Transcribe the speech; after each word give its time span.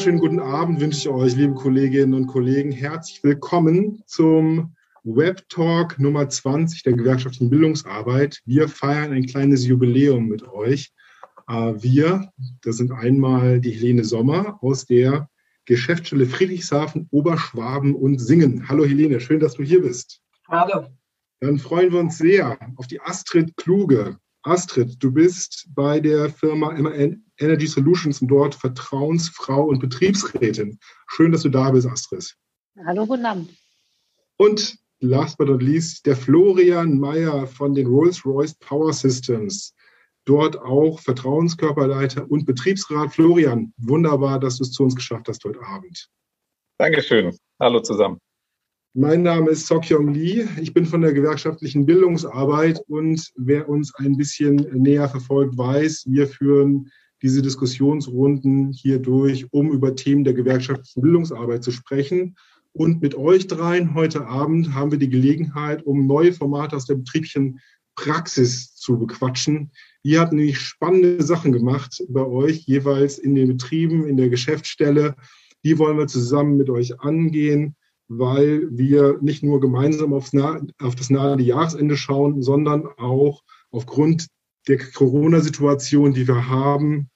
Wunderschönen 0.00 0.18
guten 0.18 0.40
Abend 0.40 0.80
wünsche 0.80 0.98
ich 0.98 1.08
euch, 1.10 1.36
liebe 1.36 1.52
Kolleginnen 1.52 2.14
und 2.14 2.26
Kollegen. 2.26 2.72
Herzlich 2.72 3.22
willkommen 3.22 4.02
zum 4.06 4.74
Web 5.04 5.46
Talk 5.50 5.98
Nummer 5.98 6.26
20 6.26 6.82
der 6.84 6.94
gewerkschaftlichen 6.94 7.50
Bildungsarbeit. 7.50 8.40
Wir 8.46 8.66
feiern 8.70 9.12
ein 9.12 9.26
kleines 9.26 9.66
Jubiläum 9.66 10.26
mit 10.26 10.42
euch. 10.48 10.90
Äh, 11.48 11.74
wir, 11.82 12.32
das 12.62 12.78
sind 12.78 12.92
einmal 12.92 13.60
die 13.60 13.72
Helene 13.72 14.02
Sommer 14.02 14.58
aus 14.62 14.86
der 14.86 15.28
Geschäftsstelle 15.66 16.24
Friedrichshafen, 16.24 17.06
Oberschwaben 17.10 17.94
und 17.94 18.20
Singen. 18.20 18.70
Hallo 18.70 18.86
Helene, 18.86 19.20
schön, 19.20 19.38
dass 19.38 19.52
du 19.52 19.62
hier 19.62 19.82
bist. 19.82 20.22
Hallo. 20.48 20.86
Dann 21.40 21.58
freuen 21.58 21.92
wir 21.92 22.00
uns 22.00 22.16
sehr 22.16 22.58
auf 22.76 22.86
die 22.86 23.02
Astrid 23.02 23.54
Kluge. 23.58 24.16
Astrid, 24.42 24.96
du 25.02 25.12
bist 25.12 25.68
bei 25.74 26.00
der 26.00 26.30
Firma 26.30 26.74
Energy 27.38 27.66
Solutions 27.66 28.22
und 28.22 28.28
dort 28.28 28.54
Vertrauensfrau 28.54 29.64
und 29.64 29.80
Betriebsrätin. 29.80 30.78
Schön, 31.08 31.32
dass 31.32 31.42
du 31.42 31.48
da 31.50 31.70
bist, 31.70 31.86
Astrid. 31.86 32.34
Hallo, 32.86 33.06
guten 33.06 33.26
Abend. 33.26 33.50
Und 34.36 34.78
last 35.00 35.36
but 35.36 35.48
not 35.48 35.62
least, 35.62 36.06
der 36.06 36.16
Florian 36.16 36.98
Meyer 36.98 37.46
von 37.46 37.74
den 37.74 37.86
Rolls-Royce 37.86 38.54
Power 38.54 38.92
Systems. 38.92 39.74
Dort 40.24 40.58
auch 40.58 41.00
Vertrauenskörperleiter 41.00 42.30
und 42.30 42.46
Betriebsrat. 42.46 43.12
Florian, 43.12 43.72
wunderbar, 43.78 44.38
dass 44.38 44.58
du 44.58 44.64
es 44.64 44.72
zu 44.72 44.84
uns 44.84 44.94
geschafft 44.94 45.28
hast 45.28 45.44
heute 45.44 45.60
Abend. 45.62 46.08
Dankeschön. 46.78 47.36
Hallo 47.58 47.80
zusammen. 47.80 48.18
Mein 48.94 49.22
Name 49.22 49.50
ist 49.50 49.68
Sokyong 49.68 50.12
Lee. 50.12 50.48
Ich 50.60 50.74
bin 50.74 50.84
von 50.84 51.00
der 51.00 51.12
gewerkschaftlichen 51.12 51.86
Bildungsarbeit 51.86 52.82
und 52.88 53.30
wer 53.36 53.68
uns 53.68 53.94
ein 53.94 54.16
bisschen 54.16 54.56
näher 54.72 55.08
verfolgt, 55.08 55.56
weiß, 55.56 56.06
wir 56.08 56.26
führen 56.26 56.90
diese 57.22 57.40
Diskussionsrunden 57.40 58.72
hier 58.72 58.98
durch, 58.98 59.46
um 59.52 59.70
über 59.70 59.94
Themen 59.94 60.24
der 60.24 60.34
gewerkschaftlichen 60.34 61.02
Bildungsarbeit 61.02 61.62
zu 61.62 61.70
sprechen. 61.70 62.34
Und 62.72 63.00
mit 63.00 63.14
euch 63.14 63.46
dreien 63.46 63.94
heute 63.94 64.26
Abend 64.26 64.74
haben 64.74 64.90
wir 64.90 64.98
die 64.98 65.08
Gelegenheit, 65.08 65.86
um 65.86 66.08
neue 66.08 66.32
Formate 66.32 66.74
aus 66.74 66.86
der 66.86 66.96
betrieblichen 66.96 67.60
Praxis 67.94 68.74
zu 68.74 68.98
bequatschen. 68.98 69.70
Ihr 70.02 70.18
habt 70.18 70.32
nämlich 70.32 70.58
spannende 70.58 71.22
Sachen 71.22 71.52
gemacht 71.52 72.02
bei 72.08 72.26
euch, 72.26 72.66
jeweils 72.66 73.18
in 73.18 73.36
den 73.36 73.50
Betrieben, 73.50 74.08
in 74.08 74.16
der 74.16 74.30
Geschäftsstelle. 74.30 75.14
Die 75.62 75.78
wollen 75.78 75.96
wir 75.96 76.08
zusammen 76.08 76.56
mit 76.56 76.68
euch 76.70 77.00
angehen 77.00 77.76
weil 78.12 78.66
wir 78.76 79.18
nicht 79.20 79.44
nur 79.44 79.60
gemeinsam 79.60 80.12
aufs 80.12 80.32
nah, 80.32 80.60
auf 80.82 80.96
das 80.96 81.10
nahe 81.10 81.40
Jahresende 81.40 81.96
schauen, 81.96 82.42
sondern 82.42 82.88
auch 82.98 83.44
aufgrund 83.70 84.26
der 84.66 84.78
Corona-Situation, 84.78 86.12
die 86.12 86.26
wir 86.26 86.48
haben, 86.48 87.08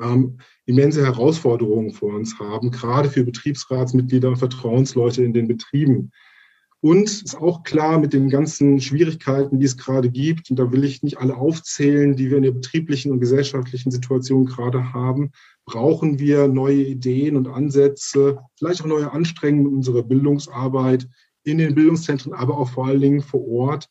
ähm, 0.00 0.38
immense 0.66 1.04
Herausforderungen 1.04 1.90
vor 1.90 2.14
uns 2.14 2.38
haben, 2.38 2.70
gerade 2.70 3.10
für 3.10 3.24
Betriebsratsmitglieder 3.24 4.28
und 4.28 4.36
Vertrauensleute 4.36 5.24
in 5.24 5.32
den 5.32 5.48
Betrieben. 5.48 6.12
Und 6.82 7.10
ist 7.10 7.36
auch 7.36 7.62
klar 7.62 7.98
mit 7.98 8.14
den 8.14 8.30
ganzen 8.30 8.80
Schwierigkeiten, 8.80 9.58
die 9.58 9.66
es 9.66 9.76
gerade 9.76 10.10
gibt, 10.10 10.50
und 10.50 10.58
da 10.58 10.72
will 10.72 10.84
ich 10.84 11.02
nicht 11.02 11.18
alle 11.18 11.36
aufzählen, 11.36 12.16
die 12.16 12.30
wir 12.30 12.38
in 12.38 12.42
der 12.42 12.52
betrieblichen 12.52 13.12
und 13.12 13.20
gesellschaftlichen 13.20 13.90
Situation 13.90 14.46
gerade 14.46 14.94
haben, 14.94 15.30
brauchen 15.66 16.18
wir 16.18 16.48
neue 16.48 16.82
Ideen 16.82 17.36
und 17.36 17.48
Ansätze, 17.48 18.38
vielleicht 18.56 18.80
auch 18.80 18.86
neue 18.86 19.12
Anstrengungen 19.12 19.72
in 19.72 19.76
unserer 19.76 20.02
Bildungsarbeit 20.02 21.06
in 21.44 21.58
den 21.58 21.74
Bildungszentren, 21.74 22.32
aber 22.32 22.56
auch 22.56 22.70
vor 22.70 22.86
allen 22.86 23.00
Dingen 23.00 23.20
vor 23.20 23.46
Ort, 23.46 23.88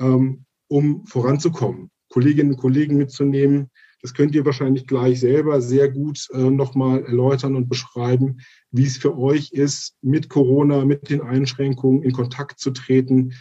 ähm, 0.00 0.44
um 0.68 1.04
voranzukommen, 1.06 1.90
Kolleginnen 2.08 2.52
und 2.52 2.58
Kollegen 2.58 2.96
mitzunehmen. 2.96 3.70
Das 4.02 4.14
könnt 4.14 4.34
ihr 4.34 4.44
wahrscheinlich 4.44 4.86
gleich 4.86 5.20
selber 5.20 5.60
sehr 5.60 5.90
gut 5.90 6.28
äh, 6.32 6.50
nochmal 6.50 7.04
erläutern 7.04 7.54
und 7.54 7.68
beschreiben, 7.68 8.40
wie 8.70 8.86
es 8.86 8.96
für 8.96 9.16
euch 9.16 9.52
ist, 9.52 9.94
mit 10.00 10.28
Corona, 10.28 10.84
mit 10.84 11.10
den 11.10 11.20
Einschränkungen 11.20 12.02
in 12.02 12.12
Kontakt 12.12 12.60
zu 12.60 12.70
treten. 12.70 13.34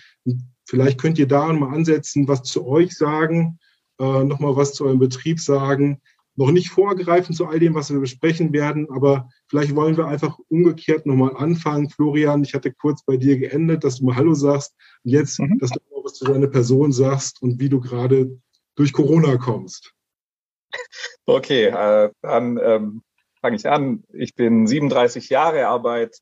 Vielleicht 0.66 1.00
könnt 1.00 1.18
ihr 1.18 1.28
da 1.28 1.52
nochmal 1.52 1.76
ansetzen, 1.76 2.28
was 2.28 2.44
zu 2.44 2.68
euch 2.68 2.96
sagen, 2.96 3.60
äh, 4.00 4.24
nochmal 4.24 4.56
was 4.56 4.74
zu 4.74 4.86
eurem 4.86 5.00
Betrieb 5.00 5.40
sagen, 5.40 6.02
noch 6.40 6.52
nicht 6.52 6.70
vorgreifen 6.70 7.36
zu 7.36 7.48
all 7.48 7.60
dem, 7.60 7.76
was 7.76 7.92
wir 7.92 8.00
besprechen 8.00 8.54
werden, 8.54 8.90
aber 8.90 9.30
vielleicht 9.48 9.76
wollen 9.76 9.98
wir 9.98 10.08
einfach 10.08 10.40
umgekehrt 10.48 11.06
nochmal 11.06 11.36
anfangen. 11.36 11.90
Florian, 11.90 12.44
ich 12.44 12.54
hatte 12.54 12.72
kurz 12.72 13.04
bei 13.04 13.18
dir 13.18 13.38
geendet, 13.38 13.84
dass 13.84 13.98
du 13.98 14.06
mal 14.06 14.16
Hallo 14.16 14.34
sagst 14.34 14.74
und 15.04 15.12
jetzt, 15.12 15.40
mhm. 15.40 15.60
dass 15.60 15.72
du 15.72 15.80
mal 15.92 16.02
was 16.04 16.14
zu 16.14 16.26
deiner 16.26 16.48
Person 16.48 16.94
sagst 16.94 17.42
und 17.42 17.60
wie 17.60 17.68
du 17.68 17.82
gerade 17.82 18.40
durch 18.76 18.94
Corona 18.94 19.36
kommst. 19.36 19.94
Okay, 21.26 21.66
äh, 21.66 22.10
dann 22.22 22.60
ähm, 22.62 23.02
fange 23.42 23.56
ich 23.56 23.68
an. 23.68 24.04
Ich 24.14 24.36
bin 24.36 24.68
37 24.68 25.30
Jahre, 25.30 25.68
arbeite 25.68 26.18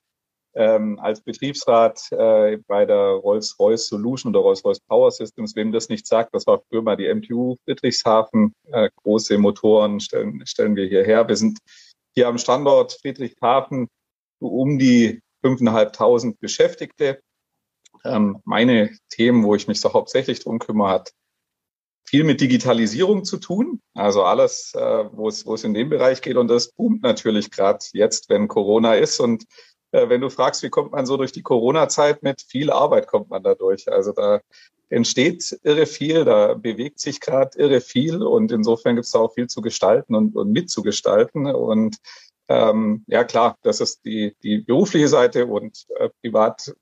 ähm, 0.58 1.00
als 1.00 1.22
Betriebsrat 1.22 2.12
äh, 2.12 2.58
bei 2.68 2.86
der 2.86 2.98
Rolls-Royce 2.98 3.88
Solution 3.88 4.34
oder 4.34 4.44
Rolls-Royce 4.44 4.80
Power 4.82 5.12
Systems. 5.12 5.56
Wem 5.56 5.72
das 5.72 5.90
nicht 5.90 6.08
sagt, 6.08 6.34
das 6.34 6.48
war 6.48 6.62
früher 6.68 6.82
mal 6.82 6.98
die 6.98 7.14
MTU 7.14 7.56
Friedrichshafen. 7.64 8.54
Äh, 8.72 8.90
große 9.04 9.38
Motoren 9.38 10.00
stellen, 10.00 10.46
stellen 10.46 10.76
wir 10.76 10.88
hierher. 10.88 11.28
Wir 11.28 11.36
sind 11.36 11.60
hier 12.16 12.28
am 12.28 12.38
Standort 12.40 12.94
Friedrichshafen 12.94 13.88
um 14.40 14.80
die 14.80 15.22
5.500 15.44 16.36
Beschäftigte. 16.40 17.22
Ähm, 18.04 18.42
meine 18.44 18.96
Themen, 19.10 19.44
wo 19.44 19.56
ich 19.56 19.68
mich 19.68 19.80
so 19.80 19.94
hauptsächlich 19.94 20.40
drum 20.40 20.60
kümmere, 20.60 20.90
hat 20.90 21.12
viel 22.08 22.24
mit 22.24 22.42
Digitalisierung 22.42 23.26
zu 23.26 23.38
tun. 23.38 23.82
Also 23.94 24.24
alles, 24.24 24.74
äh, 24.76 25.06
wo 25.12 25.28
es 25.28 25.46
wo 25.46 25.54
es 25.56 25.64
in 25.64 25.74
dem 25.74 25.90
Bereich 25.90 26.22
geht. 26.22 26.38
Und 26.38 26.48
das 26.48 26.72
boomt 26.72 27.04
natürlich 27.04 27.52
gerade 27.52 27.80
jetzt, 27.94 28.30
wenn 28.30 28.48
Corona 28.48 28.96
ist. 28.96 29.20
Und 29.20 29.44
äh, 29.92 30.10
wenn 30.10 30.22
du 30.22 30.30
fragst, 30.30 30.64
wie 30.64 30.70
kommt 30.70 30.94
man 30.94 31.06
so 31.06 31.18
durch 31.18 31.32
die 31.32 31.44
Corona-Zeit 31.44 32.24
mit 32.24 32.42
viel 32.42 32.72
Arbeit 32.72 33.08
kommt 33.08 33.30
man 33.30 33.44
da 33.44 33.56
durch. 33.56 33.92
Also 33.92 34.14
da 34.14 34.42
entsteht 34.90 35.60
irre 35.64 35.86
viel, 35.86 36.24
da 36.24 36.54
bewegt 36.54 37.00
sich 37.00 37.20
gerade 37.20 37.58
irre 37.60 37.82
viel 37.82 38.24
und 38.24 38.54
insofern 38.54 38.96
gibt 38.96 39.06
es 39.06 39.12
da 39.12 39.20
auch 39.20 39.34
viel 39.34 39.48
zu 39.48 39.62
gestalten 39.62 40.16
und, 40.16 40.36
und 40.36 40.52
mitzugestalten. 40.52 41.48
Und 41.48 41.98
ähm, 42.48 43.04
ja 43.08 43.26
klar, 43.26 43.58
das 43.64 43.82
ist 43.82 44.06
die, 44.06 44.36
die 44.44 44.60
berufliche 44.60 45.10
Seite 45.10 45.46
und 45.48 45.86
äh, 45.98 46.10
privat 46.22 46.74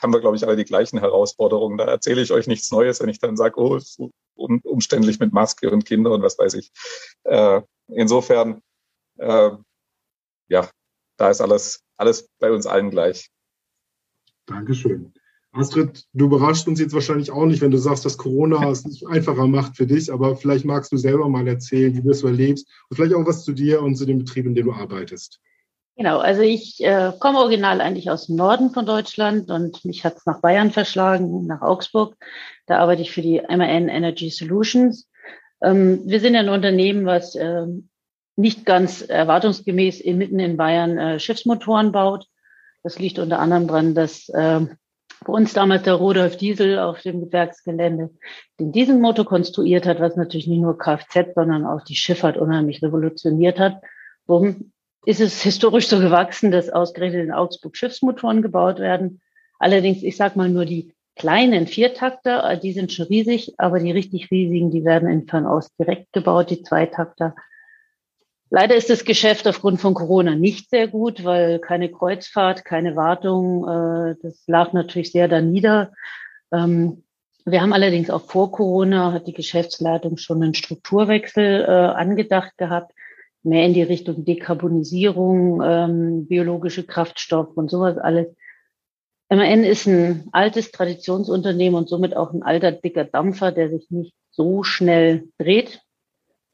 haben 0.00 0.12
wir, 0.12 0.20
glaube 0.20 0.36
ich, 0.36 0.46
alle 0.46 0.56
die 0.56 0.64
gleichen 0.64 0.98
Herausforderungen. 0.98 1.78
Da 1.78 1.84
erzähle 1.84 2.22
ich 2.22 2.32
euch 2.32 2.46
nichts 2.46 2.70
Neues, 2.70 3.00
wenn 3.00 3.08
ich 3.08 3.18
dann 3.18 3.36
sage, 3.36 3.60
oh, 3.60 3.76
es 3.76 3.84
ist 3.84 3.94
so 3.94 4.10
umständlich 4.34 5.20
mit 5.20 5.32
Maske 5.32 5.70
und 5.70 5.84
Kinder 5.84 6.12
und 6.12 6.22
was 6.22 6.38
weiß 6.38 6.54
ich. 6.54 6.70
Äh, 7.24 7.60
insofern, 7.88 8.62
äh, 9.18 9.50
ja, 10.48 10.68
da 11.16 11.30
ist 11.30 11.40
alles 11.40 11.82
alles 12.02 12.28
bei 12.38 12.50
uns 12.50 12.66
allen 12.66 12.90
gleich. 12.90 13.30
Dankeschön. 14.46 15.14
Astrid, 15.52 16.06
du 16.14 16.24
überraschst 16.24 16.66
uns 16.66 16.80
jetzt 16.80 16.94
wahrscheinlich 16.94 17.30
auch 17.30 17.44
nicht, 17.44 17.60
wenn 17.60 17.70
du 17.70 17.78
sagst, 17.78 18.04
dass 18.04 18.18
Corona 18.18 18.68
es 18.70 18.84
nicht 18.84 19.06
einfacher 19.06 19.46
macht 19.46 19.76
für 19.76 19.86
dich, 19.86 20.12
aber 20.12 20.36
vielleicht 20.36 20.64
magst 20.64 20.92
du 20.92 20.96
selber 20.96 21.28
mal 21.28 21.46
erzählen, 21.46 21.94
wie 21.94 22.02
du 22.02 22.10
es 22.10 22.24
erlebst 22.24 22.66
und 22.88 22.96
vielleicht 22.96 23.14
auch 23.14 23.26
was 23.26 23.44
zu 23.44 23.52
dir 23.52 23.82
und 23.82 23.94
zu 23.96 24.06
dem 24.06 24.18
Betrieb, 24.18 24.46
in 24.46 24.54
dem 24.54 24.66
du 24.66 24.72
arbeitest. 24.72 25.40
Genau, 25.96 26.18
also 26.18 26.40
ich 26.40 26.82
äh, 26.82 27.12
komme 27.18 27.38
original 27.38 27.82
eigentlich 27.82 28.10
aus 28.10 28.26
dem 28.26 28.36
Norden 28.36 28.70
von 28.70 28.86
Deutschland 28.86 29.50
und 29.50 29.84
mich 29.84 30.04
hat 30.04 30.16
es 30.16 30.26
nach 30.26 30.40
Bayern 30.40 30.70
verschlagen, 30.70 31.46
nach 31.46 31.60
Augsburg. 31.60 32.16
Da 32.66 32.78
arbeite 32.78 33.02
ich 33.02 33.12
für 33.12 33.20
die 33.20 33.42
MAN 33.46 33.88
Energy 33.88 34.30
Solutions. 34.30 35.08
Ähm, 35.62 36.00
wir 36.06 36.20
sind 36.20 36.34
ein 36.34 36.48
Unternehmen, 36.48 37.04
was 37.04 37.34
ähm, 37.34 37.90
nicht 38.36 38.64
ganz 38.64 39.02
erwartungsgemäß 39.02 40.02
mitten 40.06 40.38
in 40.38 40.56
Bayern 40.56 40.96
äh, 40.96 41.20
Schiffsmotoren 41.20 41.92
baut. 41.92 42.26
Das 42.82 42.98
liegt 42.98 43.18
unter 43.18 43.38
anderem 43.38 43.68
daran, 43.68 43.94
dass 43.94 44.30
äh, 44.30 44.60
bei 45.24 45.32
uns 45.32 45.52
damals 45.52 45.82
der 45.82 45.94
Rudolf 45.94 46.38
Diesel 46.38 46.78
auf 46.78 47.02
dem 47.02 47.20
Gewerksgelände 47.20 48.10
den 48.58 48.72
Dieselmotor 48.72 49.26
konstruiert 49.26 49.86
hat, 49.86 50.00
was 50.00 50.16
natürlich 50.16 50.48
nicht 50.48 50.62
nur 50.62 50.78
Kfz, 50.78 51.34
sondern 51.34 51.66
auch 51.66 51.82
die 51.82 51.94
Schifffahrt 51.94 52.38
unheimlich 52.38 52.82
revolutioniert 52.82 53.58
hat. 53.58 53.82
Warum 54.26 54.72
ist 55.04 55.20
es 55.20 55.42
historisch 55.42 55.88
so 55.88 55.98
gewachsen, 55.98 56.50
dass 56.50 56.70
ausgerechnet 56.70 57.24
in 57.24 57.32
Augsburg 57.32 57.76
Schiffsmotoren 57.76 58.42
gebaut 58.42 58.78
werden? 58.78 59.20
Allerdings, 59.58 60.02
ich 60.02 60.16
sag 60.16 60.36
mal 60.36 60.48
nur 60.48 60.64
die 60.64 60.94
kleinen 61.16 61.66
Viertakter, 61.66 62.48
äh, 62.48 62.58
die 62.58 62.72
sind 62.72 62.92
schon 62.92 63.06
riesig, 63.06 63.54
aber 63.58 63.78
die 63.78 63.90
richtig 63.90 64.30
riesigen, 64.30 64.70
die 64.70 64.84
werden 64.84 65.08
in 65.08 65.26
Fernost 65.26 65.72
direkt 65.78 66.12
gebaut, 66.12 66.50
die 66.50 66.62
Zweitakter. 66.62 67.34
Leider 68.50 68.74
ist 68.74 68.90
das 68.90 69.04
Geschäft 69.04 69.48
aufgrund 69.48 69.80
von 69.80 69.94
Corona 69.94 70.34
nicht 70.34 70.68
sehr 70.68 70.86
gut, 70.86 71.24
weil 71.24 71.58
keine 71.58 71.90
Kreuzfahrt, 71.90 72.64
keine 72.64 72.96
Wartung, 72.96 73.66
äh, 73.66 74.16
das 74.22 74.42
lag 74.46 74.72
natürlich 74.72 75.10
sehr 75.10 75.28
da 75.28 75.40
nieder. 75.40 75.92
Ähm, 76.52 77.04
wir 77.44 77.60
haben 77.60 77.72
allerdings 77.72 78.08
auch 78.10 78.22
vor 78.22 78.52
Corona, 78.52 79.12
hat 79.12 79.26
die 79.26 79.32
Geschäftsleitung 79.32 80.16
schon 80.16 80.42
einen 80.42 80.54
Strukturwechsel 80.54 81.62
äh, 81.62 81.66
angedacht 81.66 82.56
gehabt, 82.56 82.92
mehr 83.42 83.64
in 83.64 83.74
die 83.74 83.82
Richtung 83.82 84.24
Dekarbonisierung, 84.24 85.62
ähm, 85.64 86.26
biologische 86.26 86.84
Kraftstoffe 86.84 87.56
und 87.56 87.70
sowas 87.70 87.98
alles. 87.98 88.28
MAN 89.28 89.64
ist 89.64 89.86
ein 89.86 90.28
altes 90.32 90.72
Traditionsunternehmen 90.72 91.76
und 91.76 91.88
somit 91.88 92.14
auch 92.16 92.32
ein 92.32 92.42
alter, 92.42 92.72
dicker 92.72 93.04
Dampfer, 93.04 93.50
der 93.50 93.70
sich 93.70 93.90
nicht 93.90 94.14
so 94.30 94.62
schnell 94.62 95.28
dreht. 95.38 95.80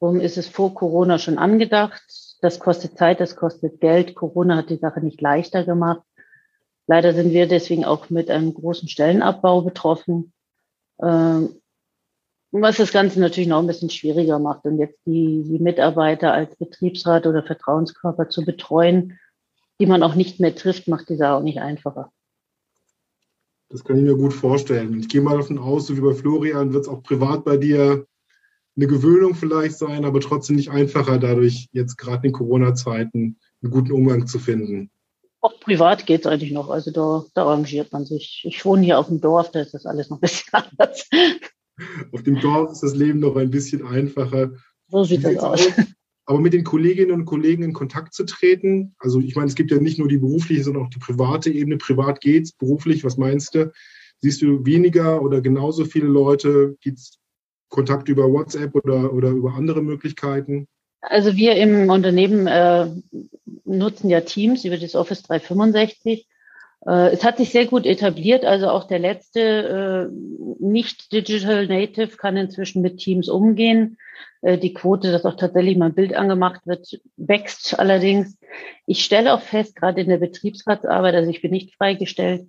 Warum 0.01 0.21
ist 0.21 0.39
es 0.39 0.47
vor 0.49 0.75
Corona 0.75 1.19
schon 1.19 1.39
angedacht? 1.39 2.03
das 2.41 2.61
kostet 2.61 2.97
Zeit, 2.97 3.21
das 3.21 3.37
kostet 3.37 3.81
Geld. 3.81 4.15
Corona 4.15 4.57
hat 4.57 4.71
die 4.71 4.77
Sache 4.77 5.01
nicht 5.01 5.21
leichter 5.21 5.65
gemacht. 5.65 6.03
Leider 6.87 7.13
sind 7.13 7.33
wir 7.33 7.47
deswegen 7.47 7.85
auch 7.85 8.11
mit 8.11 8.31
einem 8.31 8.55
großen 8.55 8.89
Stellenabbau 8.89 9.63
betroffen, 9.63 10.33
ähm, 11.03 11.61
was 12.51 12.77
das 12.77 12.93
Ganze 12.93 13.21
natürlich 13.21 13.49
noch 13.49 13.61
ein 13.61 13.67
bisschen 13.67 13.91
schwieriger 13.91 14.39
macht. 14.39 14.65
Und 14.65 14.79
jetzt 14.79 14.99
die, 15.07 15.43
die 15.45 15.59
Mitarbeiter 15.59 16.33
als 16.33 16.57
Betriebsrat 16.57 17.27
oder 17.27 17.43
Vertrauenskörper 17.43 18.29
zu 18.29 18.45
betreuen, 18.45 19.19
die 19.81 19.87
man 19.87 20.03
auch 20.03 20.15
nicht 20.15 20.41
mehr 20.41 20.55
trifft, 20.55 20.89
macht 20.89 21.09
die 21.09 21.17
Sache 21.17 21.35
auch 21.35 21.43
nicht 21.43 21.61
einfacher. 21.61 22.11
Das 23.69 23.85
kann 23.85 23.99
ich 23.99 24.03
mir 24.03 24.17
gut 24.17 24.33
vorstellen. 24.33 24.99
Ich 24.99 25.09
gehe 25.09 25.21
mal 25.21 25.37
davon 25.37 25.59
aus, 25.59 25.87
so 25.87 25.97
wie 25.97 26.01
bei 26.01 26.15
Florian 26.15 26.73
wird 26.73 26.85
es 26.85 26.89
auch 26.89 27.03
privat 27.03 27.45
bei 27.45 27.59
dir 27.59 28.07
eine 28.77 28.87
Gewöhnung 28.87 29.35
vielleicht 29.35 29.77
sein, 29.77 30.05
aber 30.05 30.21
trotzdem 30.21 30.57
nicht 30.57 30.71
einfacher, 30.71 31.19
dadurch 31.19 31.69
jetzt 31.73 31.99
gerade 31.99 32.27
in 32.27 32.33
Corona-Zeiten 32.33 33.39
einen 33.63 33.73
guten 33.73 33.93
Umgang 33.93 34.27
zu 34.27 34.39
finden. 34.39 34.91
Auch 35.41 35.61
privat 35.61 36.07
geht 36.07 36.23
es 36.23 36.27
eigentlich 36.27 36.53
noch. 36.53 36.71
Also 36.71 36.91
da, 36.91 37.25
da 37.35 37.45
arrangiert 37.45 37.93
man 37.93 38.07
sich. 38.07 38.43
Ich 38.45 38.65
wohne 38.65 38.83
hier 38.83 38.99
auf 38.99 39.09
dem 39.09 39.21
Dorf, 39.21 39.51
da 39.51 39.61
ist 39.61 39.75
das 39.75 39.85
alles 39.85 40.09
noch 40.11 40.19
ein 40.19 40.21
bisschen 40.21 40.53
anders. 40.53 41.09
Auf 42.13 42.23
dem 42.23 42.41
Dorf 42.41 42.73
ist 42.73 42.83
das 42.83 42.95
Leben 42.95 43.21
noch 43.21 43.37
ein 43.37 43.51
bisschen 43.51 43.87
einfacher. 43.87 44.53
So 44.89 45.05
sieht 45.05 45.25
das 45.25 45.37
aus. 45.39 45.69
Aber 46.25 46.41
mit 46.41 46.53
den 46.53 46.65
Kolleginnen 46.65 47.13
und 47.13 47.25
Kollegen 47.25 47.63
in 47.63 47.73
Kontakt 47.73 48.13
zu 48.13 48.25
treten, 48.25 48.95
also 48.99 49.19
ich 49.21 49.35
meine, 49.35 49.49
es 49.49 49.55
gibt 49.55 49.71
ja 49.71 49.79
nicht 49.79 49.99
nur 49.99 50.09
die 50.09 50.19
berufliche, 50.19 50.63
sondern 50.63 50.85
auch 50.85 50.91
die 50.91 50.99
private 50.99 51.51
Ebene. 51.51 51.79
Privat 51.79 52.21
geht's, 52.21 52.53
beruflich, 52.53 53.03
was 53.03 53.17
meinst 53.17 53.55
du? 53.55 53.73
Siehst 54.21 54.43
du 54.43 54.67
weniger 54.67 55.23
oder 55.23 55.41
genauso 55.41 55.85
viele 55.87 56.07
Leute? 56.07 56.77
Geht's 56.83 57.19
Kontakt 57.71 58.09
über 58.09 58.31
WhatsApp 58.31 58.75
oder, 58.75 59.13
oder 59.13 59.31
über 59.31 59.55
andere 59.55 59.83
Möglichkeiten? 59.83 60.67
Also 61.01 61.37
wir 61.37 61.55
im 61.57 61.89
Unternehmen 61.91 62.47
äh, 62.47 62.91
nutzen 63.65 64.11
ja 64.11 64.21
Teams 64.21 64.65
über 64.65 64.77
das 64.77 64.95
Office 64.95 65.23
365. 65.23 66.27
Äh, 66.87 67.11
es 67.11 67.25
hat 67.25 67.39
sich 67.39 67.51
sehr 67.51 67.67
gut 67.67 67.87
etabliert. 67.87 68.45
Also 68.45 68.69
auch 68.69 68.85
der 68.85 68.99
letzte 68.99 70.11
äh, 70.11 70.65
nicht 70.65 71.13
Digital 71.13 71.67
Native 71.67 72.17
kann 72.17 72.37
inzwischen 72.37 72.83
mit 72.83 72.99
Teams 72.99 73.29
umgehen. 73.29 73.99
Äh, 74.43 74.59
die 74.59 74.75
Quote, 74.75 75.11
dass 75.13 75.25
auch 75.25 75.37
tatsächlich 75.37 75.77
mal 75.77 75.87
ein 75.87 75.95
Bild 75.95 76.15
angemacht 76.15 76.61
wird, 76.67 77.01
wächst 77.17 77.79
allerdings. 77.79 78.39
Ich 78.87 79.05
stelle 79.05 79.35
auch 79.35 79.41
fest, 79.41 79.77
gerade 79.77 80.01
in 80.01 80.09
der 80.09 80.19
Betriebsratsarbeit, 80.19 81.15
also 81.15 81.31
ich 81.31 81.43
bin 81.43 81.51
nicht 81.51 81.75
freigestellt, 81.77 82.49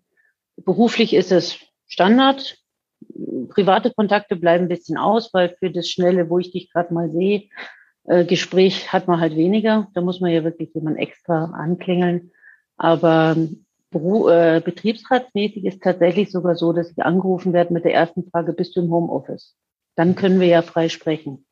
beruflich 0.57 1.13
ist 1.13 1.31
es 1.31 1.57
Standard. 1.87 2.57
Private 3.49 3.91
Kontakte 3.93 4.35
bleiben 4.35 4.65
ein 4.65 4.69
bisschen 4.69 4.97
aus, 4.97 5.33
weil 5.33 5.55
für 5.57 5.71
das 5.71 5.89
Schnelle, 5.89 6.29
wo 6.29 6.37
ich 6.37 6.51
dich 6.51 6.71
gerade 6.71 6.93
mal 6.93 7.09
sehe, 7.11 7.43
äh, 8.05 8.25
Gespräch 8.25 8.91
hat 8.91 9.07
man 9.07 9.19
halt 9.19 9.35
weniger. 9.35 9.87
Da 9.93 10.01
muss 10.01 10.19
man 10.19 10.31
ja 10.31 10.43
wirklich 10.43 10.73
jemand 10.73 10.97
extra 10.97 11.45
anklingeln. 11.45 12.31
Aber 12.77 13.35
betriebsratsmäßig 13.91 15.65
ist 15.65 15.81
tatsächlich 15.81 16.31
sogar 16.31 16.55
so, 16.55 16.73
dass 16.73 16.91
ich 16.91 17.03
angerufen 17.03 17.53
werde 17.53 17.73
mit 17.73 17.85
der 17.85 17.93
ersten 17.93 18.29
Frage, 18.29 18.53
bist 18.53 18.75
du 18.75 18.81
im 18.81 18.91
Homeoffice? 18.91 19.55
Dann 19.95 20.15
können 20.15 20.39
wir 20.39 20.47
ja 20.47 20.61
frei 20.61 20.89
sprechen. 20.89 21.45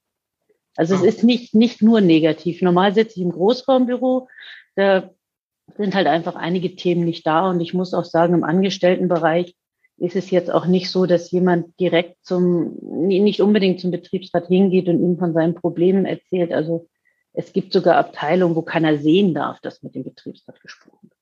Also 0.76 0.94
es 0.94 1.02
ist 1.02 1.24
nicht, 1.24 1.56
nicht 1.56 1.82
nur 1.82 2.02
negativ. 2.02 2.62
Normal 2.62 2.94
sitze 2.94 3.20
ich 3.20 3.26
im 3.26 3.32
Großraumbüro, 3.32 4.28
da 4.76 5.10
sind 5.76 5.96
halt 5.96 6.08
einfach 6.08 6.36
einige 6.36 6.76
Themen 6.76 7.04
nicht 7.04 7.26
da. 7.26 7.50
Und 7.50 7.60
ich 7.62 7.74
muss 7.74 7.96
auch 7.96 8.06
sagen, 8.06 8.36
im 8.36 8.44
Angestelltenbereich 8.44 9.56
ist 9.98 10.16
es 10.16 10.30
jetzt 10.30 10.52
auch 10.52 10.68
nicht 10.68 10.92
so, 10.92 11.08
dass 11.08 11.32
jemand 11.32 11.80
direkt 11.80 12.24
zum, 12.24 12.78
nicht 13.08 13.42
unbedingt 13.42 13.80
zum 13.80 13.90
Betriebsrat 13.90 14.48
hingeht 14.48 14.88
und 14.88 15.02
ihm 15.02 15.18
von 15.18 15.34
seinen 15.34 15.56
Problemen 15.56 16.06
erzählt. 16.06 16.54
Also 16.54 16.88
es 17.34 17.52
gibt 17.52 17.74
sogar 17.74 17.98
Abteilungen, 17.98 18.56
wo 18.56 18.62
keiner 18.62 18.98
sehen 18.98 19.34
darf, 19.34 19.60
dass 19.62 19.82
mit 19.82 19.96
dem 19.96 20.04
Betriebsrat 20.04 20.62
gesprochen 20.62 21.10
wird. 21.10 21.17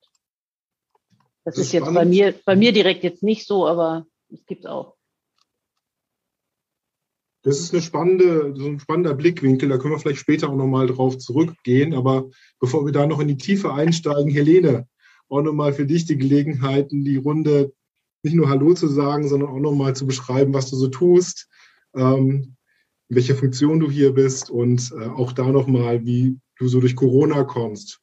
Das, 1.46 1.54
das 1.54 1.66
ist 1.66 1.72
jetzt 1.72 1.94
bei 1.94 2.04
mir, 2.04 2.34
bei 2.44 2.56
mir 2.56 2.72
direkt 2.72 3.04
jetzt 3.04 3.22
nicht 3.22 3.46
so, 3.46 3.68
aber 3.68 4.04
es 4.32 4.44
gibt 4.46 4.66
auch. 4.66 4.96
Das 7.44 7.60
ist 7.60 7.72
eine 7.72 7.82
spannende, 7.82 8.52
so 8.56 8.66
ein 8.66 8.80
spannender 8.80 9.14
Blickwinkel. 9.14 9.68
Da 9.68 9.78
können 9.78 9.94
wir 9.94 10.00
vielleicht 10.00 10.18
später 10.18 10.50
auch 10.50 10.56
nochmal 10.56 10.88
drauf 10.88 11.18
zurückgehen. 11.18 11.94
Aber 11.94 12.28
bevor 12.58 12.84
wir 12.84 12.92
da 12.92 13.06
noch 13.06 13.20
in 13.20 13.28
die 13.28 13.36
Tiefe 13.36 13.72
einsteigen, 13.72 14.28
Helene, 14.28 14.88
auch 15.28 15.40
nochmal 15.40 15.72
für 15.72 15.86
dich 15.86 16.04
die 16.04 16.18
Gelegenheit, 16.18 16.90
in 16.90 17.04
die 17.04 17.16
Runde 17.16 17.72
nicht 18.24 18.34
nur 18.34 18.48
Hallo 18.48 18.74
zu 18.74 18.88
sagen, 18.88 19.28
sondern 19.28 19.50
auch 19.50 19.60
nochmal 19.60 19.94
zu 19.94 20.04
beschreiben, 20.04 20.52
was 20.52 20.68
du 20.68 20.74
so 20.74 20.88
tust, 20.88 21.48
ähm, 21.94 22.56
in 23.08 23.16
welcher 23.16 23.36
Funktion 23.36 23.78
du 23.78 23.88
hier 23.88 24.12
bist 24.12 24.50
und 24.50 24.92
äh, 24.98 25.04
auch 25.06 25.30
da 25.30 25.46
nochmal, 25.46 26.04
wie 26.04 26.40
du 26.58 26.66
so 26.66 26.80
durch 26.80 26.96
Corona 26.96 27.44
kommst. 27.44 28.00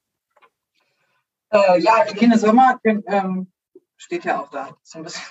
Äh, 1.53 1.79
ja, 1.81 2.03
Helene 2.03 2.39
Sommer 2.39 2.79
ähm, 2.83 3.51
steht 3.95 4.25
ja 4.25 4.41
auch 4.41 4.49
da. 4.49 4.75
So 4.81 4.97
ein 4.97 5.03
bisschen 5.03 5.21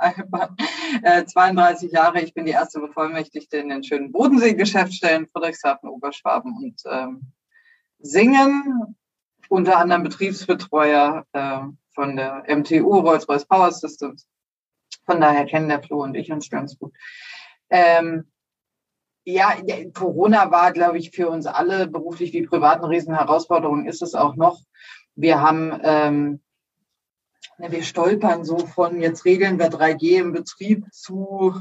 äh, 1.02 1.24
32 1.24 1.90
Jahre, 1.90 2.20
ich 2.20 2.34
bin 2.34 2.46
die 2.46 2.52
erste 2.52 2.78
Bevollmächtigte 2.78 3.56
in 3.56 3.68
den 3.68 3.82
schönen 3.82 4.12
Bodensee-Geschäftsstellen 4.12 5.26
Friedrichshafen, 5.26 5.88
Oberschwaben 5.88 6.56
und 6.56 6.80
ähm, 6.88 7.32
Singen. 7.98 8.96
Unter 9.48 9.76
anderem 9.76 10.04
Betriebsbetreuer 10.04 11.26
äh, 11.32 11.58
von 11.94 12.16
der 12.16 12.44
MTU, 12.46 13.00
Rolls-Royce 13.00 13.46
Power 13.46 13.72
Systems. 13.72 14.26
Von 15.04 15.20
daher 15.20 15.46
kennen 15.46 15.68
der 15.68 15.82
Flo 15.82 16.04
und 16.04 16.14
ich 16.14 16.30
uns 16.30 16.48
ganz 16.48 16.78
gut. 16.78 16.94
Ähm, 17.70 18.30
ja, 19.24 19.56
Corona 19.92 20.50
war, 20.52 20.72
glaube 20.72 20.98
ich, 20.98 21.10
für 21.10 21.28
uns 21.28 21.46
alle 21.46 21.88
beruflich 21.88 22.32
wie 22.32 22.46
privat 22.46 22.78
eine 22.78 22.88
Riesenherausforderung, 22.88 23.86
ist 23.86 24.00
es 24.00 24.14
auch 24.14 24.36
noch. 24.36 24.60
Wir 25.14 25.40
haben, 25.40 25.78
ähm, 25.82 26.40
wir 27.58 27.82
stolpern 27.82 28.44
so 28.44 28.58
von, 28.58 29.00
jetzt 29.00 29.24
regeln 29.24 29.58
wir 29.58 29.70
3G 29.70 30.20
im 30.20 30.32
Betrieb 30.32 30.86
zu, 30.92 31.54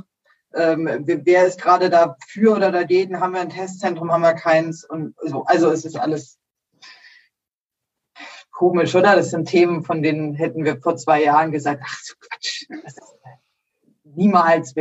ähm, 0.54 0.88
wer 1.06 1.46
ist 1.46 1.62
gerade 1.62 1.90
dafür 1.90 2.56
oder 2.56 2.72
dagegen, 2.72 3.20
haben 3.20 3.34
wir 3.34 3.42
ein 3.42 3.50
Testzentrum, 3.50 4.12
haben 4.12 4.22
wir 4.22 4.34
keins 4.34 4.84
und 4.84 5.16
so. 5.22 5.44
Also 5.46 5.70
es 5.70 5.86
ist 5.86 5.98
alles 5.98 6.38
komisch, 8.52 8.94
oder? 8.96 9.16
Das 9.16 9.32
sind 9.32 9.48
Themen, 9.48 9.84
von 9.84 10.04
denen 10.04 10.36
hätten 10.36 10.66
wir 10.66 10.80
vor 10.80 10.96
zwei 10.98 11.24
Jahren 11.24 11.52
gesagt, 11.52 11.82
ach 11.86 12.00
so 12.02 12.14
Quatsch, 12.20 12.68
niemals 14.04 14.76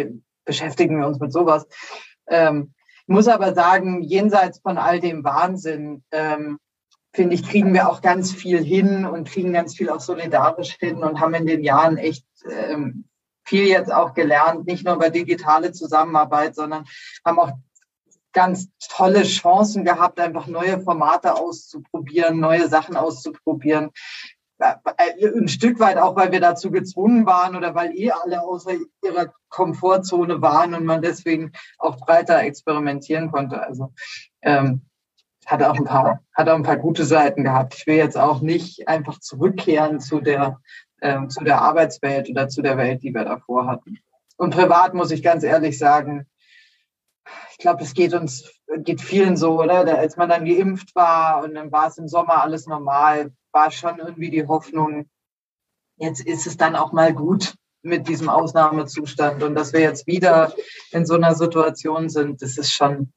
beschäftigen 0.44 0.98
wir 0.98 1.06
uns 1.06 1.20
mit 1.20 1.32
sowas. 1.32 1.66
Ähm, 2.26 2.74
ich 3.02 3.14
muss 3.14 3.28
aber 3.28 3.54
sagen, 3.54 4.02
jenseits 4.02 4.60
von 4.60 4.78
all 4.78 5.00
dem 5.00 5.24
Wahnsinn, 5.24 6.04
ähm, 6.10 6.58
finde 7.12 7.34
ich, 7.34 7.48
kriegen 7.48 7.74
wir 7.74 7.88
auch 7.88 8.02
ganz 8.02 8.32
viel 8.32 8.62
hin 8.62 9.04
und 9.04 9.28
kriegen 9.28 9.52
ganz 9.52 9.76
viel 9.76 9.90
auch 9.90 10.00
solidarisch 10.00 10.76
hin 10.78 11.02
und 11.02 11.20
haben 11.20 11.34
in 11.34 11.46
den 11.46 11.62
Jahren 11.62 11.96
echt 11.96 12.24
ähm, 12.48 13.04
viel 13.44 13.66
jetzt 13.66 13.92
auch 13.92 14.14
gelernt, 14.14 14.66
nicht 14.66 14.84
nur 14.84 14.94
über 14.94 15.10
digitale 15.10 15.72
Zusammenarbeit, 15.72 16.54
sondern 16.54 16.84
haben 17.24 17.38
auch 17.38 17.52
ganz 18.32 18.68
tolle 18.88 19.24
Chancen 19.24 19.84
gehabt, 19.84 20.20
einfach 20.20 20.46
neue 20.46 20.80
Formate 20.80 21.34
auszuprobieren, 21.34 22.38
neue 22.38 22.68
Sachen 22.68 22.96
auszuprobieren. 22.96 23.90
Äh, 24.60 24.74
ein 25.36 25.48
Stück 25.48 25.80
weit 25.80 25.96
auch, 25.96 26.14
weil 26.14 26.30
wir 26.30 26.40
dazu 26.40 26.70
gezwungen 26.70 27.26
waren 27.26 27.56
oder 27.56 27.74
weil 27.74 27.92
eh 27.96 28.10
alle 28.10 28.42
außer 28.42 28.72
ihrer 29.02 29.32
Komfortzone 29.48 30.40
waren 30.42 30.74
und 30.74 30.84
man 30.84 31.02
deswegen 31.02 31.52
auch 31.78 31.96
breiter 31.96 32.40
experimentieren 32.42 33.32
konnte. 33.32 33.60
Also 33.60 33.92
ähm, 34.42 34.82
hat 35.50 35.62
auch 35.62 35.76
ein 35.76 35.84
paar, 35.84 36.22
hat 36.32 36.48
auch 36.48 36.54
ein 36.54 36.62
paar 36.62 36.76
gute 36.76 37.04
Seiten 37.04 37.42
gehabt. 37.42 37.74
Ich 37.74 37.86
will 37.86 37.96
jetzt 37.96 38.16
auch 38.16 38.40
nicht 38.40 38.86
einfach 38.86 39.18
zurückkehren 39.18 39.98
zu 39.98 40.20
der, 40.20 40.60
äh, 41.00 41.26
zu 41.26 41.42
der 41.42 41.60
Arbeitswelt 41.60 42.30
oder 42.30 42.48
zu 42.48 42.62
der 42.62 42.76
Welt, 42.76 43.02
die 43.02 43.12
wir 43.12 43.24
davor 43.24 43.66
hatten. 43.66 43.98
Und 44.36 44.54
privat 44.54 44.94
muss 44.94 45.10
ich 45.10 45.22
ganz 45.22 45.42
ehrlich 45.42 45.76
sagen, 45.76 46.26
ich 47.50 47.58
glaube, 47.58 47.82
es 47.82 47.94
geht 47.94 48.14
uns, 48.14 48.50
geht 48.78 49.00
vielen 49.00 49.36
so, 49.36 49.60
oder? 49.60 49.84
Da, 49.84 49.94
als 49.94 50.16
man 50.16 50.28
dann 50.28 50.44
geimpft 50.44 50.94
war 50.94 51.42
und 51.42 51.54
dann 51.54 51.72
war 51.72 51.88
es 51.88 51.98
im 51.98 52.08
Sommer 52.08 52.42
alles 52.42 52.66
normal, 52.66 53.32
war 53.52 53.70
schon 53.70 53.98
irgendwie 53.98 54.30
die 54.30 54.46
Hoffnung, 54.46 55.10
jetzt 55.96 56.24
ist 56.24 56.46
es 56.46 56.56
dann 56.56 56.76
auch 56.76 56.92
mal 56.92 57.12
gut 57.12 57.54
mit 57.82 58.08
diesem 58.08 58.28
Ausnahmezustand 58.28 59.42
und 59.42 59.54
dass 59.54 59.72
wir 59.72 59.80
jetzt 59.80 60.06
wieder 60.06 60.54
in 60.92 61.04
so 61.04 61.14
einer 61.14 61.34
Situation 61.34 62.08
sind, 62.08 62.40
das 62.40 62.56
ist 62.56 62.72
schon, 62.72 63.12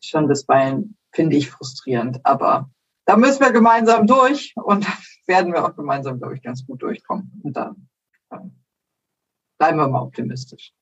schon 0.00 0.26
bisweilen 0.26 0.96
finde 1.12 1.36
ich 1.36 1.50
frustrierend. 1.50 2.20
Aber 2.24 2.70
da 3.04 3.16
müssen 3.16 3.40
wir 3.40 3.52
gemeinsam 3.52 4.06
durch 4.06 4.52
und 4.56 4.86
werden 5.26 5.52
wir 5.52 5.64
auch 5.64 5.76
gemeinsam, 5.76 6.18
glaube 6.18 6.36
ich, 6.36 6.42
ganz 6.42 6.64
gut 6.66 6.82
durchkommen. 6.82 7.40
Und 7.42 7.56
dann, 7.56 7.88
dann 8.28 8.56
bleiben 9.58 9.78
wir 9.78 9.88
mal 9.88 10.02
optimistisch. 10.02 10.72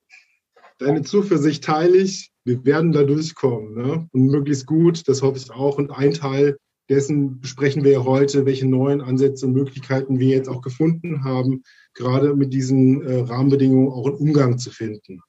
Deine 0.78 1.02
Zuversicht 1.02 1.64
teile 1.64 1.96
ich. 1.96 2.32
Wir 2.44 2.64
werden 2.64 2.92
da 2.92 3.02
durchkommen. 3.02 3.74
Ne? 3.74 4.08
Und 4.12 4.26
möglichst 4.26 4.66
gut, 4.66 5.08
das 5.08 5.22
hoffe 5.22 5.38
ich 5.38 5.50
auch. 5.50 5.78
Und 5.78 5.90
ein 5.90 6.12
Teil 6.12 6.56
dessen 6.88 7.40
besprechen 7.40 7.84
wir 7.84 7.92
ja 7.92 8.04
heute, 8.04 8.46
welche 8.46 8.66
neuen 8.66 9.00
Ansätze 9.00 9.46
und 9.46 9.52
Möglichkeiten 9.52 10.18
wir 10.18 10.28
jetzt 10.28 10.48
auch 10.48 10.62
gefunden 10.62 11.24
haben, 11.24 11.62
gerade 11.94 12.34
mit 12.34 12.52
diesen 12.52 13.02
äh, 13.02 13.20
Rahmenbedingungen 13.20 13.92
auch 13.92 14.06
einen 14.06 14.16
Umgang 14.16 14.58
zu 14.58 14.70
finden. 14.70 15.20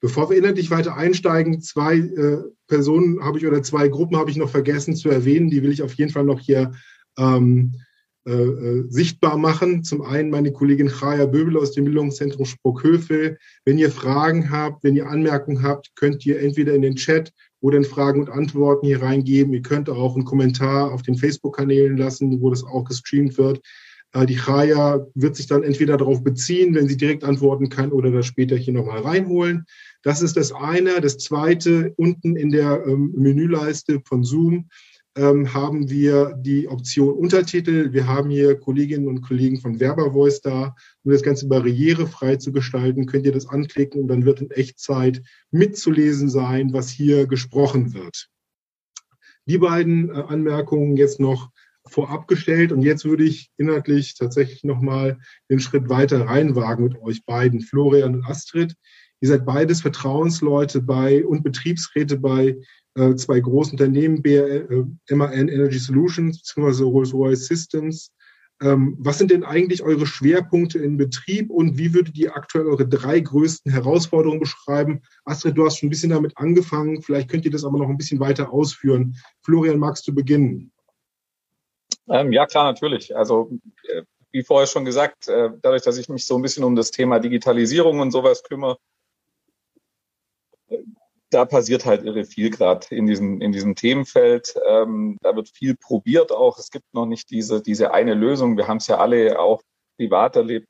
Bevor 0.00 0.30
wir 0.30 0.36
inhaltlich 0.36 0.70
weiter 0.70 0.96
einsteigen, 0.96 1.60
zwei 1.60 1.96
äh, 1.96 2.38
Personen 2.68 3.22
habe 3.22 3.38
ich 3.38 3.46
oder 3.46 3.62
zwei 3.62 3.88
Gruppen 3.88 4.16
habe 4.16 4.30
ich 4.30 4.36
noch 4.36 4.50
vergessen 4.50 4.94
zu 4.94 5.08
erwähnen. 5.08 5.50
Die 5.50 5.62
will 5.62 5.72
ich 5.72 5.82
auf 5.82 5.94
jeden 5.94 6.12
Fall 6.12 6.24
noch 6.24 6.38
hier 6.38 6.72
ähm, 7.18 7.74
äh, 8.24 8.32
äh 8.32 8.84
sichtbar 8.88 9.36
machen. 9.38 9.82
Zum 9.82 10.02
einen 10.02 10.30
meine 10.30 10.52
Kollegin 10.52 10.88
Chaya 10.88 11.26
Böbel 11.26 11.56
aus 11.56 11.72
dem 11.72 11.84
Bildungszentrum 11.84 12.44
Sprockhövel. 12.44 13.38
Wenn 13.64 13.78
ihr 13.78 13.90
Fragen 13.90 14.50
habt, 14.50 14.84
wenn 14.84 14.94
ihr 14.94 15.08
Anmerkungen 15.08 15.62
habt, 15.64 15.90
könnt 15.96 16.24
ihr 16.24 16.40
entweder 16.40 16.74
in 16.74 16.82
den 16.82 16.94
Chat 16.94 17.32
oder 17.60 17.78
in 17.78 17.84
Fragen 17.84 18.20
und 18.20 18.30
Antworten 18.30 18.86
hier 18.86 19.02
reingeben. 19.02 19.52
Ihr 19.52 19.62
könnt 19.62 19.90
auch 19.90 20.14
einen 20.14 20.24
Kommentar 20.24 20.92
auf 20.92 21.02
den 21.02 21.16
Facebook-Kanälen 21.16 21.96
lassen, 21.96 22.40
wo 22.40 22.50
das 22.50 22.62
auch 22.62 22.84
gestreamt 22.84 23.36
wird. 23.36 23.60
Äh, 24.12 24.26
die 24.26 24.36
Chaya 24.36 25.06
wird 25.14 25.36
sich 25.36 25.46
dann 25.46 25.62
entweder 25.62 25.96
darauf 25.96 26.22
beziehen, 26.22 26.74
wenn 26.74 26.88
sie 26.88 26.96
direkt 26.96 27.24
antworten 27.24 27.68
kann, 27.68 27.92
oder 27.92 28.10
das 28.10 28.26
später 28.26 28.56
hier 28.56 28.74
nochmal 28.74 29.00
reinholen. 29.00 29.66
Das 30.02 30.22
ist 30.22 30.36
das 30.36 30.52
eine. 30.52 31.00
Das 31.00 31.18
zweite, 31.18 31.92
unten 31.96 32.36
in 32.36 32.50
der 32.50 32.84
ähm, 32.86 33.12
Menüleiste 33.16 34.00
von 34.04 34.22
Zoom 34.22 34.68
ähm, 35.16 35.52
haben 35.52 35.90
wir 35.90 36.34
die 36.38 36.68
Option 36.68 37.14
Untertitel. 37.14 37.92
Wir 37.92 38.06
haben 38.06 38.30
hier 38.30 38.58
Kolleginnen 38.58 39.08
und 39.08 39.22
Kollegen 39.22 39.60
von 39.60 39.80
Werbervoice 39.80 40.40
da. 40.40 40.76
Um 41.02 41.10
das 41.10 41.22
Ganze 41.22 41.48
barrierefrei 41.48 42.36
zu 42.36 42.52
gestalten, 42.52 43.06
könnt 43.06 43.26
ihr 43.26 43.32
das 43.32 43.48
anklicken 43.48 44.02
und 44.02 44.08
dann 44.08 44.24
wird 44.24 44.40
in 44.40 44.50
Echtzeit 44.52 45.22
mitzulesen 45.50 46.28
sein, 46.28 46.72
was 46.72 46.90
hier 46.90 47.26
gesprochen 47.26 47.94
wird. 47.94 48.28
Die 49.46 49.58
beiden 49.58 50.10
äh, 50.10 50.22
Anmerkungen 50.28 50.96
jetzt 50.96 51.18
noch 51.18 51.50
vorab 51.86 52.28
gestellt 52.28 52.70
und 52.70 52.82
jetzt 52.82 53.04
würde 53.04 53.24
ich 53.24 53.50
inhaltlich 53.56 54.14
tatsächlich 54.14 54.62
nochmal 54.62 55.18
den 55.50 55.58
Schritt 55.58 55.88
weiter 55.88 56.26
reinwagen 56.26 56.84
mit 56.84 57.00
euch 57.00 57.24
beiden, 57.24 57.60
Florian 57.60 58.16
und 58.16 58.24
Astrid. 58.26 58.74
Ihr 59.20 59.28
seid 59.28 59.44
beides 59.44 59.80
Vertrauensleute 59.80 60.80
bei 60.80 61.24
und 61.24 61.42
Betriebsräte 61.42 62.18
bei 62.18 62.56
äh, 62.94 63.14
zwei 63.16 63.40
großen 63.40 63.72
Unternehmen, 63.72 64.22
BR, 64.22 64.70
äh, 64.70 64.84
MAN 65.10 65.48
Energy 65.48 65.78
Solutions 65.78 66.42
bzw. 66.42 66.84
Rolls-Royce 66.84 67.46
Systems. 67.46 68.12
Ähm, 68.60 68.96
was 68.98 69.18
sind 69.18 69.30
denn 69.30 69.44
eigentlich 69.44 69.82
eure 69.82 70.06
Schwerpunkte 70.06 70.80
im 70.80 70.96
Betrieb 70.96 71.50
und 71.50 71.78
wie 71.78 71.94
würdet 71.94 72.16
ihr 72.16 72.36
aktuell 72.36 72.66
eure 72.66 72.88
drei 72.88 73.20
größten 73.20 73.70
Herausforderungen 73.70 74.40
beschreiben? 74.40 75.02
Astrid, 75.24 75.56
du 75.56 75.64
hast 75.64 75.78
schon 75.78 75.86
ein 75.86 75.90
bisschen 75.90 76.10
damit 76.10 76.36
angefangen, 76.36 77.02
vielleicht 77.02 77.28
könnt 77.28 77.44
ihr 77.44 77.52
das 77.52 77.64
aber 77.64 77.78
noch 77.78 77.88
ein 77.88 77.96
bisschen 77.96 78.18
weiter 78.18 78.52
ausführen. 78.52 79.16
Florian, 79.44 79.78
magst 79.78 80.08
du 80.08 80.14
beginnen? 80.14 80.72
Ähm, 82.08 82.32
ja, 82.32 82.46
klar, 82.46 82.64
natürlich. 82.64 83.14
Also 83.16 83.50
äh, 83.84 84.02
wie 84.32 84.42
vorher 84.42 84.66
schon 84.66 84.84
gesagt, 84.84 85.28
äh, 85.28 85.50
dadurch, 85.62 85.82
dass 85.82 85.98
ich 85.98 86.08
mich 86.08 86.26
so 86.26 86.36
ein 86.36 86.42
bisschen 86.42 86.64
um 86.64 86.74
das 86.74 86.90
Thema 86.90 87.20
Digitalisierung 87.20 88.00
und 88.00 88.10
sowas 88.10 88.42
kümmere, 88.42 88.78
da 91.30 91.44
passiert 91.44 91.84
halt 91.84 92.04
irre 92.04 92.24
viel 92.24 92.50
gerade 92.50 92.86
in 92.90 93.06
diesem, 93.06 93.40
in 93.40 93.52
diesem 93.52 93.74
Themenfeld. 93.74 94.54
Ähm, 94.66 95.18
da 95.22 95.36
wird 95.36 95.48
viel 95.48 95.76
probiert 95.76 96.32
auch. 96.32 96.58
Es 96.58 96.70
gibt 96.70 96.86
noch 96.92 97.06
nicht 97.06 97.30
diese, 97.30 97.62
diese 97.62 97.92
eine 97.92 98.14
Lösung. 98.14 98.56
Wir 98.56 98.68
haben 98.68 98.78
es 98.78 98.86
ja 98.86 98.98
alle 98.98 99.38
auch 99.38 99.62
privat 99.96 100.36
erlebt, 100.36 100.66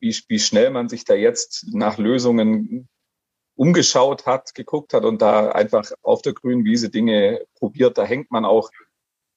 wie, 0.00 0.16
wie 0.28 0.38
schnell 0.38 0.70
man 0.70 0.88
sich 0.88 1.04
da 1.04 1.14
jetzt 1.14 1.66
nach 1.72 1.98
Lösungen 1.98 2.88
umgeschaut 3.56 4.26
hat, 4.26 4.54
geguckt 4.54 4.94
hat 4.94 5.04
und 5.04 5.22
da 5.22 5.50
einfach 5.50 5.92
auf 6.02 6.22
der 6.22 6.32
grünen 6.32 6.64
Wiese 6.64 6.90
Dinge 6.90 7.44
probiert. 7.54 7.98
Da 7.98 8.04
hängt 8.04 8.30
man 8.30 8.44
auch 8.44 8.70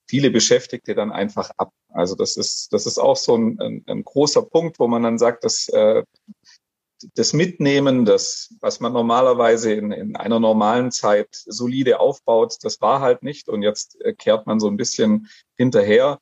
viele 0.09 0.31
Beschäftigte 0.31 0.95
dann 0.95 1.11
einfach 1.11 1.51
ab. 1.57 1.71
Also 1.89 2.15
das 2.15 2.37
ist, 2.37 2.73
das 2.73 2.85
ist 2.85 2.97
auch 2.97 3.15
so 3.15 3.37
ein, 3.37 3.59
ein, 3.59 3.83
ein 3.87 4.03
großer 4.03 4.41
Punkt, 4.41 4.79
wo 4.79 4.87
man 4.87 5.03
dann 5.03 5.17
sagt, 5.17 5.43
dass 5.43 5.67
äh, 5.69 6.03
das 7.15 7.33
Mitnehmen, 7.33 8.05
das, 8.05 8.55
was 8.59 8.79
man 8.79 8.93
normalerweise 8.93 9.73
in, 9.73 9.91
in 9.91 10.15
einer 10.15 10.39
normalen 10.39 10.91
Zeit 10.91 11.29
solide 11.31 11.99
aufbaut, 11.99 12.57
das 12.63 12.81
war 12.81 13.01
halt 13.01 13.23
nicht. 13.23 13.49
Und 13.49 13.61
jetzt 13.61 14.01
äh, 14.01 14.13
kehrt 14.13 14.47
man 14.47 14.59
so 14.59 14.67
ein 14.67 14.77
bisschen 14.77 15.29
hinterher. 15.55 16.19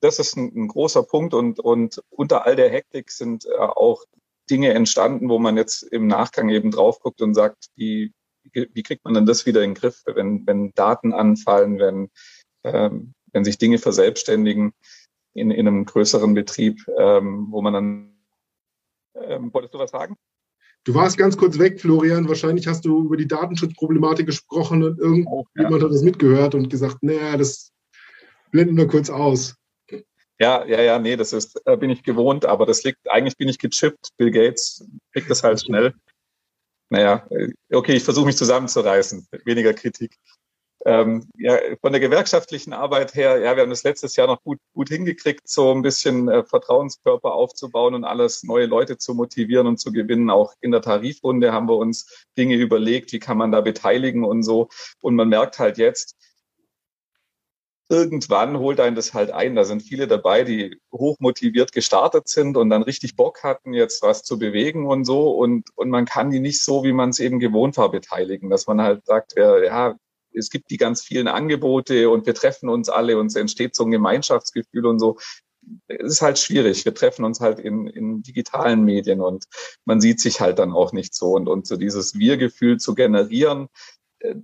Das 0.00 0.18
ist 0.18 0.36
ein, 0.36 0.52
ein 0.54 0.68
großer 0.68 1.02
Punkt. 1.02 1.34
Und, 1.34 1.60
und 1.60 2.02
unter 2.10 2.46
all 2.46 2.56
der 2.56 2.70
Hektik 2.70 3.10
sind 3.10 3.46
äh, 3.46 3.56
auch 3.58 4.04
Dinge 4.50 4.74
entstanden, 4.74 5.28
wo 5.28 5.38
man 5.38 5.56
jetzt 5.56 5.82
im 5.82 6.06
Nachgang 6.06 6.48
eben 6.50 6.70
drauf 6.70 7.00
guckt 7.00 7.22
und 7.22 7.34
sagt, 7.34 7.68
wie, 7.76 8.12
wie 8.52 8.82
kriegt 8.82 9.04
man 9.04 9.14
denn 9.14 9.26
das 9.26 9.46
wieder 9.46 9.62
in 9.62 9.70
den 9.70 9.80
Griff, 9.80 10.02
wenn, 10.06 10.46
wenn 10.46 10.72
Daten 10.74 11.12
anfallen, 11.12 11.78
wenn, 11.78 12.10
ähm, 12.62 13.14
wenn 13.32 13.44
sich 13.44 13.58
Dinge 13.58 13.78
verselbstständigen 13.78 14.72
in, 15.34 15.50
in 15.50 15.66
einem 15.66 15.84
größeren 15.84 16.34
Betrieb, 16.34 16.86
ähm, 16.98 17.48
wo 17.50 17.62
man 17.62 17.72
dann 17.72 18.13
ähm, 19.28 19.52
wolltest 19.52 19.74
du 19.74 19.78
was 19.78 19.90
sagen? 19.90 20.16
Du 20.84 20.94
warst 20.94 21.16
ganz 21.16 21.36
kurz 21.36 21.58
weg, 21.58 21.80
Florian. 21.80 22.28
Wahrscheinlich 22.28 22.66
hast 22.66 22.84
du 22.84 23.04
über 23.04 23.16
die 23.16 23.26
Datenschutzproblematik 23.26 24.26
gesprochen 24.26 24.82
und 24.82 24.98
irgendjemand 24.98 25.46
oh, 25.56 25.76
ja. 25.76 25.82
hat 25.82 25.90
das 25.90 26.02
mitgehört 26.02 26.54
und 26.54 26.68
gesagt, 26.68 27.02
naja, 27.02 27.36
das 27.38 27.72
blenden 28.50 28.76
wir 28.76 28.86
kurz 28.86 29.08
aus. 29.08 29.56
Ja, 30.38 30.64
ja, 30.66 30.82
ja, 30.82 30.98
nee, 30.98 31.16
das 31.16 31.32
ist, 31.32 31.60
äh, 31.64 31.76
bin 31.76 31.90
ich 31.90 32.02
gewohnt, 32.02 32.44
aber 32.44 32.66
das 32.66 32.82
liegt, 32.82 33.10
eigentlich 33.10 33.36
bin 33.36 33.48
ich 33.48 33.58
gechippt. 33.58 34.10
Bill 34.16 34.30
Gates 34.30 34.84
kriegt 35.12 35.30
das 35.30 35.42
halt 35.42 35.60
schnell. 35.60 35.94
Naja, 36.90 37.26
äh, 37.30 37.48
okay, 37.72 37.94
ich 37.94 38.04
versuche 38.04 38.26
mich 38.26 38.36
zusammenzureißen. 38.36 39.26
Weniger 39.44 39.72
Kritik. 39.72 40.16
Ähm, 40.86 41.30
ja, 41.38 41.58
von 41.80 41.92
der 41.92 42.00
gewerkschaftlichen 42.00 42.74
Arbeit 42.74 43.14
her, 43.14 43.38
ja, 43.38 43.56
wir 43.56 43.62
haben 43.62 43.70
das 43.70 43.84
letztes 43.84 44.16
Jahr 44.16 44.26
noch 44.26 44.42
gut, 44.42 44.58
gut 44.74 44.90
hingekriegt, 44.90 45.48
so 45.48 45.72
ein 45.72 45.80
bisschen 45.80 46.28
äh, 46.28 46.44
Vertrauenskörper 46.44 47.32
aufzubauen 47.32 47.94
und 47.94 48.04
alles 48.04 48.42
neue 48.42 48.66
Leute 48.66 48.98
zu 48.98 49.14
motivieren 49.14 49.66
und 49.66 49.78
zu 49.78 49.92
gewinnen. 49.92 50.28
Auch 50.28 50.52
in 50.60 50.72
der 50.72 50.82
Tarifrunde 50.82 51.52
haben 51.52 51.68
wir 51.68 51.76
uns 51.76 52.26
Dinge 52.36 52.56
überlegt, 52.56 53.12
wie 53.12 53.18
kann 53.18 53.38
man 53.38 53.50
da 53.50 53.62
beteiligen 53.62 54.24
und 54.24 54.42
so. 54.42 54.68
Und 55.00 55.14
man 55.14 55.30
merkt 55.30 55.58
halt 55.58 55.78
jetzt, 55.78 56.16
irgendwann 57.88 58.58
holt 58.58 58.80
einen 58.80 58.96
das 58.96 59.14
halt 59.14 59.30
ein. 59.30 59.54
Da 59.54 59.64
sind 59.64 59.82
viele 59.82 60.06
dabei, 60.06 60.44
die 60.44 60.78
hochmotiviert 60.92 61.72
gestartet 61.72 62.28
sind 62.28 62.56
und 62.56 62.70
dann 62.70 62.82
richtig 62.82 63.16
Bock 63.16 63.42
hatten, 63.42 63.72
jetzt 63.72 64.02
was 64.02 64.22
zu 64.22 64.38
bewegen 64.38 64.86
und 64.86 65.04
so. 65.04 65.30
Und, 65.30 65.68
und 65.76 65.90
man 65.90 66.04
kann 66.04 66.30
die 66.30 66.40
nicht 66.40 66.62
so, 66.62 66.84
wie 66.84 66.92
man 66.92 67.10
es 67.10 67.20
eben 67.20 67.38
gewohnt 67.38 67.76
war, 67.76 67.90
beteiligen. 67.90 68.50
Dass 68.50 68.66
man 68.66 68.80
halt 68.80 69.06
sagt, 69.06 69.34
ja, 69.36 69.96
es 70.34 70.50
gibt 70.50 70.70
die 70.70 70.76
ganz 70.76 71.02
vielen 71.02 71.28
Angebote 71.28 72.10
und 72.10 72.26
wir 72.26 72.34
treffen 72.34 72.68
uns 72.68 72.88
alle 72.88 73.18
und 73.18 73.26
es 73.26 73.36
entsteht 73.36 73.74
so 73.74 73.84
ein 73.84 73.90
Gemeinschaftsgefühl 73.90 74.86
und 74.86 74.98
so. 74.98 75.18
Es 75.88 76.12
ist 76.12 76.22
halt 76.22 76.38
schwierig. 76.38 76.84
Wir 76.84 76.94
treffen 76.94 77.24
uns 77.24 77.40
halt 77.40 77.58
in, 77.58 77.86
in 77.86 78.22
digitalen 78.22 78.84
Medien 78.84 79.20
und 79.20 79.46
man 79.84 80.00
sieht 80.00 80.20
sich 80.20 80.40
halt 80.40 80.58
dann 80.58 80.72
auch 80.72 80.92
nicht 80.92 81.14
so. 81.14 81.32
Und, 81.32 81.48
und 81.48 81.66
so 81.66 81.76
dieses 81.76 82.18
Wir-Gefühl 82.18 82.78
zu 82.78 82.94
generieren, 82.94 83.68
äh, 84.18 84.34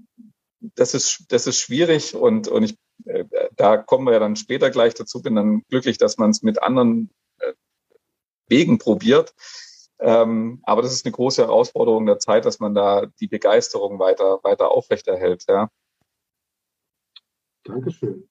das 0.60 0.94
ist, 0.94 1.26
das 1.28 1.46
ist 1.46 1.58
schwierig 1.58 2.14
und, 2.14 2.48
und 2.48 2.64
ich, 2.64 2.76
äh, 3.06 3.24
da 3.56 3.76
kommen 3.78 4.06
wir 4.06 4.12
ja 4.12 4.18
dann 4.18 4.36
später 4.36 4.70
gleich 4.70 4.94
dazu. 4.94 5.22
Bin 5.22 5.34
dann 5.34 5.62
glücklich, 5.68 5.98
dass 5.98 6.18
man 6.18 6.30
es 6.30 6.42
mit 6.42 6.62
anderen 6.62 7.10
äh, 7.38 7.52
Wegen 8.48 8.78
probiert. 8.78 9.34
Ähm, 10.00 10.60
aber 10.62 10.80
das 10.82 10.92
ist 10.92 11.04
eine 11.04 11.12
große 11.12 11.42
Herausforderung 11.42 12.06
der 12.06 12.18
Zeit, 12.18 12.46
dass 12.46 12.58
man 12.58 12.74
da 12.74 13.06
die 13.20 13.26
Begeisterung 13.26 13.98
weiter, 13.98 14.40
weiter 14.42 14.70
aufrechterhält. 14.70 15.44
Ja. 15.48 15.70
Dankeschön. 17.64 18.28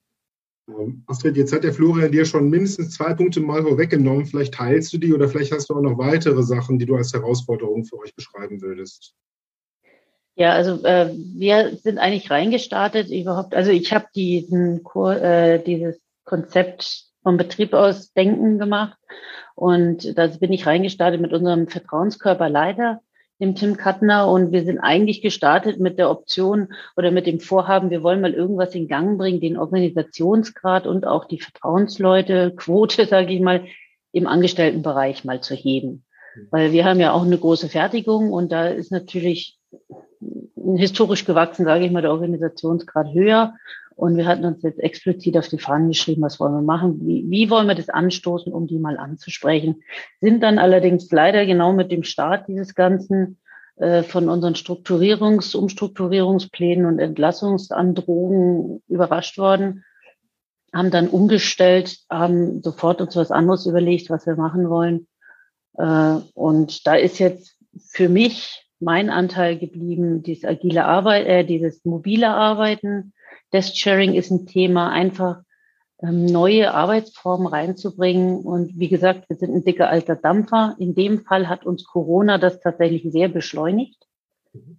Ähm, 0.68 1.04
Astrid, 1.08 1.38
jetzt 1.38 1.54
hat 1.54 1.64
der 1.64 1.74
Florian 1.74 2.12
dir 2.12 2.26
schon 2.26 2.50
mindestens 2.50 2.92
zwei 2.92 3.14
Punkte 3.14 3.40
mal 3.40 3.64
vorweggenommen. 3.64 4.26
Vielleicht 4.26 4.54
teilst 4.54 4.94
du 4.94 4.98
die 4.98 5.14
oder 5.14 5.28
vielleicht 5.28 5.52
hast 5.52 5.70
du 5.70 5.76
auch 5.76 5.82
noch 5.82 5.98
weitere 5.98 6.44
Sachen, 6.44 6.80
die 6.80 6.86
du 6.86 6.96
als 6.96 7.14
Herausforderung 7.14 7.86
für 7.86 8.00
euch 8.00 8.16
beschreiben 8.16 8.62
würdest. 8.62 9.16
Ja, 10.36 10.54
also 10.54 10.84
äh, 10.86 11.14
wir 11.14 11.76
sind 11.84 11.98
eigentlich 11.98 12.32
reingestartet 12.32 13.10
überhaupt. 13.10 13.54
Also 13.54 13.72
ich 13.72 13.92
habe 13.94 14.06
diesen 14.16 14.86
äh, 14.96 15.62
dieses 15.62 16.00
Konzept 16.24 17.08
vom 17.24 17.38
Betrieb 17.38 17.74
aus 17.74 18.14
Denken 18.14 18.58
gemacht 18.58 18.98
und 19.56 20.18
da 20.18 20.28
bin 20.28 20.54
ich 20.54 20.66
reingestartet 20.66 21.20
mit 21.20 21.34
unserem 21.34 21.68
Vertrauenskörperleiter 21.68 23.02
dem 23.40 23.56
Tim 23.56 23.78
Kattner 23.78 24.28
und 24.28 24.52
wir 24.52 24.66
sind 24.66 24.80
eigentlich 24.80 25.22
gestartet 25.22 25.80
mit 25.80 25.98
der 25.98 26.10
Option 26.10 26.74
oder 26.98 27.12
mit 27.12 27.26
dem 27.26 27.40
Vorhaben, 27.40 27.90
wir 27.90 28.04
wollen 28.04 28.22
mal 28.22 28.34
irgendwas 28.34 28.76
in 28.76 28.88
Gang 28.88 29.18
bringen, 29.18 29.40
den 29.40 29.58
Organisationsgrad 29.58 30.86
und 30.86 31.08
auch 31.08 31.26
die 31.26 31.40
Vertrauensleute, 31.40 32.54
Quote, 32.56 33.06
sage 33.08 33.34
ich 33.34 33.42
mal, 33.42 33.66
im 34.12 34.28
Angestelltenbereich 34.28 35.24
mal 35.24 35.42
zu 35.42 35.56
heben. 35.56 36.04
Weil 36.52 36.72
wir 36.72 36.86
haben 36.86 37.00
ja 37.00 37.12
auch 37.14 37.24
eine 37.24 37.38
große 37.38 37.70
Fertigung 37.70 38.32
und 38.32 38.52
da 38.52 38.68
ist 38.68 38.92
natürlich 38.92 39.58
historisch 40.76 41.26
gewachsen, 41.26 41.66
sage 41.66 41.86
ich 41.86 41.92
mal, 41.92 42.02
der 42.02 42.12
Organisationsgrad 42.12 43.14
höher. 43.14 43.56
Und 44.00 44.16
wir 44.16 44.28
hatten 44.28 44.46
uns 44.46 44.64
jetzt 44.64 44.80
explizit 44.80 45.38
auf 45.38 45.50
die 45.50 45.60
Fahnen 45.60 45.90
geschrieben, 45.90 46.22
was 46.22 46.40
wollen 46.40 46.54
wir 46.54 46.62
machen, 46.62 47.06
wie, 47.06 47.26
wie 47.28 47.50
wollen 47.50 47.68
wir 47.68 47.76
das 47.76 47.90
anstoßen, 47.90 48.54
um 48.54 48.66
die 48.66 48.80
mal 48.80 48.98
anzusprechen. 48.98 49.84
Sind 50.22 50.42
dann 50.42 50.58
allerdings 50.58 51.12
leider 51.12 51.46
genau 51.46 51.74
mit 51.74 51.92
dem 51.92 52.04
Start 52.04 52.48
dieses 52.48 52.76
Ganzen 52.76 53.40
äh, 53.76 54.04
von 54.04 54.30
unseren 54.30 54.54
Strukturierungs-, 54.54 55.54
Umstrukturierungsplänen 55.54 56.86
und 56.86 57.00
Entlassungsandrohungen 57.00 58.82
überrascht 58.88 59.38
worden, 59.38 59.84
haben 60.74 60.92
dann 60.92 61.10
umgestellt, 61.10 61.98
haben 62.10 62.64
sofort 62.64 63.02
uns 63.02 63.18
was 63.18 63.32
anderes 63.32 63.66
überlegt, 63.66 64.10
was 64.10 64.26
wir 64.26 64.38
machen 64.38 64.70
wollen. 64.70 65.08
Äh, 65.78 66.22
und 66.36 66.88
da 66.88 66.96
ist 66.96 67.20
jetzt 67.20 67.58
für 67.78 68.08
mich 68.08 68.66
mein 68.80 69.10
Anteil 69.10 69.58
geblieben, 69.58 70.24
dieses 70.24 70.46
agile 70.46 70.86
Arbeit, 70.86 71.28
äh, 71.28 71.44
dieses 71.44 71.84
mobile 71.84 72.30
Arbeiten. 72.30 73.12
Desk 73.54 73.76
Sharing 73.76 74.14
ist 74.14 74.32
ein 74.32 74.46
Thema, 74.46 74.92
einfach 74.92 75.42
ähm, 76.02 76.26
neue 76.26 76.74
Arbeitsformen 76.74 77.48
reinzubringen. 77.48 78.40
Und 78.42 78.78
wie 78.80 78.88
gesagt, 78.90 79.30
wir 79.30 79.38
sind 79.38 79.54
ein 79.54 79.64
dicker 79.64 79.90
alter 79.90 80.16
Dampfer. 80.16 80.76
In 80.80 80.96
dem 80.96 81.26
Fall 81.26 81.50
hat 81.50 81.66
uns 81.66 81.86
Corona 81.86 82.38
das 82.38 82.60
tatsächlich 82.60 83.04
sehr 83.12 83.28
beschleunigt, 83.28 84.08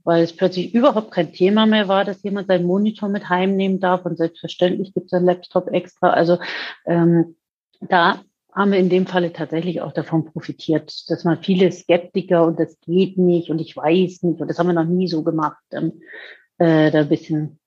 weil 0.05 0.23
es 0.23 0.35
plötzlich 0.35 0.75
überhaupt 0.75 1.11
kein 1.11 1.33
Thema 1.33 1.67
mehr 1.67 1.89
war, 1.89 2.05
dass 2.05 2.23
jemand 2.23 2.49
seinen 2.49 2.67
Monitor 2.67 3.09
mit 3.09 3.29
heimnehmen 3.29 3.81
darf. 3.81 4.05
Und 4.07 4.17
selbstverständlich 4.17 4.95
gibt 4.95 5.07
es 5.07 5.12
einen 5.12 5.27
Laptop 5.27 5.69
extra. 5.69 6.11
Also 6.11 6.39
ähm, 6.87 7.37
da 7.81 8.21
haben 8.53 8.73
wir 8.73 8.79
in 8.79 8.89
dem 8.89 9.07
Falle 9.07 9.33
tatsächlich 9.33 9.81
auch 9.81 9.93
davon 9.93 10.25
profitiert, 10.25 11.09
dass 11.09 11.25
man 11.25 11.43
viele 11.43 11.71
Skeptiker 11.71 12.45
und 12.45 12.59
das 12.59 12.81
geht 12.81 13.17
nicht 13.17 13.50
und 13.50 13.61
ich 13.61 13.77
weiß 13.77 14.25
nicht 14.25 14.41
und 14.41 14.49
das 14.49 14.59
haben 14.59 14.67
wir 14.67 14.73
noch 14.73 14.85
nie 14.85 15.07
so 15.07 15.23
gemacht, 15.23 15.62
ähm, 15.71 16.00
äh, 16.59 16.91
da 16.91 17.00
ein 17.00 17.09
bisschen 17.09 17.60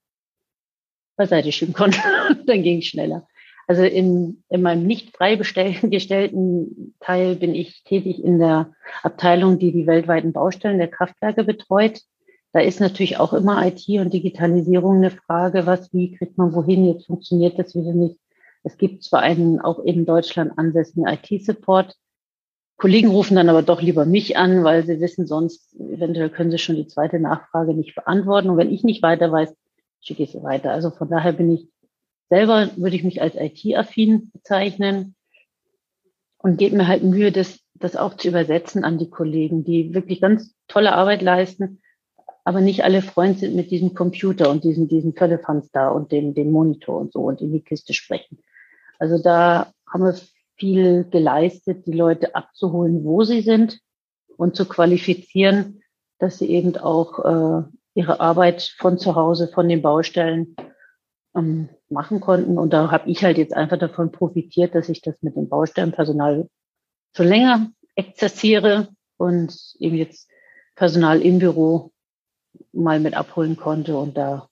beiseite 1.16 1.52
schieben 1.52 1.74
konnte. 1.74 1.98
Dann 2.46 2.62
ging 2.62 2.78
es 2.78 2.86
schneller. 2.86 3.26
Also 3.66 3.82
in, 3.82 4.42
in 4.50 4.62
meinem 4.62 4.86
nicht 4.86 5.16
frei 5.16 5.36
gestellten 5.36 6.94
Teil 7.00 7.36
bin 7.36 7.54
ich 7.54 7.82
tätig 7.84 8.22
in 8.22 8.38
der 8.38 8.72
Abteilung, 9.02 9.58
die 9.58 9.72
die 9.72 9.86
weltweiten 9.86 10.32
Baustellen 10.32 10.78
der 10.78 10.88
Kraftwerke 10.88 11.44
betreut. 11.44 12.00
Da 12.52 12.60
ist 12.60 12.80
natürlich 12.80 13.18
auch 13.18 13.32
immer 13.32 13.66
IT 13.66 13.88
und 13.88 14.12
Digitalisierung 14.12 14.98
eine 14.98 15.10
Frage, 15.10 15.66
was, 15.66 15.92
wie 15.92 16.14
kriegt 16.14 16.38
man 16.38 16.54
wohin? 16.54 16.86
Jetzt 16.86 17.06
funktioniert 17.06 17.58
das 17.58 17.74
wieder 17.74 17.92
nicht. 17.92 18.18
Es 18.62 18.78
gibt 18.78 19.02
zwar 19.02 19.20
einen 19.20 19.60
auch 19.60 19.78
in 19.80 20.06
Deutschland 20.06 20.56
ansässigen 20.56 21.06
IT-Support. 21.06 21.96
Kollegen 22.76 23.08
rufen 23.08 23.36
dann 23.36 23.48
aber 23.48 23.62
doch 23.62 23.80
lieber 23.80 24.04
mich 24.04 24.36
an, 24.36 24.64
weil 24.64 24.84
sie 24.84 25.00
wissen, 25.00 25.26
sonst 25.26 25.74
eventuell 25.74 26.30
können 26.30 26.50
sie 26.50 26.58
schon 26.58 26.76
die 26.76 26.86
zweite 26.86 27.18
Nachfrage 27.18 27.74
nicht 27.74 27.94
beantworten. 27.94 28.50
Und 28.50 28.56
wenn 28.56 28.72
ich 28.72 28.84
nicht 28.84 29.02
weiter 29.02 29.32
weiß, 29.32 29.54
schicke 30.04 30.22
ich 30.22 30.32
sie 30.32 30.42
weiter. 30.42 30.70
Also 30.70 30.90
von 30.90 31.08
daher 31.08 31.32
bin 31.32 31.52
ich 31.52 31.68
Selber 32.30 32.70
würde 32.76 32.96
ich 32.96 33.04
mich 33.04 33.20
als 33.22 33.34
IT-affin 33.36 34.30
bezeichnen 34.32 35.14
und 36.38 36.58
gebe 36.58 36.76
mir 36.76 36.88
halt 36.88 37.02
Mühe, 37.02 37.32
das, 37.32 37.60
das 37.74 37.96
auch 37.96 38.14
zu 38.16 38.28
übersetzen 38.28 38.84
an 38.84 38.98
die 38.98 39.10
Kollegen, 39.10 39.64
die 39.64 39.94
wirklich 39.94 40.20
ganz 40.20 40.54
tolle 40.66 40.94
Arbeit 40.94 41.22
leisten, 41.22 41.80
aber 42.44 42.60
nicht 42.60 42.84
alle 42.84 43.02
Freund 43.02 43.38
sind 43.38 43.54
mit 43.54 43.70
diesem 43.70 43.94
Computer 43.94 44.50
und 44.50 44.64
diesen, 44.64 44.88
diesen 44.88 45.14
Völlefanz 45.14 45.70
da 45.70 45.88
und 45.88 46.12
dem, 46.12 46.34
dem 46.34 46.50
Monitor 46.50 46.98
und 46.98 47.12
so 47.12 47.20
und 47.20 47.40
in 47.40 47.52
die 47.52 47.62
Kiste 47.62 47.94
sprechen. 47.94 48.38
Also 48.98 49.22
da 49.22 49.72
haben 49.90 50.04
wir 50.04 50.18
viel 50.56 51.04
geleistet, 51.04 51.86
die 51.86 51.92
Leute 51.92 52.34
abzuholen, 52.34 53.04
wo 53.04 53.22
sie 53.24 53.42
sind 53.42 53.80
und 54.36 54.56
zu 54.56 54.66
qualifizieren, 54.66 55.82
dass 56.18 56.38
sie 56.38 56.48
eben 56.50 56.76
auch 56.76 57.18
äh, 57.24 57.62
ihre 57.94 58.20
Arbeit 58.20 58.74
von 58.78 58.98
zu 58.98 59.14
Hause, 59.14 59.48
von 59.48 59.68
den 59.68 59.82
Baustellen 59.82 60.56
ähm, 61.36 61.68
machen 61.88 62.20
konnten. 62.20 62.58
Und 62.58 62.72
da 62.72 62.90
habe 62.90 63.10
ich 63.10 63.24
halt 63.24 63.38
jetzt 63.38 63.54
einfach 63.54 63.78
davon 63.78 64.12
profitiert, 64.12 64.74
dass 64.74 64.88
ich 64.88 65.00
das 65.00 65.14
mit 65.22 65.36
dem 65.36 65.48
Baustellenpersonal 65.48 66.48
schon 67.16 67.28
länger 67.28 67.70
exerziere 67.94 68.88
und 69.16 69.56
eben 69.78 69.96
jetzt 69.96 70.28
Personal 70.74 71.22
im 71.22 71.38
Büro 71.38 71.92
mal 72.72 72.98
mit 72.98 73.14
abholen 73.14 73.56
konnte 73.56 73.96
und 73.96 74.16
da 74.16 74.48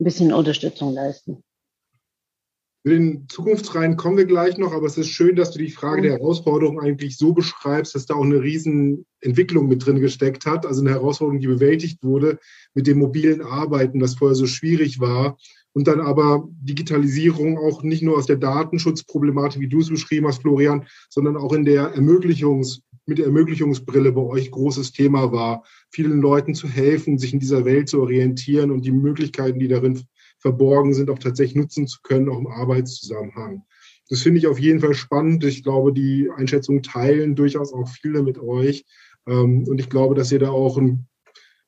ein 0.00 0.04
bisschen 0.04 0.32
Unterstützung 0.32 0.94
leisten. 0.94 1.42
Zu 2.88 2.94
den 2.94 3.28
Zukunftsreihen 3.28 3.98
kommen 3.98 4.16
wir 4.16 4.24
gleich 4.24 4.56
noch, 4.56 4.72
aber 4.72 4.86
es 4.86 4.96
ist 4.96 5.10
schön, 5.10 5.36
dass 5.36 5.50
du 5.50 5.58
die 5.58 5.70
Frage 5.70 6.00
der 6.00 6.12
Herausforderung 6.12 6.80
eigentlich 6.80 7.18
so 7.18 7.34
beschreibst, 7.34 7.94
dass 7.94 8.06
da 8.06 8.14
auch 8.14 8.24
eine 8.24 8.40
riesen 8.40 9.04
Entwicklung 9.20 9.68
mit 9.68 9.84
drin 9.84 10.00
gesteckt 10.00 10.46
hat. 10.46 10.64
Also 10.64 10.80
eine 10.80 10.92
Herausforderung, 10.92 11.38
die 11.38 11.48
bewältigt 11.48 12.02
wurde 12.02 12.38
mit 12.72 12.86
dem 12.86 12.96
mobilen 12.96 13.42
Arbeiten, 13.42 13.98
das 13.98 14.14
vorher 14.14 14.34
so 14.34 14.46
schwierig 14.46 15.00
war. 15.00 15.36
Und 15.74 15.86
dann 15.86 16.00
aber 16.00 16.48
Digitalisierung 16.62 17.58
auch 17.58 17.82
nicht 17.82 18.02
nur 18.02 18.16
aus 18.16 18.24
der 18.24 18.36
Datenschutzproblematik, 18.36 19.60
wie 19.60 19.68
du 19.68 19.80
es 19.80 19.90
beschrieben 19.90 20.26
hast, 20.26 20.40
Florian, 20.40 20.86
sondern 21.10 21.36
auch 21.36 21.52
in 21.52 21.66
der 21.66 21.88
Ermöglichungs, 21.88 22.80
mit 23.04 23.18
der 23.18 23.26
Ermöglichungsbrille 23.26 24.12
bei 24.12 24.22
euch 24.22 24.50
großes 24.50 24.92
Thema 24.92 25.30
war, 25.30 25.62
vielen 25.90 26.22
Leuten 26.22 26.54
zu 26.54 26.66
helfen, 26.66 27.18
sich 27.18 27.34
in 27.34 27.38
dieser 27.38 27.66
Welt 27.66 27.90
zu 27.90 28.00
orientieren 28.00 28.70
und 28.70 28.86
die 28.86 28.92
Möglichkeiten, 28.92 29.58
die 29.58 29.68
darin 29.68 30.06
verborgen 30.38 30.94
sind, 30.94 31.10
auch 31.10 31.18
tatsächlich 31.18 31.56
nutzen 31.56 31.86
zu 31.86 31.98
können, 32.02 32.28
auch 32.28 32.38
im 32.38 32.46
Arbeitszusammenhang. 32.46 33.62
Das 34.08 34.22
finde 34.22 34.38
ich 34.38 34.46
auf 34.46 34.58
jeden 34.58 34.80
Fall 34.80 34.94
spannend. 34.94 35.44
Ich 35.44 35.62
glaube, 35.62 35.92
die 35.92 36.30
Einschätzung 36.34 36.82
teilen 36.82 37.34
durchaus 37.34 37.72
auch 37.72 37.88
viele 37.88 38.22
mit 38.22 38.38
euch. 38.38 38.84
Ähm, 39.26 39.64
und 39.68 39.80
ich 39.80 39.90
glaube, 39.90 40.14
dass 40.14 40.32
ihr 40.32 40.38
da 40.38 40.50
auch 40.50 40.78
einen 40.78 41.08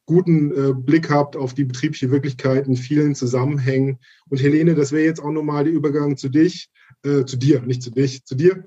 guten 0.07 0.51
äh, 0.51 0.73
Blick 0.75 1.11
habt 1.11 1.37
auf 1.37 1.55
die 1.55 1.65
betriebliche 1.65 2.11
Wirklichkeit 2.11 2.67
in 2.67 2.77
vielen 2.77 3.15
Zusammenhängen. 3.15 3.99
Und 4.29 4.43
Helene, 4.43 4.75
das 4.75 4.91
wäre 4.91 5.05
jetzt 5.05 5.21
auch 5.21 5.31
nochmal 5.31 5.65
der 5.65 5.73
Übergang 5.73 6.17
zu 6.17 6.29
dich, 6.29 6.71
äh, 7.05 7.25
zu 7.25 7.37
dir, 7.37 7.61
nicht 7.63 7.83
zu 7.83 7.91
dich, 7.91 8.25
zu 8.25 8.35
dir. 8.35 8.65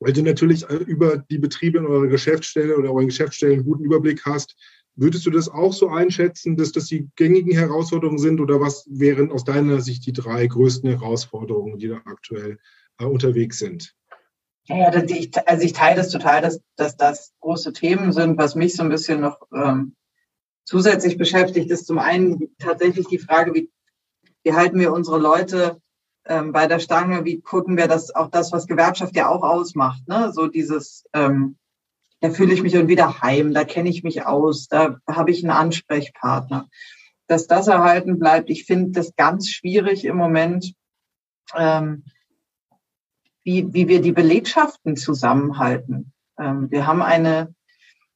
Weil 0.00 0.12
du 0.12 0.22
natürlich 0.22 0.68
äh, 0.68 0.74
über 0.74 1.18
die 1.30 1.38
Betriebe 1.38 1.78
in 1.78 1.86
eurer 1.86 2.08
Geschäftsstelle 2.08 2.76
oder 2.76 2.92
euren 2.92 3.06
Geschäftsstellen 3.06 3.54
einen 3.54 3.64
guten 3.64 3.84
Überblick 3.84 4.26
hast, 4.26 4.56
Würdest 5.00 5.24
du 5.26 5.30
das 5.30 5.48
auch 5.48 5.72
so 5.72 5.90
einschätzen, 5.90 6.56
dass 6.56 6.72
das 6.72 6.86
die 6.86 7.08
gängigen 7.14 7.52
Herausforderungen 7.52 8.18
sind 8.18 8.40
oder 8.40 8.60
was 8.60 8.84
wären 8.90 9.30
aus 9.30 9.44
deiner 9.44 9.80
Sicht 9.80 10.04
die 10.06 10.12
drei 10.12 10.44
größten 10.48 10.90
Herausforderungen, 10.90 11.78
die 11.78 11.86
da 11.86 12.00
aktuell 12.04 12.58
äh, 12.98 13.04
unterwegs 13.04 13.60
sind? 13.60 13.94
Ja, 14.64 14.88
also 14.88 15.64
ich 15.64 15.72
teile 15.72 15.96
das 15.96 16.10
total, 16.10 16.42
dass, 16.42 16.60
dass 16.74 16.96
das 16.96 17.32
große 17.38 17.72
Themen 17.72 18.12
sind. 18.12 18.38
Was 18.38 18.56
mich 18.56 18.74
so 18.74 18.82
ein 18.82 18.88
bisschen 18.88 19.20
noch 19.20 19.40
ähm, 19.54 19.94
zusätzlich 20.64 21.16
beschäftigt, 21.16 21.70
ist 21.70 21.86
zum 21.86 22.00
einen 22.00 22.56
tatsächlich 22.58 23.06
die 23.06 23.20
Frage, 23.20 23.54
wie, 23.54 23.70
wie 24.42 24.52
halten 24.52 24.80
wir 24.80 24.92
unsere 24.92 25.20
Leute 25.20 25.80
ähm, 26.26 26.50
bei 26.50 26.66
der 26.66 26.80
Stange, 26.80 27.24
wie 27.24 27.40
gucken 27.40 27.76
wir 27.76 27.86
das, 27.86 28.12
auch 28.12 28.30
das, 28.30 28.50
was 28.50 28.66
Gewerkschaft 28.66 29.14
ja 29.14 29.28
auch 29.28 29.44
ausmacht, 29.44 30.08
ne? 30.08 30.32
so 30.32 30.48
dieses 30.48 31.04
ähm, 31.14 31.56
da 32.20 32.30
fühle 32.30 32.52
ich 32.52 32.62
mich 32.62 32.76
und 32.76 32.88
wieder 32.88 33.20
heim, 33.22 33.54
da 33.54 33.64
kenne 33.64 33.88
ich 33.88 34.02
mich 34.02 34.26
aus, 34.26 34.68
da 34.68 34.98
habe 35.06 35.30
ich 35.30 35.44
einen 35.44 35.52
Ansprechpartner. 35.52 36.68
Dass 37.26 37.46
das 37.46 37.68
erhalten 37.68 38.18
bleibt, 38.18 38.50
ich 38.50 38.64
finde 38.64 38.92
das 38.92 39.14
ganz 39.14 39.48
schwierig 39.48 40.04
im 40.04 40.16
Moment, 40.16 40.74
ähm, 41.54 42.04
wie, 43.44 43.72
wie 43.72 43.88
wir 43.88 44.00
die 44.00 44.12
Belegschaften 44.12 44.96
zusammenhalten. 44.96 46.12
Ähm, 46.38 46.70
wir 46.70 46.86
haben 46.86 47.02
eine, 47.02 47.54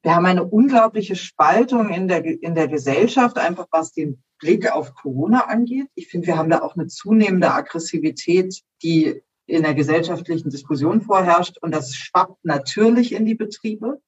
wir 0.02 0.14
haben 0.14 0.26
eine 0.26 0.44
unglaubliche 0.44 1.16
Spaltung 1.16 1.90
in 1.90 2.08
der, 2.08 2.24
in 2.24 2.54
der 2.54 2.68
Gesellschaft, 2.68 3.38
einfach 3.38 3.66
was 3.70 3.92
den 3.92 4.22
Blick 4.38 4.70
auf 4.72 4.94
Corona 4.94 5.46
angeht. 5.46 5.86
Ich 5.94 6.08
finde, 6.08 6.26
wir 6.26 6.36
haben 6.36 6.50
da 6.50 6.62
auch 6.62 6.74
eine 6.74 6.88
zunehmende 6.88 7.52
Aggressivität, 7.52 8.60
die 8.82 9.22
in 9.52 9.62
der 9.62 9.74
gesellschaftlichen 9.74 10.50
Diskussion 10.50 11.02
vorherrscht. 11.02 11.58
Und 11.60 11.74
das 11.74 11.94
schwappt 11.94 12.44
natürlich 12.44 13.12
in 13.12 13.26
die 13.26 13.34
Betriebe. 13.34 14.00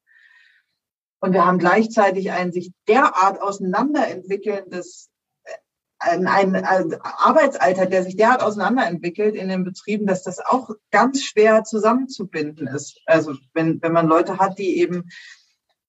Und 1.21 1.33
wir 1.33 1.45
haben 1.47 1.59
gleichzeitig 1.59 2.33
ein 2.33 2.53
sich 2.53 2.73
derart 2.89 3.41
auseinanderentwickelndes, 3.41 5.11
ein, 5.99 6.27
ein, 6.27 6.55
ein 6.55 6.97
Arbeitsalter, 7.01 7.87
der 7.87 8.05
sich 8.05 8.17
derart 8.17 8.43
auseinanderentwickelt 8.43 9.35
in 9.35 9.49
den 9.49 9.65
Betrieben, 9.65 10.07
dass 10.07 10.23
das 10.23 10.39
auch 10.41 10.71
ganz 10.91 11.23
schwer 11.23 11.65
zusammenzubinden 11.65 12.67
ist. 12.67 13.01
Also 13.07 13.35
wenn, 13.53 13.81
wenn 13.83 13.93
man 13.93 14.07
Leute 14.07 14.39
hat, 14.39 14.59
die 14.59 14.79
eben 14.79 15.09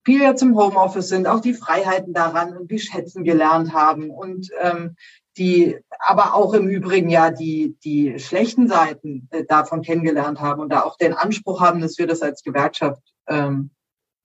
viel 0.06 0.22
im 0.22 0.56
Homeoffice 0.56 1.10
sind, 1.10 1.28
auch 1.28 1.40
die 1.40 1.54
Freiheiten 1.54 2.14
daran 2.14 2.56
und 2.56 2.70
die 2.70 2.80
schätzen 2.80 3.24
gelernt 3.24 3.74
haben 3.74 4.10
und 4.12 4.50
ähm, 4.62 4.96
die 5.38 5.78
aber 6.00 6.36
auch 6.36 6.54
im 6.54 6.68
Übrigen 6.68 7.10
ja 7.10 7.32
die, 7.32 7.78
die 7.84 8.20
schlechten 8.20 8.68
Seiten 8.68 9.28
äh, 9.32 9.44
davon 9.46 9.82
kennengelernt 9.82 10.40
haben 10.40 10.62
und 10.62 10.70
da 10.70 10.84
auch 10.84 10.98
den 10.98 11.14
Anspruch 11.14 11.62
haben, 11.62 11.82
dass 11.82 11.98
wir 11.98 12.08
das 12.08 12.22
als 12.22 12.44
Gewerkschaft 12.44 13.02
ähm, 13.28 13.72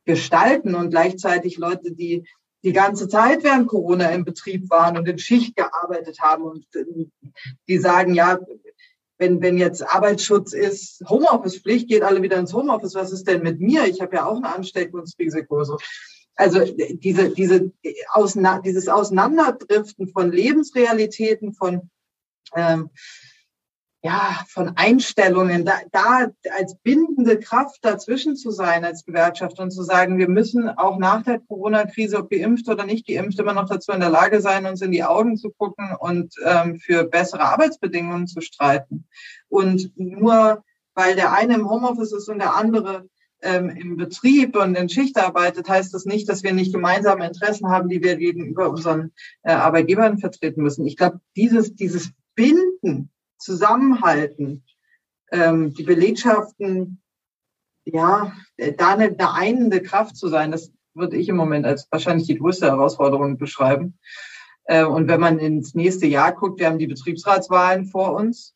gestalten 0.05 0.75
und 0.75 0.91
gleichzeitig 0.91 1.59
Leute, 1.59 1.93
die 1.93 2.25
die 2.63 2.73
ganze 2.73 3.09
Zeit 3.09 3.43
während 3.43 3.69
Corona 3.69 4.11
im 4.11 4.25
Betrieb 4.25 4.69
waren 4.71 4.99
und 4.99 5.09
in 5.09 5.19
Schicht 5.19 5.57
gearbeitet 5.57 6.21
haben 6.21 6.45
und 6.45 6.67
äh, 6.75 6.85
die 7.69 7.79
sagen, 7.79 8.15
ja, 8.15 8.39
wenn, 9.19 9.43
wenn 9.43 9.59
jetzt 9.59 9.83
Arbeitsschutz 9.83 10.55
ist, 10.55 11.05
Homeoffice-Pflicht, 11.09 11.89
geht 11.89 12.03
alle 12.03 12.23
wieder 12.23 12.39
ins 12.39 12.55
Homeoffice, 12.55 12.95
was 12.95 13.13
ist 13.13 13.29
denn 13.29 13.43
mit 13.43 13.61
mir? 13.61 13.85
Ich 13.85 14.01
habe 14.01 14.17
ja 14.17 14.25
auch 14.25 14.37
ein 14.37 14.45
Ansteckungsrisiko. 14.45 15.63
So. 15.65 15.79
Also 16.41 16.65
diese, 16.65 17.31
diese, 17.31 17.71
dieses 18.65 18.89
Auseinanderdriften 18.89 20.09
von 20.09 20.33
Lebensrealitäten, 20.33 21.53
von, 21.53 21.91
ähm, 22.57 22.89
ja, 24.03 24.43
von 24.49 24.73
Einstellungen, 24.77 25.67
da, 25.67 25.75
da 25.93 26.31
als 26.57 26.77
bindende 26.83 27.39
Kraft 27.39 27.85
dazwischen 27.85 28.37
zu 28.37 28.51
sein 28.51 28.87
als 28.87 29.05
Gewerkschaft 29.05 29.61
und 29.61 29.71
zu 29.71 29.83
sagen, 29.83 30.17
wir 30.17 30.31
müssen 30.31 30.71
auch 30.71 30.97
nach 30.97 31.23
der 31.23 31.41
Corona-Krise, 31.41 32.17
ob 32.17 32.31
geimpft 32.31 32.67
oder 32.71 32.87
nicht 32.87 33.07
geimpft, 33.07 33.39
immer 33.39 33.53
noch 33.53 33.69
dazu 33.69 33.93
in 33.93 34.01
der 34.01 34.09
Lage 34.09 34.41
sein, 34.41 34.65
uns 34.65 34.81
in 34.81 34.93
die 34.93 35.05
Augen 35.05 35.37
zu 35.37 35.51
gucken 35.51 35.95
und 35.99 36.33
ähm, 36.47 36.81
für 36.81 37.05
bessere 37.05 37.43
Arbeitsbedingungen 37.43 38.27
zu 38.27 38.41
streiten. 38.41 39.05
Und 39.51 39.93
nur 39.97 40.65
weil 40.95 41.17
der 41.17 41.35
eine 41.35 41.55
im 41.55 41.69
Homeoffice 41.69 42.13
ist 42.13 42.31
und 42.31 42.39
der 42.39 42.57
andere 42.57 43.09
ähm, 43.43 43.71
im 43.71 43.97
Betrieb 43.97 44.57
und 44.57 44.75
in 44.75 44.89
Schicht 44.89 45.17
arbeitet, 45.17 45.69
heißt 45.69 45.95
das 45.95 46.05
nicht, 46.05 46.29
dass 46.29 46.43
wir 46.43 46.53
nicht 46.53 46.73
gemeinsame 46.73 47.27
Interessen 47.27 47.69
haben, 47.69 47.89
die 47.89 48.03
wir 48.03 48.17
gegenüber 48.17 48.71
unseren 48.71 49.13
äh, 49.43 49.53
Arbeitgebern 49.53 50.19
vertreten 50.19 50.63
müssen. 50.63 50.87
Ich 50.87 50.97
glaube, 50.97 51.21
dieses, 51.37 51.75
dieses 51.75 52.13
Binden, 52.35 53.11
Zusammenhalten, 53.39 54.65
ähm, 55.33 55.73
die 55.75 55.85
Belegschaften, 55.85 57.01
ja, 57.85 58.33
da 58.77 58.89
eine, 58.93 59.05
eine 59.05 59.35
einende 59.35 59.83
Kraft 59.83 60.17
zu 60.17 60.29
sein, 60.29 60.51
das 60.51 60.73
würde 60.95 61.17
ich 61.17 61.29
im 61.29 61.37
Moment 61.37 61.67
als 61.67 61.89
wahrscheinlich 61.91 62.27
die 62.27 62.39
größte 62.39 62.67
Herausforderung 62.67 63.39
beschreiben. 63.39 63.99
Äh, 64.65 64.85
und 64.85 65.09
wenn 65.09 65.21
man 65.21 65.39
ins 65.39 65.75
nächste 65.75 66.07
Jahr 66.07 66.33
guckt, 66.35 66.61
wir 66.61 66.67
haben 66.67 66.79
die 66.79 66.87
Betriebsratswahlen 66.87 67.87
vor 67.87 68.15
uns. 68.15 68.55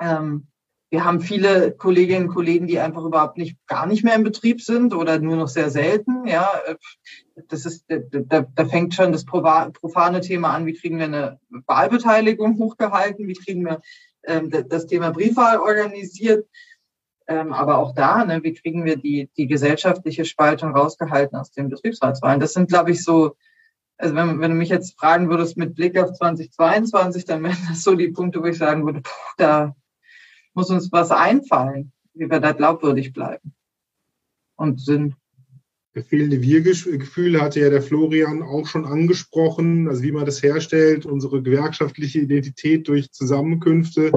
Ähm, 0.00 0.48
wir 0.90 1.04
haben 1.04 1.20
viele 1.20 1.72
Kolleginnen 1.72 2.28
und 2.28 2.34
Kollegen, 2.34 2.66
die 2.66 2.78
einfach 2.78 3.04
überhaupt 3.04 3.36
nicht, 3.36 3.58
gar 3.66 3.86
nicht 3.86 4.04
mehr 4.04 4.14
im 4.14 4.24
Betrieb 4.24 4.62
sind 4.62 4.94
oder 4.94 5.18
nur 5.18 5.36
noch 5.36 5.48
sehr 5.48 5.70
selten. 5.70 6.26
Ja, 6.26 6.50
das 7.48 7.66
ist, 7.66 7.84
da, 7.88 8.42
da 8.42 8.64
fängt 8.64 8.94
schon 8.94 9.12
das 9.12 9.26
profane 9.26 10.20
Thema 10.20 10.54
an. 10.54 10.64
Wie 10.64 10.72
kriegen 10.72 10.98
wir 10.98 11.04
eine 11.04 11.40
Wahlbeteiligung 11.66 12.58
hochgehalten? 12.58 13.28
Wie 13.28 13.34
kriegen 13.34 13.66
wir 13.66 13.82
ähm, 14.24 14.50
das 14.50 14.86
Thema 14.86 15.10
Briefwahl 15.10 15.58
organisiert? 15.58 16.48
Ähm, 17.26 17.52
aber 17.52 17.76
auch 17.76 17.94
da, 17.94 18.24
ne, 18.24 18.42
wie 18.42 18.54
kriegen 18.54 18.86
wir 18.86 18.96
die, 18.96 19.30
die 19.36 19.46
gesellschaftliche 19.46 20.24
Spaltung 20.24 20.74
rausgehalten 20.74 21.36
aus 21.36 21.50
den 21.50 21.68
Betriebsratswahlen? 21.68 22.40
Das 22.40 22.54
sind, 22.54 22.70
glaube 22.70 22.92
ich, 22.92 23.04
so, 23.04 23.36
also 23.98 24.14
wenn, 24.14 24.40
wenn 24.40 24.52
du 24.52 24.56
mich 24.56 24.70
jetzt 24.70 24.98
fragen 24.98 25.28
würdest 25.28 25.58
mit 25.58 25.74
Blick 25.74 25.98
auf 25.98 26.14
2022, 26.14 27.26
dann 27.26 27.42
wären 27.42 27.58
das 27.68 27.82
so 27.82 27.94
die 27.94 28.08
Punkte, 28.08 28.40
wo 28.40 28.46
ich 28.46 28.56
sagen 28.56 28.86
würde, 28.86 29.02
puh, 29.02 29.10
da 29.36 29.76
muss 30.58 30.70
uns 30.70 30.90
was 30.90 31.12
einfallen, 31.12 31.92
wie 32.14 32.28
wir 32.28 32.40
da 32.40 32.50
glaubwürdig 32.50 33.12
bleiben 33.12 33.54
und 34.56 34.80
sind. 34.80 35.14
Das 35.94 36.04
fehlende 36.08 36.42
Wir-Gefühl 36.42 37.40
hatte 37.40 37.60
ja 37.60 37.70
der 37.70 37.80
Florian 37.80 38.42
auch 38.42 38.66
schon 38.66 38.84
angesprochen, 38.84 39.86
also 39.88 40.02
wie 40.02 40.10
man 40.10 40.26
das 40.26 40.42
herstellt, 40.42 41.06
unsere 41.06 41.42
gewerkschaftliche 41.42 42.18
Identität 42.18 42.88
durch 42.88 43.12
Zusammenkünfte 43.12 44.10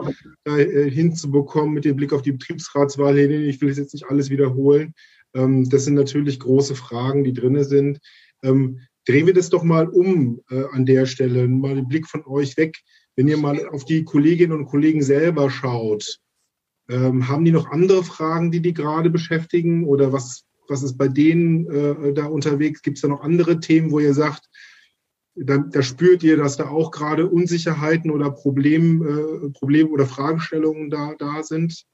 äh, 0.45 0.89
hinzubekommen 0.89 1.75
mit 1.75 1.86
dem 1.86 1.95
Blick 1.95 2.12
auf 2.12 2.23
die 2.23 2.32
Betriebsratswahl. 2.32 3.19
Ich 3.19 3.62
will 3.62 3.69
es 3.69 3.77
jetzt 3.77 3.93
nicht 3.93 4.10
alles 4.10 4.32
wiederholen. 4.32 4.95
Ähm, 5.36 5.69
das 5.69 5.86
sind 5.86 5.93
natürlich 5.93 6.39
große 6.39 6.73
Fragen, 6.73 7.23
die 7.23 7.34
drin 7.34 7.63
sind. 7.63 7.99
Ähm, 8.41 8.80
drehen 9.06 9.27
wir 9.27 9.36
das 9.36 9.51
doch 9.51 9.63
mal 9.63 9.88
um 9.88 10.41
äh, 10.49 10.63
an 10.71 10.88
der 10.88 11.06
Stelle, 11.06 11.47
mal 11.47 11.75
den 11.75 11.88
Blick 11.88 12.08
von 12.08 12.25
euch 12.25 12.58
weg. 12.58 12.80
Wenn 13.15 13.27
ihr 13.27 13.38
mal 13.38 13.67
auf 13.69 13.86
die 13.86 14.04
Kolleginnen 14.04 14.54
und 14.54 14.65
Kollegen 14.65 15.04
selber 15.04 15.51
schaut, 15.51 16.19
ähm, 16.91 17.27
haben 17.27 17.45
die 17.45 17.51
noch 17.51 17.71
andere 17.71 18.04
Fragen, 18.04 18.51
die 18.51 18.62
die 18.62 18.73
gerade 18.73 19.10
beschäftigen? 19.10 19.86
Oder 19.86 20.12
was, 20.13 20.45
was 20.67 20.84
ist 20.84 20.97
bei 20.97 21.08
denen 21.08 21.65
äh, 21.71 22.13
da 22.13 22.25
unterwegs? 22.25 22.82
Gibt 22.82 22.97
es 22.97 23.01
da 23.01 23.08
noch 23.08 23.21
andere 23.21 23.60
Themen, 23.60 23.91
wo 23.91 23.99
ihr 23.99 24.13
sagt, 24.13 24.49
da, 25.36 25.58
da, 25.58 25.82
spürt 25.82 26.23
ihr, 26.23 26.36
dass 26.36 26.58
da 26.58 26.67
auch 26.67 26.91
gerade 26.91 27.27
Unsicherheiten 27.27 28.12
oder 28.12 28.32
Problem, 28.32 29.01
äh, 29.01 29.49
Probleme 29.51 29.89
oder 29.89 30.06
Fragestellungen 30.06 30.89
da, 30.89 31.15
da 31.17 31.41
sind? 31.41 31.86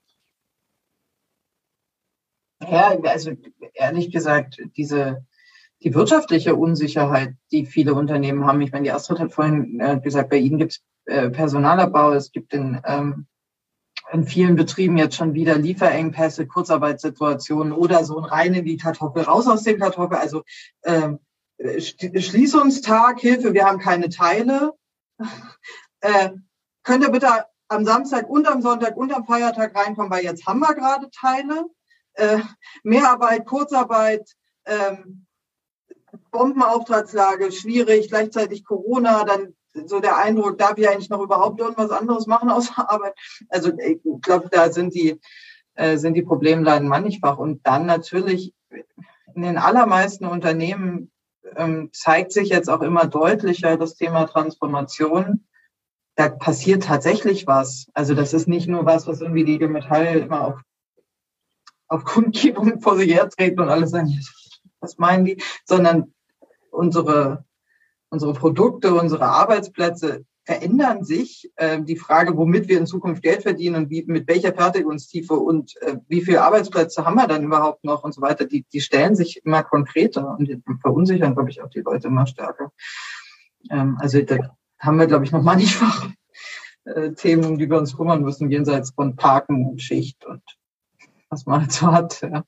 Ja, 2.60 2.98
also 3.04 3.34
ehrlich 3.76 4.12
gesagt, 4.12 4.60
diese 4.76 5.24
die 5.84 5.94
wirtschaftliche 5.94 6.56
Unsicherheit, 6.56 7.36
die 7.52 7.66
viele 7.66 7.94
Unternehmen 7.94 8.46
haben. 8.46 8.62
Ich 8.62 8.72
meine, 8.72 8.86
die 8.86 8.92
Astrid 8.92 9.20
hat 9.20 9.32
vorhin 9.32 9.80
äh, 9.80 10.00
gesagt, 10.00 10.30
bei 10.30 10.38
Ihnen 10.38 10.58
gibt 10.58 10.72
es 10.72 10.84
äh, 11.06 11.30
Personalabbau, 11.30 12.14
es 12.14 12.32
gibt 12.32 12.54
in 12.54 12.82
ähm, 12.86 13.28
in 14.12 14.26
vielen 14.26 14.56
Betrieben 14.56 14.98
jetzt 14.98 15.16
schon 15.16 15.34
wieder 15.34 15.58
Lieferengpässe, 15.58 16.48
Kurzarbeitssituationen 16.48 17.74
oder 17.74 18.06
so 18.06 18.18
ein 18.18 18.26
rein 18.26 18.54
in 18.54 18.66
die 18.66 18.78
Kartoffel, 18.78 19.24
raus 19.24 19.48
aus 19.48 19.64
dem 19.64 19.80
Kartoffel. 19.80 20.18
Also 20.18 20.44
ähm, 20.84 21.20
Schließungstag, 21.60 23.20
Hilfe, 23.20 23.54
wir 23.54 23.66
haben 23.66 23.80
keine 23.80 24.10
Teile. 24.10 24.74
Äh, 26.00 26.30
könnt 26.84 27.04
ihr 27.04 27.10
bitte 27.10 27.28
am 27.70 27.84
Samstag 27.84 28.30
und 28.30 28.48
am 28.48 28.62
Sonntag 28.62 28.96
und 28.98 29.12
am 29.12 29.26
Feiertag 29.26 29.76
reinkommen, 29.76 30.12
weil 30.12 30.24
jetzt 30.24 30.46
haben 30.46 30.60
wir 30.60 30.76
gerade 30.76 31.10
Teile. 31.10 31.66
Äh, 32.14 32.38
Mehrarbeit, 32.84 33.48
Kurzarbeit, 33.48 34.36
ähm, 34.66 35.26
Bombenauftragslage, 36.30 37.52
schwierig, 37.52 38.10
gleichzeitig 38.10 38.64
Corona, 38.64 39.24
dann 39.24 39.57
so 39.86 40.00
der 40.00 40.18
Eindruck, 40.18 40.58
darf 40.58 40.78
ich 40.78 40.88
eigentlich 40.88 41.10
noch 41.10 41.22
überhaupt 41.22 41.60
irgendwas 41.60 41.92
anderes 41.92 42.28
machen 42.28 42.50
außer 42.50 42.78
Arbeit? 42.90 43.14
Also 43.50 43.72
ich 43.78 44.00
glaube, 44.22 44.50
da 44.52 44.72
sind 44.72 44.94
die, 44.94 45.20
äh, 45.76 45.98
sind 45.98 46.16
die 46.16 46.24
Problemleiden 46.24 46.88
mannigfach. 46.88 47.38
Und 47.38 47.66
dann 47.66 47.86
natürlich 47.86 48.54
in 49.36 49.42
den 49.44 49.58
allermeisten 49.58 50.26
Unternehmen 50.26 51.12
ähm, 51.56 51.90
zeigt 51.94 52.32
sich 52.32 52.50
jetzt 52.50 52.70
auch 52.70 52.82
immer 52.82 53.06
deutlicher 53.06 53.78
das 53.78 53.96
Thema 53.96 54.26
Transformation. 54.26 55.46
Da 56.16 56.30
passiert 56.30 56.84
tatsächlich 56.84 57.46
was. 57.46 57.88
Also 57.94 58.16
das 58.16 58.34
ist 58.34 58.48
nicht 58.48 58.68
nur 58.68 58.86
was, 58.86 59.08
was 59.08 59.22
irgendwie 59.22 59.46
die 59.46 59.60
Metall 59.68 60.18
immer 60.18 60.48
auf, 60.48 60.60
auf 61.88 62.04
Kundgebung 62.04 62.82
vor 62.82 62.98
sich 62.98 63.14
hertreten 63.14 63.60
und 63.60 63.70
alles 63.70 63.92
sagen, 63.92 64.20
was 64.80 64.98
meinen 64.98 65.26
die, 65.26 65.42
sondern 65.66 66.14
unsere 66.72 67.46
unsere 68.10 68.34
Produkte, 68.34 68.94
unsere 68.94 69.26
Arbeitsplätze 69.26 70.26
verändern 70.48 71.04
sich. 71.04 71.52
Äh, 71.58 71.82
die 71.84 71.98
Frage, 71.98 72.38
womit 72.38 72.70
wir 72.70 72.78
in 72.78 72.88
Zukunft 72.88 73.22
Geld 73.22 73.44
verdienen 73.44 73.76
und 73.76 73.90
wie, 73.90 74.04
mit 74.08 74.28
welcher 74.28 74.54
Fertigungstiefe 74.54 75.34
und 75.34 75.80
äh, 75.82 75.98
wie 76.08 76.22
viele 76.22 76.42
Arbeitsplätze 76.42 77.06
haben 77.06 77.16
wir 77.16 77.28
dann 77.28 77.44
überhaupt 77.44 77.84
noch 77.84 78.04
und 78.04 78.14
so 78.14 78.22
weiter, 78.22 78.46
die, 78.46 78.66
die 78.72 78.80
stellen 78.80 79.16
sich 79.16 79.42
immer 79.44 79.64
konkreter 79.64 80.38
und 80.38 80.64
verunsichern, 80.82 81.34
glaube 81.34 81.50
ich, 81.50 81.62
auch 81.62 81.70
die 81.70 81.82
Leute 81.82 82.08
immer 82.08 82.26
stärker. 82.28 82.72
Ähm, 83.70 83.98
also 84.00 84.22
da 84.22 84.38
haben 84.80 85.00
wir, 85.00 85.08
glaube 85.08 85.26
ich, 85.26 85.34
noch 85.34 85.44
mannigfach 85.44 86.10
äh, 86.86 87.12
Themen, 87.12 87.58
die 87.58 87.70
wir 87.70 87.78
uns 87.78 87.98
kümmern 87.98 88.22
müssen, 88.22 88.50
jenseits 88.50 88.92
von 88.92 89.18
Parken 89.18 89.66
und 89.66 89.82
Schicht 89.82 90.26
und 90.26 90.42
was 91.30 91.46
man 91.46 91.62
halt 91.62 91.72
so 91.74 91.88
hat. 91.92 92.22
Ja. 92.22 92.46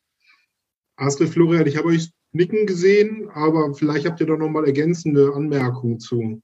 Astrid 0.95 1.30
Florian, 1.30 1.67
ich 1.67 1.76
habe 1.76 1.89
euch 1.89 2.12
nicken 2.32 2.65
gesehen, 2.65 3.30
aber 3.34 3.74
vielleicht 3.74 4.06
habt 4.06 4.20
ihr 4.22 4.28
da 4.28 4.36
noch 4.36 4.50
mal 4.50 4.65
ergänzende 4.65 5.34
Anmerkungen 5.34 6.00
zu. 6.00 6.42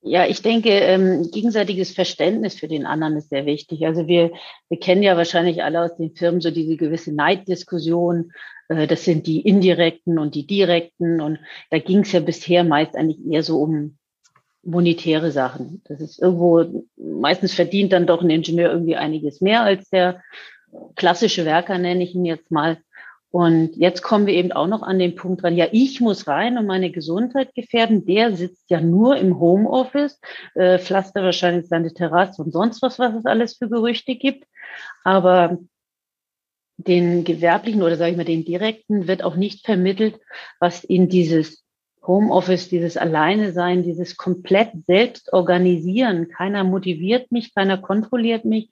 Ja, 0.00 0.26
ich 0.26 0.42
denke, 0.42 0.70
ähm, 0.70 1.28
gegenseitiges 1.32 1.92
Verständnis 1.92 2.54
für 2.54 2.68
den 2.68 2.86
anderen 2.86 3.16
ist 3.16 3.30
sehr 3.30 3.46
wichtig. 3.46 3.84
Also 3.84 4.06
wir, 4.06 4.30
wir 4.68 4.78
kennen 4.78 5.02
ja 5.02 5.16
wahrscheinlich 5.16 5.62
alle 5.64 5.82
aus 5.82 5.96
den 5.96 6.14
Firmen 6.14 6.40
so 6.40 6.50
diese 6.50 6.76
gewisse 6.76 7.12
Neiddiskussion. 7.12 8.32
Äh, 8.68 8.86
das 8.86 9.04
sind 9.04 9.26
die 9.26 9.40
indirekten 9.40 10.18
und 10.18 10.36
die 10.36 10.46
direkten. 10.46 11.20
Und 11.20 11.40
da 11.70 11.78
ging 11.78 12.00
es 12.00 12.12
ja 12.12 12.20
bisher 12.20 12.62
meist 12.62 12.94
eigentlich 12.94 13.18
eher 13.28 13.42
so 13.42 13.60
um 13.60 13.98
monetäre 14.62 15.32
Sachen. 15.32 15.82
Das 15.86 16.00
ist 16.00 16.20
irgendwo, 16.20 16.86
meistens 16.96 17.54
verdient 17.54 17.92
dann 17.92 18.06
doch 18.06 18.22
ein 18.22 18.30
Ingenieur 18.30 18.70
irgendwie 18.70 18.96
einiges 18.96 19.40
mehr 19.40 19.62
als 19.62 19.90
der 19.90 20.22
klassische 20.94 21.44
Werker, 21.44 21.78
nenne 21.78 22.04
ich 22.04 22.14
ihn 22.14 22.24
jetzt 22.24 22.50
mal. 22.50 22.78
Und 23.30 23.76
jetzt 23.76 24.02
kommen 24.02 24.26
wir 24.26 24.34
eben 24.34 24.52
auch 24.52 24.66
noch 24.66 24.82
an 24.82 24.98
den 24.98 25.14
Punkt 25.14 25.42
dran, 25.42 25.54
ja, 25.54 25.66
ich 25.70 26.00
muss 26.00 26.26
rein 26.26 26.56
und 26.56 26.66
meine 26.66 26.90
Gesundheit 26.90 27.54
gefährden. 27.54 28.06
Der 28.06 28.34
sitzt 28.34 28.70
ja 28.70 28.80
nur 28.80 29.16
im 29.16 29.38
Homeoffice, 29.38 30.18
äh, 30.54 30.78
pflaster 30.78 31.22
wahrscheinlich 31.22 31.68
seine 31.68 31.92
Terrasse 31.92 32.42
und 32.42 32.52
sonst 32.52 32.80
was, 32.80 32.98
was 32.98 33.14
es 33.14 33.26
alles 33.26 33.56
für 33.56 33.68
Gerüchte 33.68 34.14
gibt. 34.14 34.44
Aber 35.04 35.58
den 36.78 37.24
gewerblichen 37.24 37.82
oder 37.82 37.96
sage 37.96 38.12
ich 38.12 38.16
mal 38.16 38.24
den 38.24 38.44
direkten 38.44 39.08
wird 39.08 39.22
auch 39.22 39.36
nicht 39.36 39.66
vermittelt, 39.66 40.18
was 40.60 40.84
in 40.84 41.08
dieses 41.08 41.64
Homeoffice, 42.08 42.68
dieses 42.68 42.96
Alleine 42.96 43.52
sein, 43.52 43.84
dieses 43.84 44.16
komplett 44.16 44.70
selbst 44.86 45.32
organisieren. 45.32 46.28
Keiner 46.28 46.64
motiviert 46.64 47.30
mich, 47.30 47.54
keiner 47.54 47.78
kontrolliert 47.78 48.44
mich, 48.44 48.70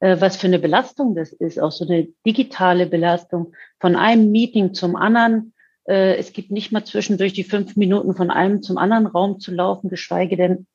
äh, 0.00 0.20
was 0.20 0.36
für 0.36 0.46
eine 0.46 0.58
Belastung 0.58 1.16
das 1.16 1.32
ist, 1.32 1.58
auch 1.58 1.72
so 1.72 1.86
eine 1.86 2.06
digitale 2.26 2.86
Belastung 2.86 3.54
von 3.80 3.96
einem 3.96 4.30
Meeting 4.30 4.74
zum 4.74 4.96
anderen. 4.96 5.54
Äh, 5.88 6.16
es 6.16 6.32
gibt 6.32 6.50
nicht 6.50 6.72
mal 6.72 6.84
zwischendurch 6.84 7.32
die 7.32 7.44
fünf 7.44 7.74
Minuten 7.74 8.14
von 8.14 8.30
einem 8.30 8.62
zum 8.62 8.78
anderen 8.78 9.06
Raum 9.06 9.40
zu 9.40 9.50
laufen, 9.50 9.88
geschweige 9.88 10.36
denn 10.36 10.66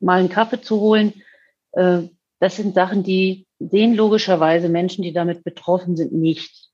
mal 0.00 0.20
einen 0.20 0.30
Kaffee 0.30 0.62
zu 0.62 0.80
holen. 0.80 1.12
Äh, 1.72 2.02
das 2.40 2.56
sind 2.56 2.74
Sachen, 2.74 3.02
die 3.02 3.46
sehen 3.58 3.94
logischerweise 3.94 4.68
Menschen, 4.68 5.02
die 5.02 5.12
damit 5.12 5.44
betroffen 5.44 5.96
sind, 5.96 6.12
nicht. 6.12 6.70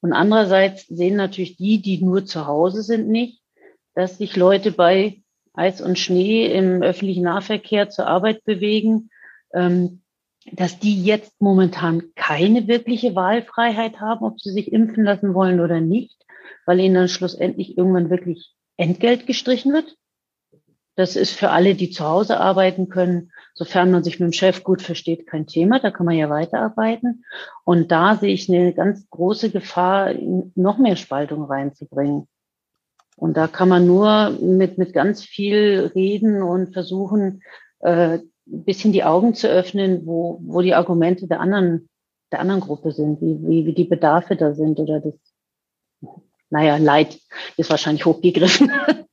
Und 0.00 0.12
andererseits 0.12 0.86
sehen 0.86 1.16
natürlich 1.16 1.56
die, 1.56 1.80
die 1.80 2.04
nur 2.04 2.26
zu 2.26 2.46
Hause 2.46 2.82
sind, 2.82 3.08
nicht, 3.08 3.43
dass 3.94 4.18
sich 4.18 4.36
Leute 4.36 4.72
bei 4.72 5.22
Eis 5.52 5.80
und 5.80 5.98
Schnee 5.98 6.46
im 6.46 6.82
öffentlichen 6.82 7.24
Nahverkehr 7.24 7.88
zur 7.88 8.06
Arbeit 8.06 8.44
bewegen, 8.44 9.10
ähm, 9.52 10.02
dass 10.52 10.78
die 10.78 11.02
jetzt 11.02 11.40
momentan 11.40 12.02
keine 12.16 12.66
wirkliche 12.66 13.14
Wahlfreiheit 13.14 14.00
haben, 14.00 14.24
ob 14.26 14.40
sie 14.40 14.50
sich 14.50 14.72
impfen 14.72 15.04
lassen 15.04 15.32
wollen 15.32 15.60
oder 15.60 15.80
nicht, 15.80 16.16
weil 16.66 16.80
ihnen 16.80 16.94
dann 16.94 17.08
schlussendlich 17.08 17.78
irgendwann 17.78 18.10
wirklich 18.10 18.54
Entgelt 18.76 19.26
gestrichen 19.26 19.72
wird. 19.72 19.96
Das 20.96 21.16
ist 21.16 21.32
für 21.32 21.50
alle, 21.50 21.74
die 21.74 21.90
zu 21.90 22.04
Hause 22.04 22.38
arbeiten 22.38 22.88
können, 22.88 23.32
sofern 23.54 23.90
man 23.90 24.04
sich 24.04 24.20
mit 24.20 24.30
dem 24.30 24.32
Chef 24.32 24.62
gut 24.62 24.82
versteht, 24.82 25.26
kein 25.26 25.46
Thema, 25.46 25.80
da 25.80 25.90
kann 25.90 26.06
man 26.06 26.16
ja 26.16 26.30
weiterarbeiten. 26.30 27.24
Und 27.64 27.90
da 27.90 28.16
sehe 28.16 28.32
ich 28.32 28.48
eine 28.48 28.72
ganz 28.74 29.08
große 29.10 29.50
Gefahr, 29.50 30.12
noch 30.54 30.78
mehr 30.78 30.96
Spaltung 30.96 31.44
reinzubringen. 31.44 32.28
Und 33.16 33.36
da 33.36 33.46
kann 33.46 33.68
man 33.68 33.86
nur 33.86 34.30
mit, 34.40 34.78
mit 34.78 34.92
ganz 34.92 35.22
viel 35.22 35.92
reden 35.94 36.42
und 36.42 36.72
versuchen, 36.72 37.42
äh, 37.80 38.18
ein 38.46 38.64
bisschen 38.64 38.92
die 38.92 39.04
Augen 39.04 39.34
zu 39.34 39.48
öffnen, 39.48 40.04
wo, 40.04 40.40
wo 40.42 40.60
die 40.60 40.74
Argumente 40.74 41.26
der 41.26 41.40
anderen, 41.40 41.88
der 42.32 42.40
anderen 42.40 42.60
Gruppe 42.60 42.92
sind, 42.92 43.20
wie, 43.20 43.38
wie, 43.48 43.66
wie 43.66 43.74
die 43.74 43.84
Bedarfe 43.84 44.36
da 44.36 44.54
sind 44.54 44.78
oder 44.78 45.00
das, 45.00 45.14
naja, 46.50 46.76
Leid 46.76 47.18
ist 47.56 47.70
wahrscheinlich 47.70 48.04
hochgegriffen. 48.04 48.70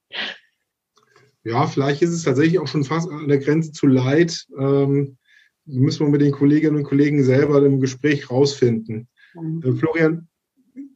Ja, 1.44 1.66
vielleicht 1.66 2.02
ist 2.02 2.12
es 2.12 2.24
tatsächlich 2.24 2.60
auch 2.60 2.68
schon 2.68 2.84
fast 2.84 3.10
an 3.10 3.28
der 3.28 3.40
Grenze 3.40 3.72
zu 3.72 3.88
Leid. 3.88 4.46
Ähm, 4.58 5.18
müssen 5.66 6.06
wir 6.06 6.12
mit 6.12 6.22
den 6.22 6.32
Kolleginnen 6.32 6.78
und 6.78 6.84
Kollegen 6.84 7.24
selber 7.24 7.66
im 7.66 7.80
Gespräch 7.80 8.30
rausfinden. 8.30 9.08
Mhm. 9.34 9.64
Äh, 9.64 9.74
Florian, 9.74 10.28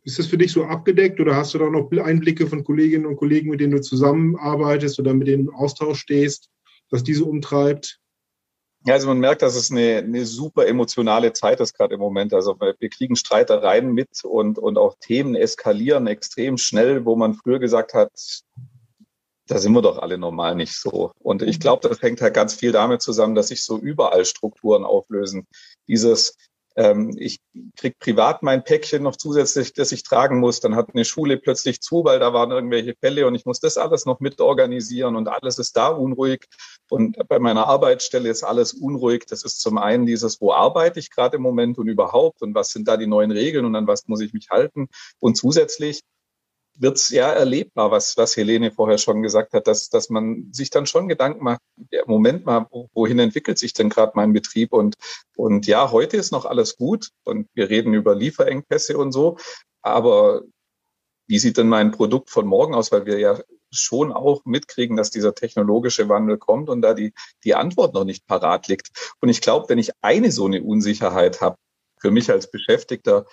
ist 0.06 0.20
das 0.20 0.28
für 0.28 0.38
dich 0.38 0.52
so 0.52 0.64
abgedeckt 0.64 1.20
oder 1.20 1.36
hast 1.36 1.54
du 1.54 1.58
da 1.58 1.70
noch 1.70 1.92
Einblicke 1.92 2.48
von 2.48 2.64
Kolleginnen 2.64 3.08
und 3.08 3.18
Kollegen, 3.18 3.50
mit 3.50 3.60
denen 3.60 3.74
du 3.74 3.82
zusammenarbeitest 3.82 5.00
oder 5.00 5.14
mit 5.14 5.28
denen 5.28 5.48
im 5.48 5.56
Austausch 5.56 6.00
stehst, 6.00 6.50
was 6.92 7.04
diese 7.04 7.26
umtreibt? 7.26 8.00
Ja, 8.86 8.94
also 8.94 9.08
man 9.08 9.20
merkt, 9.20 9.42
dass 9.42 9.56
es 9.56 9.72
eine, 9.72 9.98
eine 9.98 10.28
super 10.28 10.68
emotionale 10.68 11.34
Zeit 11.34 11.60
ist 11.60 11.74
gerade 11.74 11.96
im 11.96 12.00
Moment. 12.00 12.36
Also 12.36 12.56
wir 12.60 12.90
kriegen 12.90 13.16
Streitereien 13.16 13.92
mit 13.94 14.24
und, 14.24 14.60
und 14.60 14.78
auch 14.78 14.96
Themen 15.00 15.34
eskalieren 15.34 16.06
extrem 16.06 16.60
schnell, 16.60 17.04
wo 17.04 17.16
man 17.16 17.34
früher 17.34 17.58
gesagt 17.58 17.96
hat, 17.96 18.12
da 19.48 19.58
sind 19.58 19.74
wir 19.74 19.82
doch 19.82 19.98
alle 19.98 20.20
normal 20.20 20.56
nicht 20.56 20.74
so. 20.74 21.12
Und 21.18 21.42
ich 21.42 21.60
glaube, 21.60 21.88
das 21.88 22.02
hängt 22.04 22.22
halt 22.22 22.36
ganz 22.36 22.54
viel 22.54 22.72
damit 22.72 23.02
zusammen, 23.02 23.34
dass 23.34 23.48
sich 23.48 23.64
so 23.64 23.80
überall 23.80 24.24
Strukturen 24.24 24.84
auflösen. 24.84 25.48
Dieses, 25.88 26.36
ähm, 26.76 27.16
ich 27.18 27.40
krieg 27.78 27.98
privat 28.00 28.44
mein 28.44 28.64
Päckchen 28.64 29.04
noch 29.04 29.16
zusätzlich, 29.16 29.74
das 29.74 29.92
ich 29.92 30.04
tragen 30.04 30.40
muss. 30.40 30.60
Dann 30.60 30.76
hat 30.76 30.90
eine 30.94 31.06
Schule 31.06 31.38
plötzlich 31.38 31.82
zu, 31.82 32.04
weil 32.04 32.20
da 32.20 32.34
waren 32.34 32.52
irgendwelche 32.52 32.96
Fälle 33.00 33.28
und 33.28 33.36
ich 33.36 33.46
muss 33.46 33.60
das 33.60 33.78
alles 33.78 34.06
noch 34.06 34.20
mitorganisieren 34.20 35.16
und 35.16 35.28
alles 35.28 35.58
ist 35.58 35.78
da 35.78 35.88
unruhig. 35.88 36.46
Und 36.90 37.18
bei 37.28 37.40
meiner 37.40 37.68
Arbeitsstelle 37.68 38.30
ist 38.30 38.44
alles 38.44 38.74
unruhig. 38.74 39.26
Das 39.28 39.44
ist 39.44 39.62
zum 39.62 39.78
einen 39.78 40.06
dieses, 40.06 40.42
wo 40.42 40.52
arbeite 40.52 41.00
ich 41.00 41.10
gerade 41.10 41.38
im 41.38 41.44
Moment 41.44 41.78
und 41.78 41.88
überhaupt 41.88 42.42
und 42.42 42.54
was 42.56 42.72
sind 42.72 42.88
da 42.88 42.98
die 42.98 43.08
neuen 43.08 43.32
Regeln 43.32 43.66
und 43.66 43.76
an 43.76 43.88
was 43.88 44.08
muss 44.08 44.22
ich 44.22 44.34
mich 44.34 44.50
halten. 44.50 44.88
Und 45.20 45.38
zusätzlich 45.38 46.02
wird 46.76 46.98
es 46.98 47.10
ja 47.10 47.32
erlebbar, 47.32 47.92
was, 47.92 48.18
was 48.18 48.36
Helene 48.36 48.72
vorher 48.72 48.98
schon 48.98 49.22
gesagt 49.22 49.54
hat, 49.54 49.68
dass, 49.68 49.90
dass 49.90 50.10
man 50.10 50.50
sich 50.52 50.70
dann 50.70 50.86
schon 50.86 51.08
Gedanken 51.08 51.44
macht, 51.44 51.62
ja, 51.92 52.04
Moment 52.06 52.46
mal, 52.46 52.68
wohin 52.94 53.20
entwickelt 53.20 53.58
sich 53.58 53.74
denn 53.74 53.90
gerade 53.90 54.12
mein 54.16 54.34
Betrieb? 54.34 54.74
Und, 54.74 54.96
und 55.36 55.68
ja, 55.68 55.92
heute 55.92 56.18
ist 56.18 56.32
noch 56.32 56.46
alles 56.46 56.76
gut 56.76 57.10
und 57.24 57.48
wir 57.54 57.70
reden 57.70 57.94
über 57.94 58.16
Lieferengpässe 58.16 58.98
und 58.98 59.12
so, 59.12 59.38
aber 59.82 60.44
wie 61.28 61.40
sieht 61.40 61.58
denn 61.58 61.70
mein 61.70 61.92
Produkt 61.92 62.30
von 62.30 62.46
morgen 62.46 62.76
aus? 62.76 62.92
Weil 62.92 63.06
wir 63.06 63.20
ja 63.20 63.40
schon 63.72 64.12
auch 64.12 64.46
mitkriegen, 64.46 64.96
dass 64.96 65.10
dieser 65.10 65.34
technologische 65.34 66.08
Wandel 66.08 66.38
kommt 66.38 66.70
und 66.70 66.82
da 66.82 66.94
die, 66.94 67.14
die 67.44 67.56
Antwort 67.56 67.94
noch 67.94 68.06
nicht 68.06 68.26
parat 68.28 68.68
liegt. 68.68 69.16
Und 69.22 69.30
ich 69.30 69.42
glaube, 69.42 69.70
wenn 69.70 69.80
ich 69.80 69.92
eine 70.02 70.32
so 70.32 70.46
eine 70.46 70.62
Unsicherheit 70.62 71.42
habe, 71.42 71.58
für 72.00 72.12
mich 72.12 72.30
als 72.30 72.52
Beschäftigter, 72.52 73.26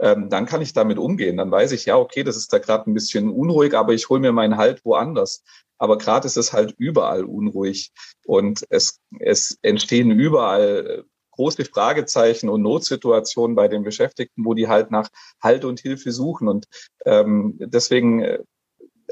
ähm, 0.00 0.30
dann 0.30 0.46
kann 0.46 0.62
ich 0.62 0.72
damit 0.72 0.98
umgehen. 0.98 1.36
Dann 1.36 1.50
weiß 1.50 1.72
ich, 1.72 1.84
ja, 1.86 1.96
okay, 1.96 2.24
das 2.24 2.36
ist 2.36 2.52
da 2.52 2.58
gerade 2.58 2.90
ein 2.90 2.94
bisschen 2.94 3.30
unruhig, 3.30 3.74
aber 3.74 3.92
ich 3.92 4.08
hole 4.08 4.20
mir 4.20 4.32
meinen 4.32 4.56
Halt 4.56 4.84
woanders. 4.84 5.44
Aber 5.78 5.98
gerade 5.98 6.26
ist 6.26 6.36
es 6.36 6.52
halt 6.52 6.74
überall 6.78 7.24
unruhig 7.24 7.92
und 8.26 8.64
es, 8.68 9.00
es 9.18 9.58
entstehen 9.62 10.10
überall 10.10 11.04
große 11.32 11.64
Fragezeichen 11.64 12.50
und 12.50 12.60
Notsituationen 12.60 13.56
bei 13.56 13.66
den 13.66 13.82
Beschäftigten, 13.82 14.44
wo 14.44 14.52
die 14.52 14.68
halt 14.68 14.90
nach 14.90 15.08
Halt 15.42 15.64
und 15.64 15.80
Hilfe 15.80 16.12
suchen. 16.12 16.48
Und 16.48 16.66
ähm, 17.06 17.56
deswegen, 17.58 18.22
äh, 18.22 18.40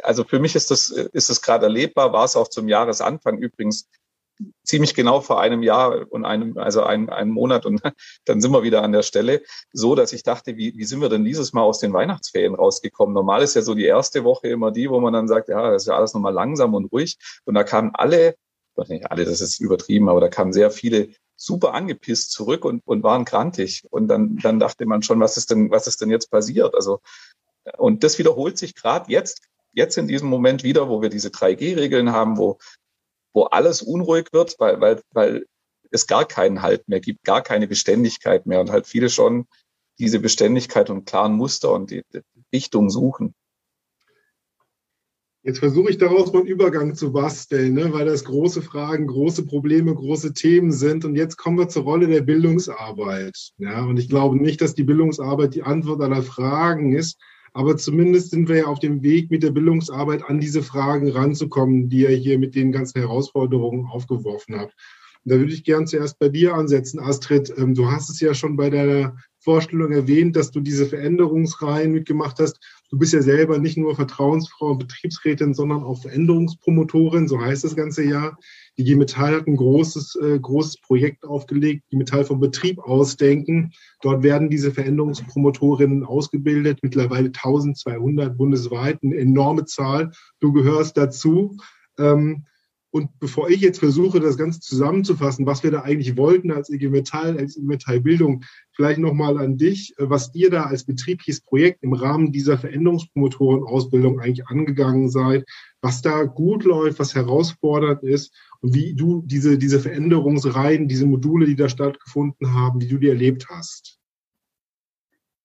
also 0.03 0.24
für 0.24 0.38
mich 0.38 0.55
ist 0.55 0.70
das, 0.70 0.90
ist 0.90 1.31
es 1.31 1.40
gerade 1.40 1.66
erlebbar, 1.66 2.12
war 2.12 2.24
es 2.24 2.37
auch 2.37 2.48
zum 2.48 2.68
Jahresanfang 2.68 3.38
übrigens 3.38 3.88
ziemlich 4.64 4.94
genau 4.94 5.20
vor 5.20 5.40
einem 5.40 5.62
Jahr 5.62 6.07
und 6.11 6.24
einem, 6.24 6.59
also 6.59 6.83
einem, 6.83 7.09
einem 7.11 7.33
Monat 7.33 7.66
und 7.66 7.81
dann 8.24 8.40
sind 8.40 8.53
wir 8.53 8.62
wieder 8.62 8.83
an 8.83 8.92
der 8.92 9.03
Stelle, 9.03 9.42
so 9.72 9.94
dass 9.94 10.12
ich 10.12 10.22
dachte, 10.22 10.57
wie, 10.57 10.74
wie 10.77 10.85
sind 10.85 11.01
wir 11.01 11.09
denn 11.09 11.24
dieses 11.24 11.53
Mal 11.53 11.62
aus 11.62 11.81
den 11.81 11.92
Weihnachtsferien 11.92 12.55
rausgekommen? 12.55 13.14
Normal 13.14 13.42
ist 13.42 13.55
ja 13.55 13.62
so 13.62 13.74
die 13.74 13.85
erste 13.85 14.24
Woche 14.24 14.48
immer 14.48 14.70
die, 14.70 14.90
wo 14.90 15.01
man 15.01 15.12
dann 15.12 15.29
sagt, 15.29 15.48
ja, 15.48 15.70
das 15.70 15.83
ist 15.83 15.88
ja 15.88 15.96
alles 15.96 16.14
nochmal 16.14 16.33
langsam 16.33 16.74
und 16.74 16.92
ruhig. 16.92 17.18
Und 17.44 17.55
da 17.55 17.64
kamen 17.64 17.90
alle, 17.94 18.37
nicht 18.88 19.11
alle, 19.11 19.24
das 19.24 19.40
ist 19.40 19.61
übertrieben, 19.61 20.09
aber 20.09 20.20
da 20.20 20.29
kamen 20.29 20.53
sehr 20.53 20.70
viele 20.70 21.09
super 21.35 21.74
angepisst 21.74 22.33
zurück 22.33 22.64
und, 22.64 22.83
und 22.87 23.03
waren 23.03 23.24
krantig. 23.24 23.85
Und 23.90 24.09
dann, 24.09 24.37
dann 24.37 24.61
dachte 24.61 24.87
man 24.87 25.03
schon, 25.03 25.20
was 25.20 25.37
ist 25.37 25.51
denn, 25.51 25.70
was 25.70 25.87
ist 25.87 26.01
denn 26.01 26.11
jetzt 26.11 26.31
passiert? 26.31 26.74
Also, 26.74 27.01
und 27.77 28.05
das 28.05 28.18
wiederholt 28.18 28.59
sich 28.59 28.74
gerade 28.74 29.11
jetzt, 29.11 29.42
jetzt 29.72 29.98
in 29.98 30.09
diesem 30.09 30.29
Moment 30.29 30.62
wieder, 30.62 30.88
wo 30.88 31.03
wir 31.03 31.09
diese 31.09 31.29
3G-Regeln 31.29 32.12
haben, 32.12 32.38
wo 32.38 32.59
wo 33.38 33.44
alles 33.44 33.83
unruhig 33.83 34.33
wird, 34.33 34.57
weil, 34.59 34.81
weil, 34.81 35.01
weil 35.12 35.46
es 35.92 36.09
gar 36.09 36.27
keinen 36.27 36.61
Halt 36.61 36.88
mehr 36.88 36.98
gibt, 36.98 37.22
gar 37.22 37.40
keine 37.40 37.68
Beständigkeit 37.68 38.46
mehr 38.46 38.61
und 38.61 38.72
halt 38.72 38.88
viele 38.88 39.09
schon 39.09 39.46
diese 40.01 40.18
Beständigkeit 40.18 40.90
und 40.90 41.05
klaren 41.05 41.35
Muster 41.35 41.72
und 41.72 41.92
die, 41.92 42.03
die 42.12 42.20
Richtung 42.53 42.90
suchen. 42.90 43.35
Jetzt 45.44 45.61
versuche 45.61 45.88
ich 45.88 45.98
daraus 45.98 46.33
mal 46.33 46.40
einen 46.40 46.48
Übergang 46.48 46.96
zu 46.96 47.12
basteln, 47.12 47.74
ne? 47.74 47.92
weil 47.92 48.07
das 48.07 48.24
große 48.24 48.61
Fragen, 48.61 49.07
große 49.07 49.46
Probleme, 49.46 49.94
große 49.94 50.33
Themen 50.33 50.72
sind. 50.72 51.05
Und 51.05 51.14
jetzt 51.14 51.37
kommen 51.37 51.59
wir 51.59 51.68
zur 51.68 51.85
Rolle 51.85 52.09
der 52.09 52.22
Bildungsarbeit. 52.22 53.53
Ja? 53.59 53.85
Und 53.85 53.98
ich 53.98 54.09
glaube 54.09 54.37
nicht, 54.37 54.61
dass 54.61 54.74
die 54.74 54.83
Bildungsarbeit 54.83 55.55
die 55.55 55.62
Antwort 55.62 56.03
aller 56.03 56.24
Fragen 56.24 56.92
ist, 56.92 57.20
aber 57.52 57.76
zumindest 57.76 58.30
sind 58.30 58.48
wir 58.48 58.56
ja 58.56 58.64
auf 58.66 58.78
dem 58.78 59.02
Weg, 59.02 59.30
mit 59.30 59.42
der 59.42 59.50
Bildungsarbeit 59.50 60.22
an 60.24 60.40
diese 60.40 60.62
Fragen 60.62 61.11
ranzukommen, 61.11 61.88
die 61.88 62.02
ihr 62.02 62.11
hier 62.11 62.38
mit 62.38 62.54
den 62.54 62.72
ganzen 62.72 63.00
Herausforderungen 63.00 63.87
aufgeworfen 63.87 64.58
habt. 64.58 64.74
Und 65.24 65.32
da 65.32 65.38
würde 65.38 65.52
ich 65.52 65.64
gern 65.64 65.87
zuerst 65.87 66.18
bei 66.18 66.28
dir 66.28 66.54
ansetzen, 66.54 67.00
Astrid. 67.00 67.52
Ähm, 67.56 67.74
du 67.74 67.90
hast 67.90 68.08
es 68.11 68.20
ja 68.20 68.34
schon 68.34 68.56
bei 68.56 68.70
deiner 68.70 69.16
Vorstellung 69.40 69.92
erwähnt, 69.92 70.37
dass 70.37 70.50
du 70.50 70.61
diese 70.61 70.87
Veränderungsreihen 70.87 71.92
mitgemacht 71.92 72.38
hast. 72.38 72.58
Du 72.90 72.98
bist 72.98 73.12
ja 73.12 73.20
selber 73.20 73.59
nicht 73.59 73.77
nur 73.77 73.94
Vertrauensfrau 73.94 74.70
und 74.70 74.79
Betriebsrätin, 74.79 75.53
sondern 75.53 75.83
auch 75.83 76.01
Veränderungspromotorin, 76.01 77.29
so 77.29 77.38
heißt 77.40 77.64
das 77.64 77.77
ganze 77.77 78.03
Jahr. 78.03 78.38
Die 78.79 78.85
G 78.85 78.94
Metall 78.94 79.35
hat 79.35 79.46
ein 79.46 79.57
großes, 79.57 80.16
äh, 80.22 80.38
großes 80.38 80.81
Projekt 80.81 81.24
aufgelegt, 81.24 81.85
die 81.92 81.96
Metall 81.96 82.24
vom 82.24 82.40
Betrieb 82.40 82.79
ausdenken. 82.79 83.72
Dort 84.01 84.22
werden 84.22 84.48
diese 84.48 84.72
Veränderungspromotorinnen 84.72 86.05
ausgebildet, 86.05 86.79
mittlerweile 86.83 87.31
1200 87.31 88.37
bundesweit, 88.38 89.03
eine 89.03 89.16
enorme 89.16 89.66
Zahl. 89.66 90.12
Du 90.40 90.53
gehörst 90.53 90.96
dazu. 90.96 91.59
Ähm, 91.98 92.46
und 92.90 93.11
bevor 93.20 93.51
ich 93.51 93.61
jetzt 93.61 93.81
versuche, 93.81 94.18
das 94.18 94.38
Ganze 94.38 94.61
zusammenzufassen, 94.61 95.44
was 95.44 95.62
wir 95.62 95.70
da 95.70 95.83
eigentlich 95.83 96.16
wollten 96.16 96.51
als 96.51 96.70
IG 96.70 96.88
Metall, 96.88 97.37
als 97.37 97.57
IG 97.57 97.66
Metall 97.66 98.01
Bildung, 98.01 98.44
vielleicht 98.78 99.00
nochmal 99.00 99.38
an 99.38 99.56
dich, 99.58 99.92
was 99.98 100.32
ihr 100.34 100.50
da 100.50 100.66
als 100.66 100.84
betriebliches 100.84 101.40
Projekt 101.40 101.82
im 101.82 101.94
Rahmen 101.94 102.30
dieser 102.30 102.56
Veränderungspromotorenausbildung 102.58 104.20
eigentlich 104.20 104.46
angegangen 104.46 105.10
seid, 105.10 105.44
was 105.82 106.00
da 106.00 106.22
gut 106.22 106.62
läuft, 106.62 107.00
was 107.00 107.16
herausfordernd 107.16 108.04
ist 108.04 108.32
und 108.60 108.76
wie 108.76 108.94
du 108.94 109.22
diese, 109.26 109.58
diese 109.58 109.80
Veränderungsreihen, 109.80 110.86
diese 110.86 111.06
Module, 111.06 111.46
die 111.46 111.56
da 111.56 111.68
stattgefunden 111.68 112.54
haben, 112.54 112.80
wie 112.80 112.86
du 112.86 112.98
die 112.98 113.08
erlebt 113.08 113.46
hast. 113.50 113.98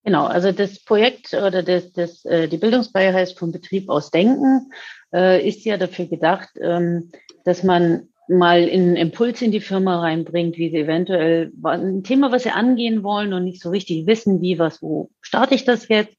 Genau, 0.04 0.26
also 0.26 0.52
das 0.52 0.84
Projekt 0.84 1.34
oder 1.34 1.64
das, 1.64 1.92
das, 1.92 2.24
äh, 2.26 2.46
die 2.46 2.58
Bildungsreihe 2.58 3.12
heißt 3.12 3.36
vom 3.36 3.50
Betrieb 3.50 3.88
aus 3.88 4.12
Denken, 4.12 4.70
äh, 5.12 5.44
ist 5.44 5.64
ja 5.64 5.76
dafür 5.76 6.06
gedacht, 6.06 6.50
ähm, 6.60 7.10
dass 7.44 7.64
man 7.64 8.10
mal 8.28 8.68
einen 8.68 8.96
Impuls 8.96 9.42
in 9.42 9.50
die 9.50 9.60
Firma 9.60 10.00
reinbringt, 10.00 10.56
wie 10.56 10.70
sie 10.70 10.78
eventuell 10.78 11.52
ein 11.62 12.02
Thema, 12.02 12.32
was 12.32 12.44
sie 12.44 12.50
angehen 12.50 13.02
wollen 13.02 13.32
und 13.32 13.44
nicht 13.44 13.62
so 13.62 13.70
richtig 13.70 14.06
wissen, 14.06 14.40
wie, 14.40 14.58
was, 14.58 14.82
wo 14.82 15.10
starte 15.20 15.54
ich 15.54 15.64
das 15.64 15.88
jetzt, 15.88 16.16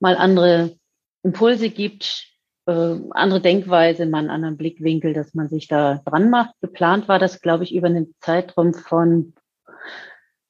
mal 0.00 0.16
andere 0.16 0.76
Impulse 1.22 1.70
gibt, 1.70 2.26
äh, 2.66 2.96
andere 3.10 3.40
Denkweise, 3.40 4.06
mal 4.06 4.18
einen 4.18 4.30
anderen 4.30 4.56
Blickwinkel, 4.56 5.12
dass 5.12 5.34
man 5.34 5.48
sich 5.48 5.68
da 5.68 6.02
dran 6.04 6.30
macht. 6.30 6.54
Geplant 6.60 7.08
war 7.08 7.18
das, 7.18 7.40
glaube 7.40 7.64
ich, 7.64 7.74
über 7.74 7.88
einen 7.88 8.14
Zeitraum 8.20 8.74
von 8.74 9.34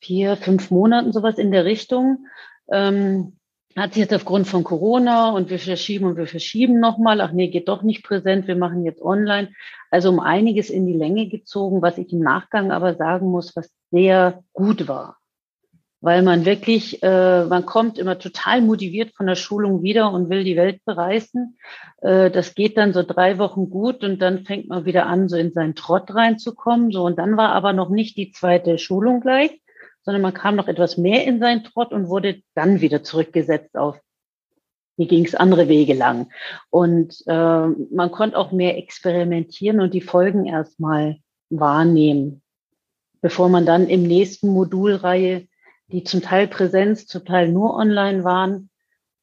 vier, 0.01 0.37
fünf 0.37 0.70
Monaten, 0.70 1.12
sowas 1.12 1.38
in 1.38 1.51
der 1.51 1.64
Richtung. 1.64 2.27
Ähm, 2.70 3.38
hat 3.79 3.95
sich 3.95 4.01
jetzt 4.03 4.14
aufgrund 4.14 4.47
von 4.47 4.64
Corona 4.64 5.31
und 5.31 5.51
wir 5.51 5.59
verschieben 5.59 6.07
und 6.07 6.17
wir 6.17 6.27
verschieben 6.27 6.81
nochmal, 6.81 7.21
ach 7.21 7.33
nee, 7.33 7.49
geht 7.49 7.69
doch 7.69 7.83
nicht 7.83 8.03
präsent, 8.05 8.47
wir 8.49 8.57
machen 8.57 8.85
jetzt 8.85 9.03
online. 9.03 9.51
Also 9.91 10.11
um 10.11 10.21
einiges 10.21 10.71
in 10.71 10.87
die 10.87 10.93
Länge 10.97 11.29
gezogen, 11.29 11.83
was 11.83 11.99
ich 11.99 12.12
im 12.12 12.21
Nachgang 12.21 12.73
aber 12.73 12.95
sagen 12.95 13.29
muss, 13.31 13.55
was 13.57 13.71
sehr 13.91 14.43
gut 14.53 14.88
war. 14.88 15.19
weil 16.01 16.23
man 16.23 16.45
wirklich, 16.45 17.03
äh, 17.03 17.45
man 17.45 17.67
kommt 17.67 17.99
immer 17.99 18.19
total 18.19 18.61
motiviert 18.62 19.14
von 19.17 19.27
der 19.27 19.35
Schulung 19.35 19.83
wieder 19.83 20.12
und 20.12 20.31
will 20.31 20.45
die 20.45 20.57
Welt 20.57 20.85
bereisen. 20.85 21.59
Äh, 22.01 22.31
das 22.31 22.55
geht 22.55 22.77
dann 22.77 22.93
so 22.93 23.03
drei 23.03 23.38
Wochen 23.38 23.69
gut 23.69 24.05
und 24.05 24.23
dann 24.23 24.45
fängt 24.45 24.69
man 24.69 24.85
wieder 24.85 25.07
an, 25.07 25.29
so 25.29 25.37
in 25.37 25.53
seinen 25.53 25.75
Trott 25.75 26.14
reinzukommen. 26.14 26.93
So 26.93 27.05
und 27.05 27.19
dann 27.19 27.37
war 27.37 27.51
aber 27.53 27.73
noch 27.73 27.91
nicht 27.91 28.17
die 28.17 28.31
zweite 28.31 28.79
Schulung 28.79 29.21
gleich, 29.21 29.61
sondern 30.09 30.23
man 30.23 30.33
kam 30.33 30.57
noch 30.57 30.68
etwas 30.68 30.97
mehr 30.97 31.27
in 31.27 31.38
seinen 31.38 31.64
Trott 31.64 31.92
und 31.92 32.09
wurde 32.09 32.40
dann 32.55 32.81
wieder 32.81 33.03
zurückgesetzt 33.03 33.77
auf 33.77 34.01
hier 34.97 35.07
ging 35.07 35.27
es 35.27 35.35
andere 35.35 35.68
Wege 35.68 35.92
lang. 35.92 36.29
Und 36.71 37.23
äh, 37.27 37.66
man 37.68 38.11
konnte 38.11 38.38
auch 38.38 38.53
mehr 38.53 38.79
experimentieren 38.79 39.81
und 39.81 39.92
die 39.92 40.01
Folgen 40.01 40.47
erstmal 40.47 41.18
wahrnehmen, 41.51 42.40
bevor 43.21 43.51
man 43.51 43.66
dann 43.66 43.87
im 43.87 44.03
nächsten 44.03 44.49
Modulreihe 44.49 45.47
die 45.92 46.05
zum 46.05 46.23
Teil 46.23 46.49
Präsenz, 46.49 47.07
zum 47.07 47.27
Teil 47.27 47.53
nur 47.53 47.75
online 47.75 48.25
waren. 48.25 48.71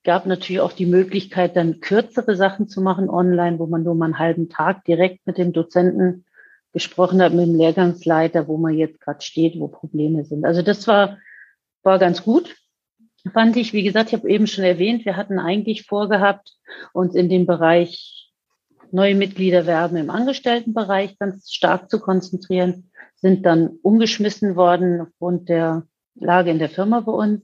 Gab 0.03 0.27
natürlich 0.27 0.61
auch 0.61 0.71
die 0.71 0.85
Möglichkeit, 0.85 1.55
dann 1.55 1.79
kürzere 1.79 2.35
Sachen 2.35 2.69
zu 2.69 2.79
machen 2.79 3.09
online, 3.09 3.57
wo 3.57 3.65
man 3.65 3.81
nur 3.81 3.95
mal 3.95 4.05
einen 4.05 4.19
halben 4.19 4.49
Tag 4.49 4.85
direkt 4.85 5.25
mit 5.27 5.39
dem 5.39 5.51
Dozenten 5.51 6.25
gesprochen 6.75 7.21
hat, 7.21 7.33
mit 7.33 7.47
dem 7.47 7.55
Lehrgangsleiter, 7.55 8.49
wo 8.49 8.57
man 8.57 8.73
jetzt 8.73 8.99
gerade 8.99 9.21
steht, 9.21 9.57
wo 9.57 9.69
Probleme 9.69 10.25
sind. 10.25 10.43
Also 10.45 10.61
das 10.61 10.85
war, 10.89 11.17
war 11.83 11.99
ganz 11.99 12.21
gut, 12.21 12.53
fand 13.31 13.55
ich. 13.55 13.71
Wie 13.71 13.83
gesagt, 13.83 14.09
ich 14.09 14.19
habe 14.19 14.29
eben 14.29 14.45
schon 14.45 14.65
erwähnt, 14.65 15.05
wir 15.05 15.15
hatten 15.15 15.39
eigentlich 15.39 15.87
vorgehabt, 15.87 16.51
uns 16.91 17.15
in 17.15 17.29
dem 17.29 17.45
Bereich 17.45 18.29
neue 18.91 19.15
Mitglieder 19.15 19.65
werben 19.65 19.95
im 19.95 20.09
Angestelltenbereich 20.09 21.17
ganz 21.17 21.49
stark 21.49 21.89
zu 21.89 22.01
konzentrieren, 22.01 22.91
sind 23.15 23.45
dann 23.45 23.79
umgeschmissen 23.81 24.57
worden 24.57 24.99
aufgrund 24.99 25.47
der 25.47 25.87
Lage 26.15 26.51
in 26.51 26.59
der 26.59 26.69
Firma 26.69 26.99
bei 26.99 27.13
uns. 27.13 27.41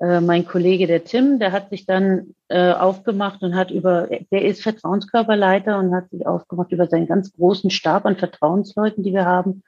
Äh, 0.00 0.20
mein 0.20 0.46
Kollege, 0.46 0.86
der 0.86 1.04
Tim, 1.04 1.38
der 1.38 1.52
hat 1.52 1.70
sich 1.70 1.86
dann 1.86 2.34
äh, 2.48 2.72
aufgemacht 2.72 3.42
und 3.42 3.56
hat 3.56 3.70
über, 3.70 4.08
der 4.30 4.44
ist 4.44 4.62
Vertrauenskörperleiter 4.62 5.78
und 5.78 5.94
hat 5.94 6.10
sich 6.10 6.26
aufgemacht 6.26 6.72
über 6.72 6.86
seinen 6.86 7.06
ganz 7.06 7.32
großen 7.32 7.70
Stab 7.70 8.06
an 8.06 8.16
Vertrauensleuten, 8.16 9.02
die 9.02 9.12
wir 9.12 9.24
haben, 9.24 9.62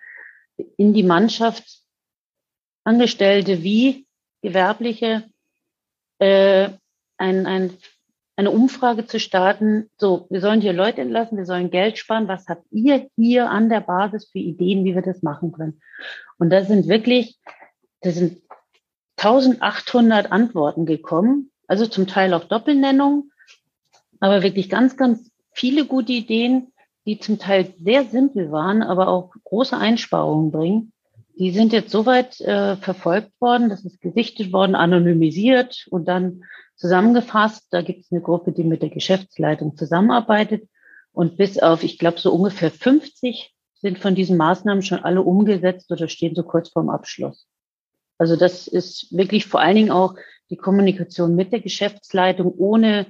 in 0.77 0.95
die 0.95 1.03
Mannschaft 1.03 1.81
Angestellte 2.85 3.63
wie 3.63 4.07
Gewerbliche 4.43 5.25
äh, 6.19 6.71
ein, 7.19 7.47
ein, 7.47 7.73
eine 8.37 8.51
Umfrage 8.51 9.07
zu 9.07 9.21
starten. 9.21 9.91
So, 9.99 10.27
wir 10.31 10.41
sollen 10.41 10.63
hier 10.63 10.73
Leute 10.73 11.03
entlassen, 11.03 11.37
wir 11.37 11.45
sollen 11.45 11.71
Geld 11.71 11.99
sparen. 11.99 12.29
Was 12.29 12.47
habt 12.49 12.65
ihr 12.71 13.09
hier 13.17 13.51
an 13.51 13.69
der 13.69 13.81
Basis 13.81 14.31
für 14.31 14.39
Ideen, 14.39 14.85
wie 14.85 14.95
wir 14.95 15.03
das 15.03 15.23
machen 15.23 15.53
können? 15.53 15.81
Und 16.39 16.51
das 16.51 16.69
sind 16.69 16.89
wirklich 16.89 17.39
da 18.01 18.11
sind 18.11 18.41
1800 19.23 20.33
Antworten 20.33 20.87
gekommen, 20.87 21.51
also 21.67 21.87
zum 21.87 22.07
Teil 22.07 22.33
auch 22.33 22.45
Doppelnennung, 22.45 23.31
aber 24.19 24.43
wirklich 24.43 24.71
ganz, 24.71 24.97
ganz 24.97 25.31
viele 25.53 25.85
gute 25.85 26.13
Ideen, 26.13 26.73
die 27.07 27.19
zum 27.19 27.39
Teil 27.39 27.75
sehr 27.79 28.05
simpel 28.05 28.51
waren, 28.51 28.83
aber 28.83 29.09
auch 29.09 29.33
große 29.45 29.77
Einsparungen 29.77 30.51
bringen. 30.51 30.93
Die 31.39 31.51
sind 31.51 31.73
jetzt 31.73 31.91
soweit 31.91 32.41
äh, 32.41 32.77
verfolgt 32.77 33.33
worden, 33.41 33.69
das 33.69 33.85
ist 33.85 34.01
gesichtet 34.01 34.53
worden, 34.53 34.75
anonymisiert 34.75 35.87
und 35.91 36.07
dann 36.09 36.45
zusammengefasst. 36.77 37.67
Da 37.71 37.83
gibt 37.83 38.05
es 38.05 38.13
eine 38.13 38.21
Gruppe, 38.21 38.53
die 38.53 38.65
mit 38.65 38.83
der 38.83 38.91
Geschäftsleitung 38.91 39.77
zusammenarbeitet. 39.77 40.69
Und 41.13 41.37
bis 41.37 41.59
auf, 41.59 41.83
ich 41.83 41.99
glaube, 41.99 42.21
so 42.21 42.33
ungefähr 42.33 42.71
50 42.71 43.55
sind 43.75 43.99
von 43.99 44.15
diesen 44.15 44.37
Maßnahmen 44.37 44.83
schon 44.83 45.01
alle 45.01 45.23
umgesetzt 45.23 45.91
oder 45.91 46.09
stehen 46.09 46.35
so 46.35 46.43
kurz 46.43 46.71
vorm 46.71 46.91
Abschluss. 46.91 47.47
Also 48.21 48.37
das 48.37 48.69
ist 48.69 49.17
wirklich 49.17 49.47
vor 49.47 49.61
allen 49.61 49.77
Dingen 49.77 49.91
auch 49.91 50.15
die 50.51 50.59
Kommunikation 50.59 51.35
mit 51.35 51.53
der 51.53 51.61
Geschäftsleitung 51.61 52.53
ohne 52.55 53.07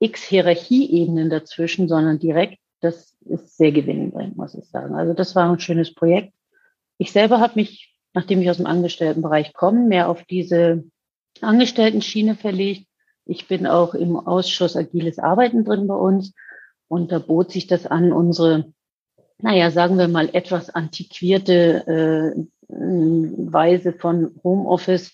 x 0.00 0.22
Hierarchieebenen 0.24 1.30
dazwischen, 1.30 1.88
sondern 1.88 2.18
direkt. 2.18 2.58
Das 2.82 3.16
ist 3.20 3.56
sehr 3.56 3.72
gewinnbringend, 3.72 4.36
muss 4.36 4.54
ich 4.54 4.66
sagen. 4.66 4.94
Also 4.94 5.14
das 5.14 5.34
war 5.34 5.50
ein 5.50 5.60
schönes 5.60 5.94
Projekt. 5.94 6.34
Ich 6.98 7.10
selber 7.10 7.40
habe 7.40 7.54
mich, 7.56 7.94
nachdem 8.12 8.42
ich 8.42 8.50
aus 8.50 8.58
dem 8.58 8.66
Angestelltenbereich 8.66 9.54
komme, 9.54 9.80
mehr 9.86 10.10
auf 10.10 10.24
diese 10.24 10.84
Angestellten-Schiene 11.40 12.36
verlegt. 12.36 12.86
Ich 13.24 13.48
bin 13.48 13.66
auch 13.66 13.94
im 13.94 14.16
Ausschuss 14.16 14.76
Agiles 14.76 15.18
Arbeiten 15.18 15.64
drin 15.64 15.86
bei 15.86 15.94
uns 15.94 16.34
und 16.86 17.12
da 17.12 17.18
bot 17.18 17.50
sich 17.50 17.66
das 17.66 17.86
an, 17.86 18.12
unsere, 18.12 18.74
naja, 19.38 19.70
sagen 19.70 19.96
wir 19.96 20.08
mal, 20.08 20.28
etwas 20.34 20.68
antiquierte 20.68 22.34
äh, 22.36 22.42
Weise 22.72 23.92
von 23.92 24.34
Homeoffice 24.42 25.12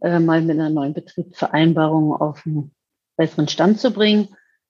äh, 0.00 0.18
mal 0.18 0.42
mit 0.42 0.58
einer 0.58 0.70
neuen 0.70 0.94
Betriebsvereinbarung 0.94 2.12
auf 2.12 2.42
einen 2.46 2.74
besseren 3.16 3.48
Stand 3.48 3.80
zu 3.80 3.92
bringen. 3.92 4.28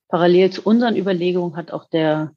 Parallel 0.09 0.51
zu 0.51 0.61
unseren 0.63 0.95
Überlegungen 0.95 1.55
hat 1.55 1.71
auch 1.71 1.89
der 1.89 2.31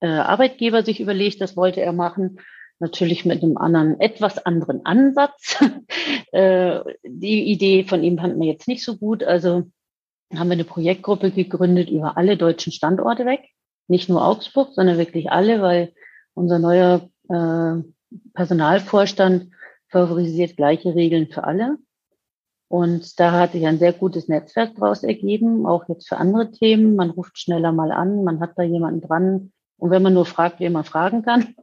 äh, 0.00 0.06
Arbeitgeber 0.06 0.82
sich 0.82 1.00
überlegt, 1.00 1.40
das 1.40 1.56
wollte 1.56 1.80
er 1.80 1.92
machen, 1.92 2.38
natürlich 2.78 3.24
mit 3.24 3.42
einem 3.42 3.56
anderen, 3.56 4.00
etwas 4.00 4.44
anderen 4.44 4.84
Ansatz. 4.84 5.56
äh, 6.32 6.80
die 7.04 7.44
Idee 7.50 7.84
von 7.84 8.02
ihm 8.02 8.18
fand 8.18 8.38
man 8.38 8.46
jetzt 8.46 8.68
nicht 8.68 8.84
so 8.84 8.96
gut. 8.96 9.24
Also 9.24 9.64
haben 10.34 10.48
wir 10.48 10.54
eine 10.54 10.64
Projektgruppe 10.64 11.30
gegründet 11.30 11.90
über 11.90 12.16
alle 12.16 12.36
deutschen 12.36 12.72
Standorte 12.72 13.26
weg. 13.26 13.48
Nicht 13.88 14.08
nur 14.08 14.24
Augsburg, 14.24 14.74
sondern 14.74 14.98
wirklich 14.98 15.30
alle, 15.30 15.62
weil 15.62 15.92
unser 16.34 16.58
neuer 16.58 17.08
äh, 17.28 17.82
Personalvorstand 18.34 19.50
favorisiert 19.88 20.56
gleiche 20.56 20.94
Regeln 20.94 21.28
für 21.28 21.44
alle. 21.44 21.78
Und 22.68 23.20
da 23.20 23.32
hat 23.32 23.52
sich 23.52 23.66
ein 23.66 23.78
sehr 23.78 23.92
gutes 23.92 24.28
Netzwerk 24.28 24.74
daraus 24.74 25.04
ergeben, 25.04 25.66
auch 25.66 25.88
jetzt 25.88 26.08
für 26.08 26.16
andere 26.16 26.50
Themen. 26.50 26.96
Man 26.96 27.10
ruft 27.10 27.38
schneller 27.38 27.72
mal 27.72 27.92
an, 27.92 28.24
man 28.24 28.40
hat 28.40 28.52
da 28.56 28.62
jemanden 28.62 29.00
dran. 29.00 29.52
Und 29.78 29.90
wenn 29.90 30.02
man 30.02 30.14
nur 30.14 30.26
fragt, 30.26 30.58
wen 30.58 30.72
man 30.72 30.84
fragen 30.84 31.22
kann. 31.22 31.54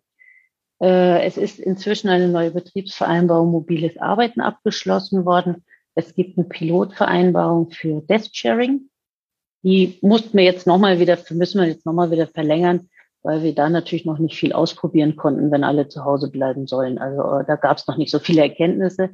Äh, 0.81 1.25
es 1.25 1.37
ist 1.37 1.59
inzwischen 1.59 2.09
eine 2.09 2.29
neue 2.29 2.51
Betriebsvereinbarung 2.51 3.51
mobiles 3.51 3.97
Arbeiten 3.97 4.41
abgeschlossen 4.41 5.25
worden. 5.25 5.65
Es 5.95 6.15
gibt 6.15 6.37
eine 6.37 6.47
Pilotvereinbarung 6.47 7.71
für 7.71 8.01
Desk 8.01 8.35
Sharing. 8.35 8.89
Die 9.63 9.97
mussten 10.01 10.37
wir 10.37 10.43
jetzt 10.43 10.67
nochmal 10.67 10.99
wieder, 10.99 11.17
müssen 11.31 11.61
wir 11.61 11.67
jetzt 11.67 11.85
nochmal 11.85 12.11
wieder 12.11 12.27
verlängern, 12.27 12.89
weil 13.23 13.41
wir 13.41 13.55
da 13.55 13.69
natürlich 13.69 14.05
noch 14.05 14.19
nicht 14.19 14.35
viel 14.35 14.53
ausprobieren 14.53 15.15
konnten, 15.15 15.49
wenn 15.49 15.63
alle 15.63 15.87
zu 15.87 16.03
Hause 16.03 16.29
bleiben 16.29 16.67
sollen. 16.67 16.97
Also 16.97 17.39
äh, 17.39 17.45
da 17.45 17.55
gab 17.55 17.77
es 17.77 17.87
noch 17.87 17.97
nicht 17.97 18.11
so 18.11 18.19
viele 18.19 18.41
Erkenntnisse. 18.41 19.09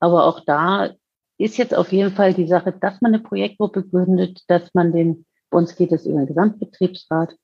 Aber 0.00 0.24
auch 0.24 0.40
da 0.40 0.90
ist 1.38 1.58
jetzt 1.58 1.74
auf 1.74 1.92
jeden 1.92 2.12
Fall 2.12 2.34
die 2.34 2.46
Sache, 2.46 2.72
dass 2.72 3.00
man 3.00 3.14
eine 3.14 3.22
Projektgruppe 3.22 3.86
gründet, 3.86 4.42
dass 4.48 4.74
man 4.74 4.92
den, 4.92 5.26
bei 5.50 5.58
uns 5.58 5.76
geht 5.76 5.92
es 5.92 6.06
über 6.06 6.18
den 6.18 6.26
Gesamtbetriebsrat, 6.26 7.34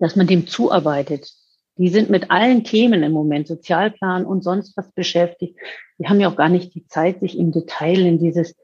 dass 0.00 0.16
man 0.16 0.26
dem 0.26 0.46
zuarbeitet. 0.46 1.30
Die 1.78 1.88
sind 1.88 2.10
mit 2.10 2.30
allen 2.32 2.64
Themen 2.64 3.04
im 3.04 3.12
Moment, 3.12 3.46
Sozialplan 3.46 4.26
und 4.26 4.42
sonst 4.42 4.76
was 4.76 4.90
beschäftigt. 4.92 5.56
Die 5.98 6.08
haben 6.08 6.20
ja 6.20 6.28
auch 6.28 6.36
gar 6.36 6.48
nicht 6.48 6.74
die 6.74 6.86
Zeit, 6.86 7.20
sich 7.20 7.38
im 7.38 7.52
Detail 7.52 8.00
in 8.00 8.18
dieses 8.18 8.56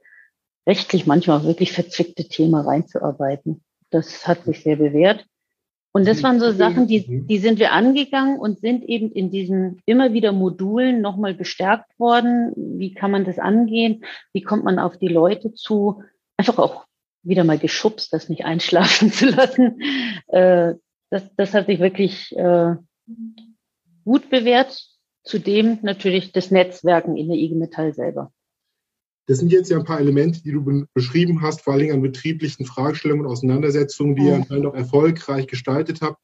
rechtlich 0.66 1.06
manchmal 1.06 1.44
wirklich 1.44 1.72
verzwickte 1.72 2.24
Thema 2.24 2.62
reinzuarbeiten. 2.62 3.62
Das 3.90 4.26
hat 4.26 4.44
sich 4.44 4.62
sehr 4.62 4.76
bewährt. 4.76 5.24
Und 5.96 6.08
das 6.08 6.24
waren 6.24 6.40
so 6.40 6.50
Sachen, 6.50 6.88
die, 6.88 7.06
mhm. 7.06 7.28
die 7.28 7.38
sind 7.38 7.60
wir 7.60 7.70
angegangen 7.70 8.36
und 8.36 8.58
sind 8.58 8.82
eben 8.84 9.12
in 9.12 9.30
diesen 9.30 9.80
immer 9.86 10.12
wieder 10.12 10.32
Modulen 10.32 11.00
nochmal 11.00 11.34
bestärkt 11.34 11.96
worden. 12.00 12.52
Wie 12.56 12.92
kann 12.94 13.12
man 13.12 13.24
das 13.24 13.38
angehen? 13.38 14.04
Wie 14.32 14.42
kommt 14.42 14.64
man 14.64 14.80
auf 14.80 14.98
die 14.98 15.08
Leute 15.08 15.54
zu? 15.54 16.02
Einfach 16.36 16.58
auch 16.58 16.84
wieder 17.22 17.44
mal 17.44 17.58
geschubst, 17.58 18.12
das 18.12 18.28
nicht 18.28 18.44
einschlafen 18.44 19.12
zu 19.12 19.26
lassen. 19.26 19.80
Äh, 20.26 20.74
das, 21.10 21.30
das 21.36 21.54
hat 21.54 21.66
sich 21.66 21.78
wirklich 21.78 22.36
äh, 22.36 22.74
gut 24.04 24.30
bewährt. 24.30 24.84
Zudem 25.22 25.78
natürlich 25.82 26.32
das 26.32 26.50
Netzwerken 26.50 27.16
in 27.16 27.28
der 27.28 27.38
IG 27.38 27.54
Metall 27.54 27.94
selber. 27.94 28.32
Das 29.26 29.38
sind 29.38 29.50
jetzt 29.52 29.70
ja 29.70 29.78
ein 29.78 29.84
paar 29.84 30.00
Elemente, 30.00 30.42
die 30.42 30.52
du 30.52 30.86
beschrieben 30.92 31.40
hast, 31.40 31.62
vor 31.62 31.72
allen 31.72 31.80
Dingen 31.80 31.94
an 31.94 32.02
betrieblichen 32.02 32.66
Fragestellungen 32.66 33.24
und 33.24 33.32
Auseinandersetzungen, 33.32 34.16
die 34.16 34.24
ihr 34.24 34.34
anscheinend 34.34 34.66
auch 34.66 34.74
erfolgreich 34.74 35.46
gestaltet 35.46 36.02
habt. 36.02 36.20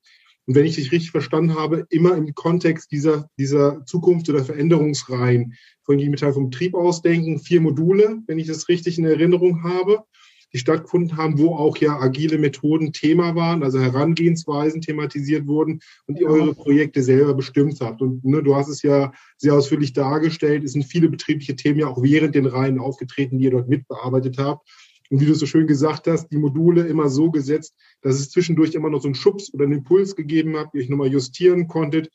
Und 0.46 0.54
wenn 0.54 0.66
ich 0.66 0.74
dich 0.74 0.92
richtig 0.92 1.10
verstanden 1.10 1.54
habe, 1.54 1.86
immer 1.90 2.16
im 2.16 2.34
Kontext 2.34 2.90
dieser, 2.90 3.28
dieser 3.38 3.84
Zukunft- 3.86 4.28
oder 4.28 4.44
Veränderungsreihen. 4.44 5.54
Von 5.84 5.96
Metall 5.96 6.32
vom 6.32 6.50
Betrieb 6.50 6.74
ausdenken, 6.74 7.38
vier 7.38 7.60
Module, 7.60 8.18
wenn 8.26 8.38
ich 8.38 8.46
das 8.46 8.68
richtig 8.68 8.98
in 8.98 9.04
Erinnerung 9.04 9.62
habe 9.62 10.04
die 10.52 10.58
stattgefunden 10.58 11.16
haben, 11.16 11.38
wo 11.38 11.54
auch 11.54 11.76
ja 11.76 11.98
agile 12.00 12.38
Methoden 12.38 12.92
Thema 12.92 13.34
waren, 13.34 13.62
also 13.62 13.80
Herangehensweisen 13.80 14.80
thematisiert 14.80 15.46
wurden 15.46 15.80
und 16.06 16.18
ihr 16.18 16.28
eure 16.28 16.54
Projekte 16.54 17.02
selber 17.02 17.34
bestimmt 17.34 17.80
habt. 17.80 18.02
Und 18.02 18.24
ne, 18.24 18.42
du 18.42 18.54
hast 18.54 18.68
es 18.68 18.82
ja 18.82 19.12
sehr 19.36 19.54
ausführlich 19.54 19.92
dargestellt, 19.92 20.64
es 20.64 20.72
sind 20.72 20.84
viele 20.84 21.08
betriebliche 21.08 21.56
Themen 21.56 21.80
ja 21.80 21.86
auch 21.86 22.02
während 22.02 22.34
den 22.34 22.46
Reihen 22.46 22.78
aufgetreten, 22.78 23.38
die 23.38 23.44
ihr 23.44 23.52
dort 23.52 23.68
mitbearbeitet 23.68 24.38
habt. 24.38 24.68
Und 25.10 25.20
wie 25.20 25.26
du 25.26 25.34
so 25.34 25.44
schön 25.44 25.66
gesagt 25.66 26.06
hast, 26.06 26.28
die 26.28 26.38
Module 26.38 26.86
immer 26.86 27.08
so 27.08 27.32
gesetzt, 27.32 27.74
dass 28.00 28.14
es 28.14 28.30
zwischendurch 28.30 28.74
immer 28.74 28.90
noch 28.90 29.02
so 29.02 29.08
einen 29.08 29.16
Schubs 29.16 29.52
oder 29.52 29.64
einen 29.64 29.78
Impuls 29.78 30.14
gegeben 30.14 30.56
hat, 30.56 30.72
die 30.72 30.78
euch 30.78 30.88
nochmal 30.88 31.12
justieren 31.12 31.66
konntet. 31.66 32.10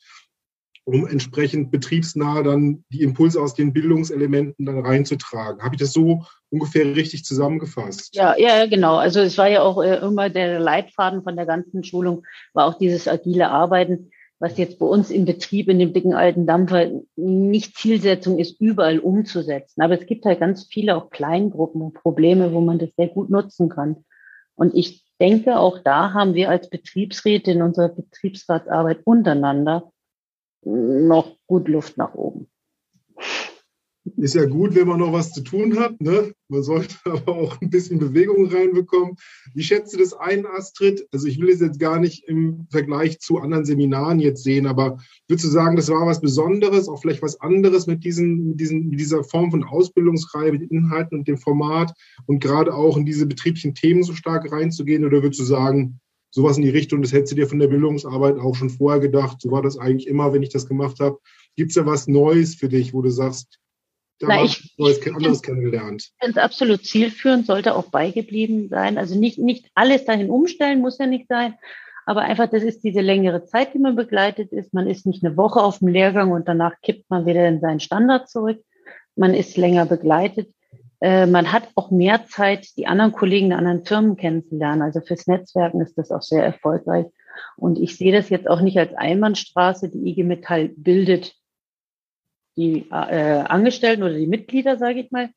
Um 0.86 1.04
entsprechend 1.04 1.72
betriebsnah 1.72 2.44
dann 2.44 2.84
die 2.90 3.02
Impulse 3.02 3.40
aus 3.40 3.54
den 3.54 3.72
Bildungselementen 3.72 4.64
dann 4.64 4.78
reinzutragen. 4.78 5.60
Habe 5.60 5.74
ich 5.74 5.80
das 5.80 5.92
so 5.92 6.24
ungefähr 6.48 6.84
richtig 6.94 7.24
zusammengefasst? 7.24 8.14
Ja, 8.14 8.38
ja, 8.38 8.66
genau. 8.66 8.94
Also 8.94 9.18
es 9.20 9.36
war 9.36 9.48
ja 9.48 9.62
auch 9.62 9.82
äh, 9.82 9.96
immer 9.96 10.30
der 10.30 10.60
Leitfaden 10.60 11.24
von 11.24 11.34
der 11.34 11.44
ganzen 11.44 11.82
Schulung, 11.82 12.24
war 12.54 12.66
auch 12.66 12.78
dieses 12.78 13.08
agile 13.08 13.50
Arbeiten, 13.50 14.12
was 14.38 14.58
jetzt 14.58 14.78
bei 14.78 14.86
uns 14.86 15.10
im 15.10 15.24
Betrieb 15.24 15.68
in 15.68 15.80
dem 15.80 15.92
dicken 15.92 16.14
alten 16.14 16.46
Dampfer 16.46 16.88
nicht 17.16 17.76
Zielsetzung 17.76 18.38
ist, 18.38 18.60
überall 18.60 19.00
umzusetzen. 19.00 19.80
Aber 19.82 20.00
es 20.00 20.06
gibt 20.06 20.24
halt 20.24 20.38
ganz 20.38 20.68
viele 20.70 20.96
auch 20.96 21.10
Kleingruppen 21.10 21.82
und 21.82 21.94
Probleme, 21.94 22.52
wo 22.52 22.60
man 22.60 22.78
das 22.78 22.90
sehr 22.96 23.08
gut 23.08 23.28
nutzen 23.28 23.68
kann. 23.68 24.04
Und 24.54 24.72
ich 24.76 25.04
denke, 25.20 25.58
auch 25.58 25.80
da 25.80 26.12
haben 26.12 26.34
wir 26.34 26.48
als 26.48 26.70
Betriebsräte 26.70 27.50
in 27.50 27.62
unserer 27.62 27.88
Betriebsratsarbeit 27.88 29.00
untereinander 29.04 29.90
noch 30.66 31.36
gut 31.46 31.68
Luft 31.68 31.96
nach 31.96 32.14
oben. 32.14 32.48
Ist 34.16 34.36
ja 34.36 34.44
gut, 34.44 34.74
wenn 34.76 34.86
man 34.86 35.00
noch 35.00 35.12
was 35.12 35.32
zu 35.32 35.42
tun 35.42 35.78
hat. 35.78 36.00
Ne? 36.00 36.32
Man 36.48 36.62
sollte 36.62 36.94
aber 37.04 37.32
auch 37.32 37.60
ein 37.60 37.70
bisschen 37.70 37.98
Bewegung 37.98 38.46
reinbekommen. 38.46 39.16
Wie 39.52 39.62
schätzt 39.62 39.94
du 39.94 39.98
das 39.98 40.12
ein, 40.12 40.46
Astrid? 40.46 41.06
Also 41.12 41.26
ich 41.26 41.40
will 41.40 41.48
es 41.48 41.60
jetzt 41.60 41.80
gar 41.80 41.98
nicht 41.98 42.24
im 42.28 42.66
Vergleich 42.70 43.18
zu 43.18 43.38
anderen 43.38 43.64
Seminaren 43.64 44.20
jetzt 44.20 44.44
sehen, 44.44 44.66
aber 44.66 44.98
würdest 45.28 45.46
du 45.46 45.50
sagen, 45.50 45.76
das 45.76 45.88
war 45.88 46.06
was 46.06 46.20
Besonderes, 46.20 46.88
auch 46.88 47.00
vielleicht 47.00 47.22
was 47.22 47.40
anderes 47.40 47.86
mit, 47.86 48.04
diesen, 48.04 48.50
mit, 48.50 48.60
diesen, 48.60 48.88
mit 48.88 49.00
dieser 49.00 49.24
Form 49.24 49.50
von 49.50 49.64
Ausbildungsreihe, 49.64 50.52
mit 50.52 50.70
Inhalten 50.70 51.18
und 51.18 51.28
dem 51.28 51.38
Format 51.38 51.92
und 52.26 52.40
gerade 52.40 52.74
auch 52.74 52.96
in 52.96 53.06
diese 53.06 53.26
betrieblichen 53.26 53.74
Themen 53.74 54.04
so 54.04 54.14
stark 54.14 54.50
reinzugehen? 54.52 55.04
Oder 55.04 55.22
würdest 55.22 55.40
du 55.40 55.44
sagen, 55.44 56.00
sowas 56.30 56.56
in 56.56 56.62
die 56.62 56.70
Richtung, 56.70 57.02
das 57.02 57.12
hättest 57.12 57.32
du 57.32 57.36
dir 57.36 57.46
von 57.46 57.58
der 57.58 57.68
Bildungsarbeit 57.68 58.38
auch 58.38 58.54
schon 58.54 58.70
vorher 58.70 59.00
gedacht. 59.00 59.40
So 59.40 59.50
war 59.50 59.62
das 59.62 59.78
eigentlich 59.78 60.06
immer, 60.06 60.32
wenn 60.32 60.42
ich 60.42 60.50
das 60.50 60.66
gemacht 60.66 61.00
habe. 61.00 61.18
Gibt 61.56 61.70
es 61.70 61.74
da 61.76 61.86
was 61.86 62.08
Neues 62.08 62.54
für 62.54 62.68
dich, 62.68 62.92
wo 62.92 63.02
du 63.02 63.10
sagst, 63.10 63.58
da 64.18 64.28
Na, 64.28 64.44
ich, 64.44 64.74
Neues, 64.78 65.06
anderes 65.06 65.42
kennengelernt? 65.42 66.02
Ich 66.02 66.24
finde 66.24 66.38
es 66.38 66.44
absolut 66.44 66.84
zielführend, 66.84 67.46
sollte 67.46 67.74
auch 67.74 67.90
beigeblieben 67.90 68.68
sein. 68.68 68.98
Also 68.98 69.18
nicht, 69.18 69.38
nicht 69.38 69.70
alles 69.74 70.04
dahin 70.04 70.30
umstellen, 70.30 70.80
muss 70.80 70.98
ja 70.98 71.06
nicht 71.06 71.28
sein. 71.28 71.54
Aber 72.06 72.22
einfach, 72.22 72.48
das 72.48 72.62
ist 72.62 72.84
diese 72.84 73.00
längere 73.00 73.44
Zeit, 73.44 73.74
die 73.74 73.78
man 73.78 73.96
begleitet 73.96 74.52
ist. 74.52 74.72
Man 74.72 74.86
ist 74.86 75.06
nicht 75.06 75.24
eine 75.24 75.36
Woche 75.36 75.60
auf 75.60 75.80
dem 75.80 75.88
Lehrgang 75.88 76.30
und 76.30 76.48
danach 76.48 76.80
kippt 76.80 77.10
man 77.10 77.26
wieder 77.26 77.46
in 77.48 77.60
seinen 77.60 77.80
Standard 77.80 78.30
zurück. 78.30 78.62
Man 79.16 79.34
ist 79.34 79.56
länger 79.56 79.86
begleitet. 79.86 80.50
Äh, 81.00 81.26
man 81.26 81.52
hat 81.52 81.68
auch 81.74 81.90
mehr 81.90 82.26
Zeit, 82.26 82.76
die 82.76 82.86
anderen 82.86 83.12
Kollegen 83.12 83.50
der 83.50 83.58
anderen 83.58 83.84
Firmen 83.84 84.16
kennenzulernen. 84.16 84.82
Also 84.82 85.00
fürs 85.00 85.26
Netzwerken 85.26 85.80
ist 85.80 85.96
das 85.98 86.10
auch 86.10 86.22
sehr 86.22 86.44
erfolgreich. 86.44 87.06
Und 87.56 87.78
ich 87.78 87.96
sehe 87.96 88.12
das 88.12 88.30
jetzt 88.30 88.48
auch 88.48 88.60
nicht 88.60 88.78
als 88.78 88.94
Einbahnstraße. 88.94 89.90
Die 89.90 90.08
IG 90.08 90.24
Metall 90.24 90.68
bildet 90.68 91.34
die 92.56 92.88
äh, 92.90 93.42
Angestellten 93.42 94.02
oder 94.02 94.14
die 94.14 94.26
Mitglieder, 94.26 94.78
sage 94.78 95.00
ich 95.00 95.10
mal, 95.10 95.28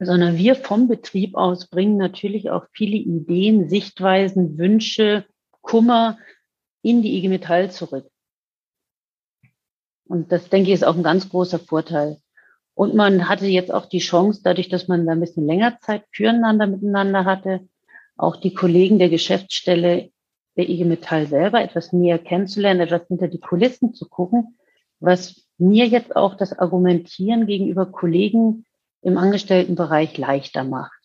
sondern 0.00 0.36
wir 0.36 0.56
vom 0.56 0.88
Betrieb 0.88 1.36
aus 1.36 1.68
bringen 1.68 1.96
natürlich 1.96 2.50
auch 2.50 2.66
viele 2.72 2.96
Ideen, 2.96 3.68
Sichtweisen, 3.68 4.58
Wünsche, 4.58 5.24
Kummer 5.62 6.18
in 6.82 7.02
die 7.02 7.16
IG 7.16 7.28
Metall 7.28 7.70
zurück. 7.70 8.10
Und 10.08 10.30
das, 10.30 10.48
denke 10.48 10.68
ich, 10.68 10.74
ist 10.74 10.84
auch 10.84 10.96
ein 10.96 11.02
ganz 11.02 11.28
großer 11.28 11.58
Vorteil. 11.58 12.18
Und 12.76 12.94
man 12.94 13.26
hatte 13.26 13.46
jetzt 13.46 13.72
auch 13.72 13.86
die 13.86 14.00
Chance, 14.00 14.42
dadurch, 14.44 14.68
dass 14.68 14.86
man 14.86 15.06
da 15.06 15.12
ein 15.12 15.20
bisschen 15.20 15.46
länger 15.46 15.80
Zeit 15.80 16.04
füreinander 16.12 16.66
miteinander 16.66 17.24
hatte, 17.24 17.66
auch 18.18 18.36
die 18.36 18.52
Kollegen 18.52 18.98
der 18.98 19.08
Geschäftsstelle 19.08 20.10
der 20.58 20.68
IG 20.68 20.84
Metall 20.84 21.26
selber 21.26 21.62
etwas 21.62 21.94
näher 21.94 22.18
kennenzulernen, 22.18 22.82
etwas 22.82 23.08
hinter 23.08 23.28
die 23.28 23.40
Kulissen 23.40 23.94
zu 23.94 24.06
gucken, 24.06 24.58
was 25.00 25.48
mir 25.56 25.86
jetzt 25.86 26.14
auch 26.16 26.34
das 26.34 26.52
Argumentieren 26.58 27.46
gegenüber 27.46 27.86
Kollegen 27.86 28.66
im 29.00 29.16
Angestelltenbereich 29.16 30.18
leichter 30.18 30.62
macht. 30.62 31.00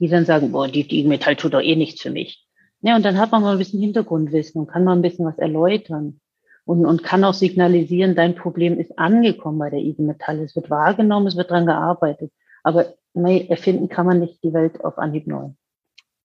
Die 0.00 0.08
dann 0.08 0.26
sagen, 0.26 0.52
boah, 0.52 0.68
die, 0.68 0.86
die 0.86 1.00
IG 1.00 1.08
Metall 1.08 1.36
tut 1.36 1.54
doch 1.54 1.62
eh 1.62 1.76
nichts 1.76 2.02
für 2.02 2.10
mich. 2.10 2.46
Ja, 2.82 2.94
und 2.94 3.06
dann 3.06 3.18
hat 3.18 3.32
man 3.32 3.40
mal 3.40 3.52
ein 3.52 3.58
bisschen 3.58 3.80
Hintergrundwissen 3.80 4.60
und 4.60 4.66
kann 4.66 4.84
mal 4.84 4.96
ein 4.96 5.02
bisschen 5.02 5.24
was 5.24 5.38
erläutern 5.38 6.20
und, 6.64 6.84
und 6.86 7.02
kann 7.02 7.24
auch 7.24 7.34
signalisieren, 7.34 8.14
dein 8.14 8.34
Problem 8.34 8.78
ist 8.78 8.98
angekommen 8.98 9.58
bei 9.58 9.70
der 9.70 9.80
IG 9.80 10.02
Metall. 10.02 10.40
Es 10.40 10.54
wird 10.54 10.70
wahrgenommen, 10.70 11.26
es 11.26 11.36
wird 11.36 11.50
dran 11.50 11.66
gearbeitet. 11.66 12.32
Aber 12.62 12.94
nee, 13.14 13.46
erfinden 13.48 13.88
kann 13.88 14.06
man 14.06 14.20
nicht 14.20 14.42
die 14.42 14.52
Welt 14.52 14.84
auf 14.84 14.98
Anhieb 14.98 15.26
neu. 15.26 15.50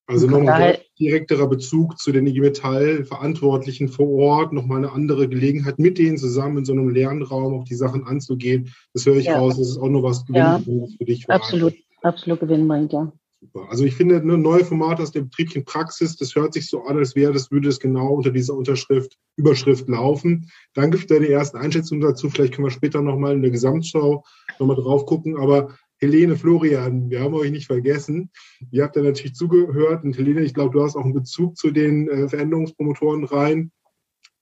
Also 0.07 0.27
nochmal 0.27 0.79
direkterer 0.99 1.47
Bezug 1.47 1.97
zu 1.97 2.11
den 2.11 2.27
IG 2.27 2.39
Metall 2.39 3.05
Verantwortlichen 3.05 3.87
vor 3.87 4.07
Ort, 4.09 4.53
nochmal 4.53 4.77
eine 4.77 4.91
andere 4.91 5.27
Gelegenheit, 5.27 5.79
mit 5.79 5.97
denen 5.97 6.17
zusammen 6.17 6.59
in 6.59 6.65
so 6.65 6.73
einem 6.73 6.89
Lernraum 6.89 7.55
auf 7.55 7.63
die 7.63 7.75
Sachen 7.75 8.05
anzugehen. 8.05 8.71
Das 8.93 9.05
höre 9.07 9.17
ich 9.17 9.25
ja. 9.25 9.39
raus, 9.39 9.57
das 9.57 9.69
ist 9.69 9.77
auch 9.77 9.89
noch 9.89 10.03
was 10.03 10.25
Gewinnbringendes 10.27 10.91
ja. 10.91 10.97
für 10.97 11.05
dich. 11.05 11.29
Absolut, 11.29 11.73
absolut 12.03 12.39
gewinnbringend, 12.39 12.93
ja. 12.93 13.11
Super. 13.45 13.67
Also 13.69 13.83
ich 13.85 13.95
finde, 13.95 14.19
eine 14.19 14.39
neue 14.39 14.65
Format 14.65 14.99
aus 14.99 15.11
der 15.11 15.21
betrieblichen 15.21 15.65
Praxis, 15.65 16.15
das 16.15 16.35
hört 16.35 16.53
sich 16.53 16.67
so 16.67 16.83
an, 16.85 16.97
als 16.97 17.15
wäre 17.15 17.31
das, 17.31 17.51
würde 17.51 17.69
es 17.69 17.79
genau 17.79 18.13
unter 18.13 18.31
dieser 18.31 18.55
Unterschrift, 18.55 19.17
Überschrift 19.35 19.87
laufen. 19.87 20.49
Danke 20.73 20.97
für 20.97 21.05
deine 21.05 21.29
ersten 21.29 21.57
Einschätzungen 21.57 22.01
dazu. 22.01 22.29
Vielleicht 22.29 22.53
können 22.53 22.65
wir 22.65 22.71
später 22.71 23.01
nochmal 23.01 23.35
in 23.35 23.43
der 23.43 23.51
Gesamtschau 23.51 24.23
nochmal 24.57 24.77
drauf 24.77 25.05
gucken. 25.05 25.37
Aber 25.37 25.75
Helene, 25.97 26.35
Florian, 26.35 27.11
wir 27.11 27.19
haben 27.19 27.35
euch 27.35 27.51
nicht 27.51 27.67
vergessen. 27.67 28.31
Ihr 28.71 28.83
habt 28.83 28.95
da 28.95 29.01
natürlich 29.01 29.35
zugehört. 29.35 30.03
Und 30.03 30.17
Helene, 30.17 30.41
ich 30.41 30.55
glaube, 30.55 30.73
du 30.73 30.83
hast 30.83 30.95
auch 30.95 31.03
einen 31.03 31.13
Bezug 31.13 31.55
zu 31.55 31.69
den 31.69 32.09
äh, 32.09 32.27
Veränderungspromotoren 32.27 33.25
rein. 33.25 33.71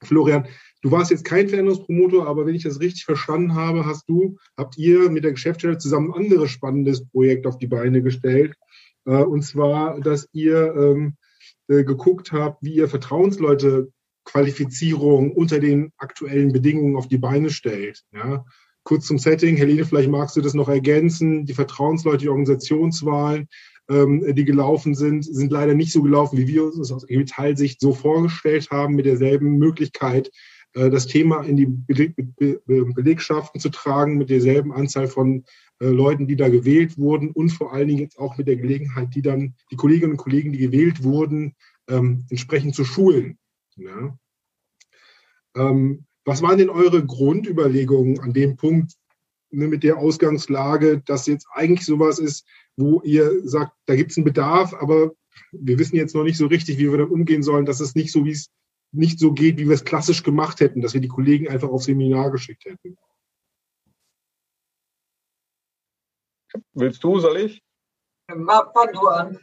Florian, 0.02 0.48
du 0.82 0.92
warst 0.92 1.12
jetzt 1.12 1.26
kein 1.26 1.50
Veränderungspromotor, 1.50 2.26
aber 2.28 2.46
wenn 2.46 2.56
ich 2.56 2.64
das 2.64 2.80
richtig 2.80 3.04
verstanden 3.04 3.54
habe, 3.54 3.86
hast 3.86 4.08
du, 4.08 4.38
habt 4.58 4.78
ihr 4.78 5.10
mit 5.10 5.24
der 5.26 5.32
Geschäftsstelle 5.32 5.78
zusammen 5.78 6.14
ein 6.14 6.24
anderes 6.24 6.52
spannendes 6.52 7.06
Projekt 7.10 7.48
auf 7.48 7.58
die 7.58 7.68
Beine 7.68 8.02
gestellt. 8.02 8.56
Äh, 9.06 9.24
und 9.24 9.44
zwar, 9.44 10.00
dass 10.00 10.28
ihr 10.34 10.74
ähm, 10.76 11.16
äh, 11.68 11.84
geguckt 11.84 12.32
habt, 12.32 12.64
wie 12.64 12.76
ihr 12.76 12.88
Vertrauensleute 12.88 13.92
Qualifizierung 14.26 15.32
unter 15.32 15.60
den 15.60 15.92
aktuellen 15.98 16.52
Bedingungen 16.54 16.96
auf 16.96 17.08
die 17.08 17.18
Beine 17.18 17.50
stellt. 17.50 18.04
Ja. 18.14 18.46
Kurz 18.84 19.06
zum 19.08 19.18
Setting, 19.18 19.56
Helene, 19.56 19.86
vielleicht 19.86 20.10
magst 20.10 20.36
du 20.36 20.42
das 20.42 20.54
noch 20.54 20.70
ergänzen. 20.70 21.46
Die 21.46 21.54
Vertrauensleute, 21.54 22.20
die 22.20 22.30
Organisationswahlen, 22.30 23.48
ähm, 23.90 24.36
die 24.36 24.46
gelaufen 24.46 24.96
sind, 24.96 25.24
sind 25.24 25.52
leider 25.52 25.74
nicht 25.74 25.92
so 25.92 26.02
gelaufen, 26.02 26.38
wie 26.38 26.48
wir 26.48 26.66
uns 26.66 26.92
aus 26.92 27.06
Metallsicht 27.10 27.80
so 27.80 27.94
vorgestellt 27.94 28.70
haben, 28.72 28.96
mit 28.96 29.06
derselben 29.06 29.58
Möglichkeit, 29.58 30.32
äh, 30.74 30.90
das 30.90 31.08
Thema 31.08 31.42
in 31.42 31.56
die 31.56 31.68
Belegschaften 31.68 33.60
zu 33.60 33.70
tragen, 33.70 34.18
mit 34.18 34.30
derselben 34.30 34.74
Anzahl 34.74 35.08
von 35.08 35.46
Leuten, 35.90 36.28
die 36.28 36.36
da 36.36 36.50
gewählt 36.50 36.98
wurden 36.98 37.32
und 37.32 37.50
vor 37.50 37.74
allen 37.74 37.88
Dingen 37.88 38.02
jetzt 38.02 38.20
auch 38.20 38.38
mit 38.38 38.48
der 38.48 38.56
Gelegenheit, 38.56 39.16
die 39.16 39.22
dann 39.22 39.56
die 39.72 39.76
Kolleginnen 39.76 40.12
und 40.12 40.18
Kollegen, 40.18 40.52
die 40.52 40.60
gewählt 40.60 41.04
wurden, 41.04 41.56
ähm, 41.88 42.26
entsprechend 42.30 42.76
zu 42.76 42.86
schulen. 42.86 43.38
Ja. 43.76 44.18
Ähm, 45.56 46.06
was 46.26 46.42
waren 46.42 46.58
denn 46.58 46.70
eure 46.70 47.06
Grundüberlegungen 47.06 48.20
an 48.20 48.34
dem 48.34 48.56
Punkt 48.56 48.94
ne, 49.52 49.68
mit 49.68 49.84
der 49.84 49.98
Ausgangslage, 49.98 51.02
dass 51.06 51.28
jetzt 51.28 51.48
eigentlich 51.54 51.86
sowas 51.86 52.20
ist, 52.20 52.46
wo 52.78 53.02
ihr 53.04 53.48
sagt, 53.48 53.74
da 53.86 53.96
gibt 53.96 54.12
es 54.12 54.18
einen 54.18 54.26
Bedarf, 54.26 54.74
aber 54.74 55.12
wir 55.52 55.80
wissen 55.80 55.96
jetzt 55.96 56.16
noch 56.16 56.24
nicht 56.24 56.38
so 56.38 56.48
richtig, 56.48 56.78
wie 56.78 56.90
wir 56.90 56.98
damit 56.98 57.12
umgehen 57.12 57.44
sollen, 57.44 57.66
dass 57.66 57.80
es 57.80 57.96
nicht 57.96 58.12
so, 58.12 58.26
wie 58.26 58.32
es 58.32 58.50
nicht 58.92 59.20
so 59.20 59.34
geht, 59.34 59.58
wie 59.58 59.68
wir 59.68 59.76
es 59.76 59.86
klassisch 59.86 60.24
gemacht 60.24 60.60
hätten, 60.60 60.82
dass 60.82 60.94
wir 60.94 61.02
die 61.02 61.08
Kollegen 61.08 61.48
einfach 61.48 61.70
aufs 61.70 61.86
Seminar 61.86 62.32
geschickt 62.32 62.66
hätten. 62.66 62.98
Willst 66.74 67.04
du, 67.04 67.20
soll 67.20 67.38
ich? 67.38 67.64
Fang 68.28 68.94
du 68.94 69.08
an. 69.08 69.40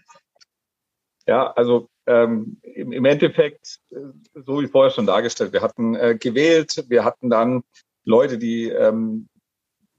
Ja, 1.27 1.53
also 1.53 1.89
ähm, 2.07 2.61
im, 2.63 3.05
Endeffekt, 3.05 3.79
äh, 3.91 3.97
so 4.35 4.61
wie 4.61 4.69
vorher 4.69 4.91
schon 4.91 5.07
dargestellt, 5.07 5.53
wir 5.53 5.63
hatten 5.63 5.95
äh, 5.95 6.17
gewählt, 6.19 6.85
wir 6.89 7.05
hatten 7.05 7.31
dann 7.31 7.63
Leute, 8.05 8.39
die 8.39 8.69
ähm, 8.69 9.29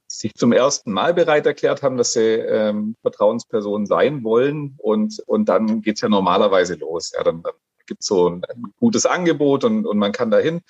sich 0.08 0.34
zum 0.34 0.52
ersten 0.52 0.92
Mal 0.92 1.14
bereit 1.14 1.46
erklärt 1.46 1.84
haben, 1.84 1.98
dass 1.98 2.14
sie 2.14 2.20
ähm, 2.20 2.96
Vertrauenspersonen 3.02 3.86
sein 3.86 4.24
wollen 4.24 4.76
und, 4.78 5.22
und 5.26 5.48
dann 5.48 5.82
geht's 5.82 6.02
ja 6.02 6.10
normalerweise 6.10 6.76
los. 6.76 7.14
Ja, 7.16 7.24
dann, 7.24 7.44
dann 7.44 7.54
gibt 7.86 8.04
so 8.04 8.30
ein, 8.30 8.44
ein, 8.46 8.74
gutes 8.78 9.06
Angebot 9.06 9.64
und, 9.64 9.86
und 9.86 9.98
man 9.98 10.12
kann 10.12 10.32
dahin. 10.32 10.62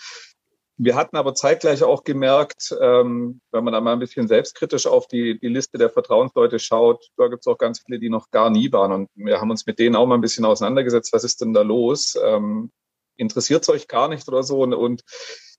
Wir 0.83 0.95
hatten 0.95 1.15
aber 1.15 1.35
zeitgleich 1.35 1.83
auch 1.83 2.03
gemerkt, 2.03 2.75
ähm, 2.81 3.39
wenn 3.51 3.63
man 3.63 3.71
da 3.71 3.81
mal 3.81 3.93
ein 3.93 3.99
bisschen 3.99 4.27
selbstkritisch 4.27 4.87
auf 4.87 5.05
die, 5.05 5.39
die 5.39 5.47
Liste 5.47 5.77
der 5.77 5.91
Vertrauensleute 5.91 6.57
schaut, 6.57 7.07
da 7.17 7.27
gibt 7.27 7.41
es 7.41 7.47
auch 7.47 7.59
ganz 7.59 7.83
viele, 7.85 7.99
die 7.99 8.09
noch 8.09 8.31
gar 8.31 8.49
nie 8.49 8.71
waren. 8.71 8.91
Und 8.91 9.09
wir 9.13 9.39
haben 9.39 9.51
uns 9.51 9.67
mit 9.67 9.77
denen 9.77 9.95
auch 9.95 10.07
mal 10.07 10.15
ein 10.15 10.21
bisschen 10.21 10.43
auseinandergesetzt, 10.43 11.13
was 11.13 11.23
ist 11.23 11.39
denn 11.39 11.53
da 11.53 11.61
los? 11.61 12.17
Ähm, 12.23 12.71
Interessiert 13.15 13.61
es 13.61 13.69
euch 13.69 13.87
gar 13.87 14.07
nicht 14.07 14.27
oder 14.27 14.41
so? 14.41 14.61
Und, 14.61 14.73
und 14.73 15.03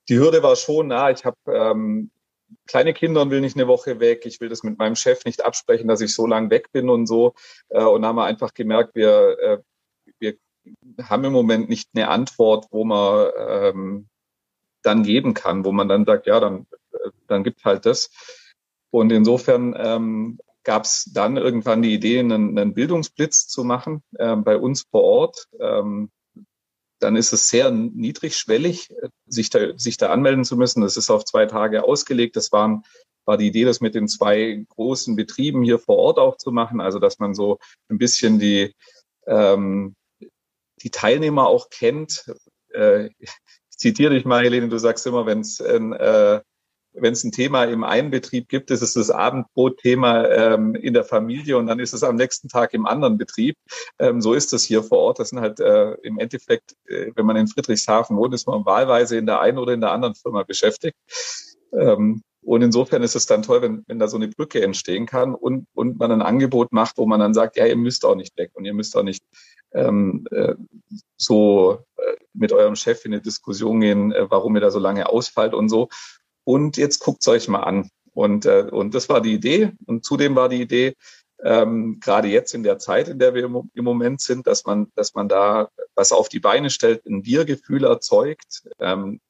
die 0.08 0.18
Hürde 0.18 0.42
war 0.42 0.56
schon, 0.56 0.88
na, 0.88 1.12
ich 1.12 1.24
habe 1.24 1.36
ähm, 1.46 2.10
kleine 2.66 2.92
Kinder 2.92 3.22
und 3.22 3.30
will 3.30 3.42
nicht 3.42 3.56
eine 3.56 3.68
Woche 3.68 4.00
weg. 4.00 4.26
Ich 4.26 4.40
will 4.40 4.48
das 4.48 4.64
mit 4.64 4.76
meinem 4.76 4.96
Chef 4.96 5.24
nicht 5.24 5.44
absprechen, 5.44 5.86
dass 5.86 6.00
ich 6.00 6.12
so 6.12 6.26
lang 6.26 6.50
weg 6.50 6.72
bin 6.72 6.90
und 6.90 7.06
so. 7.06 7.34
Äh, 7.68 7.84
und 7.84 8.04
haben 8.04 8.16
wir 8.16 8.24
einfach 8.24 8.54
gemerkt, 8.54 8.96
wir, 8.96 9.38
äh, 9.38 9.58
wir 10.18 10.34
haben 11.00 11.22
im 11.22 11.32
Moment 11.32 11.68
nicht 11.68 11.90
eine 11.94 12.08
Antwort, 12.08 12.66
wo 12.72 12.82
man 12.82 13.30
ähm, 13.38 14.08
dann 14.82 15.02
geben 15.02 15.34
kann, 15.34 15.64
wo 15.64 15.72
man 15.72 15.88
dann 15.88 16.04
sagt, 16.04 16.26
ja, 16.26 16.40
dann, 16.40 16.66
dann 17.28 17.44
gibt 17.44 17.64
halt 17.64 17.86
das. 17.86 18.10
Und 18.90 19.10
insofern 19.10 19.74
ähm, 19.76 20.38
gab 20.64 20.84
es 20.84 21.10
dann 21.12 21.36
irgendwann 21.36 21.82
die 21.82 21.94
Idee, 21.94 22.20
einen, 22.20 22.58
einen 22.58 22.74
Bildungsblitz 22.74 23.48
zu 23.48 23.64
machen 23.64 24.02
äh, 24.18 24.36
bei 24.36 24.56
uns 24.56 24.82
vor 24.90 25.02
Ort. 25.02 25.48
Ähm, 25.58 26.10
dann 27.00 27.16
ist 27.16 27.32
es 27.32 27.48
sehr 27.48 27.70
niedrigschwellig, 27.70 28.94
sich 29.26 29.50
da, 29.50 29.76
sich 29.76 29.96
da 29.96 30.10
anmelden 30.10 30.44
zu 30.44 30.56
müssen. 30.56 30.82
Das 30.82 30.96
ist 30.96 31.10
auf 31.10 31.24
zwei 31.24 31.46
Tage 31.46 31.82
ausgelegt. 31.82 32.36
Das 32.36 32.52
waren, 32.52 32.84
war 33.24 33.36
die 33.36 33.48
Idee, 33.48 33.64
das 33.64 33.80
mit 33.80 33.96
den 33.96 34.06
zwei 34.06 34.64
großen 34.68 35.16
Betrieben 35.16 35.62
hier 35.62 35.80
vor 35.80 35.96
Ort 35.96 36.18
auch 36.18 36.36
zu 36.36 36.52
machen. 36.52 36.80
Also, 36.80 37.00
dass 37.00 37.18
man 37.18 37.34
so 37.34 37.58
ein 37.88 37.98
bisschen 37.98 38.38
die, 38.38 38.74
ähm, 39.26 39.96
die 40.82 40.90
Teilnehmer 40.90 41.48
auch 41.48 41.70
kennt. 41.70 42.32
Äh, 42.70 43.10
zitiere 43.82 44.14
dich 44.14 44.24
mal, 44.24 44.44
Helene, 44.44 44.68
du 44.68 44.78
sagst 44.78 45.06
immer, 45.06 45.26
wenn 45.26 45.40
es 45.40 45.60
ein, 45.60 45.92
äh, 45.92 46.40
wenn 46.94 47.12
es 47.12 47.24
ein 47.24 47.32
Thema 47.32 47.64
im 47.64 47.84
einen 47.84 48.10
Betrieb 48.10 48.48
gibt, 48.48 48.70
ist 48.70 48.82
es 48.82 48.94
das 48.94 49.10
Abendbrotthema 49.10 50.26
ähm, 50.26 50.74
in 50.74 50.94
der 50.94 51.04
Familie 51.04 51.56
und 51.56 51.66
dann 51.66 51.80
ist 51.80 51.94
es 51.94 52.02
am 52.02 52.16
nächsten 52.16 52.48
Tag 52.48 52.74
im 52.74 52.86
anderen 52.86 53.18
Betrieb. 53.18 53.56
Ähm, 53.98 54.20
so 54.20 54.34
ist 54.34 54.52
es 54.52 54.64
hier 54.64 54.82
vor 54.82 54.98
Ort. 54.98 55.18
Das 55.18 55.30
sind 55.30 55.40
halt 55.40 55.58
äh, 55.58 55.92
im 56.02 56.18
Endeffekt, 56.18 56.74
äh, 56.86 57.10
wenn 57.14 57.26
man 57.26 57.36
in 57.36 57.48
Friedrichshafen 57.48 58.16
wohnt, 58.16 58.34
ist 58.34 58.46
man 58.46 58.64
wahlweise 58.66 59.16
in 59.16 59.26
der 59.26 59.40
einen 59.40 59.58
oder 59.58 59.72
in 59.72 59.80
der 59.80 59.92
anderen 59.92 60.14
Firma 60.14 60.42
beschäftigt. 60.42 60.96
Ähm, 61.72 62.22
und 62.44 62.60
insofern 62.60 63.02
ist 63.02 63.14
es 63.14 63.26
dann 63.26 63.42
toll, 63.42 63.62
wenn, 63.62 63.84
wenn 63.86 63.98
da 63.98 64.08
so 64.08 64.16
eine 64.16 64.28
Brücke 64.28 64.62
entstehen 64.62 65.06
kann 65.06 65.34
und, 65.34 65.66
und 65.74 65.98
man 65.98 66.10
ein 66.10 66.22
Angebot 66.22 66.72
macht, 66.72 66.98
wo 66.98 67.06
man 67.06 67.20
dann 67.20 67.34
sagt, 67.34 67.56
ja, 67.56 67.66
ihr 67.66 67.76
müsst 67.76 68.04
auch 68.04 68.16
nicht 68.16 68.36
weg 68.36 68.50
und 68.54 68.64
ihr 68.64 68.74
müsst 68.74 68.96
auch 68.96 69.04
nicht 69.04 69.24
ähm, 69.72 70.26
äh, 70.32 70.54
so 71.16 71.78
mit 72.34 72.52
eurem 72.52 72.76
Chef 72.76 73.04
in 73.04 73.12
eine 73.12 73.22
Diskussion 73.22 73.80
gehen, 73.80 74.12
äh, 74.12 74.30
warum 74.30 74.54
ihr 74.56 74.60
da 74.60 74.70
so 74.70 74.78
lange 74.78 75.08
ausfallt 75.08 75.54
und 75.54 75.68
so. 75.68 75.88
Und 76.44 76.76
jetzt 76.76 76.98
guckt's 77.00 77.28
euch 77.28 77.48
mal 77.48 77.60
an. 77.60 77.90
Und, 78.14 78.46
äh, 78.46 78.66
und 78.70 78.94
das 78.94 79.08
war 79.08 79.20
die 79.20 79.34
Idee. 79.34 79.72
Und 79.86 80.04
zudem 80.04 80.36
war 80.36 80.48
die 80.48 80.60
Idee, 80.60 80.94
ähm, 81.42 81.98
gerade 82.00 82.28
jetzt 82.28 82.54
in 82.54 82.62
der 82.62 82.78
Zeit, 82.78 83.08
in 83.08 83.18
der 83.18 83.34
wir 83.34 83.44
im, 83.44 83.84
Moment 83.84 84.20
sind, 84.20 84.46
dass 84.46 84.64
man, 84.64 84.92
dass 84.94 85.14
man 85.14 85.28
da 85.28 85.68
was 85.94 86.12
auf 86.12 86.28
die 86.28 86.40
Beine 86.40 86.70
stellt, 86.70 87.04
ein 87.06 87.24
Wir-Gefühl 87.24 87.84
erzeugt, 87.84 88.62
ähm, 88.78 89.20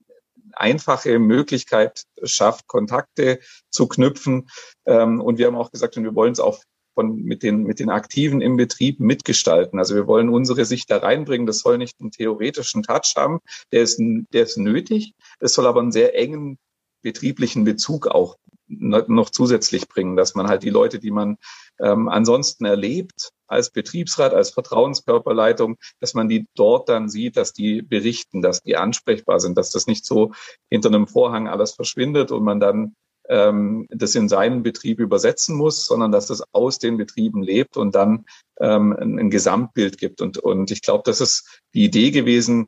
einfache 0.53 1.19
Möglichkeit 1.19 2.05
schafft, 2.23 2.67
Kontakte 2.67 3.41
zu 3.71 3.89
knüpfen. 3.89 4.49
Ähm, 4.85 5.21
und 5.21 5.39
wir 5.39 5.47
haben 5.47 5.57
auch 5.57 5.71
gesagt, 5.71 5.97
und 5.97 6.05
wir 6.05 6.15
wollen 6.15 6.33
es 6.33 6.41
auch 6.41 6.63
von, 6.95 7.17
mit, 7.17 7.43
den, 7.43 7.65
mit 7.65 7.81
den 7.81 7.91
Aktiven 7.91 8.41
im 8.41 8.57
Betrieb 8.57 9.01
mitgestalten. 9.01 9.79
Also 9.79 9.95
wir 9.95 10.07
wollen 10.07 10.29
unsere 10.29 10.65
Sicht 10.65 10.91
da 10.91 10.99
reinbringen. 10.99 11.47
Das 11.47 11.61
soll 11.61 11.79
nicht 11.79 12.01
einen 12.01 12.11
theoretischen 12.11 12.83
Touch 12.83 13.15
haben. 13.17 13.41
Der 13.73 13.83
ist, 13.83 13.99
der 13.99 14.43
ist 14.43 14.59
nötig. 14.59 15.15
Es 15.41 15.55
soll 15.55 15.67
aber 15.67 15.81
einen 15.81 15.93
sehr 15.93 16.19
engen 16.19 16.59
betrieblichen 17.03 17.65
Bezug 17.65 18.07
auch 18.07 18.37
noch 18.69 19.31
zusätzlich 19.31 19.89
bringen, 19.89 20.17
dass 20.17 20.35
man 20.35 20.49
halt 20.49 20.63
die 20.63 20.71
Leute, 20.71 20.99
die 20.99 21.11
man 21.11 21.37
ähm, 21.79 22.09
ansonsten 22.09 22.65
erlebt 22.65 23.31
als 23.47 23.71
Betriebsrat, 23.71 24.33
als 24.33 24.51
Vertrauenskörperleitung, 24.51 25.77
dass 26.01 26.15
man 26.15 26.29
die 26.29 26.47
dort 26.55 26.89
dann 26.89 27.11
sieht, 27.11 27.37
dass 27.37 27.53
die 27.53 27.83
berichten, 27.83 28.41
dass 28.41 28.63
die 28.63 28.77
ansprechbar 28.77 29.41
sind, 29.41 29.59
dass 29.59 29.73
das 29.73 29.87
nicht 29.87 30.07
so 30.07 30.33
hinter 30.71 30.89
einem 30.89 31.07
Vorhang 31.07 31.49
alles 31.49 31.73
verschwindet 31.73 32.31
und 32.31 32.45
man 32.45 32.61
dann 32.61 32.95
ähm, 33.29 33.87
das 33.91 34.15
in 34.15 34.29
seinen 34.29 34.63
Betrieb 34.63 34.99
übersetzen 34.99 35.57
muss, 35.57 35.87
sondern 35.87 36.13
dass 36.13 36.27
das 36.27 36.43
aus 36.53 36.79
den 36.79 36.97
Betrieben 36.97 37.43
lebt 37.43 37.77
und 37.77 37.95
dann 37.95 38.25
ähm, 38.61 38.97
ein, 38.99 39.19
ein 39.19 39.31
Gesamtbild 39.31 39.99
gibt. 39.99 40.21
Und, 40.21 40.39
und 40.39 40.71
ich 40.71 40.83
glaube, 40.83 41.03
das 41.05 41.21
ist 41.21 41.61
die 41.75 41.85
Idee 41.85 42.11
gewesen, 42.11 42.67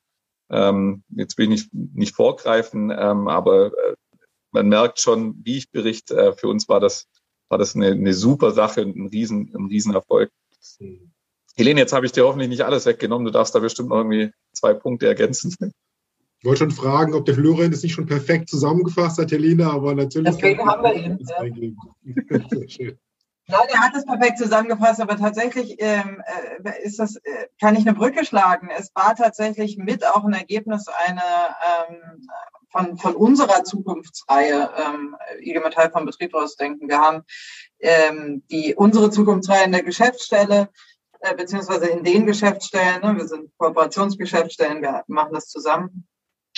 ähm, 0.51 1.03
jetzt 1.11 1.39
will 1.39 1.45
ich 1.45 1.51
nicht, 1.51 1.75
nicht 1.95 2.15
vorgreifen, 2.15 2.91
ähm, 2.91 3.29
aber 3.29 3.67
äh, 3.67 3.95
man 4.53 4.69
merkt 4.69 5.01
schon, 5.01 5.41
wie 5.45 5.59
ich 5.59 5.71
berichte, 5.71 6.17
äh, 6.17 6.33
für 6.33 6.49
uns 6.49 6.69
war 6.69 6.81
das, 6.81 7.07
war 7.49 7.59
das 7.59 7.75
eine, 7.75 7.89
eine 7.89 8.15
super 8.15 8.53
Sache, 8.53 8.83
ein 8.83 9.09
riesen, 9.09 9.53
ein 9.55 9.67
Riesenerfolg. 9.67 10.31
Mhm. 10.79 11.11
Helene, 11.57 11.81
jetzt 11.81 11.93
habe 11.93 12.05
ich 12.05 12.13
dir 12.13 12.25
hoffentlich 12.25 12.49
nicht 12.49 12.65
alles 12.65 12.85
weggenommen. 12.85 13.25
Du 13.25 13.31
darfst 13.31 13.55
da 13.55 13.61
bestimmt 13.61 13.91
noch 13.91 13.99
irgendwie 13.99 14.33
zwei 14.53 14.75
Punkte 14.75 15.07
ergänzen. 15.07 15.55
Ich 16.45 16.47
wollte 16.47 16.59
schon 16.59 16.73
fragen, 16.73 17.15
ob 17.15 17.25
der 17.25 17.37
Florian 17.37 17.71
das 17.71 17.83
nicht 17.83 17.95
schon 17.95 18.05
perfekt 18.05 18.51
zusammengefasst 18.51 19.17
hat, 19.19 19.33
Helene, 19.33 19.65
aber 19.65 19.95
natürlich. 19.95 20.31
Deswegen 20.35 20.63
haben 20.69 20.83
wir 20.83 20.95
ihn. 20.95 21.19
Ja. 21.27 21.43
Nein, 23.47 23.69
er 23.73 23.81
hat 23.81 23.97
es 23.97 24.05
perfekt 24.05 24.37
zusammengefasst, 24.37 25.01
aber 25.01 25.17
tatsächlich 25.17 25.77
ähm, 25.79 26.23
äh, 26.63 26.83
ist 26.83 26.99
das, 26.99 27.17
äh, 27.17 27.47
kann 27.59 27.77
ich 27.77 27.89
eine 27.89 27.97
Brücke 27.97 28.27
schlagen. 28.27 28.69
Es 28.77 28.91
war 28.95 29.17
tatsächlich 29.17 29.79
mit 29.79 30.07
auch 30.07 30.23
ein 30.23 30.35
Ergebnis 30.35 30.85
eine 31.07 31.23
ähm, 31.89 32.29
von, 32.71 32.99
von 32.99 33.17
unserer 33.17 33.65
Zukunftsreihe 33.65 34.69
ähm, 34.77 35.17
IG 35.41 35.61
Metall 35.61 35.91
vom 35.91 36.05
Betrieb 36.05 36.35
ausdenken. 36.35 36.91
Wir 36.91 36.99
haben 36.99 37.23
ähm, 37.81 38.43
die 38.51 38.75
unsere 38.75 39.09
Zukunftsreihe 39.09 39.65
in 39.65 39.73
der 39.73 39.83
Geschäftsstelle 39.83 40.69
äh, 41.21 41.35
beziehungsweise 41.35 41.87
in 41.87 42.05
den 42.05 42.27
Geschäftsstellen. 42.27 43.01
Ne, 43.01 43.17
wir 43.17 43.29
sind 43.29 43.51
Kooperationsgeschäftsstellen, 43.57 44.83
wir 44.83 45.05
machen 45.07 45.33
das 45.33 45.49
zusammen 45.49 46.07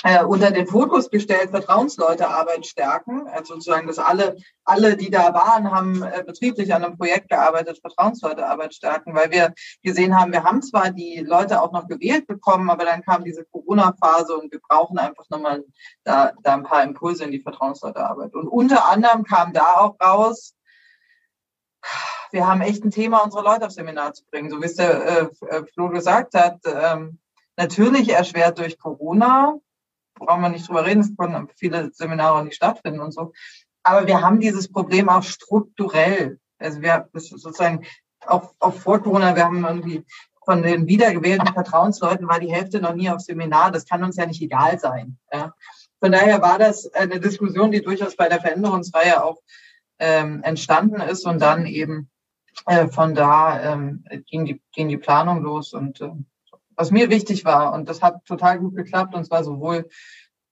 äh, 0.05 0.23
unter 0.25 0.51
den 0.51 0.67
Fokus 0.67 1.11
gestellt, 1.11 1.51
Vertrauensleute 1.51 2.29
Arbeit 2.29 2.67
stärken. 2.67 3.27
Also 3.29 3.55
sozusagen, 3.55 3.87
dass 3.87 3.99
alle, 3.99 4.37
alle, 4.65 4.97
die 4.97 5.11
da 5.11 5.33
waren, 5.33 5.71
haben 5.71 6.03
äh, 6.03 6.23
betrieblich 6.25 6.75
an 6.75 6.85
einem 6.85 6.99
Projekt 6.99 7.31
gearbeitet, 7.31 7.81
Vertrauensleute 7.81 8.47
Arbeit 8.47 8.75
stärken, 8.75 9.15
weil 9.15 9.31
wir 9.31 9.55
gesehen 9.83 10.19
haben, 10.19 10.33
wir 10.33 10.45
haben 10.45 10.63
zwar 10.63 10.91
die 10.91 11.25
Leute 11.27 11.63
auch 11.63 11.73
noch 11.73 11.89
gewählt 11.89 12.27
bekommen, 12.27 12.69
aber 12.69 12.85
dann 12.85 13.03
kam 13.03 13.25
diese 13.25 13.45
Corona-Phase 13.47 14.37
und 14.37 14.53
wir 14.53 14.61
brauchen 14.61 14.99
einfach 14.99 15.25
nochmal 15.31 15.65
da, 16.05 16.33
da 16.43 16.55
ein 16.55 16.65
paar 16.65 16.83
Impulse 16.83 17.25
in 17.25 17.31
die 17.31 17.41
Vertrauensleute 17.41 18.05
Arbeit. 18.05 18.35
Und 18.35 18.49
unter 18.49 18.87
anderem 18.89 19.25
kam 19.25 19.53
da 19.53 19.77
auch 19.77 19.97
raus, 20.01 20.55
wir 22.33 22.47
haben 22.47 22.61
echt 22.61 22.85
ein 22.85 22.91
Thema, 22.91 23.19
unsere 23.25 23.45
Leute 23.45 23.67
aufs 23.67 23.77
Seminar 23.77 24.13
zu 24.13 24.25
bringen. 24.27 24.51
So 24.51 24.61
wie 24.61 24.67
es 24.67 24.75
der 24.75 25.31
äh, 25.49 25.65
Flo 25.73 25.89
gesagt 25.89 26.35
hat, 26.35 26.59
ähm, 26.67 27.19
natürlich 27.57 28.11
erschwert 28.11 28.59
durch 28.59 28.79
Corona, 28.79 29.55
brauchen 30.19 30.43
wir 30.43 30.49
nicht 30.49 30.69
drüber 30.69 30.85
reden, 30.85 31.01
es 31.01 31.17
konnten 31.17 31.49
viele 31.57 31.91
Seminare 31.93 32.45
nicht 32.45 32.57
stattfinden 32.57 33.01
und 33.01 33.13
so. 33.13 33.33
Aber 33.83 34.07
wir 34.07 34.21
haben 34.21 34.41
dieses 34.41 34.71
Problem 34.71 35.09
auch 35.09 35.23
strukturell. 35.23 36.39
Also 36.59 36.83
wir 36.83 37.09
sozusagen 37.13 37.87
auch, 38.27 38.55
auch 38.59 38.75
vor 38.75 39.01
Corona, 39.01 39.37
wir 39.37 39.45
haben 39.45 39.65
irgendwie 39.65 40.05
von 40.45 40.63
den 40.63 40.87
wiedergewählten 40.87 41.53
Vertrauensleuten 41.53 42.29
war 42.29 42.41
die 42.41 42.53
Hälfte 42.53 42.81
noch 42.81 42.95
nie 42.95 43.11
auf 43.11 43.21
Seminar. 43.21 43.73
Das 43.73 43.85
kann 43.85 44.05
uns 44.05 44.17
ja 44.17 44.27
nicht 44.27 44.41
egal 44.41 44.79
sein. 44.79 45.19
Ja. 45.33 45.53
Von 46.01 46.13
daher 46.13 46.41
war 46.41 46.59
das 46.59 46.93
eine 46.95 47.21
Diskussion, 47.21 47.73
die 47.73 47.83
durchaus 47.83 48.17
bei 48.17 48.29
der 48.29 48.41
Veränderungsreihe 48.41 49.25
auch 49.25 49.39
ähm, 49.99 50.43
entstanden 50.43 51.01
ist 51.01 51.27
und 51.27 51.41
dann 51.41 51.67
eben 51.67 52.11
äh, 52.67 52.87
von 52.87 53.15
da 53.15 53.73
ähm, 53.73 54.05
ging, 54.27 54.45
die, 54.45 54.63
ging 54.73 54.89
die 54.89 54.99
Planung 54.99 55.43
los 55.43 55.73
und 55.73 56.01
äh, 56.01 56.11
was 56.77 56.91
mir 56.91 57.11
wichtig 57.11 57.45
war. 57.45 57.73
Und 57.73 57.89
das 57.89 58.03
hat 58.03 58.25
total 58.27 58.59
gut 58.59 58.77
geklappt. 58.77 59.15
Und 59.15 59.25
zwar 59.25 59.45
sowohl 59.45 59.89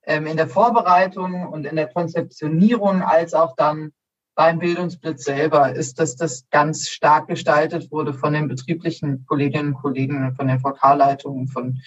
ähm, 0.05 0.27
in 0.27 0.37
der 0.37 0.49
Vorbereitung 0.49 1.47
und 1.47 1.67
in 1.67 1.77
der 1.77 1.89
Konzeptionierung 1.89 3.03
als 3.03 3.35
auch 3.35 3.55
dann 3.57 3.93
beim 4.35 4.59
Bildungsblitz 4.59 5.25
selber 5.25 5.73
ist, 5.75 6.01
dass 6.01 6.17
das 6.17 6.49
ganz 6.51 6.89
stark 6.89 7.29
gestaltet 7.29 7.93
wurde 7.93 8.13
von 8.13 8.33
den 8.33 8.49
betrieblichen 8.49 9.25
Kolleginnen 9.27 9.75
und 9.75 9.81
Kollegen, 9.81 10.35
von 10.35 10.49
den 10.49 10.59
VK-Leitungen, 10.59 11.47
von, 11.47 11.81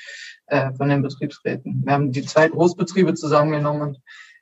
äh, 0.45 0.71
von 0.73 0.88
den 0.88 1.01
Betriebsräten. 1.01 1.83
Wir 1.85 1.93
haben 1.93 2.11
die 2.11 2.23
zwei 2.23 2.47
Großbetriebe 2.47 3.15
zusammengenommen 3.15 3.81
und 3.81 4.01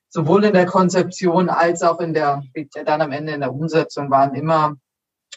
sowohl 0.10 0.46
in 0.46 0.54
der 0.54 0.68
Konzeption 0.68 1.50
als 1.50 1.82
auch 1.82 2.00
in 2.00 2.14
der, 2.14 2.44
dann 2.86 3.02
am 3.02 3.12
Ende 3.12 3.34
in 3.34 3.42
der 3.42 3.54
Umsetzung 3.54 4.12
waren 4.12 4.36
immer 4.36 4.76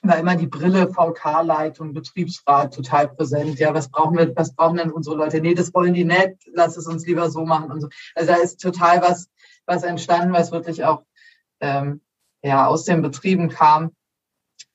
war 0.02 0.18
immer 0.18 0.36
die 0.36 0.46
Brille 0.46 0.92
VK-Leitung, 0.92 1.92
Betriebsrat 1.92 2.74
total 2.74 3.08
präsent. 3.08 3.58
Ja, 3.58 3.74
was 3.74 3.88
brauchen 3.90 4.16
wir, 4.16 4.34
was 4.36 4.54
brauchen 4.54 4.76
denn 4.76 4.92
unsere 4.92 5.16
Leute? 5.16 5.40
Nee, 5.40 5.54
das 5.54 5.74
wollen 5.74 5.94
die 5.94 6.04
nicht, 6.04 6.48
lass 6.52 6.76
es 6.76 6.86
uns 6.86 7.06
lieber 7.06 7.30
so 7.30 7.44
machen 7.44 7.70
und 7.70 7.80
so. 7.80 7.88
Also 8.14 8.32
da 8.32 8.38
ist 8.38 8.60
total 8.60 9.02
was, 9.02 9.28
was 9.66 9.82
entstanden, 9.82 10.32
was 10.32 10.52
wirklich 10.52 10.84
auch 10.84 11.02
ähm, 11.60 12.00
ja, 12.42 12.66
aus 12.66 12.84
den 12.84 13.02
Betrieben 13.02 13.48
kam, 13.48 13.92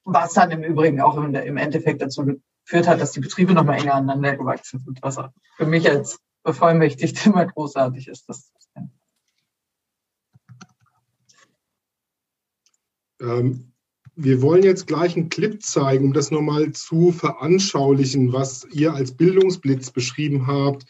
was 0.04 0.34
dann 0.34 0.52
im 0.52 0.64
Übrigen 0.64 1.02
auch 1.02 1.18
im, 1.18 1.34
im 1.34 1.58
Endeffekt 1.58 2.02
dazu 2.02 2.26
geführt 2.26 2.88
hat, 2.88 3.00
dass 3.00 3.12
die 3.12 3.22
Betriebe 3.22 3.54
noch 3.54 3.64
mal 3.64 3.76
enger 3.76 3.96
aneinander 3.96 4.36
gewachsen 4.36 4.80
sind, 4.80 5.02
was 5.02 5.18
für 5.56 5.66
mich 5.66 5.90
als 5.90 6.20
Bevollmächtigte 6.44 7.30
immer 7.30 7.46
großartig 7.46 8.08
ist. 8.08 8.28
Das 8.28 8.52
ähm, 13.22 13.73
wir 14.16 14.42
wollen 14.42 14.64
jetzt 14.64 14.88
gleich 14.88 15.16
einen 15.16 15.30
Clip 15.30 15.62
zeigen, 15.62 16.06
um 16.06 16.14
das 16.14 16.32
nochmal 16.32 16.72
zu 16.72 17.12
veranschaulichen, 17.12 18.32
was 18.32 18.66
ihr 18.72 18.94
als 18.94 19.16
Bildungsblitz 19.16 19.92
beschrieben 19.92 20.48
habt. 20.48 20.86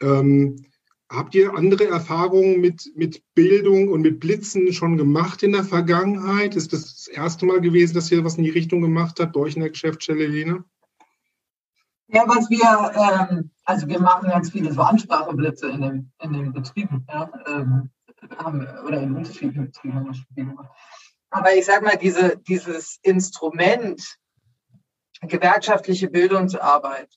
Ähm, 0.00 0.66
habt 1.10 1.34
ihr 1.34 1.54
andere 1.54 1.86
Erfahrungen 1.86 2.60
mit, 2.60 2.92
mit 2.94 3.22
Bildung 3.34 3.88
und 3.88 4.02
mit 4.02 4.20
Blitzen 4.20 4.72
schon 4.72 4.96
gemacht 4.96 5.42
in 5.42 5.52
der 5.52 5.64
Vergangenheit? 5.64 6.56
Ist 6.56 6.72
das 6.72 6.82
das 6.82 7.08
erste 7.08 7.46
Mal 7.46 7.60
gewesen, 7.60 7.94
dass 7.94 8.12
ihr 8.12 8.24
was 8.24 8.36
in 8.36 8.44
die 8.44 8.50
Richtung 8.50 8.82
gemacht 8.82 9.18
habt, 9.18 9.32
bei 9.32 9.40
euch 9.40 9.54
in 9.54 9.62
der 9.62 9.70
Geschäftsstelle, 9.70 10.26
Lena? 10.26 10.64
Ja, 12.08 12.24
was 12.26 12.48
wir, 12.48 13.30
ähm, 13.30 13.50
also 13.64 13.86
wir 13.86 14.00
machen 14.00 14.28
ganz 14.30 14.50
viele 14.50 14.72
so 14.72 14.80
Anspracheblitze 14.80 15.68
in 15.68 15.80
den, 15.80 16.12
in 16.22 16.32
den 16.32 16.52
Betrieben, 16.52 17.06
ja, 17.08 17.30
ähm, 17.46 17.90
haben, 18.38 18.66
oder 18.86 19.02
in 19.02 19.14
unterschiedlichen 19.14 19.66
Betrieben 19.66 19.94
haben 19.94 20.06
wir 20.06 20.14
schon 20.14 20.26
viel 20.34 20.46
gemacht. 20.46 20.68
Aber 21.30 21.54
ich 21.54 21.66
sage 21.66 21.84
mal, 21.84 21.96
diese, 21.96 22.38
dieses 22.38 22.98
Instrument 23.02 24.02
gewerkschaftliche 25.20 26.08
Bildungsarbeit 26.08 27.10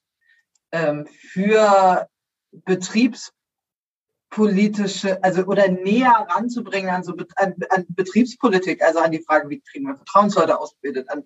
ähm, 0.71 1.07
für 1.07 2.07
betriebspolitische, 2.51 5.23
also 5.23 5.45
oder 5.45 5.69
näher 5.69 6.27
ranzubringen 6.29 6.89
an 6.89 7.03
so 7.03 7.13
an, 7.35 7.53
an 7.69 7.85
Betriebspolitik, 7.89 8.81
also 8.81 8.99
an 8.99 9.11
die 9.11 9.23
Frage, 9.23 9.49
wie 9.49 9.61
kriegen 9.61 9.87
wir 9.87 9.95
Vertrauensleute 9.95 10.59
ausgebildet, 10.59 11.09
an 11.09 11.23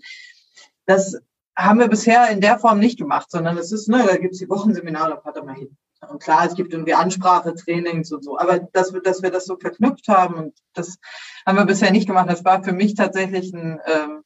das 0.86 1.17
haben 1.57 1.79
wir 1.79 1.88
bisher 1.88 2.29
in 2.29 2.41
der 2.41 2.59
Form 2.59 2.79
nicht 2.79 2.99
gemacht, 2.99 3.31
sondern 3.31 3.57
es 3.57 3.71
ist, 3.71 3.88
ne, 3.88 4.03
da 4.05 4.17
gibt 4.17 4.33
es 4.33 4.39
die 4.39 4.49
Wochenseminare, 4.49 5.11
da 5.11 5.21
fahrt 5.21 5.38
er 5.38 5.45
mal 5.45 5.55
hin. 5.55 5.77
Und 6.01 6.21
klar, 6.21 6.45
es 6.45 6.55
gibt 6.55 6.73
irgendwie 6.73 6.93
Ansprache-Trainings 6.93 8.11
und 8.11 8.23
so, 8.23 8.37
aber 8.37 8.59
dass 8.59 8.93
wir, 8.93 9.01
dass 9.01 9.23
wir 9.23 9.31
das 9.31 9.45
so 9.45 9.57
verknüpft 9.57 10.07
haben 10.07 10.35
und 10.35 10.53
das 10.73 10.97
haben 11.45 11.57
wir 11.57 11.65
bisher 11.65 11.91
nicht 11.91 12.07
gemacht. 12.07 12.29
Das 12.29 12.45
war 12.45 12.63
für 12.63 12.73
mich 12.73 12.95
tatsächlich 12.95 13.53
ein, 13.53 13.79
ähm, 13.85 14.23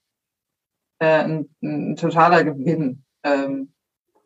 äh, 0.99 1.23
ein, 1.23 1.55
ein 1.61 1.95
totaler 1.95 2.43
Gewinn. 2.43 3.03
Ähm, 3.23 3.73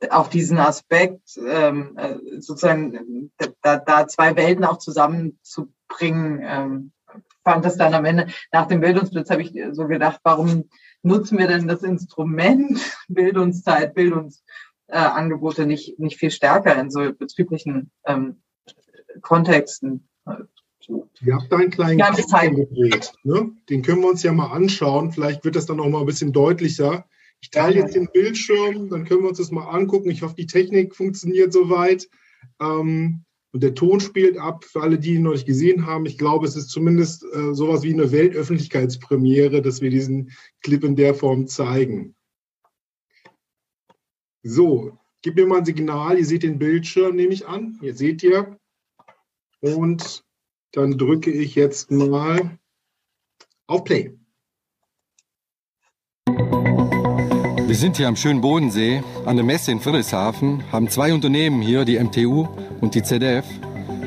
auch 0.10 0.28
diesen 0.28 0.58
Aspekt, 0.58 1.38
ähm, 1.38 1.98
äh, 1.98 2.18
sozusagen 2.40 3.32
da, 3.62 3.78
da 3.78 4.08
zwei 4.08 4.36
Welten 4.36 4.66
auch 4.66 4.78
zusammenzubringen, 4.78 6.42
ähm, 6.44 6.92
fand 7.44 7.66
das 7.66 7.78
dann 7.78 7.94
am 7.94 8.06
Ende, 8.06 8.28
nach 8.52 8.68
dem 8.68 8.82
Bildungsblitz 8.82 9.30
habe 9.30 9.44
ich 9.44 9.54
so 9.72 9.88
gedacht, 9.88 10.20
warum 10.24 10.70
nutzen 11.04 11.38
wir 11.38 11.48
denn 11.48 11.68
das 11.68 11.84
Instrument 11.84 12.80
Bildungszeit, 13.08 13.94
Bildungsangebote 13.94 14.44
äh, 14.88 15.66
nicht, 15.66 16.00
nicht 16.00 16.18
viel 16.18 16.32
stärker 16.32 16.80
in 16.80 16.92
so 16.92 17.14
betrieblichen 17.14 17.92
ähm, 18.06 18.42
Kontexten? 19.22 20.08
Ihr 21.22 21.36
habt 21.36 21.52
da 21.52 21.58
einen 21.58 21.72
kleinen 21.72 22.00
ja, 22.00 22.12
gedreht. 22.12 23.14
Ne? 23.24 23.52
Den 23.70 23.82
können 23.82 24.02
wir 24.02 24.10
uns 24.10 24.24
ja 24.24 24.34
mal 24.34 24.52
anschauen. 24.52 25.12
Vielleicht 25.12 25.46
wird 25.46 25.56
das 25.56 25.66
dann 25.66 25.80
auch 25.80 25.90
mal 25.90 26.02
ein 26.02 26.06
bisschen 26.06 26.34
deutlicher. 26.34 27.06
Ich 27.40 27.50
teile 27.50 27.76
jetzt 27.76 27.96
den 27.96 28.10
Bildschirm, 28.12 28.90
dann 28.90 29.06
können 29.06 29.22
wir 29.22 29.30
uns 29.30 29.38
das 29.38 29.52
mal 29.52 29.68
angucken. 29.68 30.10
Ich 30.10 30.22
hoffe, 30.22 30.36
die 30.38 30.46
Technik 30.46 30.96
funktioniert 30.96 31.52
soweit. 31.54 32.08
Ähm, 32.62 33.24
und 33.52 33.62
der 33.62 33.76
Ton 33.76 34.00
spielt 34.00 34.38
ab 34.38 34.66
für 34.66 34.82
alle, 34.82 34.98
die 34.98 35.16
ihn 35.16 35.22
noch 35.22 35.34
nicht 35.34 35.46
gesehen 35.46 35.86
haben. 35.86 36.06
Ich 36.06 36.18
glaube, 36.18 36.48
es 36.48 36.56
ist 36.56 36.70
zumindest 36.70 37.24
äh, 37.24 37.54
sowas 37.54 37.84
wie 37.84 37.94
eine 37.94 38.12
Weltöffentlichkeitspremiere, 38.12 39.62
dass 39.62 39.82
wir 39.82 39.92
diesen 39.92 40.32
Clip 40.62 40.84
in 40.84 40.96
der 40.96 41.14
Form 41.14 41.48
zeigen. 41.48 42.16
So, 44.46 44.98
gib 45.22 45.36
mir 45.36 45.48
mal 45.48 45.60
ein 45.60 45.66
Signal. 45.66 46.18
Ihr 46.18 46.26
seht 46.26 46.44
den 46.44 46.60
Bildschirm, 46.60 47.16
nehme 47.16 47.34
ich 47.34 47.48
an. 47.48 47.80
Ihr 47.82 47.96
seht 47.96 48.22
ihr. 48.24 48.58
Und 49.62 50.26
dann 50.74 50.98
drücke 50.98 51.32
ich 51.32 51.56
jetzt 51.56 51.92
mal 51.92 52.60
auf 53.68 53.86
Play. 53.86 54.18
Wir 56.28 57.76
sind 57.76 57.96
hier 57.96 58.10
am 58.10 58.18
schönen 58.18 58.42
Bodensee 58.42 59.02
an 59.26 59.38
der 59.38 59.46
Messe 59.46 59.72
in 59.72 59.80
Friedrichshafen, 59.80 60.70
haben 60.72 60.90
zwei 60.90 61.14
Unternehmen 61.14 61.62
hier, 61.62 61.86
die 61.86 61.98
MTU 61.98 62.48
und 62.82 62.94
die 62.96 63.02
ZDF, 63.02 63.46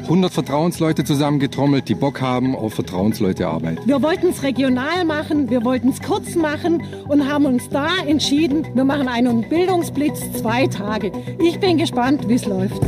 100 0.06 0.32
Vertrauensleute 0.32 1.02
zusammengetrommelt, 1.02 1.88
die 1.88 1.96
Bock 1.96 2.20
haben 2.20 2.54
auf 2.54 2.74
Vertrauensleutearbeit. 2.74 3.84
Wir 3.86 4.00
wollten 4.02 4.28
es 4.28 4.44
regional 4.44 5.04
machen, 5.04 5.50
wir 5.50 5.64
wollten 5.64 5.88
es 5.88 6.00
kurz 6.00 6.36
machen 6.36 6.84
und 7.08 7.28
haben 7.28 7.44
uns 7.44 7.68
da 7.70 7.88
entschieden, 8.06 8.64
wir 8.74 8.84
machen 8.84 9.08
einen 9.08 9.48
Bildungsblitz 9.48 10.20
zwei 10.34 10.68
Tage. 10.68 11.10
Ich 11.40 11.58
bin 11.58 11.78
gespannt, 11.78 12.28
wie 12.28 12.34
es 12.34 12.46
läuft. 12.46 12.80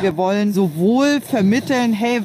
Wir 0.00 0.16
wollen 0.16 0.52
sowohl 0.52 1.20
vermitteln, 1.20 1.92
hey, 1.92 2.22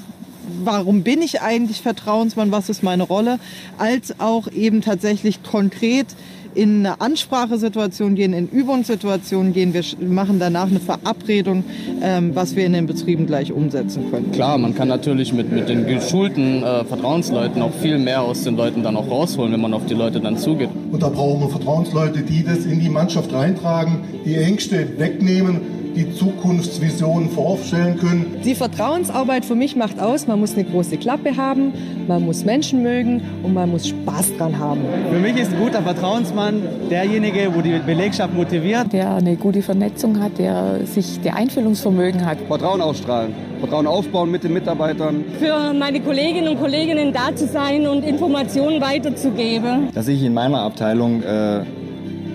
warum 0.66 1.04
bin 1.04 1.22
ich 1.22 1.42
eigentlich 1.42 1.82
Vertrauensmann, 1.82 2.52
was 2.52 2.70
ist 2.70 2.84
meine 2.84 3.04
Rolle, 3.04 3.40
als 3.78 4.20
auch 4.20 4.52
eben 4.52 4.82
tatsächlich 4.82 5.44
konkret 5.44 6.08
in 6.54 6.86
eine 6.86 7.00
Ansprachesituation 7.00 8.16
gehen, 8.16 8.34
in 8.34 8.48
Übungssituationen 8.48 9.54
gehen. 9.54 9.74
Wir 9.74 9.84
machen 10.00 10.40
danach 10.40 10.68
eine 10.68 10.80
Verabredung, 10.80 11.64
ähm, 12.02 12.36
was 12.36 12.56
wir 12.56 12.66
in 12.66 12.74
den 12.74 12.88
Betrieben 12.88 13.26
gleich 13.26 13.52
umsetzen 13.52 14.12
können. 14.12 14.32
Klar, 14.32 14.58
man 14.58 14.76
kann 14.76 14.88
natürlich 14.88 15.34
mit, 15.34 15.52
mit 15.52 15.70
den 15.70 15.86
geschulten 15.86 16.64
äh, 16.64 16.84
Vertrauensleuten 16.86 17.62
auch 17.62 17.74
viel 17.82 17.98
mehr 17.98 18.22
aus 18.22 18.44
den 18.44 18.58
Leuten 18.58 18.84
dann 18.84 18.98
auch 18.98 19.10
rausholen, 19.10 19.54
wenn 19.54 19.62
man 19.62 19.74
auf 19.74 19.86
die 19.86 19.94
Leute 19.94 20.20
dann 20.20 20.38
zugeht. 20.38 20.70
Und 20.92 21.02
da 21.02 21.10
brauchen 21.10 21.42
wir 21.42 21.50
Vertrauensleute, 21.50 22.22
die 22.22 22.44
das 22.44 22.66
in 22.66 22.80
die 22.80 22.90
Mannschaft 22.90 23.32
reintragen, 23.34 24.00
die 24.26 24.36
Ängste 24.36 25.00
wegnehmen 25.00 25.81
die 25.96 26.14
Zukunftsvisionen 26.14 27.30
vorstellen 27.30 27.98
können. 27.98 28.38
Die 28.44 28.56
Vertrauensarbeit 28.56 29.46
für 29.46 29.56
mich 29.56 29.76
macht 29.76 30.00
aus, 30.00 30.28
man 30.28 30.40
muss 30.40 30.54
eine 30.54 30.64
große 30.64 30.98
Klappe 30.98 31.38
haben, 31.38 31.74
man 32.08 32.26
muss 32.26 32.46
Menschen 32.46 32.84
mögen 32.84 33.22
und 33.44 33.54
man 33.54 33.70
muss 33.70 33.88
Spaß 33.88 34.38
dran 34.38 34.58
haben. 34.58 34.82
Für 35.12 35.20
mich 35.20 35.38
ist 35.38 35.54
ein 35.54 35.60
guter 35.60 35.82
Vertrauensmann 35.82 36.62
derjenige, 36.90 37.54
wo 37.54 37.62
die 37.62 37.80
Belegschaft 37.86 38.34
motiviert. 38.34 38.94
Der 38.94 39.16
eine 39.16 39.36
gute 39.36 39.62
Vernetzung 39.62 40.22
hat, 40.22 40.38
der 40.38 40.86
sich 40.86 41.20
der 41.22 41.36
Einfühlungsvermögen 41.36 42.26
hat. 42.26 42.38
Vertrauen 42.48 42.82
ausstrahlen, 42.82 43.34
Vertrauen 43.60 43.88
aufbauen 43.88 44.32
mit 44.32 44.44
den 44.44 44.54
Mitarbeitern. 44.54 45.24
Für 45.40 45.74
meine 45.74 46.00
Kolleginnen 46.02 46.50
und 46.50 46.60
Kollegen 46.60 47.14
da 47.14 47.36
zu 47.36 47.48
sein 47.48 47.88
und 47.88 48.04
Informationen 48.04 48.82
weiterzugeben. 48.82 49.90
Dass 49.94 50.08
ich 50.08 50.24
in 50.24 50.34
meiner 50.34 50.62
Abteilung 50.62 51.24
äh, 51.24 51.64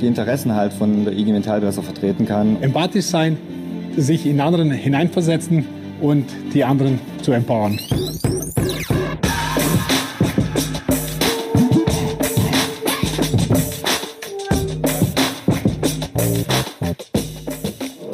die 0.00 0.06
Interessen 0.06 0.54
halt 0.54 0.72
von 0.72 1.04
der 1.04 1.14
IG 1.14 1.32
Metall 1.32 1.60
besser 1.60 1.82
vertreten 1.82 2.26
kann. 2.26 2.62
Empathisch 2.62 3.06
sein, 3.06 3.36
sich 3.96 4.26
in 4.26 4.40
anderen 4.40 4.70
hineinversetzen 4.70 5.64
und 6.00 6.26
die 6.52 6.64
anderen 6.64 6.98
zu 7.22 7.32
empowern. 7.32 7.78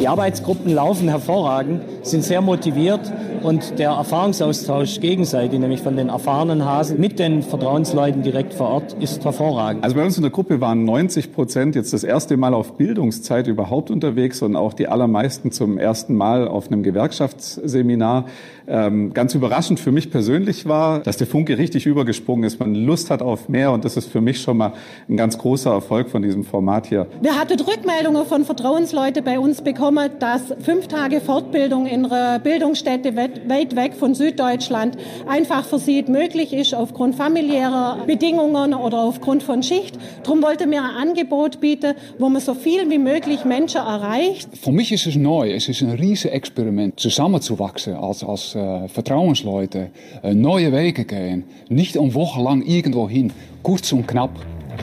Die 0.01 0.09
Arbeitsgruppen 0.09 0.75
laufen 0.75 1.09
hervorragend, 1.09 1.83
sind 2.03 2.25
sehr 2.25 2.41
motiviert 2.41 3.01
und 3.45 3.79
der 3.79 3.91
Erfahrungsaustausch 3.91 5.01
gegenseitig, 5.01 5.59
nämlich 5.59 5.81
von 5.81 5.97
den 5.97 6.09
erfahrenen 6.09 6.65
Hasen 6.65 7.01
mit 7.01 7.19
den 7.19 7.43
Vertrauensleuten 7.43 8.23
direkt 8.23 8.55
vor 8.55 8.69
Ort, 8.69 8.93
ist 9.01 9.25
hervorragend. 9.25 9.85
Also 9.85 9.97
bei 9.97 10.05
uns 10.05 10.17
in 10.17 10.23
der 10.23 10.31
Gruppe 10.31 10.61
waren 10.61 10.85
90 10.85 11.33
Prozent 11.33 11.75
jetzt 11.75 11.93
das 11.93 12.05
erste 12.05 12.37
Mal 12.37 12.55
auf 12.55 12.77
Bildungszeit 12.77 13.47
überhaupt 13.47 13.91
unterwegs 13.91 14.43
und 14.43 14.57
auch 14.57 14.75
die 14.75 14.89
allermeisten 14.89 15.51
zum 15.51 15.79
ersten 15.79 16.15
Mal 16.15 16.49
auf 16.49 16.69
einem 16.69 16.83
Gewerkschaftsseminar. 16.83 18.27
Ähm, 18.69 19.13
ganz 19.13 19.35
überraschend 19.35 19.81
für 19.81 19.93
mich 19.93 20.11
persönlich 20.11 20.67
war, 20.67 21.01
dass 21.01 21.17
der 21.17 21.27
Funke 21.27 21.59
richtig 21.59 21.87
übergesprungen 21.87 22.45
ist, 22.45 22.61
man 22.61 22.75
Lust 22.75 23.11
hat 23.11 23.23
auf 23.23 23.49
mehr 23.49 23.73
und 23.73 23.85
das 23.85 23.97
ist 23.97 24.11
für 24.11 24.21
mich 24.21 24.41
schon 24.41 24.57
mal 24.57 24.73
ein 25.09 25.17
ganz 25.17 25.39
großer 25.39 25.71
Erfolg 25.71 26.11
von 26.11 26.23
diesem 26.23 26.45
Format 26.45 26.87
hier. 26.87 27.07
Wir 27.21 27.39
hatten 27.39 27.59
Rückmeldungen 27.61 28.25
von 28.27 28.45
Vertrauensleuten 28.45 29.25
bei 29.25 29.39
uns 29.39 29.63
bekommen, 29.63 30.11
dass 30.19 30.55
fünf 30.61 30.89
Tage 30.89 31.21
Fortbildung 31.21 31.87
in 31.87 32.07
einer 32.07 32.39
Bildungsstätte 32.39 33.17
weit 33.17 33.77
weg 33.77 33.95
von 33.95 34.15
Süddeutschland 34.15 34.97
einfach 35.27 35.65
für 35.65 35.79
sie 35.79 36.03
möglich 36.09 36.53
ist 36.53 36.75
aufgrund 36.75 37.15
familiärer 37.15 37.99
Bedingungen 38.07 38.75
oder 38.75 38.99
aufgrund 38.99 39.43
von 39.43 39.63
Schicht. 39.63 39.99
Darum 40.23 40.43
wollte 40.43 40.67
mir 40.67 40.83
ein 40.83 41.09
Angebot 41.09 41.61
bieten, 41.61 41.95
wo 42.19 42.29
man 42.29 42.41
so 42.41 42.55
viel 42.55 42.89
wie 42.91 42.99
möglich 42.99 43.45
Menschen 43.45 43.81
erreicht. 43.81 44.49
Für 44.57 44.73
mich 44.73 44.93
ist 44.93 45.07
es 45.07 45.17
neu, 45.17 45.53
es 45.53 45.69
ist 45.69 45.83
ein 45.83 45.91
riesiges 45.91 46.33
Experiment, 46.33 46.99
zusammenzuwachsen 46.99 47.95
als, 47.95 48.25
als 48.25 48.55
äh, 48.63 48.89
Vertrauensleute, 48.89 49.91
äh, 50.23 50.35
neue 50.35 50.73
Wege 50.73 51.05
gehen, 51.05 51.45
nicht 51.69 51.97
um 51.97 52.15
wochenlang 52.15 52.63
irgendwo 52.63 53.09
hin, 53.09 53.33
kurz 53.63 53.93
und 53.93 54.07
knapp. 54.07 54.31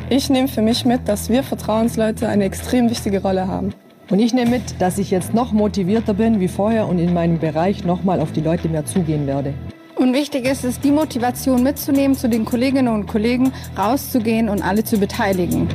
Ich 0.10 0.30
nehme 0.30 0.48
für 0.48 0.62
mich 0.62 0.86
mit, 0.86 1.08
dass 1.08 1.30
wir 1.30 1.44
Vertrauensleute 1.44 2.28
eine 2.28 2.46
extrem 2.46 2.90
wichtige 2.90 3.22
Rolle 3.22 3.48
haben. 3.48 3.74
Und 4.10 4.20
ich 4.20 4.34
nehme 4.34 4.52
mit, 4.52 4.80
dass 4.80 4.98
ich 4.98 5.12
jetzt 5.12 5.34
noch 5.34 5.52
motivierter 5.52 6.14
bin 6.14 6.40
wie 6.40 6.48
vorher 6.48 6.88
und 6.88 6.98
in 6.98 7.14
meinem 7.14 7.38
Bereich 7.38 7.84
noch 7.84 8.04
mal 8.04 8.20
auf 8.20 8.32
die 8.32 8.42
Leute 8.42 8.68
mehr 8.68 8.86
zugehen 8.86 9.28
werde. 9.28 9.54
Und 9.96 10.14
wichtig 10.14 10.46
ist 10.46 10.64
es, 10.64 10.80
die 10.80 10.92
Motivation 10.92 11.62
mitzunehmen, 11.62 12.16
zu 12.16 12.30
den 12.30 12.46
Kolleginnen 12.46 12.94
und 12.94 13.06
Kollegen 13.06 13.52
rauszugehen 13.78 14.50
und 14.50 14.62
alle 14.62 14.84
zu 14.84 14.98
beteiligen. 14.98 15.68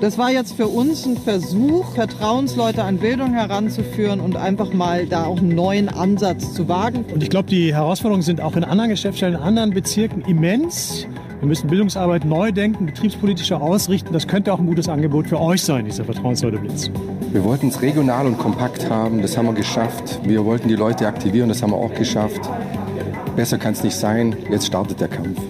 Das 0.00 0.16
war 0.16 0.30
jetzt 0.30 0.54
für 0.54 0.68
uns 0.68 1.04
ein 1.06 1.16
Versuch, 1.16 1.92
Vertrauensleute 1.94 2.84
an 2.84 2.98
Bildung 2.98 3.34
heranzuführen 3.34 4.20
und 4.20 4.36
einfach 4.36 4.72
mal 4.72 5.06
da 5.06 5.24
auch 5.24 5.38
einen 5.38 5.48
neuen 5.48 5.88
Ansatz 5.88 6.54
zu 6.54 6.68
wagen. 6.68 7.04
Und 7.12 7.20
ich 7.20 7.30
glaube, 7.30 7.48
die 7.48 7.74
Herausforderungen 7.74 8.22
sind 8.22 8.40
auch 8.40 8.54
in 8.54 8.62
anderen 8.62 8.90
Geschäftsstellen, 8.90 9.34
in 9.34 9.40
anderen 9.40 9.70
Bezirken 9.70 10.22
immens. 10.22 11.08
Wir 11.40 11.48
müssen 11.48 11.68
Bildungsarbeit 11.68 12.24
neu 12.24 12.52
denken, 12.52 12.86
betriebspolitischer 12.86 13.60
ausrichten. 13.60 14.12
Das 14.12 14.28
könnte 14.28 14.52
auch 14.52 14.60
ein 14.60 14.66
gutes 14.66 14.88
Angebot 14.88 15.26
für 15.26 15.40
euch 15.40 15.62
sein, 15.62 15.84
dieser 15.84 16.04
Vertrauensleute-Blitz. 16.04 16.92
Wir 17.32 17.42
wollten 17.42 17.66
es 17.68 17.82
regional 17.82 18.26
und 18.26 18.38
kompakt 18.38 18.88
haben, 18.88 19.20
das 19.20 19.36
haben 19.36 19.46
wir 19.46 19.54
geschafft. 19.54 20.20
Wir 20.22 20.44
wollten 20.44 20.68
die 20.68 20.76
Leute 20.76 21.08
aktivieren, 21.08 21.48
das 21.48 21.60
haben 21.60 21.72
wir 21.72 21.76
auch 21.76 21.94
geschafft. 21.94 22.40
Besser 23.34 23.58
kann 23.58 23.72
es 23.72 23.82
nicht 23.82 23.96
sein, 23.96 24.36
jetzt 24.48 24.66
startet 24.66 25.00
der 25.00 25.08
Kampf. 25.08 25.40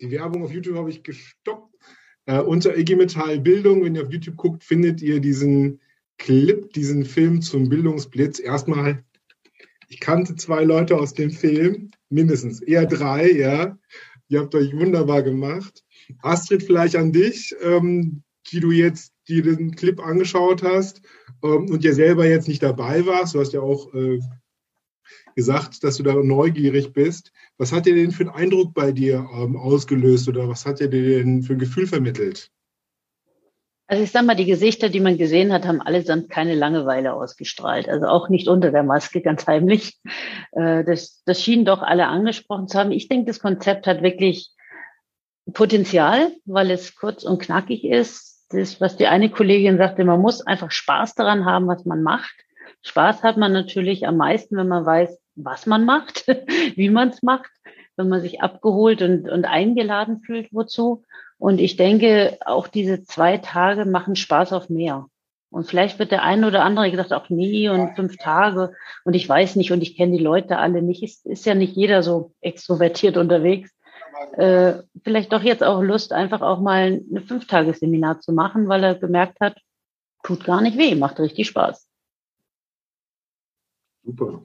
Die 0.00 0.10
Werbung 0.10 0.42
auf 0.44 0.52
YouTube 0.52 0.76
habe 0.76 0.90
ich 0.90 1.02
gestoppt. 1.02 1.74
Äh, 2.26 2.40
unter 2.40 2.76
IG 2.76 2.96
Metall 2.96 3.40
Bildung, 3.40 3.84
wenn 3.84 3.94
ihr 3.94 4.02
auf 4.02 4.12
YouTube 4.12 4.36
guckt, 4.36 4.64
findet 4.64 5.00
ihr 5.00 5.20
diesen 5.20 5.80
Clip, 6.18 6.72
diesen 6.72 7.04
Film 7.04 7.40
zum 7.40 7.68
Bildungsblitz. 7.68 8.40
Erstmal, 8.40 9.04
ich 9.88 10.00
kannte 10.00 10.34
zwei 10.34 10.64
Leute 10.64 10.96
aus 10.96 11.14
dem 11.14 11.30
Film, 11.30 11.90
mindestens, 12.08 12.60
eher 12.60 12.86
drei, 12.86 13.30
ja. 13.30 13.78
Ihr 14.28 14.40
habt 14.40 14.54
euch 14.54 14.74
wunderbar 14.74 15.22
gemacht. 15.22 15.84
Astrid, 16.22 16.64
vielleicht 16.64 16.96
an 16.96 17.12
dich, 17.12 17.54
ähm, 17.62 18.22
die 18.50 18.60
du 18.60 18.72
jetzt 18.72 19.12
die 19.28 19.42
den 19.42 19.74
Clip 19.74 20.00
angeschaut 20.00 20.62
hast 20.62 21.02
ähm, 21.42 21.68
und 21.70 21.84
ja 21.84 21.92
selber 21.92 22.26
jetzt 22.26 22.48
nicht 22.48 22.62
dabei 22.62 23.06
warst. 23.06 23.34
Du 23.34 23.40
hast 23.40 23.52
ja 23.52 23.60
auch 23.60 23.92
äh, 23.94 24.20
gesagt, 25.36 25.84
dass 25.84 25.98
du 25.98 26.02
da 26.02 26.14
neugierig 26.14 26.92
bist. 26.92 27.30
Was 27.58 27.72
hat 27.72 27.86
dir 27.86 27.94
denn 27.94 28.10
für 28.10 28.24
einen 28.24 28.34
Eindruck 28.34 28.74
bei 28.74 28.90
dir 28.90 29.28
ähm, 29.34 29.56
ausgelöst 29.56 30.28
oder 30.28 30.48
was 30.48 30.66
hat 30.66 30.80
dir 30.80 30.88
denn 30.88 31.42
für 31.42 31.52
ein 31.52 31.58
Gefühl 31.58 31.86
vermittelt? 31.86 32.50
Also 33.88 34.02
ich 34.02 34.10
sage 34.10 34.26
mal, 34.26 34.34
die 34.34 34.46
Gesichter, 34.46 34.88
die 34.88 34.98
man 34.98 35.16
gesehen 35.16 35.52
hat, 35.52 35.64
haben 35.64 35.80
allesamt 35.80 36.28
keine 36.28 36.56
Langeweile 36.56 37.12
ausgestrahlt. 37.12 37.88
Also 37.88 38.06
auch 38.06 38.28
nicht 38.28 38.48
unter 38.48 38.72
der 38.72 38.82
Maske, 38.82 39.20
ganz 39.22 39.46
heimlich. 39.46 40.00
Äh, 40.52 40.82
das, 40.84 41.22
das 41.24 41.42
schienen 41.42 41.66
doch 41.66 41.82
alle 41.82 42.06
angesprochen 42.06 42.66
zu 42.66 42.78
haben. 42.78 42.90
Ich 42.90 43.08
denke, 43.08 43.26
das 43.26 43.38
Konzept 43.38 43.86
hat 43.86 44.02
wirklich 44.02 44.50
Potenzial, 45.52 46.32
weil 46.46 46.72
es 46.72 46.96
kurz 46.96 47.22
und 47.22 47.40
knackig 47.40 47.84
ist. 47.84 48.46
Das, 48.50 48.80
was 48.80 48.96
die 48.96 49.06
eine 49.06 49.30
Kollegin 49.30 49.76
sagte, 49.76 50.04
man 50.04 50.20
muss 50.20 50.40
einfach 50.40 50.70
Spaß 50.70 51.14
daran 51.14 51.44
haben, 51.44 51.68
was 51.68 51.84
man 51.84 52.02
macht. 52.02 52.34
Spaß 52.82 53.22
hat 53.22 53.36
man 53.36 53.52
natürlich 53.52 54.06
am 54.06 54.16
meisten, 54.16 54.56
wenn 54.56 54.68
man 54.68 54.86
weiß, 54.86 55.18
was 55.36 55.66
man 55.66 55.84
macht, 55.84 56.26
wie 56.76 56.90
man 56.90 57.10
es 57.10 57.22
macht, 57.22 57.50
wenn 57.96 58.08
man 58.08 58.20
sich 58.20 58.40
abgeholt 58.40 59.02
und, 59.02 59.28
und 59.28 59.44
eingeladen 59.44 60.20
fühlt, 60.20 60.52
wozu. 60.52 61.04
Und 61.38 61.60
ich 61.60 61.76
denke, 61.76 62.38
auch 62.44 62.66
diese 62.66 63.02
zwei 63.04 63.38
Tage 63.38 63.84
machen 63.84 64.16
Spaß 64.16 64.52
auf 64.52 64.68
mehr. 64.68 65.06
Und 65.50 65.66
vielleicht 65.66 65.98
wird 65.98 66.10
der 66.10 66.22
eine 66.22 66.48
oder 66.48 66.64
andere 66.64 66.90
gesagt, 66.90 67.12
auch 67.12 67.30
nie 67.30 67.68
und 67.68 67.94
fünf 67.94 68.16
Tage 68.16 68.74
und 69.04 69.14
ich 69.14 69.28
weiß 69.28 69.56
nicht 69.56 69.72
und 69.72 69.80
ich 69.80 69.96
kenne 69.96 70.16
die 70.16 70.22
Leute 70.22 70.58
alle 70.58 70.82
nicht. 70.82 71.02
Ist, 71.02 71.24
ist 71.24 71.46
ja 71.46 71.54
nicht 71.54 71.76
jeder 71.76 72.02
so 72.02 72.32
extrovertiert 72.40 73.16
unterwegs. 73.16 73.70
Äh, 74.32 74.82
vielleicht 75.04 75.32
doch 75.32 75.42
jetzt 75.42 75.62
auch 75.62 75.82
Lust, 75.82 76.12
einfach 76.12 76.40
auch 76.40 76.60
mal 76.60 77.00
ein 77.00 77.24
Fünftagesseminar 77.26 78.20
zu 78.20 78.32
machen, 78.32 78.68
weil 78.68 78.82
er 78.82 78.94
gemerkt 78.96 79.40
hat, 79.40 79.58
tut 80.22 80.44
gar 80.44 80.60
nicht 80.60 80.76
weh, 80.78 80.94
macht 80.94 81.20
richtig 81.20 81.46
Spaß. 81.46 81.88
Super. 84.02 84.44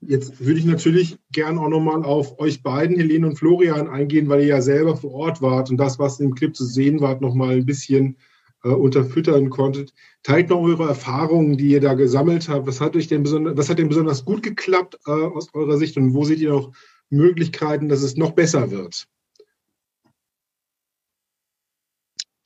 Jetzt 0.00 0.44
würde 0.44 0.60
ich 0.60 0.64
natürlich 0.64 1.18
gern 1.32 1.58
auch 1.58 1.68
nochmal 1.68 2.04
auf 2.04 2.38
euch 2.38 2.62
beiden, 2.62 2.96
Helene 2.96 3.26
und 3.26 3.36
Florian, 3.36 3.88
eingehen, 3.88 4.28
weil 4.28 4.40
ihr 4.42 4.46
ja 4.46 4.62
selber 4.62 4.96
vor 4.96 5.12
Ort 5.12 5.42
wart 5.42 5.70
und 5.70 5.76
das, 5.76 5.98
was 5.98 6.20
im 6.20 6.34
Clip 6.34 6.54
zu 6.54 6.64
sehen 6.64 7.00
war, 7.00 7.20
nochmal 7.20 7.56
ein 7.56 7.66
bisschen 7.66 8.16
äh, 8.62 8.68
unterfüttern 8.68 9.50
konntet. 9.50 9.92
Teilt 10.22 10.50
noch 10.50 10.60
eure 10.60 10.88
Erfahrungen, 10.88 11.56
die 11.56 11.70
ihr 11.70 11.80
da 11.80 11.94
gesammelt 11.94 12.48
habt. 12.48 12.66
Was 12.66 12.80
hat 12.80 12.94
euch 12.94 13.08
denn 13.08 13.24
besonders, 13.24 13.56
was 13.56 13.68
hat 13.68 13.78
denn 13.78 13.88
besonders 13.88 14.24
gut 14.24 14.42
geklappt 14.42 14.98
äh, 15.06 15.10
aus 15.10 15.52
eurer 15.54 15.76
Sicht 15.78 15.96
und 15.96 16.14
wo 16.14 16.24
seht 16.24 16.38
ihr 16.38 16.50
noch 16.50 16.72
Möglichkeiten, 17.10 17.88
dass 17.88 18.02
es 18.02 18.16
noch 18.16 18.32
besser 18.32 18.70
wird? 18.70 19.08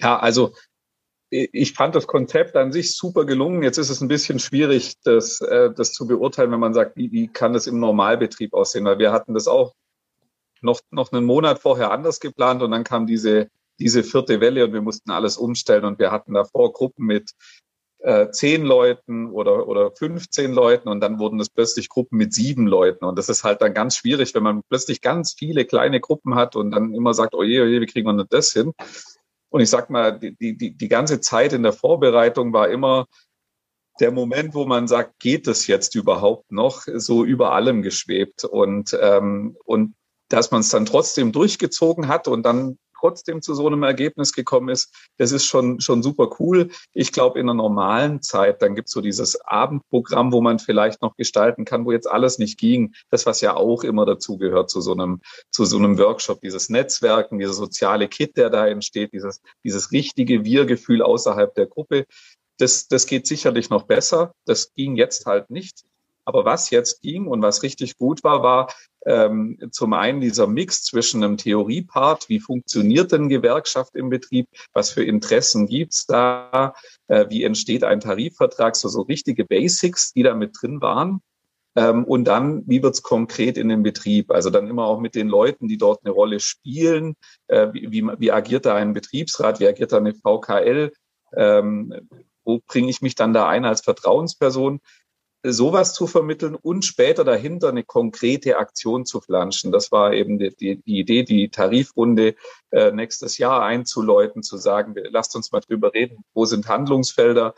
Ja, 0.00 0.18
also 0.18 0.54
ich 1.32 1.72
fand 1.72 1.94
das 1.94 2.06
Konzept 2.06 2.56
an 2.56 2.72
sich 2.72 2.94
super 2.94 3.24
gelungen. 3.24 3.62
Jetzt 3.62 3.78
ist 3.78 3.88
es 3.88 4.02
ein 4.02 4.08
bisschen 4.08 4.38
schwierig, 4.38 4.96
das, 5.02 5.40
äh, 5.40 5.70
das 5.74 5.92
zu 5.92 6.06
beurteilen, 6.06 6.52
wenn 6.52 6.60
man 6.60 6.74
sagt, 6.74 6.96
wie, 6.96 7.10
wie 7.10 7.28
kann 7.28 7.54
das 7.54 7.66
im 7.66 7.80
Normalbetrieb 7.80 8.52
aussehen? 8.52 8.84
Weil 8.84 8.98
wir 8.98 9.12
hatten 9.12 9.32
das 9.32 9.48
auch 9.48 9.72
noch, 10.60 10.80
noch 10.90 11.10
einen 11.10 11.24
Monat 11.24 11.58
vorher 11.58 11.90
anders 11.90 12.20
geplant 12.20 12.62
und 12.62 12.70
dann 12.70 12.84
kam 12.84 13.06
diese, 13.06 13.48
diese 13.80 14.04
vierte 14.04 14.40
Welle 14.40 14.66
und 14.66 14.74
wir 14.74 14.82
mussten 14.82 15.10
alles 15.10 15.38
umstellen 15.38 15.86
und 15.86 15.98
wir 15.98 16.12
hatten 16.12 16.34
davor 16.34 16.74
Gruppen 16.74 17.06
mit 17.06 17.32
äh, 18.00 18.30
zehn 18.30 18.62
Leuten 18.64 19.30
oder, 19.30 19.66
oder 19.68 19.90
15 19.90 20.52
Leuten 20.52 20.88
und 20.88 21.00
dann 21.00 21.18
wurden 21.18 21.40
es 21.40 21.48
plötzlich 21.48 21.88
Gruppen 21.88 22.18
mit 22.18 22.34
sieben 22.34 22.66
Leuten 22.66 23.06
und 23.06 23.16
das 23.16 23.30
ist 23.30 23.42
halt 23.42 23.62
dann 23.62 23.72
ganz 23.72 23.96
schwierig, 23.96 24.34
wenn 24.34 24.42
man 24.42 24.62
plötzlich 24.68 25.00
ganz 25.00 25.34
viele 25.38 25.64
kleine 25.64 26.00
Gruppen 26.00 26.34
hat 26.34 26.56
und 26.56 26.72
dann 26.72 26.94
immer 26.94 27.14
sagt, 27.14 27.34
oh 27.34 27.42
je, 27.42 27.60
oh 27.62 27.66
wie 27.66 27.86
kriegen 27.86 28.06
wir 28.06 28.16
denn 28.16 28.26
das 28.28 28.52
hin? 28.52 28.74
Und 29.52 29.60
ich 29.60 29.68
sag 29.68 29.90
mal, 29.90 30.18
die, 30.18 30.56
die, 30.56 30.72
die 30.72 30.88
ganze 30.88 31.20
Zeit 31.20 31.52
in 31.52 31.62
der 31.62 31.74
Vorbereitung 31.74 32.54
war 32.54 32.70
immer 32.70 33.06
der 34.00 34.10
Moment, 34.10 34.54
wo 34.54 34.64
man 34.64 34.88
sagt, 34.88 35.20
geht 35.20 35.46
es 35.46 35.66
jetzt 35.66 35.94
überhaupt 35.94 36.50
noch, 36.50 36.84
so 36.86 37.22
über 37.22 37.52
allem 37.52 37.82
geschwebt. 37.82 38.44
Und, 38.44 38.96
ähm, 38.98 39.54
und 39.66 39.94
dass 40.30 40.52
man 40.52 40.62
es 40.62 40.70
dann 40.70 40.86
trotzdem 40.86 41.32
durchgezogen 41.32 42.08
hat 42.08 42.28
und 42.28 42.44
dann 42.44 42.78
trotzdem 43.02 43.42
zu 43.42 43.54
so 43.54 43.66
einem 43.66 43.82
Ergebnis 43.82 44.32
gekommen 44.32 44.68
ist, 44.68 44.94
das 45.18 45.32
ist 45.32 45.44
schon, 45.44 45.80
schon 45.80 46.02
super 46.02 46.30
cool. 46.38 46.70
Ich 46.92 47.12
glaube, 47.12 47.40
in 47.40 47.46
einer 47.48 47.54
normalen 47.54 48.22
Zeit, 48.22 48.62
dann 48.62 48.74
gibt's 48.74 48.92
so 48.92 49.00
dieses 49.00 49.40
Abendprogramm, 49.40 50.32
wo 50.32 50.40
man 50.40 50.60
vielleicht 50.60 51.02
noch 51.02 51.16
gestalten 51.16 51.64
kann, 51.64 51.84
wo 51.84 51.92
jetzt 51.92 52.08
alles 52.08 52.38
nicht 52.38 52.58
ging. 52.58 52.94
Das, 53.10 53.26
was 53.26 53.40
ja 53.40 53.56
auch 53.56 53.82
immer 53.82 54.06
dazu 54.06 54.38
gehört 54.38 54.70
zu 54.70 54.80
so 54.80 54.92
einem, 54.92 55.20
zu 55.50 55.64
so 55.64 55.76
einem 55.78 55.98
Workshop, 55.98 56.40
dieses 56.40 56.68
Netzwerken, 56.68 57.38
dieser 57.38 57.54
soziale 57.54 58.06
Kit, 58.08 58.36
der 58.36 58.50
da 58.50 58.66
entsteht, 58.66 59.12
dieses, 59.12 59.40
dieses 59.64 59.90
richtige 59.90 60.44
Wir-Gefühl 60.44 61.02
außerhalb 61.02 61.54
der 61.54 61.66
Gruppe. 61.66 62.06
Das, 62.58 62.86
das 62.86 63.06
geht 63.06 63.26
sicherlich 63.26 63.70
noch 63.70 63.84
besser. 63.84 64.34
Das 64.44 64.72
ging 64.74 64.94
jetzt 64.94 65.26
halt 65.26 65.50
nicht. 65.50 65.84
Aber 66.24 66.44
was 66.44 66.70
jetzt 66.70 67.02
ging 67.02 67.26
und 67.26 67.42
was 67.42 67.62
richtig 67.62 67.96
gut 67.96 68.22
war, 68.22 68.42
war 68.42 68.72
ähm, 69.04 69.58
zum 69.72 69.92
einen 69.92 70.20
dieser 70.20 70.46
Mix 70.46 70.84
zwischen 70.84 71.24
einem 71.24 71.36
Theoriepart, 71.36 72.28
wie 72.28 72.40
funktioniert 72.40 73.12
denn 73.12 73.28
Gewerkschaft 73.28 73.94
im 73.96 74.10
Betrieb, 74.10 74.48
was 74.72 74.90
für 74.90 75.04
Interessen 75.04 75.66
gibt's 75.66 76.06
da, 76.06 76.74
äh, 77.08 77.26
wie 77.28 77.42
entsteht 77.42 77.84
ein 77.84 78.00
Tarifvertrag, 78.00 78.76
so, 78.76 78.88
so 78.88 79.02
richtige 79.02 79.44
Basics, 79.44 80.12
die 80.12 80.22
da 80.22 80.34
mit 80.34 80.56
drin 80.60 80.80
waren. 80.80 81.20
Ähm, 81.74 82.04
und 82.04 82.24
dann, 82.24 82.62
wie 82.66 82.82
wird's 82.82 83.02
konkret 83.02 83.56
in 83.56 83.68
dem 83.68 83.82
Betrieb? 83.82 84.30
Also 84.30 84.50
dann 84.50 84.68
immer 84.68 84.84
auch 84.84 85.00
mit 85.00 85.14
den 85.14 85.28
Leuten, 85.28 85.68
die 85.68 85.78
dort 85.78 86.04
eine 86.04 86.12
Rolle 86.12 86.38
spielen. 86.38 87.16
Äh, 87.48 87.72
wie, 87.72 87.90
wie, 87.90 88.04
wie 88.18 88.32
agiert 88.32 88.66
da 88.66 88.74
ein 88.74 88.92
Betriebsrat? 88.92 89.58
Wie 89.58 89.66
agiert 89.66 89.92
da 89.92 89.96
eine 89.96 90.14
VKL? 90.14 90.92
Ähm, 91.34 92.08
wo 92.44 92.60
bringe 92.66 92.90
ich 92.90 93.00
mich 93.00 93.14
dann 93.14 93.32
da 93.32 93.48
ein 93.48 93.64
als 93.64 93.80
Vertrauensperson? 93.80 94.80
Sowas 95.42 95.94
zu 95.94 96.06
vermitteln 96.06 96.54
und 96.54 96.84
später 96.84 97.24
dahinter 97.24 97.70
eine 97.70 97.84
konkrete 97.84 98.58
Aktion 98.58 99.04
zu 99.04 99.20
flanschen. 99.20 99.72
Das 99.72 99.90
war 99.90 100.12
eben 100.12 100.38
die, 100.38 100.54
die, 100.54 100.82
die 100.82 100.98
Idee, 101.00 101.24
die 101.24 101.48
Tarifrunde 101.48 102.36
äh, 102.70 102.92
nächstes 102.92 103.38
Jahr 103.38 103.62
einzuläuten, 103.62 104.42
zu 104.42 104.56
sagen, 104.56 104.94
lasst 105.10 105.34
uns 105.34 105.52
mal 105.52 105.60
drüber 105.60 105.92
reden, 105.94 106.24
wo 106.34 106.44
sind 106.44 106.68
Handlungsfelder, 106.68 107.54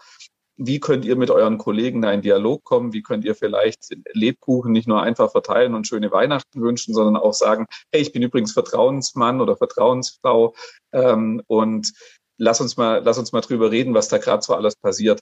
wie 0.57 0.79
könnt 0.79 1.05
ihr 1.05 1.17
mit 1.17 1.31
euren 1.31 1.59
Kollegen 1.59 2.01
da 2.01 2.13
in 2.13 2.23
Dialog 2.23 2.63
kommen? 2.63 2.93
Wie 2.93 3.03
könnt 3.03 3.25
ihr 3.25 3.35
vielleicht 3.35 3.89
Lebkuchen 4.13 4.71
nicht 4.71 4.87
nur 4.87 5.03
einfach 5.03 5.33
verteilen 5.33 5.75
und 5.75 5.87
schöne 5.87 6.13
Weihnachten 6.13 6.63
wünschen, 6.63 6.95
sondern 6.95 7.17
auch 7.17 7.35
sagen, 7.35 7.67
hey, 7.93 8.03
ich 8.03 8.13
bin 8.13 8.23
übrigens 8.23 8.53
Vertrauensmann 8.53 9.41
oder 9.41 9.57
Vertrauensfrau 9.57 10.55
ähm, 10.93 11.43
und 11.49 11.93
lass 12.39 12.61
uns 12.61 12.77
mal, 12.77 13.03
lass 13.05 13.19
uns 13.19 13.33
mal 13.33 13.41
drüber 13.41 13.71
reden, 13.71 13.95
was 13.95 14.09
da 14.09 14.19
gerade 14.19 14.43
so 14.43 14.55
alles 14.55 14.77
passiert. 14.77 15.21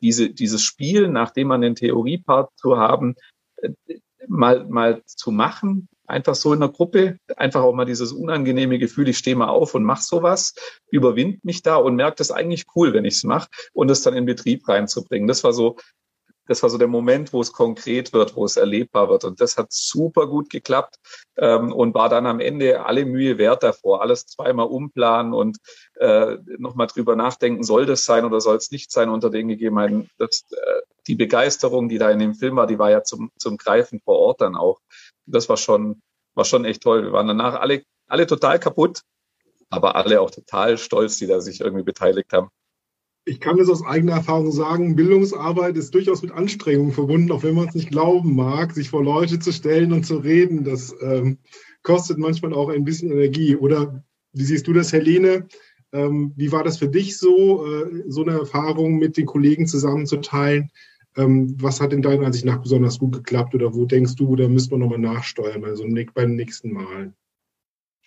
Diese, 0.00 0.30
dieses 0.30 0.62
Spiel, 0.62 1.08
nachdem 1.08 1.48
man 1.48 1.60
den 1.60 1.74
Theoriepart 1.74 2.50
zu 2.56 2.76
haben, 2.76 3.14
äh, 3.56 3.70
mal, 4.28 4.64
mal 4.68 5.02
zu 5.06 5.30
machen, 5.30 5.88
einfach 6.06 6.34
so 6.34 6.52
in 6.52 6.60
der 6.60 6.68
Gruppe, 6.68 7.18
einfach 7.36 7.62
auch 7.62 7.74
mal 7.74 7.84
dieses 7.84 8.12
unangenehme 8.12 8.78
Gefühl, 8.78 9.08
ich 9.08 9.18
stehe 9.18 9.36
mal 9.36 9.48
auf 9.48 9.74
und 9.74 9.84
mach 9.84 10.00
sowas, 10.00 10.54
überwind 10.90 11.44
mich 11.44 11.62
da 11.62 11.76
und 11.76 11.96
merke 11.96 12.16
das 12.16 12.30
eigentlich 12.30 12.66
cool, 12.74 12.92
wenn 12.92 13.04
ich 13.04 13.14
es 13.14 13.24
mache 13.24 13.48
und 13.72 13.90
es 13.90 14.02
dann 14.02 14.14
in 14.14 14.26
Betrieb 14.26 14.68
reinzubringen. 14.68 15.28
Das 15.28 15.44
war 15.44 15.52
so 15.52 15.76
das 16.50 16.64
war 16.64 16.70
so 16.70 16.78
der 16.78 16.88
Moment, 16.88 17.32
wo 17.32 17.40
es 17.40 17.52
konkret 17.52 18.12
wird, 18.12 18.34
wo 18.34 18.44
es 18.44 18.56
erlebbar 18.56 19.08
wird. 19.08 19.22
Und 19.22 19.40
das 19.40 19.56
hat 19.56 19.68
super 19.70 20.26
gut 20.26 20.50
geklappt 20.50 20.96
ähm, 21.36 21.72
und 21.72 21.94
war 21.94 22.08
dann 22.08 22.26
am 22.26 22.40
Ende 22.40 22.84
alle 22.84 23.04
Mühe 23.04 23.38
wert 23.38 23.62
davor. 23.62 24.02
Alles 24.02 24.26
zweimal 24.26 24.66
umplanen 24.66 25.32
und 25.32 25.58
äh, 26.00 26.38
nochmal 26.58 26.88
drüber 26.88 27.14
nachdenken, 27.14 27.62
soll 27.62 27.86
das 27.86 28.04
sein 28.04 28.24
oder 28.24 28.40
soll 28.40 28.56
es 28.56 28.72
nicht 28.72 28.90
sein 28.90 29.10
unter 29.10 29.30
den 29.30 29.46
Gegebenheiten. 29.46 30.10
Das, 30.18 30.44
äh, 30.50 30.80
die 31.06 31.14
Begeisterung, 31.14 31.88
die 31.88 31.98
da 31.98 32.10
in 32.10 32.18
dem 32.18 32.34
Film 32.34 32.56
war, 32.56 32.66
die 32.66 32.80
war 32.80 32.90
ja 32.90 33.04
zum, 33.04 33.30
zum 33.38 33.56
Greifen 33.56 34.00
vor 34.00 34.18
Ort 34.18 34.40
dann 34.40 34.56
auch. 34.56 34.80
Das 35.26 35.48
war 35.48 35.56
schon, 35.56 36.02
war 36.34 36.44
schon 36.44 36.64
echt 36.64 36.82
toll. 36.82 37.04
Wir 37.04 37.12
waren 37.12 37.28
danach 37.28 37.60
alle, 37.60 37.84
alle 38.08 38.26
total 38.26 38.58
kaputt, 38.58 39.02
aber 39.68 39.94
alle 39.94 40.20
auch 40.20 40.32
total 40.32 40.78
stolz, 40.78 41.16
die 41.18 41.28
da 41.28 41.40
sich 41.40 41.60
irgendwie 41.60 41.84
beteiligt 41.84 42.32
haben 42.32 42.50
ich 43.30 43.38
kann 43.38 43.58
das 43.58 43.70
aus 43.70 43.86
eigener 43.86 44.14
Erfahrung 44.14 44.50
sagen, 44.50 44.96
Bildungsarbeit 44.96 45.76
ist 45.76 45.94
durchaus 45.94 46.20
mit 46.20 46.32
Anstrengungen 46.32 46.90
verbunden, 46.90 47.30
auch 47.30 47.44
wenn 47.44 47.54
man 47.54 47.68
es 47.68 47.76
nicht 47.76 47.88
glauben 47.88 48.34
mag, 48.34 48.72
sich 48.72 48.90
vor 48.90 49.04
Leute 49.04 49.38
zu 49.38 49.52
stellen 49.52 49.92
und 49.92 50.04
zu 50.04 50.16
reden. 50.16 50.64
Das 50.64 50.92
ähm, 51.00 51.38
kostet 51.84 52.18
manchmal 52.18 52.52
auch 52.52 52.70
ein 52.70 52.82
bisschen 52.82 53.12
Energie. 53.12 53.54
Oder 53.54 54.02
wie 54.32 54.42
siehst 54.42 54.66
du 54.66 54.72
das, 54.72 54.92
Helene? 54.92 55.46
Ähm, 55.92 56.32
wie 56.34 56.50
war 56.50 56.64
das 56.64 56.78
für 56.78 56.88
dich 56.88 57.18
so, 57.18 57.64
äh, 57.64 58.02
so 58.08 58.22
eine 58.22 58.32
Erfahrung 58.32 58.98
mit 58.98 59.16
den 59.16 59.26
Kollegen 59.26 59.68
zusammenzuteilen? 59.68 60.72
Ähm, 61.16 61.54
was 61.60 61.80
hat 61.80 61.92
in 61.92 62.02
deiner 62.02 62.26
Ansicht 62.26 62.44
nach 62.44 62.60
besonders 62.60 62.98
gut 62.98 63.12
geklappt 63.12 63.54
oder 63.54 63.72
wo 63.72 63.84
denkst 63.84 64.16
du, 64.16 64.34
da 64.34 64.48
müssen 64.48 64.72
wir 64.72 64.78
nochmal 64.78 64.98
nachsteuern 64.98 65.64
also 65.64 65.84
beim 66.14 66.34
nächsten 66.34 66.72
Mal? 66.72 67.14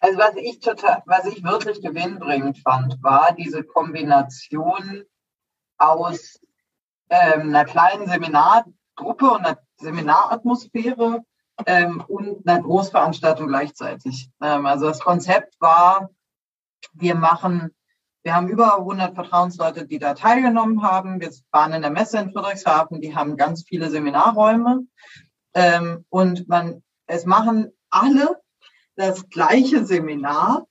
Also 0.02 0.20
was 0.20 0.36
ich 0.36 0.60
total, 0.60 1.02
was 1.06 1.26
ich 1.28 1.46
wirklich 1.46 1.82
gewinnbringend 1.82 2.58
fand, 2.58 3.02
war 3.02 3.34
diese 3.40 3.64
Kombination 3.64 5.06
aus 5.84 6.40
ähm, 7.10 7.50
einer 7.50 7.66
kleinen 7.66 8.08
Seminargruppe 8.08 9.32
und 9.32 9.46
einer 9.46 9.60
Seminaratmosphäre 9.78 11.24
ähm, 11.66 12.04
und 12.08 12.48
einer 12.48 12.62
Großveranstaltung 12.62 13.48
gleichzeitig. 13.48 14.30
Ähm, 14.42 14.66
also 14.66 14.88
das 14.88 15.00
Konzept 15.00 15.56
war, 15.60 16.10
wir 16.94 17.16
machen, 17.16 17.72
wir 18.24 18.36
haben 18.36 18.48
über 18.48 18.78
100 18.78 19.16
Vertrauensleute, 19.16 19.86
die 19.86 20.00
da 20.00 20.14
teilgenommen 20.14 20.84
haben. 20.84 21.20
Wir 21.20 21.32
waren 21.52 21.74
in 21.74 21.82
der 21.82 21.92
Messe 21.92 22.18
in 22.20 22.32
Friedrichshafen, 22.32 23.02
die 23.02 23.16
haben 23.16 23.38
ganz 23.38 23.64
viele 23.64 23.90
Seminarräume 23.90 24.86
ähm, 25.54 26.06
und 26.10 26.48
man, 26.48 26.84
es 27.08 27.26
machen 27.26 27.72
alle 27.90 28.42
das 28.96 29.30
gleiche 29.30 29.86
Seminar 29.86 30.68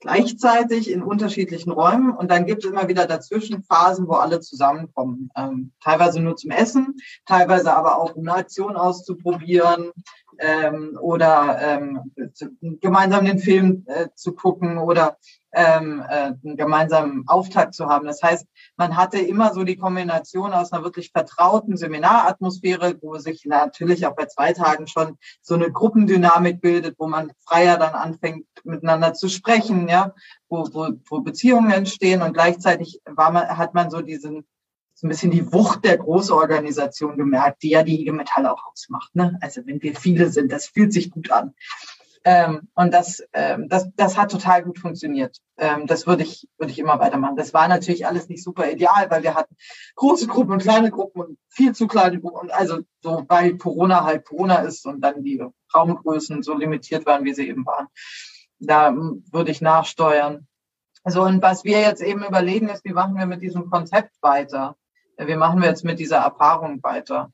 gleichzeitig 0.00 0.90
in 0.90 1.02
unterschiedlichen 1.02 1.72
Räumen 1.72 2.10
und 2.10 2.30
dann 2.30 2.46
gibt 2.46 2.64
es 2.64 2.70
immer 2.70 2.88
wieder 2.88 3.06
dazwischen 3.06 3.62
Phasen, 3.62 4.06
wo 4.08 4.14
alle 4.14 4.40
zusammenkommen. 4.40 5.30
Ähm, 5.36 5.72
teilweise 5.82 6.20
nur 6.20 6.36
zum 6.36 6.50
Essen, 6.50 6.96
teilweise 7.24 7.74
aber 7.74 7.98
auch 7.98 8.14
um 8.14 8.28
eine 8.28 8.38
Aktion 8.38 8.76
auszuprobieren 8.76 9.92
ähm, 10.38 10.98
oder 11.00 11.58
ähm, 11.60 12.12
gemeinsam 12.80 13.24
den 13.24 13.38
Film 13.38 13.84
äh, 13.86 14.08
zu 14.14 14.32
gucken 14.32 14.78
oder 14.78 15.16
ähm, 15.56 16.04
äh, 16.06 16.34
einen 16.44 16.56
gemeinsamen 16.56 17.26
Auftakt 17.26 17.74
zu 17.74 17.86
haben. 17.86 18.06
Das 18.06 18.22
heißt, 18.22 18.46
man 18.76 18.96
hatte 18.96 19.18
immer 19.18 19.54
so 19.54 19.64
die 19.64 19.76
Kombination 19.76 20.52
aus 20.52 20.70
einer 20.72 20.84
wirklich 20.84 21.10
vertrauten 21.10 21.78
Seminaratmosphäre, 21.78 22.96
wo 23.00 23.16
sich 23.16 23.46
natürlich 23.46 24.06
auch 24.06 24.14
bei 24.14 24.26
zwei 24.26 24.52
Tagen 24.52 24.86
schon 24.86 25.16
so 25.40 25.54
eine 25.54 25.72
Gruppendynamik 25.72 26.60
bildet, 26.60 26.96
wo 26.98 27.06
man 27.06 27.32
freier 27.46 27.78
dann 27.78 27.94
anfängt, 27.94 28.46
miteinander 28.64 29.14
zu 29.14 29.28
sprechen, 29.28 29.88
ja, 29.88 30.12
wo, 30.48 30.68
wo, 30.72 30.90
wo 31.08 31.20
Beziehungen 31.20 31.70
entstehen 31.70 32.20
und 32.20 32.34
gleichzeitig 32.34 33.00
war 33.06 33.32
man, 33.32 33.48
hat 33.56 33.72
man 33.72 33.90
so 33.90 34.02
diesen 34.02 34.46
so 34.98 35.06
ein 35.06 35.10
bisschen 35.10 35.30
die 35.30 35.52
Wucht 35.52 35.84
der 35.84 35.98
Großorganisation 35.98 37.18
gemerkt, 37.18 37.62
die 37.62 37.68
ja 37.68 37.82
die 37.82 38.00
IG 38.00 38.12
Metall 38.12 38.46
auch 38.46 38.64
ausmacht. 38.72 39.14
Ne? 39.14 39.36
Also 39.42 39.60
wenn 39.66 39.82
wir 39.82 39.94
viele 39.94 40.30
sind, 40.30 40.50
das 40.50 40.68
fühlt 40.68 40.94
sich 40.94 41.10
gut 41.10 41.30
an. 41.30 41.54
Ähm, 42.28 42.68
und 42.74 42.92
das, 42.92 43.22
ähm, 43.34 43.68
das, 43.68 43.88
das 43.94 44.18
hat 44.18 44.32
total 44.32 44.64
gut 44.64 44.80
funktioniert. 44.80 45.38
Ähm, 45.58 45.86
das 45.86 46.08
würde 46.08 46.24
ich, 46.24 46.48
würde 46.58 46.72
ich 46.72 46.78
immer 46.80 46.98
weitermachen. 46.98 47.36
Das 47.36 47.54
war 47.54 47.68
natürlich 47.68 48.04
alles 48.04 48.28
nicht 48.28 48.42
super 48.42 48.68
ideal, 48.68 49.08
weil 49.10 49.22
wir 49.22 49.36
hatten 49.36 49.54
große 49.94 50.26
Gruppen 50.26 50.50
und 50.50 50.62
kleine 50.62 50.90
Gruppen 50.90 51.20
und 51.20 51.38
viel 51.48 51.72
zu 51.72 51.86
kleine 51.86 52.20
Gruppen. 52.20 52.40
Und 52.40 52.50
also 52.52 52.80
so, 53.00 53.24
weil 53.28 53.56
Corona 53.58 54.02
halt 54.02 54.24
Corona 54.24 54.56
ist 54.56 54.84
und 54.86 55.02
dann 55.02 55.22
die 55.22 55.40
Raumgrößen 55.72 56.42
so 56.42 56.54
limitiert 56.54 57.06
waren, 57.06 57.24
wie 57.24 57.32
sie 57.32 57.48
eben 57.48 57.64
waren. 57.64 57.86
Da 58.58 58.88
hm, 58.88 59.22
würde 59.30 59.52
ich 59.52 59.60
nachsteuern. 59.60 60.48
So, 61.04 61.22
und 61.22 61.40
was 61.42 61.62
wir 61.62 61.80
jetzt 61.80 62.02
eben 62.02 62.24
überlegen, 62.24 62.68
ist, 62.68 62.84
wie 62.84 62.92
machen 62.92 63.16
wir 63.16 63.26
mit 63.26 63.40
diesem 63.40 63.70
Konzept 63.70 64.20
weiter? 64.20 64.76
Wie 65.16 65.36
machen 65.36 65.62
wir 65.62 65.68
jetzt 65.68 65.84
mit 65.84 66.00
dieser 66.00 66.16
Erfahrung 66.16 66.82
weiter? 66.82 67.30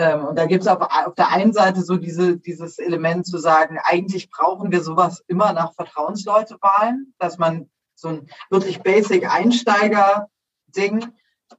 Ähm, 0.00 0.24
und 0.24 0.38
da 0.38 0.46
gibt 0.46 0.62
es 0.62 0.66
auf, 0.66 0.80
auf 0.80 1.14
der 1.14 1.28
einen 1.28 1.52
Seite 1.52 1.82
so 1.82 1.98
diese, 1.98 2.38
dieses 2.38 2.78
Element 2.78 3.26
zu 3.26 3.36
sagen, 3.36 3.78
eigentlich 3.84 4.30
brauchen 4.30 4.72
wir 4.72 4.82
sowas 4.82 5.22
immer 5.26 5.52
nach 5.52 5.74
Vertrauensleutewahlen, 5.74 7.14
dass 7.18 7.36
man 7.36 7.68
so 7.94 8.08
ein 8.08 8.30
wirklich 8.48 8.80
basic 8.80 9.30
Einsteiger-Ding 9.30 11.04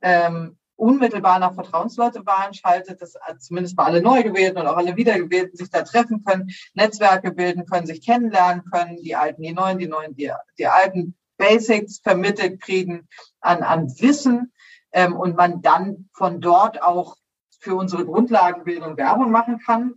ähm, 0.02 0.58
unmittelbar 0.76 1.38
nach 1.38 1.54
Vertrauensleutewahlen 1.54 2.56
schaltet, 2.56 3.04
dass 3.04 3.14
zumindest 3.38 3.78
mal 3.78 3.86
alle 3.86 4.02
Neugewählten 4.02 4.60
und 4.60 4.66
auch 4.66 4.78
alle 4.78 4.96
Wiedergewählten 4.96 5.56
sich 5.56 5.70
da 5.70 5.84
treffen 5.84 6.24
können, 6.26 6.50
Netzwerke 6.74 7.32
bilden 7.32 7.68
können, 7.68 7.86
sich 7.86 8.04
kennenlernen 8.04 8.64
können, 8.72 8.98
die 9.04 9.16
Alten, 9.16 9.44
die 9.44 9.54
Neuen, 9.54 9.78
die 9.78 9.88
Neuen, 9.88 10.16
die, 10.16 10.32
die 10.58 10.66
Alten 10.66 11.16
Basics 11.38 12.00
vermittelt 12.00 12.60
kriegen 12.60 13.08
an, 13.40 13.62
an 13.62 13.88
Wissen 14.00 14.52
ähm, 14.94 15.16
und 15.16 15.38
man 15.38 15.62
dann 15.62 16.10
von 16.14 16.42
dort 16.42 16.82
auch 16.82 17.18
für 17.62 17.76
unsere 17.76 18.06
Grundlagenbildung 18.06 18.98
Werbung 18.98 19.32
machen 19.32 19.60
kann. 19.60 19.96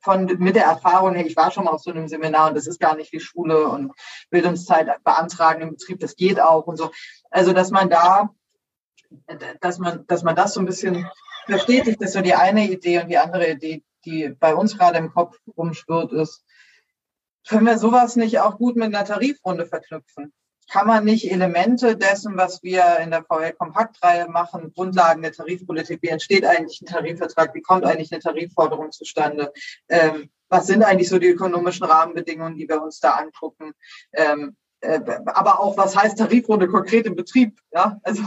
Von, 0.00 0.26
mit 0.38 0.54
der 0.54 0.64
Erfahrung, 0.64 1.14
hey, 1.14 1.26
ich 1.26 1.36
war 1.36 1.50
schon 1.50 1.64
mal 1.64 1.70
auf 1.70 1.80
so 1.80 1.90
einem 1.90 2.08
Seminar 2.08 2.48
und 2.48 2.56
das 2.56 2.66
ist 2.66 2.78
gar 2.78 2.94
nicht 2.94 3.10
wie 3.12 3.20
Schule 3.20 3.68
und 3.68 3.92
Bildungszeit 4.28 5.02
beantragen 5.02 5.62
im 5.62 5.70
Betrieb, 5.70 5.98
das 6.00 6.14
geht 6.14 6.38
auch 6.38 6.66
und 6.66 6.76
so. 6.76 6.90
Also, 7.30 7.54
dass 7.54 7.70
man 7.70 7.88
da, 7.88 8.28
dass 9.62 9.78
man, 9.78 10.06
dass 10.06 10.22
man 10.22 10.36
das 10.36 10.52
so 10.52 10.60
ein 10.60 10.66
bisschen 10.66 11.08
verstetigt, 11.46 12.02
ist 12.02 12.12
so 12.12 12.20
die 12.20 12.34
eine 12.34 12.68
Idee 12.68 13.00
und 13.00 13.08
die 13.08 13.16
andere 13.16 13.50
Idee, 13.50 13.82
die 14.04 14.28
bei 14.28 14.54
uns 14.54 14.76
gerade 14.76 14.98
im 14.98 15.10
Kopf 15.10 15.38
rumschwirrt, 15.56 16.12
ist, 16.12 16.44
können 17.48 17.66
wir 17.66 17.78
sowas 17.78 18.16
nicht 18.16 18.40
auch 18.40 18.58
gut 18.58 18.76
mit 18.76 18.94
einer 18.94 19.06
Tarifrunde 19.06 19.64
verknüpfen? 19.64 20.34
Kann 20.70 20.86
man 20.86 21.04
nicht 21.04 21.30
Elemente 21.30 21.96
dessen, 21.96 22.36
was 22.36 22.62
wir 22.62 22.98
in 23.02 23.10
der 23.10 23.24
VL-Kompaktreihe 23.24 24.28
machen, 24.28 24.72
Grundlagen 24.74 25.22
der 25.22 25.32
Tarifpolitik, 25.32 26.00
wie 26.02 26.08
entsteht 26.08 26.44
eigentlich 26.44 26.80
ein 26.82 26.86
Tarifvertrag, 26.86 27.54
wie 27.54 27.62
kommt 27.62 27.84
eigentlich 27.84 28.12
eine 28.12 28.20
Tarifforderung 28.20 28.92
zustande, 28.92 29.52
ähm, 29.88 30.30
was 30.48 30.66
sind 30.66 30.82
eigentlich 30.82 31.08
so 31.08 31.18
die 31.18 31.28
ökonomischen 31.28 31.86
Rahmenbedingungen, 31.86 32.56
die 32.56 32.68
wir 32.68 32.82
uns 32.82 33.00
da 33.00 33.12
angucken, 33.12 33.72
ähm, 34.12 34.56
äh, 34.80 35.00
aber 35.26 35.60
auch, 35.60 35.76
was 35.76 35.96
heißt 35.96 36.18
Tarifrunde 36.18 36.68
konkret 36.68 37.06
im 37.06 37.16
Betrieb, 37.16 37.58
ja, 37.72 37.98
also 38.02 38.22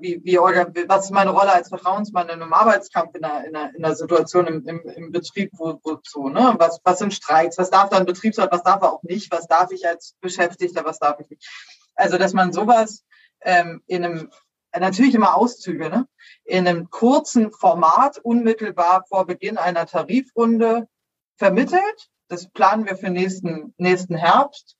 wie, 0.00 0.20
wie 0.24 0.36
was 0.36 1.06
ist 1.06 1.10
meine 1.10 1.30
Rolle 1.30 1.52
als 1.52 1.68
Vertrauensmann 1.68 2.28
in 2.28 2.40
einem 2.40 2.52
Arbeitskampf 2.52 3.14
in 3.14 3.24
einer, 3.24 3.46
in 3.46 3.56
einer, 3.56 3.74
in 3.74 3.84
einer 3.84 3.94
Situation 3.94 4.46
im, 4.46 4.66
im, 4.68 4.80
im 4.88 5.12
Betrieb, 5.12 5.50
wo, 5.54 5.80
wo 5.82 5.98
so, 6.04 6.28
ne? 6.28 6.54
Was, 6.58 6.80
was 6.84 6.98
sind 7.00 7.12
Streiks? 7.12 7.58
Was 7.58 7.70
darf 7.70 7.90
da 7.90 7.96
ein 7.96 8.06
Betriebsrat, 8.06 8.52
was 8.52 8.62
darf 8.62 8.82
er 8.82 8.92
auch 8.92 9.02
nicht? 9.02 9.32
Was 9.32 9.46
darf 9.46 9.72
ich 9.72 9.86
als 9.86 10.16
Beschäftigter, 10.20 10.84
was 10.84 10.98
darf 10.98 11.18
ich 11.20 11.28
nicht? 11.28 11.48
Also, 11.96 12.18
dass 12.18 12.32
man 12.32 12.52
sowas 12.52 13.04
ähm, 13.40 13.82
in 13.86 14.04
einem, 14.04 14.30
natürlich 14.78 15.14
immer 15.14 15.34
Auszüge, 15.34 15.88
ne? 15.88 16.06
in 16.44 16.68
einem 16.68 16.90
kurzen 16.90 17.52
Format 17.52 18.18
unmittelbar 18.18 19.04
vor 19.08 19.26
Beginn 19.26 19.58
einer 19.58 19.86
Tarifrunde 19.86 20.88
vermittelt. 21.36 22.10
Das 22.28 22.48
planen 22.50 22.86
wir 22.86 22.96
für 22.96 23.10
nächsten, 23.10 23.74
nächsten 23.76 24.16
Herbst. 24.16 24.76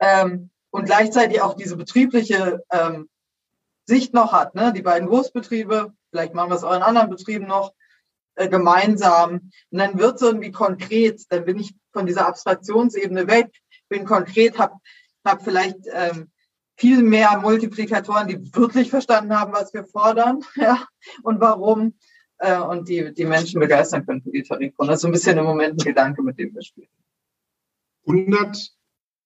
Ähm, 0.00 0.50
und 0.70 0.86
gleichzeitig 0.86 1.40
auch 1.40 1.54
diese 1.54 1.76
betriebliche 1.76 2.64
ähm, 2.70 3.08
Sicht 3.84 4.14
noch 4.14 4.32
hat, 4.32 4.54
ne? 4.54 4.72
die 4.72 4.82
beiden 4.82 5.08
Großbetriebe, 5.08 5.92
vielleicht 6.10 6.34
machen 6.34 6.50
wir 6.50 6.56
es 6.56 6.64
auch 6.64 6.74
in 6.74 6.82
anderen 6.82 7.10
Betrieben 7.10 7.46
noch, 7.46 7.72
äh, 8.34 8.48
gemeinsam. 8.48 9.50
Und 9.70 9.78
dann 9.78 9.98
wird 9.98 10.16
es 10.16 10.22
irgendwie 10.22 10.52
konkret, 10.52 11.22
dann 11.30 11.44
bin 11.44 11.58
ich 11.58 11.74
von 11.92 12.06
dieser 12.06 12.26
Abstraktionsebene 12.26 13.26
weg, 13.26 13.50
bin 13.88 14.04
konkret, 14.04 14.58
habe 14.58 14.74
hab 15.24 15.42
vielleicht 15.42 15.78
ähm, 15.92 16.30
viel 16.76 17.02
mehr 17.02 17.38
Multiplikatoren, 17.38 18.28
die 18.28 18.54
wirklich 18.54 18.90
verstanden 18.90 19.38
haben, 19.38 19.52
was 19.52 19.74
wir 19.74 19.84
fordern 19.84 20.44
ja, 20.56 20.86
und 21.22 21.40
warum 21.40 21.94
äh, 22.38 22.58
und 22.58 22.88
die, 22.88 23.12
die 23.12 23.24
Menschen 23.24 23.60
begeistern 23.60 24.04
können 24.06 24.22
für 24.22 24.30
die 24.30 24.42
Tarifrunde. 24.42 24.92
Das 24.92 24.98
ist 24.98 25.02
so 25.02 25.08
ein 25.08 25.12
bisschen 25.12 25.38
im 25.38 25.44
Moment 25.44 25.80
ein 25.80 25.84
Gedanke, 25.84 26.22
mit 26.22 26.38
dem 26.38 26.54
wir 26.54 26.62
spielen. 26.62 26.88
100, 28.06 28.72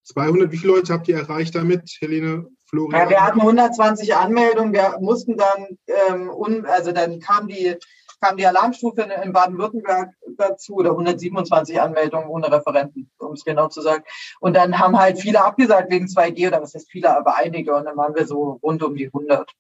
200, 0.02 0.52
wie 0.52 0.59
viele 0.59 0.74
Leute 0.74 0.92
habt 0.92 1.09
ihr 1.09 1.16
erreicht 1.16 1.54
damit, 1.54 1.96
Helene? 2.00 2.48
Florian? 2.67 3.03
Ja, 3.03 3.11
wir 3.11 3.23
hatten 3.23 3.41
120 3.41 4.14
Anmeldungen. 4.14 4.73
Wir 4.73 4.97
mussten 5.01 5.37
dann, 5.37 5.79
ähm, 5.87 6.31
un, 6.31 6.67
also 6.67 6.93
dann 6.93 7.21
kam 7.21 7.49
die, 7.49 7.77
kam 8.21 8.37
die 8.37 8.47
Alarmstufe 8.47 9.03
in, 9.03 9.11
in 9.11 9.33
Baden-Württemberg 9.33 10.14
dazu 10.37 10.77
oder 10.77 10.91
127 10.91 11.81
Anmeldungen 11.81 12.29
ohne 12.29 12.51
Referenten, 12.51 13.11
um 13.19 13.33
es 13.33 13.45
genau 13.45 13.69
zu 13.69 13.81
sagen. 13.81 14.05
Und 14.41 14.55
dann 14.55 14.79
haben 14.79 14.99
halt 14.99 15.19
viele 15.19 15.45
abgesagt 15.45 15.91
wegen 15.91 16.07
2G 16.07 16.49
oder 16.49 16.62
was 16.62 16.75
heißt 16.75 16.91
viele, 16.91 17.17
aber 17.17 17.37
einige. 17.37 17.75
Und 17.75 17.85
dann 17.85 17.97
waren 17.97 18.14
wir 18.14 18.27
so 18.27 18.59
rund 18.62 18.83
um 18.83 18.95
die 18.95 19.07
100. 19.07 19.51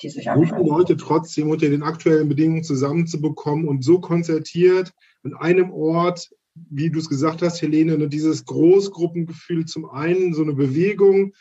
die 0.00 0.08
sich 0.08 0.28
gute 0.32 0.56
Leute 0.56 0.96
trotzdem 0.96 1.50
unter 1.50 1.68
den 1.68 1.82
aktuellen 1.82 2.28
Bedingungen 2.28 2.64
zusammenzubekommen 2.64 3.68
und 3.68 3.82
so 3.82 4.00
konzertiert 4.00 4.92
an 5.24 5.34
einem 5.34 5.72
Ort, 5.72 6.30
wie 6.70 6.90
du 6.90 6.98
es 6.98 7.08
gesagt 7.08 7.42
hast, 7.42 7.60
Helene, 7.60 7.98
ne, 7.98 8.08
dieses 8.08 8.44
Großgruppengefühl 8.44 9.66
zum 9.66 9.90
einen, 9.90 10.34
so 10.34 10.42
eine 10.42 10.54
Bewegung, 10.54 11.32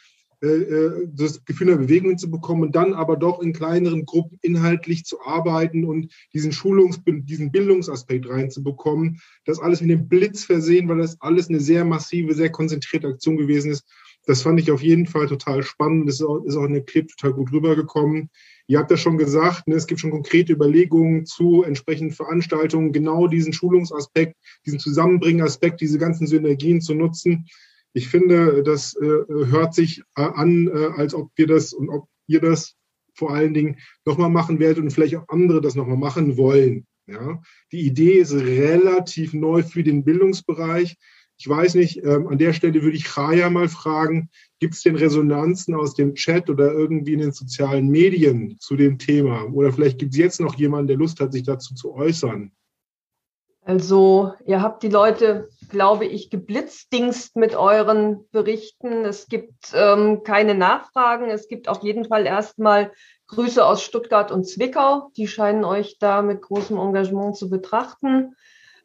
das 0.42 1.46
Gefühl 1.46 1.70
einer 1.70 1.78
Bewegung 1.78 2.18
zu 2.18 2.30
bekommen 2.30 2.64
und 2.64 2.76
dann 2.76 2.94
aber 2.94 3.18
doch 3.18 3.42
in 3.42 3.54
kleineren 3.54 4.06
Gruppen 4.06 4.38
inhaltlich 4.42 5.06
zu 5.06 5.22
arbeiten 5.22 5.86
und 5.86 6.12
diesen 6.34 6.52
Schulungs-, 6.52 7.02
diesen 7.06 7.52
Bildungsaspekt 7.52 8.30
reinzubekommen. 8.30 9.20
Das 9.46 9.60
alles 9.60 9.82
mit 9.82 9.92
dem 9.92 10.08
Blitz 10.08 10.44
versehen, 10.44 10.88
weil 10.90 10.98
das 10.98 11.20
alles 11.22 11.50
eine 11.50 11.60
sehr 11.60 11.86
massive, 11.86 12.34
sehr 12.34 12.50
konzentrierte 12.50 13.08
Aktion 13.08 13.38
gewesen 13.38 13.72
ist. 13.72 13.86
Das 14.28 14.42
fand 14.42 14.60
ich 14.60 14.72
auf 14.72 14.82
jeden 14.82 15.06
Fall 15.06 15.28
total 15.28 15.62
spannend. 15.64 16.08
Das 16.08 16.16
ist 16.16 16.24
auch, 16.24 16.66
in 16.66 16.74
der 16.74 16.84
Clip 16.84 17.08
total 17.08 17.34
gut 17.34 17.52
rübergekommen. 17.52 18.30
Ihr 18.68 18.80
habt 18.80 18.90
ja 18.90 18.98
schon 18.98 19.18
gesagt, 19.20 19.68
ne, 19.68 19.76
es 19.76 19.86
gibt 19.86 20.02
schon 20.02 20.10
konkrete 20.10 20.54
Überlegungen 20.54 21.28
zu 21.28 21.62
entsprechenden 21.62 22.14
Veranstaltungen, 22.14 22.92
genau 22.92 23.28
diesen 23.28 23.54
Schulungsaspekt, 23.54 24.36
diesen 24.66 24.80
Zusammenbringaspekt, 24.80 25.80
diese 25.82 26.00
ganzen 26.00 26.26
Synergien 26.26 26.82
zu 26.82 26.96
nutzen. 26.96 27.46
Ich 27.96 28.10
finde, 28.10 28.62
das 28.62 28.94
äh, 28.98 29.06
hört 29.06 29.74
sich 29.74 30.02
äh, 30.18 30.22
an, 30.22 30.68
äh, 30.68 30.88
als 30.98 31.14
ob 31.14 31.32
wir 31.38 31.48
das 31.48 31.72
und 31.72 31.88
ob 31.88 32.10
ihr 32.28 32.42
das 32.42 32.76
vor 33.14 33.34
allen 33.34 33.54
Dingen 33.54 33.78
nochmal 34.04 34.30
machen 34.30 34.60
werdet 34.60 34.84
und 34.84 34.92
vielleicht 34.92 35.16
auch 35.16 35.30
andere 35.30 35.62
das 35.62 35.76
nochmal 35.76 35.96
machen 35.96 36.36
wollen. 36.36 36.86
Ja? 37.08 37.42
Die 37.72 37.86
Idee 37.86 38.16
ist 38.16 38.34
relativ 38.34 39.34
neu 39.34 39.64
für 39.64 39.82
den 39.82 40.04
Bildungsbereich. 40.04 40.98
Ich 41.38 41.48
weiß 41.48 41.76
nicht, 41.76 42.04
ähm, 42.04 42.28
an 42.28 42.38
der 42.38 42.52
Stelle 42.52 42.82
würde 42.82 42.98
ich 42.98 43.16
Raya 43.16 43.50
mal 43.50 43.70
fragen, 43.70 44.30
gibt 44.60 44.74
es 44.74 44.84
denn 44.84 44.98
Resonanzen 44.98 45.74
aus 45.74 45.96
dem 45.96 46.16
Chat 46.16 46.50
oder 46.50 46.74
irgendwie 46.74 47.14
in 47.14 47.20
den 47.20 47.32
sozialen 47.32 47.88
Medien 47.88 48.58
zu 48.60 48.76
dem 48.76 48.98
Thema? 48.98 49.46
Oder 49.54 49.72
vielleicht 49.72 50.00
gibt 50.00 50.12
es 50.12 50.20
jetzt 50.20 50.42
noch 50.42 50.56
jemanden, 50.56 50.88
der 50.88 50.98
Lust 50.98 51.22
hat, 51.22 51.32
sich 51.32 51.44
dazu 51.44 51.74
zu 51.76 51.94
äußern. 51.94 52.52
Also 53.66 54.34
ihr 54.46 54.62
habt 54.62 54.84
die 54.84 54.90
Leute, 54.90 55.50
glaube 55.70 56.06
ich, 56.06 56.30
geblitzdingst 56.30 57.36
mit 57.36 57.56
euren 57.56 58.24
Berichten. 58.32 59.06
Es 59.06 59.28
gibt 59.28 59.74
ähm, 59.74 60.22
keine 60.24 60.54
Nachfragen. 60.54 61.32
Es 61.32 61.48
gibt 61.48 61.68
auf 61.68 61.82
jeden 61.82 62.06
Fall 62.06 62.28
erstmal 62.28 62.92
Grüße 63.28 63.66
aus 63.66 63.82
Stuttgart 63.82 64.32
und 64.32 64.48
Zwickau. 64.48 65.10
Die 65.18 65.28
scheinen 65.28 65.66
euch 65.66 65.98
da 65.98 66.22
mit 66.22 66.44
großem 66.44 66.78
Engagement 66.78 67.38
zu 67.38 67.50
betrachten. 67.50 68.36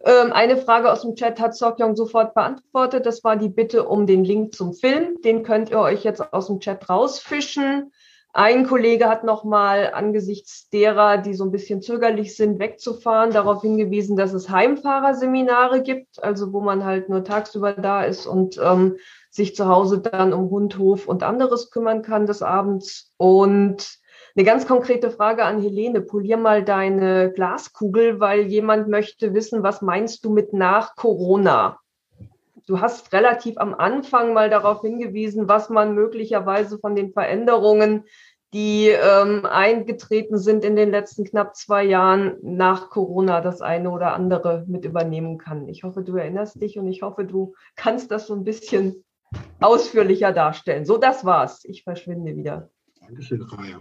Ähm, 0.02 0.32
eine 0.32 0.56
Frage 0.56 0.90
aus 0.90 1.02
dem 1.02 1.14
Chat 1.14 1.38
hat 1.40 1.54
Sokyong 1.54 1.94
sofort 1.94 2.32
beantwortet. 2.32 3.04
Das 3.04 3.22
war 3.22 3.36
die 3.36 3.50
Bitte 3.50 3.86
um 3.86 4.06
den 4.06 4.24
Link 4.24 4.54
zum 4.54 4.72
Film. 4.72 5.20
Den 5.22 5.42
könnt 5.42 5.68
ihr 5.68 5.78
euch 5.78 6.04
jetzt 6.04 6.32
aus 6.32 6.46
dem 6.46 6.58
Chat 6.58 6.88
rausfischen. 6.88 7.92
Ein 8.32 8.64
Kollege 8.64 9.08
hat 9.08 9.24
nochmal 9.24 9.90
angesichts 9.92 10.68
derer, 10.70 11.18
die 11.18 11.34
so 11.34 11.44
ein 11.44 11.50
bisschen 11.50 11.82
zögerlich 11.82 12.36
sind, 12.36 12.60
wegzufahren, 12.60 13.32
darauf 13.32 13.62
hingewiesen, 13.62 14.16
dass 14.16 14.32
es 14.32 14.48
Heimfahrerseminare 14.48 15.82
gibt, 15.82 16.22
also 16.22 16.52
wo 16.52 16.60
man 16.60 16.84
halt 16.84 17.08
nur 17.08 17.24
tagsüber 17.24 17.72
da 17.72 18.04
ist 18.04 18.26
und 18.26 18.56
ähm, 18.62 18.96
sich 19.30 19.56
zu 19.56 19.66
Hause 19.66 20.00
dann 20.00 20.32
um 20.32 20.48
Hund, 20.48 20.78
Hof 20.78 21.08
und 21.08 21.24
anderes 21.24 21.70
kümmern 21.70 22.02
kann 22.02 22.26
des 22.26 22.40
Abends. 22.40 23.12
Und 23.16 23.98
eine 24.36 24.44
ganz 24.44 24.66
konkrete 24.66 25.10
Frage 25.10 25.44
an 25.44 25.60
Helene. 25.60 26.00
Polier 26.00 26.36
mal 26.36 26.64
deine 26.64 27.32
Glaskugel, 27.32 28.20
weil 28.20 28.42
jemand 28.42 28.88
möchte 28.88 29.34
wissen, 29.34 29.64
was 29.64 29.82
meinst 29.82 30.24
du 30.24 30.30
mit 30.30 30.52
nach 30.52 30.94
Corona? 30.94 31.80
Du 32.70 32.80
hast 32.80 33.12
relativ 33.12 33.58
am 33.58 33.74
Anfang 33.74 34.32
mal 34.32 34.48
darauf 34.48 34.82
hingewiesen, 34.82 35.48
was 35.48 35.70
man 35.70 35.92
möglicherweise 35.92 36.78
von 36.78 36.94
den 36.94 37.12
Veränderungen, 37.12 38.04
die 38.54 38.86
ähm, 38.86 39.44
eingetreten 39.44 40.38
sind 40.38 40.64
in 40.64 40.76
den 40.76 40.92
letzten 40.92 41.24
knapp 41.24 41.56
zwei 41.56 41.82
Jahren 41.82 42.36
nach 42.42 42.88
Corona, 42.88 43.40
das 43.40 43.60
eine 43.60 43.90
oder 43.90 44.12
andere 44.12 44.66
mit 44.68 44.84
übernehmen 44.84 45.36
kann. 45.36 45.66
Ich 45.66 45.82
hoffe, 45.82 46.04
du 46.04 46.14
erinnerst 46.14 46.62
dich 46.62 46.78
und 46.78 46.86
ich 46.86 47.02
hoffe, 47.02 47.24
du 47.24 47.54
kannst 47.74 48.12
das 48.12 48.28
so 48.28 48.34
ein 48.34 48.44
bisschen 48.44 49.04
ausführlicher 49.58 50.30
darstellen. 50.30 50.84
So, 50.84 50.96
das 50.96 51.24
war's. 51.24 51.64
Ich 51.64 51.82
verschwinde 51.82 52.36
wieder. 52.36 52.70
Dankeschön, 53.00 53.42
Raya 53.42 53.80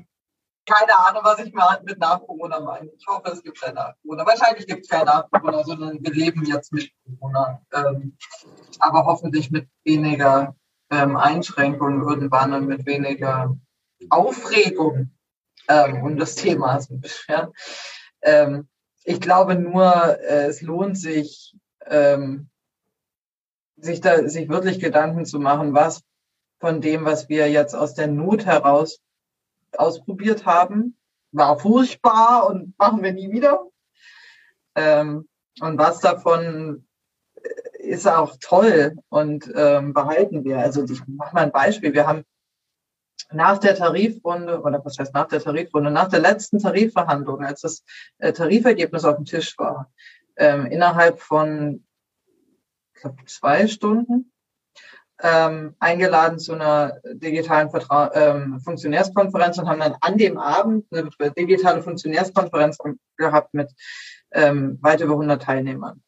keine 0.69 0.97
Ahnung, 0.97 1.21
was 1.23 1.39
ich 1.39 1.53
mit 1.83 1.99
nach 1.99 2.21
Corona 2.21 2.59
meine. 2.59 2.89
Ich 2.97 3.07
hoffe, 3.07 3.31
es 3.31 3.43
gibt 3.43 3.59
kein 3.59 3.73
nach 3.73 3.93
Corona. 4.01 4.25
Wahrscheinlich 4.25 4.67
gibt 4.67 4.83
es 4.83 4.89
kein 4.89 5.05
nach 5.05 5.29
Corona, 5.31 5.63
sondern 5.63 6.03
wir 6.03 6.13
leben 6.13 6.45
jetzt 6.45 6.71
mit 6.71 6.91
Corona. 7.19 7.61
Ähm, 7.73 8.17
aber 8.79 9.05
hoffentlich 9.05 9.51
mit 9.51 9.67
weniger 9.83 10.55
ähm, 10.91 11.17
Einschränkungen 11.17 12.01
irgendwann 12.01 12.53
und 12.53 12.67
mit 12.67 12.85
weniger 12.85 13.57
Aufregung 14.09 15.11
ähm, 15.69 16.03
um 16.03 16.17
das 16.17 16.35
Thema 16.35 16.79
zu. 16.79 17.01
Ähm, 18.21 18.67
ich 19.05 19.21
glaube 19.21 19.55
nur, 19.55 20.19
äh, 20.19 20.47
es 20.47 20.61
lohnt 20.61 20.97
sich, 20.97 21.55
ähm, 21.85 22.49
sich 23.77 24.01
da, 24.01 24.27
sich 24.27 24.49
wirklich 24.49 24.79
Gedanken 24.79 25.25
zu 25.25 25.39
machen, 25.39 25.73
was 25.73 26.01
von 26.59 26.81
dem, 26.81 27.05
was 27.05 27.29
wir 27.29 27.49
jetzt 27.49 27.75
aus 27.75 27.93
der 27.93 28.07
Not 28.07 28.45
heraus 28.45 28.99
ausprobiert 29.77 30.45
haben. 30.45 30.97
War 31.31 31.59
furchtbar 31.59 32.47
und 32.47 32.77
machen 32.77 33.03
wir 33.03 33.13
nie 33.13 33.31
wieder. 33.31 33.67
Ähm, 34.75 35.27
und 35.61 35.77
was 35.77 35.99
davon 35.99 36.87
ist 37.79 38.07
auch 38.07 38.35
toll 38.39 38.97
und 39.09 39.51
ähm, 39.55 39.93
behalten 39.93 40.43
wir. 40.43 40.59
Also 40.59 40.83
ich 40.83 41.05
mache 41.07 41.35
mal 41.35 41.43
ein 41.43 41.51
Beispiel. 41.51 41.93
Wir 41.93 42.07
haben 42.07 42.23
nach 43.31 43.57
der 43.59 43.75
Tarifrunde, 43.75 44.61
oder 44.61 44.83
was 44.83 44.97
heißt 44.97 45.13
nach 45.13 45.27
der 45.27 45.41
Tarifrunde, 45.41 45.91
nach 45.91 46.09
der 46.09 46.19
letzten 46.19 46.59
Tarifverhandlung, 46.59 47.43
als 47.43 47.61
das 47.61 47.83
äh, 48.17 48.33
Tarifergebnis 48.33 49.05
auf 49.05 49.17
dem 49.17 49.25
Tisch 49.25 49.57
war, 49.57 49.91
ähm, 50.37 50.65
innerhalb 50.65 51.19
von 51.19 51.85
ich 52.95 53.01
glaube, 53.01 53.23
zwei 53.25 53.67
Stunden 53.67 54.31
ähm, 55.21 55.75
eingeladen 55.79 56.39
zu 56.39 56.53
einer 56.53 56.99
digitalen 57.03 57.69
Vertra 57.69 58.11
ähm, 58.13 58.59
Funktionärskonferenz 58.61 59.57
und 59.57 59.67
haben 59.67 59.79
dann 59.79 59.95
an 60.01 60.17
dem 60.17 60.37
Abend 60.37 60.85
eine 60.91 61.09
digitale 61.37 61.81
Funktionärskonferenz 61.81 62.77
gehabt 63.17 63.53
mit 63.53 63.71
ähm, 64.31 64.77
weit 64.81 65.01
über 65.01 65.13
100 65.13 65.41
Teilnehmern. 65.41 66.01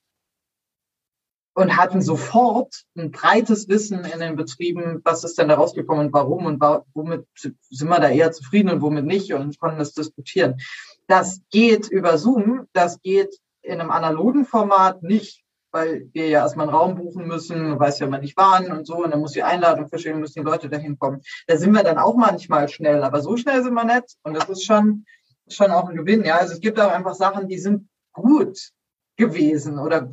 Und 1.53 1.75
hatten 1.75 2.01
sofort 2.01 2.83
ein 2.97 3.11
breites 3.11 3.67
Wissen 3.67 4.05
in 4.05 4.19
den 4.21 4.37
Betrieben, 4.37 5.01
was 5.03 5.25
ist 5.25 5.37
denn 5.37 5.49
da 5.49 5.55
rausgekommen 5.55 6.07
und 6.07 6.13
warum 6.13 6.45
und 6.45 6.61
womit 6.93 7.25
sind 7.35 7.89
wir 7.89 7.99
da 7.99 8.09
eher 8.09 8.31
zufrieden 8.31 8.69
und 8.69 8.81
womit 8.81 9.05
nicht 9.05 9.33
und 9.33 9.59
konnten 9.59 9.79
das 9.79 9.93
diskutieren. 9.93 10.61
Das 11.07 11.41
geht 11.49 11.89
über 11.89 12.17
Zoom, 12.17 12.67
das 12.71 13.01
geht 13.01 13.37
in 13.61 13.81
einem 13.81 13.91
analogen 13.91 14.45
Format 14.45 15.03
nicht 15.03 15.43
weil 15.71 16.09
wir 16.13 16.27
ja 16.27 16.39
erstmal 16.39 16.67
einen 16.67 16.75
Raum 16.75 16.95
buchen 16.95 17.27
müssen, 17.27 17.79
weiß 17.79 17.99
ja 17.99 18.07
man 18.07 18.21
nicht 18.21 18.37
wann 18.37 18.71
und 18.71 18.85
so, 18.85 19.03
und 19.03 19.11
dann 19.11 19.19
muss 19.19 19.31
die 19.31 19.43
Einladung 19.43 19.87
verschicken, 19.87 20.19
müssen 20.19 20.43
die 20.43 20.49
Leute 20.49 20.69
dahin 20.69 20.97
kommen. 20.99 21.21
Da 21.47 21.57
sind 21.57 21.73
wir 21.73 21.83
dann 21.83 21.97
auch 21.97 22.15
manchmal 22.15 22.69
schnell, 22.69 23.03
aber 23.03 23.21
so 23.21 23.37
schnell 23.37 23.63
sind 23.63 23.73
wir 23.73 23.85
nicht 23.85 24.17
und 24.23 24.35
das 24.35 24.49
ist 24.49 24.65
schon, 24.65 25.05
schon 25.47 25.71
auch 25.71 25.89
ein 25.89 25.95
Gewinn, 25.95 26.23
ja. 26.23 26.37
Also 26.37 26.53
es 26.53 26.61
gibt 26.61 26.79
auch 26.79 26.91
einfach 26.91 27.15
Sachen, 27.15 27.47
die 27.47 27.59
sind 27.59 27.87
gut 28.13 28.71
gewesen 29.17 29.79
oder 29.79 30.11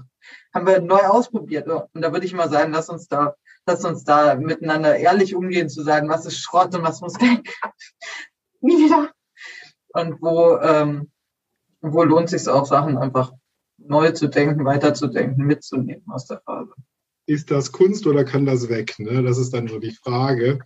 haben 0.54 0.66
wir 0.66 0.80
neu 0.80 1.00
ausprobiert. 1.00 1.68
Und 1.68 2.02
da 2.02 2.12
würde 2.12 2.26
ich 2.26 2.34
mal 2.34 2.50
sagen, 2.50 2.72
lass 2.72 2.88
uns 2.88 3.08
da, 3.08 3.34
lass 3.66 3.84
uns 3.84 4.04
da 4.04 4.34
miteinander 4.36 4.96
ehrlich 4.96 5.34
umgehen, 5.34 5.68
zu 5.68 5.82
sagen, 5.82 6.08
was 6.08 6.26
ist 6.26 6.38
Schrott 6.38 6.74
und 6.74 6.82
was 6.82 7.00
muss 7.00 7.14
weg. 7.20 7.54
Nie 8.60 8.76
wieder. 8.84 9.10
Und 9.88 10.20
wo, 10.20 10.58
ähm, 10.58 11.10
wo 11.80 12.02
lohnt 12.02 12.28
sich 12.28 12.48
auch 12.48 12.66
Sachen 12.66 12.98
einfach 12.98 13.32
neu 13.78 14.10
zu 14.12 14.28
denken, 14.28 14.64
weiterzudenken, 14.64 15.46
mitzunehmen 15.46 16.04
aus 16.08 16.26
der 16.26 16.40
Phase. 16.40 16.72
Ist 17.26 17.50
das 17.50 17.72
Kunst 17.72 18.06
oder 18.06 18.24
kann 18.24 18.46
das 18.46 18.68
weg? 18.68 18.98
Ne? 18.98 19.22
Das 19.22 19.38
ist 19.38 19.52
dann 19.52 19.68
so 19.68 19.78
die 19.78 19.92
Frage. 19.92 20.60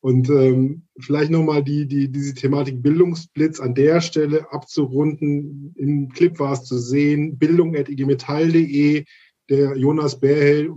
Und 0.00 0.28
ähm, 0.28 0.82
vielleicht 1.00 1.30
nochmal 1.30 1.64
die, 1.64 1.86
die, 1.86 2.12
diese 2.12 2.34
Thematik 2.34 2.82
Bildungsblitz 2.82 3.58
an 3.58 3.74
der 3.74 4.02
Stelle 4.02 4.52
abzurunden. 4.52 5.72
Im 5.76 6.10
Clip 6.10 6.38
war 6.38 6.52
es 6.52 6.64
zu 6.64 6.76
sehen, 6.78 7.38
bildung.igmetall.de, 7.38 9.04
der 9.48 9.76
Jonas 9.76 10.20
Bärhel, 10.20 10.70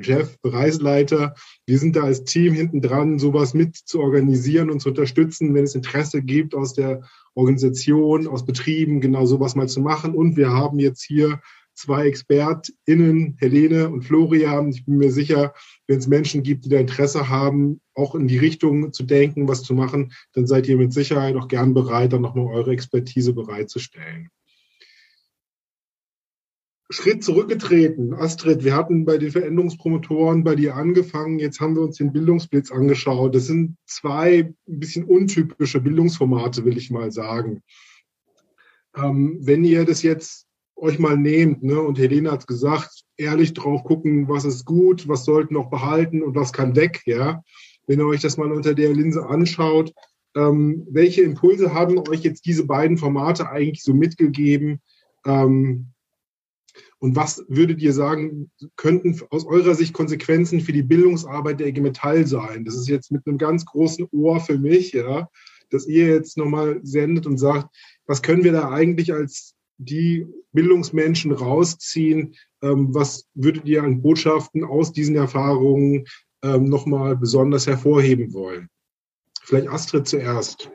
Chef, 0.00 0.38
Bereichsleiter. 0.40 1.34
Wir 1.66 1.78
sind 1.78 1.96
da 1.96 2.04
als 2.04 2.24
Team 2.24 2.54
hinten 2.54 2.80
dran, 2.80 3.18
sowas 3.18 3.52
mit 3.52 3.76
zu 3.76 4.00
organisieren 4.00 4.70
und 4.70 4.80
zu 4.80 4.88
unterstützen, 4.88 5.54
wenn 5.54 5.64
es 5.64 5.74
Interesse 5.74 6.22
gibt 6.22 6.54
aus 6.54 6.72
der 6.72 7.02
Organisation, 7.34 8.26
aus 8.26 8.46
Betrieben, 8.46 9.00
genau 9.00 9.26
sowas 9.26 9.54
mal 9.54 9.68
zu 9.68 9.80
machen. 9.80 10.14
Und 10.14 10.36
wir 10.36 10.50
haben 10.50 10.78
jetzt 10.78 11.02
hier 11.02 11.40
zwei 11.74 12.06
ExpertInnen, 12.06 13.36
Helene 13.38 13.90
und 13.90 14.02
Florian. 14.02 14.70
Ich 14.70 14.84
bin 14.84 14.96
mir 14.96 15.12
sicher, 15.12 15.54
wenn 15.86 15.98
es 15.98 16.08
Menschen 16.08 16.42
gibt, 16.42 16.64
die 16.64 16.68
da 16.68 16.78
Interesse 16.78 17.28
haben, 17.28 17.80
auch 17.94 18.14
in 18.14 18.28
die 18.28 18.38
Richtung 18.38 18.92
zu 18.92 19.02
denken, 19.02 19.48
was 19.48 19.62
zu 19.62 19.74
machen, 19.74 20.12
dann 20.32 20.46
seid 20.46 20.66
ihr 20.68 20.76
mit 20.76 20.92
Sicherheit 20.92 21.36
auch 21.36 21.48
gern 21.48 21.74
bereit, 21.74 22.12
dann 22.12 22.22
nochmal 22.22 22.46
eure 22.46 22.72
Expertise 22.72 23.32
bereitzustellen. 23.32 24.30
Schritt 26.92 27.24
zurückgetreten. 27.24 28.12
Astrid, 28.12 28.64
wir 28.64 28.76
hatten 28.76 29.06
bei 29.06 29.16
den 29.16 29.30
Veränderungspromotoren 29.30 30.44
bei 30.44 30.54
dir 30.54 30.76
angefangen. 30.76 31.38
Jetzt 31.38 31.58
haben 31.60 31.74
wir 31.74 31.82
uns 31.82 31.96
den 31.96 32.12
Bildungsblitz 32.12 32.70
angeschaut. 32.70 33.34
Das 33.34 33.46
sind 33.46 33.76
zwei 33.86 34.52
ein 34.68 34.78
bisschen 34.78 35.04
untypische 35.04 35.80
Bildungsformate, 35.80 36.64
will 36.64 36.76
ich 36.76 36.90
mal 36.90 37.10
sagen. 37.10 37.62
Ähm, 38.94 39.38
wenn 39.40 39.64
ihr 39.64 39.86
das 39.86 40.02
jetzt 40.02 40.46
euch 40.76 40.98
mal 40.98 41.16
nehmt, 41.16 41.62
ne, 41.62 41.80
und 41.80 41.98
Helene 41.98 42.30
hat 42.30 42.46
gesagt, 42.46 43.04
ehrlich 43.16 43.54
drauf 43.54 43.84
gucken, 43.84 44.28
was 44.28 44.44
ist 44.44 44.66
gut, 44.66 45.08
was 45.08 45.24
sollten 45.24 45.54
noch 45.54 45.70
behalten 45.70 46.22
und 46.22 46.34
was 46.34 46.52
kann 46.52 46.76
weg, 46.76 47.00
ja. 47.06 47.42
Wenn 47.86 48.00
ihr 48.00 48.06
euch 48.06 48.20
das 48.20 48.36
mal 48.36 48.52
unter 48.52 48.74
der 48.74 48.92
Linse 48.92 49.26
anschaut, 49.26 49.92
ähm, 50.36 50.86
welche 50.90 51.22
Impulse 51.22 51.72
haben 51.72 51.98
euch 52.10 52.20
jetzt 52.20 52.44
diese 52.44 52.66
beiden 52.66 52.98
Formate 52.98 53.48
eigentlich 53.48 53.82
so 53.82 53.94
mitgegeben? 53.94 54.80
Ähm, 55.24 55.91
und 56.98 57.16
was 57.16 57.44
würdet 57.48 57.80
ihr 57.80 57.92
sagen, 57.92 58.50
könnten 58.76 59.18
aus 59.30 59.46
eurer 59.46 59.74
Sicht 59.74 59.92
Konsequenzen 59.92 60.60
für 60.60 60.72
die 60.72 60.82
Bildungsarbeit 60.82 61.60
der 61.60 61.68
IG 61.68 61.80
Metall 61.80 62.26
sein? 62.26 62.64
Das 62.64 62.74
ist 62.74 62.88
jetzt 62.88 63.10
mit 63.10 63.26
einem 63.26 63.38
ganz 63.38 63.64
großen 63.64 64.06
Ohr 64.12 64.40
für 64.40 64.58
mich, 64.58 64.92
ja, 64.92 65.28
dass 65.70 65.86
ihr 65.86 66.06
jetzt 66.06 66.36
nochmal 66.36 66.80
sendet 66.82 67.26
und 67.26 67.38
sagt, 67.38 67.74
was 68.06 68.22
können 68.22 68.44
wir 68.44 68.52
da 68.52 68.70
eigentlich 68.70 69.12
als 69.12 69.54
die 69.78 70.26
Bildungsmenschen 70.52 71.32
rausziehen? 71.32 72.34
Ähm, 72.62 72.94
was 72.94 73.26
würdet 73.34 73.66
ihr 73.66 73.82
an 73.82 74.02
Botschaften 74.02 74.64
aus 74.64 74.92
diesen 74.92 75.16
Erfahrungen 75.16 76.04
ähm, 76.42 76.68
nochmal 76.68 77.16
besonders 77.16 77.66
hervorheben 77.66 78.32
wollen? 78.32 78.68
Vielleicht 79.42 79.68
Astrid 79.68 80.06
zuerst. 80.06 80.70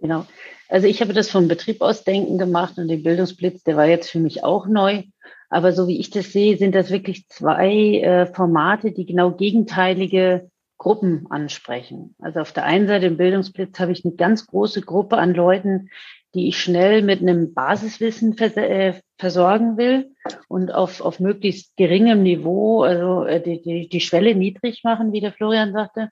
Genau. 0.00 0.26
Also 0.68 0.86
ich 0.86 1.00
habe 1.00 1.12
das 1.12 1.30
vom 1.30 1.48
Betrieb 1.48 1.80
aus 1.80 2.04
denken 2.04 2.38
gemacht 2.38 2.78
und 2.78 2.88
den 2.88 3.02
Bildungsblitz, 3.02 3.64
der 3.64 3.76
war 3.76 3.86
jetzt 3.86 4.10
für 4.10 4.20
mich 4.20 4.44
auch 4.44 4.66
neu. 4.66 5.02
Aber 5.50 5.72
so 5.72 5.88
wie 5.88 5.98
ich 5.98 6.10
das 6.10 6.32
sehe, 6.32 6.58
sind 6.58 6.74
das 6.74 6.90
wirklich 6.90 7.26
zwei 7.28 8.00
äh, 8.00 8.26
Formate, 8.26 8.92
die 8.92 9.06
genau 9.06 9.30
gegenteilige 9.30 10.50
Gruppen 10.76 11.26
ansprechen. 11.30 12.14
Also 12.20 12.40
auf 12.40 12.52
der 12.52 12.64
einen 12.64 12.86
Seite 12.86 13.06
im 13.06 13.16
Bildungsblitz 13.16 13.80
habe 13.80 13.92
ich 13.92 14.04
eine 14.04 14.14
ganz 14.14 14.46
große 14.46 14.82
Gruppe 14.82 15.16
an 15.16 15.34
Leuten, 15.34 15.90
die 16.34 16.48
ich 16.48 16.60
schnell 16.60 17.02
mit 17.02 17.20
einem 17.20 17.54
Basiswissen 17.54 18.34
vers 18.34 18.56
äh, 18.56 18.94
versorgen 19.16 19.76
will 19.76 20.14
und 20.46 20.72
auf, 20.72 21.00
auf 21.00 21.18
möglichst 21.18 21.76
geringem 21.76 22.22
Niveau, 22.22 22.82
also 22.82 23.24
äh, 23.24 23.42
die, 23.42 23.62
die, 23.62 23.88
die 23.88 24.00
Schwelle 24.00 24.34
niedrig 24.34 24.84
machen, 24.84 25.12
wie 25.12 25.20
der 25.20 25.32
Florian 25.32 25.72
sagte. 25.72 26.10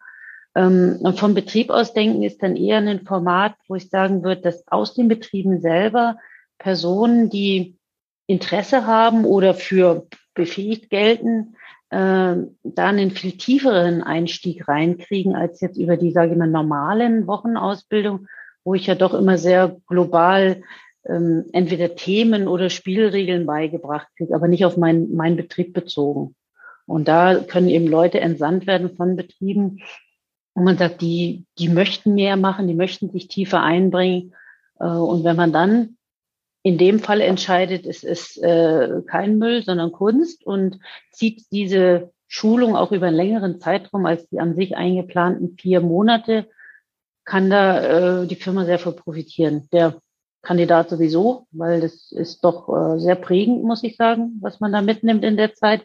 Ähm, 0.57 0.97
und 1.01 1.19
vom 1.19 1.35
Betrieb 1.35 1.71
aus 1.71 1.93
denken 1.93 2.23
ist 2.23 2.43
dann 2.43 2.57
eher 2.57 2.79
ein 2.79 3.05
Format, 3.05 3.55
wo 3.69 3.75
ich 3.75 3.91
sagen 3.91 4.25
würde, 4.25 4.41
dass 4.41 4.67
aus 4.69 4.95
den 4.95 5.07
Betrieben 5.07 5.61
selber 5.61 6.17
Personen, 6.59 7.29
die 7.29 7.77
Interesse 8.27 8.87
haben 8.87 9.27
oder 9.27 9.53
für 9.53 10.07
befähigt 10.35 10.89
gelten, 10.89 11.57
äh, 11.91 12.37
da 12.63 12.87
einen 12.87 13.11
viel 13.11 13.33
tieferen 13.33 14.03
Einstieg 14.03 14.67
reinkriegen 14.67 15.37
als 15.37 15.61
jetzt 15.61 15.77
über 15.77 15.99
die, 15.99 16.11
sage 16.11 16.33
ich 16.33 16.39
mal, 16.39 16.49
normalen 16.49 17.27
Wochenausbildung, 17.27 18.27
wo 18.65 18.75
ich 18.75 18.87
ja 18.87 18.95
doch 18.95 19.13
immer 19.13 19.37
sehr 19.37 19.77
global 19.87 20.63
ähm, 21.07 21.45
entweder 21.53 21.95
Themen 21.95 22.49
oder 22.49 22.71
Spielregeln 22.71 23.45
beigebracht 23.47 24.09
kriege, 24.17 24.35
aber 24.35 24.49
nicht 24.49 24.65
auf 24.65 24.79
meinen 24.79 25.15
mein 25.15 25.37
Betrieb 25.37 25.75
bezogen. 25.75 26.35
Und 26.87 27.09
da 27.09 27.35
können 27.41 27.69
eben 27.69 27.87
Leute 27.87 28.21
entsandt 28.21 28.67
werden 28.67 28.97
von 28.97 29.17
Betrieben, 29.17 29.81
wo 30.57 30.63
man 30.63 30.79
sagt, 30.79 31.03
die, 31.03 31.45
die 31.59 31.69
möchten 31.69 32.15
mehr 32.15 32.37
machen, 32.37 32.67
die 32.67 32.75
möchten 32.75 33.11
sich 33.11 33.29
tiefer 33.29 33.63
einbringen. 33.63 34.35
Äh, 34.81 34.87
und 34.87 35.23
wenn 35.23 35.37
man 35.37 35.53
dann 35.53 35.99
in 36.63 36.79
dem 36.79 36.99
Fall 36.99 37.21
entscheidet, 37.21 37.87
es 37.87 38.03
ist 38.03 38.43
äh, 38.43 39.03
kein 39.07 39.39
Müll, 39.39 39.63
sondern 39.63 39.93
Kunst 39.93 40.45
und 40.45 40.81
zieht 41.13 41.45
diese 41.53 42.11
Schulung 42.27 42.75
auch 42.75 42.91
über 42.91 43.07
einen 43.07 43.17
längeren 43.17 43.61
Zeitraum 43.61 44.07
als 44.07 44.29
die 44.31 44.41
an 44.41 44.57
sich 44.57 44.77
eingeplanten 44.77 45.57
vier 45.59 45.81
Monate, 45.83 46.47
kann 47.25 47.51
da 47.51 48.23
äh, 48.23 48.27
die 48.27 48.35
Firma 48.35 48.65
sehr 48.65 48.79
viel 48.79 48.93
profitieren. 48.93 49.69
Der 49.73 50.01
Kandidat 50.41 50.89
sowieso, 50.89 51.47
weil 51.51 51.83
das 51.83 52.13
ist 52.13 52.45
doch 52.45 52.97
sehr 52.99 53.17
prägend, 53.17 53.65
muss 53.65 53.83
ich 53.83 53.97
sagen, 53.97 54.39
was 54.41 54.61
man 54.61 54.71
da 54.71 54.81
mitnimmt 54.81 55.25
in 55.25 55.37
der 55.37 55.55
Zeit. 55.55 55.83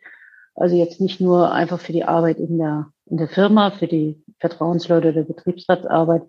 Also 0.53 0.75
jetzt 0.75 1.01
nicht 1.01 1.19
nur 1.19 1.51
einfach 1.51 1.79
für 1.79 1.93
die 1.93 2.03
Arbeit 2.03 2.37
in 2.37 2.59
der, 2.59 2.91
in 3.11 3.17
der 3.17 3.27
Firma, 3.27 3.71
für 3.71 3.87
die 3.87 4.23
Vertrauensleute 4.39 5.11
der 5.13 5.23
Betriebsratsarbeit, 5.23 6.23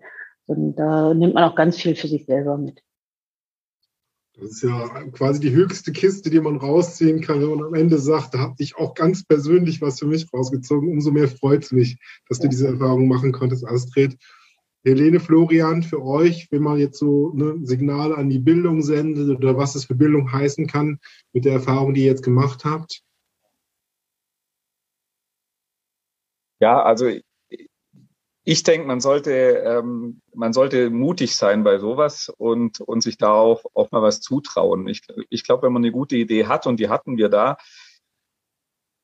sondern 0.45 0.75
da 0.75 1.13
nimmt 1.13 1.33
man 1.33 1.45
auch 1.45 1.55
ganz 1.55 1.77
viel 1.77 1.95
für 1.95 2.09
sich 2.09 2.25
selber 2.25 2.57
mit. 2.57 2.83
Das 4.35 4.51
ist 4.51 4.63
ja 4.63 4.89
quasi 5.11 5.39
die 5.39 5.51
höchste 5.51 5.91
Kiste, 5.91 6.29
die 6.29 6.41
man 6.41 6.57
rausziehen 6.57 7.21
kann, 7.21 7.41
wenn 7.41 7.57
man 7.57 7.67
am 7.67 7.73
Ende 7.75 7.99
sagt, 7.99 8.33
da 8.33 8.39
habe 8.39 8.55
ich 8.57 8.75
auch 8.75 8.95
ganz 8.95 9.23
persönlich 9.23 9.79
was 9.81 9.99
für 9.99 10.07
mich 10.07 10.27
rausgezogen. 10.33 10.89
Umso 10.89 11.11
mehr 11.11 11.27
freut 11.27 11.63
es 11.63 11.71
mich, 11.71 11.97
dass 12.27 12.39
du 12.39 12.49
diese 12.49 12.67
Erfahrung 12.67 13.07
machen 13.07 13.31
konntest, 13.31 13.65
Astrid. 13.65 14.17
Helene, 14.83 15.21
Florian, 15.21 15.83
für 15.83 16.03
euch, 16.03 16.47
wenn 16.51 16.63
man 16.63 16.77
jetzt 16.77 16.99
so 16.99 17.31
ne, 17.33 17.59
Signale 17.61 18.17
an 18.17 18.29
die 18.29 18.39
Bildung 18.39 18.81
sendet 18.81 19.29
oder 19.37 19.55
was 19.55 19.75
es 19.75 19.85
für 19.85 19.95
Bildung 19.95 20.29
heißen 20.33 20.67
kann 20.67 20.99
mit 21.31 21.45
der 21.45 21.53
Erfahrung, 21.53 21.93
die 21.93 22.01
ihr 22.01 22.07
jetzt 22.07 22.23
gemacht 22.23 22.65
habt? 22.65 23.03
Ja, 26.63 26.81
also 26.81 27.11
ich 28.45 28.63
denke, 28.63 28.87
man 28.87 29.01
sollte, 29.01 29.31
ähm, 29.31 30.21
man 30.33 30.53
sollte 30.53 30.89
mutig 30.89 31.35
sein 31.35 31.65
bei 31.65 31.77
sowas 31.77 32.29
und, 32.37 32.79
und 32.79 33.01
sich 33.01 33.17
da 33.17 33.33
auch, 33.33 33.65
auch 33.73 33.91
mal 33.91 34.01
was 34.01 34.21
zutrauen. 34.21 34.87
Ich, 34.87 35.01
ich 35.29 35.43
glaube, 35.43 35.63
wenn 35.63 35.73
man 35.73 35.83
eine 35.83 35.91
gute 35.91 36.15
Idee 36.15 36.45
hat, 36.45 36.65
und 36.65 36.79
die 36.79 36.87
hatten 36.87 37.17
wir 37.17 37.27
da, 37.27 37.57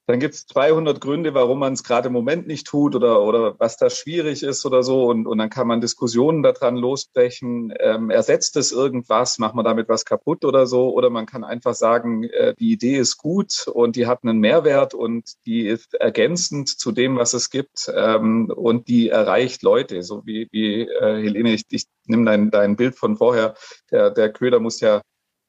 dann 0.09 0.19
gibt 0.19 0.33
es 0.33 0.47
200 0.47 0.99
Gründe, 0.99 1.35
warum 1.35 1.59
man 1.59 1.73
es 1.73 1.83
gerade 1.83 2.07
im 2.07 2.13
Moment 2.13 2.47
nicht 2.47 2.65
tut 2.65 2.95
oder, 2.95 3.21
oder 3.21 3.59
was 3.59 3.77
da 3.77 3.91
schwierig 3.91 4.41
ist 4.41 4.65
oder 4.65 4.81
so. 4.81 5.05
Und, 5.05 5.27
und 5.27 5.37
dann 5.37 5.51
kann 5.51 5.67
man 5.67 5.81
Diskussionen 5.81 6.41
daran 6.41 6.77
losbrechen. 6.77 7.71
Ähm, 7.79 8.09
ersetzt 8.09 8.57
es 8.57 8.71
irgendwas? 8.71 9.37
Macht 9.37 9.53
man 9.53 9.65
damit 9.65 9.87
was 9.87 10.05
kaputt 10.05 10.45
oder 10.45 10.65
so? 10.65 10.91
Oder 10.95 11.11
man 11.11 11.27
kann 11.27 11.43
einfach 11.43 11.75
sagen, 11.75 12.23
äh, 12.23 12.55
die 12.57 12.71
Idee 12.71 12.97
ist 12.97 13.17
gut 13.17 13.67
und 13.67 13.95
die 13.95 14.07
hat 14.07 14.23
einen 14.23 14.39
Mehrwert 14.39 14.95
und 14.95 15.33
die 15.45 15.67
ist 15.67 15.93
ergänzend 15.93 16.69
zu 16.69 16.91
dem, 16.91 17.15
was 17.17 17.35
es 17.35 17.51
gibt 17.51 17.91
ähm, 17.95 18.49
und 18.49 18.87
die 18.87 19.09
erreicht 19.09 19.61
Leute. 19.61 20.01
So 20.01 20.25
wie, 20.25 20.47
wie 20.51 20.87
äh, 20.87 21.21
Helene, 21.21 21.53
ich, 21.53 21.65
ich 21.69 21.85
nehme 22.07 22.25
dein, 22.25 22.49
dein 22.49 22.77
Bild 22.77 22.95
von 22.95 23.15
vorher. 23.15 23.53
Der, 23.91 24.09
der 24.09 24.33
Köder 24.33 24.59
muss 24.59 24.79
ja 24.79 25.03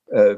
äh, 0.09 0.37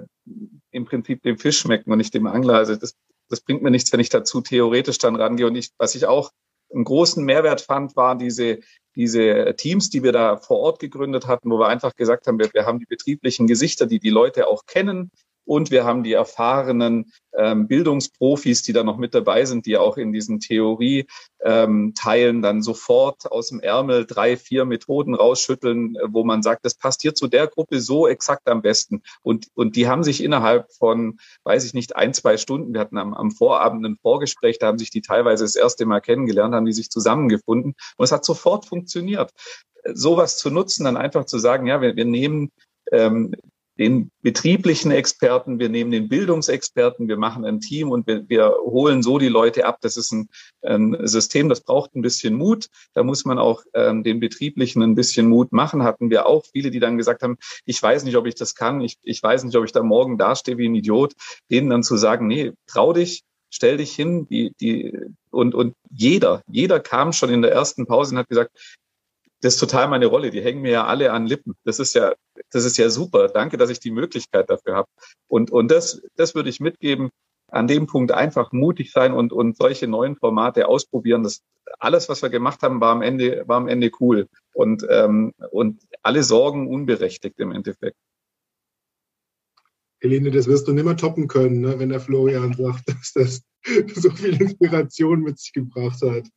im 0.70 0.84
Prinzip 0.84 1.22
dem 1.22 1.38
Fisch 1.38 1.58
schmecken 1.58 1.90
und 1.90 1.98
nicht 1.98 2.14
dem 2.14 2.26
Angler. 2.26 2.54
Also 2.54 2.76
das 2.76 2.94
das 3.32 3.40
bringt 3.40 3.62
mir 3.62 3.70
nichts, 3.70 3.90
wenn 3.92 4.00
ich 4.00 4.10
dazu 4.10 4.42
theoretisch 4.42 4.98
dann 4.98 5.16
rangehe. 5.16 5.46
Und 5.46 5.56
ich, 5.56 5.70
was 5.78 5.94
ich 5.94 6.04
auch 6.04 6.30
einen 6.72 6.84
großen 6.84 7.24
Mehrwert 7.24 7.62
fand, 7.62 7.96
waren 7.96 8.18
diese, 8.18 8.58
diese 8.94 9.54
Teams, 9.56 9.88
die 9.88 10.02
wir 10.02 10.12
da 10.12 10.36
vor 10.36 10.58
Ort 10.58 10.80
gegründet 10.80 11.26
hatten, 11.26 11.50
wo 11.50 11.58
wir 11.58 11.68
einfach 11.68 11.96
gesagt 11.96 12.26
haben, 12.26 12.38
wir, 12.38 12.52
wir 12.52 12.66
haben 12.66 12.78
die 12.78 12.86
betrieblichen 12.86 13.46
Gesichter, 13.46 13.86
die 13.86 14.00
die 14.00 14.10
Leute 14.10 14.46
auch 14.48 14.66
kennen 14.66 15.10
und 15.44 15.70
wir 15.70 15.84
haben 15.84 16.02
die 16.02 16.12
erfahrenen 16.12 17.12
ähm, 17.36 17.66
Bildungsprofis, 17.66 18.62
die 18.62 18.72
da 18.72 18.84
noch 18.84 18.98
mit 18.98 19.14
dabei 19.14 19.44
sind, 19.44 19.66
die 19.66 19.76
auch 19.76 19.96
in 19.96 20.12
diesen 20.12 20.40
Theorie-Teilen 20.40 22.36
ähm, 22.36 22.42
dann 22.42 22.62
sofort 22.62 23.30
aus 23.30 23.48
dem 23.48 23.60
Ärmel 23.60 24.06
drei, 24.06 24.36
vier 24.36 24.64
Methoden 24.64 25.14
rausschütteln, 25.14 25.96
äh, 25.96 26.00
wo 26.08 26.24
man 26.24 26.42
sagt, 26.42 26.64
das 26.64 26.74
passt 26.74 27.02
hier 27.02 27.14
zu 27.14 27.28
der 27.28 27.46
Gruppe 27.46 27.80
so 27.80 28.06
exakt 28.06 28.48
am 28.48 28.62
besten. 28.62 29.02
Und, 29.22 29.48
und 29.54 29.76
die 29.76 29.88
haben 29.88 30.04
sich 30.04 30.22
innerhalb 30.22 30.70
von, 30.72 31.18
weiß 31.44 31.64
ich 31.64 31.74
nicht, 31.74 31.96
ein, 31.96 32.14
zwei 32.14 32.36
Stunden, 32.36 32.74
wir 32.74 32.80
hatten 32.80 32.98
am, 32.98 33.14
am 33.14 33.30
Vorabend 33.30 33.84
ein 33.86 33.96
Vorgespräch, 34.00 34.58
da 34.58 34.66
haben 34.66 34.78
sich 34.78 34.90
die 34.90 35.02
teilweise 35.02 35.44
das 35.44 35.56
erste 35.56 35.86
Mal 35.86 36.00
kennengelernt, 36.00 36.54
haben 36.54 36.66
die 36.66 36.72
sich 36.72 36.90
zusammengefunden 36.90 37.74
und 37.96 38.04
es 38.04 38.12
hat 38.12 38.24
sofort 38.24 38.66
funktioniert. 38.66 39.30
Sowas 39.94 40.36
zu 40.36 40.50
nutzen, 40.50 40.84
dann 40.84 40.96
einfach 40.96 41.24
zu 41.24 41.38
sagen, 41.38 41.66
ja, 41.66 41.80
wir, 41.80 41.96
wir 41.96 42.04
nehmen 42.04 42.50
ähm, 42.92 43.34
den 43.78 44.10
betrieblichen 44.20 44.90
Experten, 44.90 45.58
wir 45.58 45.68
nehmen 45.68 45.90
den 45.90 46.08
Bildungsexperten, 46.08 47.08
wir 47.08 47.16
machen 47.16 47.44
ein 47.44 47.60
Team 47.60 47.90
und 47.90 48.06
wir, 48.06 48.28
wir 48.28 48.54
holen 48.64 49.02
so 49.02 49.18
die 49.18 49.28
Leute 49.28 49.64
ab. 49.64 49.78
Das 49.80 49.96
ist 49.96 50.12
ein, 50.12 50.28
ein, 50.62 50.96
System, 51.06 51.48
das 51.48 51.62
braucht 51.62 51.94
ein 51.94 52.02
bisschen 52.02 52.34
Mut. 52.34 52.68
Da 52.94 53.02
muss 53.02 53.24
man 53.24 53.38
auch 53.38 53.62
ähm, 53.74 54.02
den 54.02 54.20
Betrieblichen 54.20 54.82
ein 54.82 54.94
bisschen 54.94 55.28
Mut 55.28 55.52
machen. 55.52 55.82
Hatten 55.82 56.10
wir 56.10 56.26
auch 56.26 56.44
viele, 56.52 56.70
die 56.70 56.80
dann 56.80 56.98
gesagt 56.98 57.22
haben, 57.22 57.38
ich 57.64 57.82
weiß 57.82 58.04
nicht, 58.04 58.16
ob 58.16 58.26
ich 58.26 58.34
das 58.34 58.54
kann, 58.54 58.80
ich, 58.82 58.98
ich 59.02 59.22
weiß 59.22 59.44
nicht, 59.44 59.56
ob 59.56 59.64
ich 59.64 59.72
da 59.72 59.82
morgen 59.82 60.18
dastehe 60.18 60.58
wie 60.58 60.68
ein 60.68 60.74
Idiot. 60.74 61.14
Denen 61.50 61.70
dann 61.70 61.82
zu 61.82 61.96
sagen, 61.96 62.26
nee, 62.26 62.52
trau 62.66 62.92
dich, 62.92 63.22
stell 63.50 63.78
dich 63.78 63.94
hin, 63.94 64.26
die, 64.28 64.52
die, 64.60 64.92
und, 65.30 65.54
und 65.54 65.74
jeder, 65.90 66.42
jeder 66.46 66.78
kam 66.78 67.12
schon 67.12 67.30
in 67.30 67.42
der 67.42 67.52
ersten 67.52 67.86
Pause 67.86 68.14
und 68.14 68.18
hat 68.18 68.28
gesagt, 68.28 68.50
das 69.42 69.54
ist 69.54 69.60
total 69.60 69.88
meine 69.88 70.06
Rolle. 70.06 70.30
Die 70.30 70.40
hängen 70.40 70.62
mir 70.62 70.70
ja 70.70 70.86
alle 70.86 71.12
an 71.12 71.26
Lippen. 71.26 71.54
Das 71.64 71.80
ist 71.80 71.94
ja, 71.94 72.14
das 72.50 72.64
ist 72.64 72.78
ja 72.78 72.88
super. 72.88 73.28
Danke, 73.28 73.56
dass 73.56 73.70
ich 73.70 73.80
die 73.80 73.90
Möglichkeit 73.90 74.48
dafür 74.48 74.76
habe. 74.76 74.88
Und, 75.26 75.50
und 75.50 75.70
das, 75.70 76.00
das 76.14 76.34
würde 76.34 76.48
ich 76.48 76.60
mitgeben. 76.60 77.10
An 77.48 77.66
dem 77.66 77.86
Punkt 77.86 78.12
einfach 78.12 78.52
mutig 78.52 78.92
sein 78.92 79.12
und, 79.12 79.32
und 79.32 79.56
solche 79.56 79.88
neuen 79.88 80.16
Formate 80.16 80.68
ausprobieren. 80.68 81.24
Das, 81.24 81.42
alles, 81.80 82.08
was 82.08 82.22
wir 82.22 82.30
gemacht 82.30 82.62
haben, 82.62 82.80
war 82.80 82.92
am 82.92 83.02
Ende, 83.02 83.42
war 83.46 83.56
am 83.56 83.66
Ende 83.66 83.90
cool. 84.00 84.28
Und, 84.54 84.86
ähm, 84.88 85.32
und 85.50 85.82
alle 86.02 86.22
Sorgen 86.22 86.68
unberechtigt 86.68 87.38
im 87.40 87.50
Endeffekt. 87.50 87.96
Helene, 90.00 90.30
das 90.30 90.46
wirst 90.46 90.68
du 90.68 90.72
nimmer 90.72 90.96
toppen 90.96 91.26
können, 91.26 91.60
ne, 91.60 91.78
wenn 91.78 91.88
der 91.88 92.00
Florian 92.00 92.54
sagt, 92.54 92.88
dass 92.88 93.12
das 93.12 93.42
so 93.94 94.10
viel 94.10 94.40
Inspiration 94.40 95.20
mit 95.20 95.40
sich 95.40 95.52
gebracht 95.52 96.00
hat. 96.00 96.28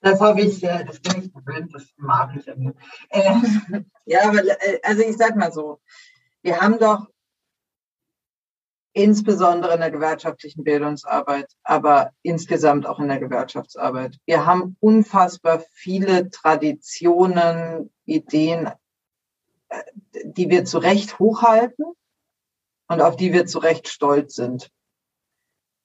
Das 0.00 0.20
habe 0.20 0.42
ich, 0.42 0.60
das 0.60 1.00
bin 1.00 1.24
ich 1.24 1.32
gewöhnt, 1.32 1.74
das 1.74 1.92
mag 1.96 2.30
ich. 2.36 2.46
Äh, 2.46 3.82
ja, 4.04 4.28
aber 4.28 4.44
äh, 4.44 4.80
also 4.82 5.02
ich 5.02 5.16
sag 5.16 5.34
mal 5.36 5.52
so, 5.52 5.80
wir 6.42 6.60
haben 6.60 6.78
doch 6.78 7.08
insbesondere 8.92 9.74
in 9.74 9.80
der 9.80 9.90
gewerkschaftlichen 9.90 10.64
Bildungsarbeit, 10.64 11.52
aber 11.62 12.12
insgesamt 12.22 12.86
auch 12.86 12.98
in 13.00 13.08
der 13.08 13.18
Gewerkschaftsarbeit. 13.18 14.18
Wir 14.24 14.46
haben 14.46 14.76
unfassbar 14.80 15.62
viele 15.72 16.30
Traditionen, 16.30 17.92
Ideen, 18.04 18.70
äh, 19.68 19.82
die 20.24 20.48
wir 20.48 20.64
zu 20.64 20.78
Recht 20.78 21.18
hochhalten 21.18 21.86
und 22.88 23.00
auf 23.00 23.16
die 23.16 23.32
wir 23.32 23.46
zu 23.46 23.58
Recht 23.58 23.88
stolz 23.88 24.34
sind. 24.34 24.70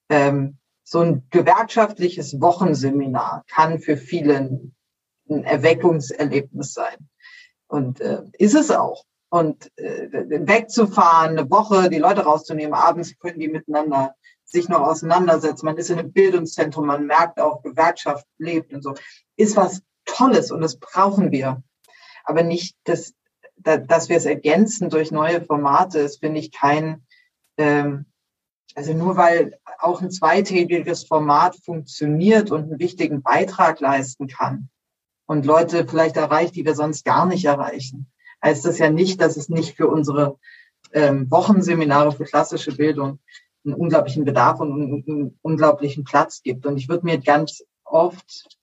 Ähm, 0.09 0.57
so 0.93 0.99
ein 0.99 1.27
gewerkschaftliches 1.31 2.39
Wochenseminar 2.39 3.45
kann 3.49 3.79
für 3.79 3.97
viele 3.97 4.37
ein, 4.37 4.75
Erweckungserlebnis 5.43 6.73
sein. 6.73 7.09
Und 7.65 7.99
äh, 7.99 8.21
ist 8.33 8.53
es 8.53 8.69
auch. 8.69 9.03
Und 9.29 9.71
äh, 9.79 10.07
wegzufahren, 10.11 11.39
eine 11.39 11.49
Woche, 11.49 11.89
die 11.89 11.97
Leute 11.97 12.25
rauszunehmen, 12.25 12.75
abends 12.75 13.17
können 13.17 13.39
die 13.39 13.47
miteinander 13.47 14.13
sich 14.43 14.69
noch 14.69 14.81
auseinandersetzen. 14.81 15.65
Man 15.65 15.77
ist 15.77 15.89
in 15.89 15.97
einem 15.97 16.13
Bildungszentrum, 16.13 16.85
man 16.85 17.07
merkt 17.07 17.39
auch, 17.39 17.63
Gewerkschaft 17.63 18.27
lebt 18.37 18.71
und 18.71 18.83
so. 18.83 18.93
Ist 19.35 19.57
was 19.57 19.81
Tolles 20.05 20.51
und 20.51 20.61
das 20.61 20.77
brauchen 20.77 21.31
wir. 21.31 21.63
Aber 22.23 22.43
nicht, 22.43 22.75
dass, 22.83 23.15
dass 23.55 24.09
wir 24.09 24.17
es 24.17 24.25
ergänzen 24.25 24.91
durch 24.91 25.09
neue 25.09 25.41
Formate, 25.41 25.97
ist, 26.01 26.19
finde 26.19 26.39
ich, 26.39 26.51
kein, 26.51 27.03
ähm, 27.57 28.05
also 28.75 28.93
nur 28.93 29.17
weil 29.17 29.59
auch 29.79 30.01
ein 30.01 30.11
zweitägiges 30.11 31.05
Format 31.05 31.55
funktioniert 31.63 32.51
und 32.51 32.63
einen 32.63 32.79
wichtigen 32.79 33.21
Beitrag 33.21 33.79
leisten 33.79 34.27
kann 34.27 34.69
und 35.25 35.45
Leute 35.45 35.87
vielleicht 35.87 36.17
erreicht, 36.17 36.55
die 36.55 36.65
wir 36.65 36.75
sonst 36.75 37.05
gar 37.05 37.25
nicht 37.25 37.45
erreichen, 37.45 38.11
heißt 38.43 38.65
das 38.65 38.79
ja 38.79 38.89
nicht, 38.89 39.21
dass 39.21 39.37
es 39.37 39.49
nicht 39.49 39.75
für 39.75 39.87
unsere 39.87 40.37
ähm, 40.91 41.29
Wochenseminare 41.31 42.11
für 42.11 42.25
klassische 42.25 42.75
Bildung 42.75 43.19
einen 43.65 43.75
unglaublichen 43.75 44.25
Bedarf 44.25 44.59
und 44.59 44.73
einen, 44.73 45.03
einen 45.07 45.39
unglaublichen 45.41 46.03
Platz 46.03 46.41
gibt. 46.43 46.65
Und 46.65 46.77
ich 46.77 46.89
würde 46.89 47.05
mir 47.05 47.17
ganz 47.19 47.63
oft 47.85 48.57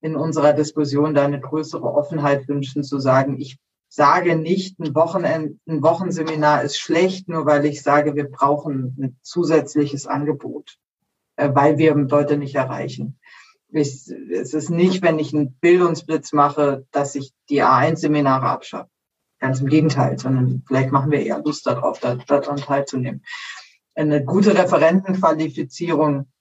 in 0.00 0.16
unserer 0.16 0.52
Diskussion 0.52 1.14
da 1.14 1.24
eine 1.24 1.40
größere 1.40 1.84
Offenheit 1.84 2.48
wünschen, 2.48 2.84
zu 2.84 2.98
sagen, 2.98 3.38
ich 3.40 3.58
sage 3.94 4.36
nicht, 4.36 4.80
ein, 4.80 4.94
Wochenend, 4.94 5.60
ein 5.68 5.82
Wochenseminar 5.82 6.62
ist 6.62 6.78
schlecht, 6.78 7.28
nur 7.28 7.44
weil 7.44 7.66
ich 7.66 7.82
sage, 7.82 8.16
wir 8.16 8.24
brauchen 8.24 8.96
ein 8.98 9.18
zusätzliches 9.20 10.06
Angebot, 10.06 10.78
äh, 11.36 11.50
weil 11.52 11.76
wir 11.76 11.94
Leute 11.94 12.38
nicht 12.38 12.54
erreichen. 12.54 13.18
Ich, 13.68 14.08
es 14.30 14.54
ist 14.54 14.70
nicht, 14.70 15.02
wenn 15.02 15.18
ich 15.18 15.34
einen 15.34 15.52
Bildungsblitz 15.56 16.32
mache, 16.32 16.86
dass 16.90 17.14
ich 17.16 17.34
die 17.50 17.62
A1-Seminare 17.62 18.46
abschaffe. 18.46 18.88
Ganz 19.40 19.60
im 19.60 19.66
Gegenteil, 19.66 20.18
sondern 20.18 20.62
vielleicht 20.66 20.90
machen 20.90 21.10
wir 21.10 21.20
eher 21.20 21.42
Lust 21.44 21.66
darauf, 21.66 22.00
daran 22.00 22.56
teilzunehmen. 22.56 23.22
Eine 23.94 24.24
gute 24.24 24.56
Referentenqualifizierung 24.56 26.32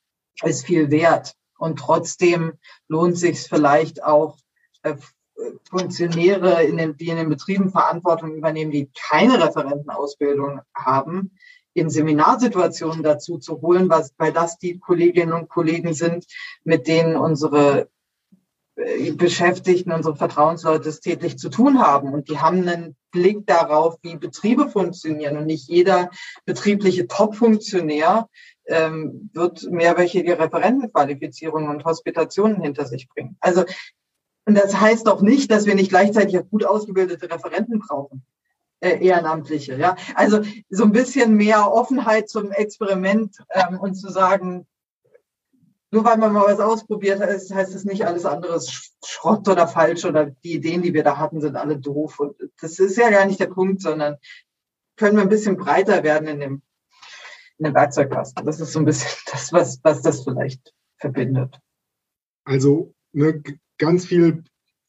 ist 0.43 0.65
viel 0.65 0.89
wert. 0.89 1.35
Und 1.57 1.79
trotzdem 1.79 2.53
lohnt 2.87 3.17
sich 3.17 3.41
vielleicht 3.41 4.03
auch, 4.03 4.37
äh, 4.83 4.95
Funktionäre, 5.69 6.63
in 6.63 6.77
den, 6.77 6.97
die 6.97 7.09
in 7.09 7.17
den 7.17 7.29
Betrieben 7.29 7.71
Verantwortung 7.71 8.35
übernehmen, 8.35 8.71
die 8.71 8.89
keine 9.09 9.41
Referentenausbildung 9.43 10.61
haben, 10.75 11.31
in 11.73 11.89
Seminarsituationen 11.89 13.03
dazu 13.03 13.37
zu 13.37 13.61
holen, 13.61 13.89
weil 13.89 14.33
das 14.33 14.57
die 14.57 14.79
Kolleginnen 14.79 15.33
und 15.33 15.49
Kollegen 15.49 15.93
sind, 15.93 16.25
mit 16.63 16.87
denen 16.87 17.15
unsere 17.15 17.87
äh, 18.75 19.11
Beschäftigten, 19.11 19.91
unsere 19.91 20.15
Vertrauensleute 20.15 20.91
täglich 20.99 21.37
zu 21.37 21.49
tun 21.49 21.79
haben. 21.79 22.13
Und 22.13 22.29
die 22.29 22.39
haben 22.39 22.67
einen 22.67 22.95
Blick 23.11 23.45
darauf, 23.45 23.97
wie 24.01 24.17
Betriebe 24.17 24.69
funktionieren. 24.69 25.37
Und 25.37 25.45
nicht 25.45 25.67
jeder 25.69 26.09
betriebliche 26.45 27.07
Top-Funktionär 27.07 28.27
ähm, 28.65 29.29
wird 29.33 29.63
mehrwöchige 29.69 30.39
Referentenqualifizierungen 30.39 31.69
und 31.69 31.85
Hospitationen 31.85 32.61
hinter 32.61 32.85
sich 32.85 33.09
bringen. 33.09 33.37
Also 33.39 33.65
und 34.51 34.57
das 34.57 34.81
heißt 34.81 35.07
doch 35.07 35.21
nicht, 35.21 35.49
dass 35.49 35.65
wir 35.65 35.75
nicht 35.75 35.91
gleichzeitig 35.91 36.37
auch 36.37 36.49
gut 36.49 36.65
ausgebildete 36.65 37.31
Referenten 37.31 37.79
brauchen, 37.79 38.25
äh, 38.81 39.01
ehrenamtliche. 39.01 39.77
Ja, 39.77 39.95
also 40.13 40.41
so 40.69 40.83
ein 40.83 40.91
bisschen 40.91 41.35
mehr 41.35 41.71
Offenheit 41.71 42.27
zum 42.27 42.51
Experiment 42.51 43.37
ähm, 43.51 43.79
und 43.79 43.95
zu 43.95 44.11
sagen, 44.11 44.67
nur 45.89 46.03
weil 46.03 46.17
man 46.17 46.33
mal 46.33 46.47
was 46.47 46.59
ausprobiert 46.59 47.21
hat, 47.21 47.29
heißt 47.29 47.73
es 47.73 47.85
nicht 47.85 48.05
alles 48.05 48.25
andere 48.25 48.59
Schrott 49.05 49.47
oder 49.47 49.69
falsch 49.69 50.03
oder 50.03 50.25
die 50.25 50.55
Ideen, 50.55 50.81
die 50.81 50.93
wir 50.93 51.05
da 51.05 51.17
hatten, 51.17 51.39
sind 51.39 51.55
alle 51.55 51.77
doof. 51.77 52.19
Und 52.19 52.35
das 52.59 52.77
ist 52.79 52.97
ja 52.97 53.09
gar 53.09 53.25
nicht 53.25 53.39
der 53.39 53.47
Punkt, 53.47 53.81
sondern 53.81 54.17
können 54.97 55.15
wir 55.15 55.23
ein 55.23 55.29
bisschen 55.29 55.55
breiter 55.55 56.03
werden 56.03 56.27
in 56.27 56.41
dem, 56.41 56.61
in 57.57 57.67
dem 57.67 57.73
Werkzeugkasten. 57.73 58.45
Das 58.45 58.59
ist 58.59 58.73
so 58.73 58.79
ein 58.79 58.85
bisschen 58.85 59.17
das, 59.31 59.53
was, 59.53 59.79
was 59.81 60.01
das 60.01 60.25
vielleicht 60.25 60.73
verbindet. 60.97 61.57
Also 62.43 62.93
ne, 63.13 63.41
ganz 63.81 64.05
viel 64.05 64.43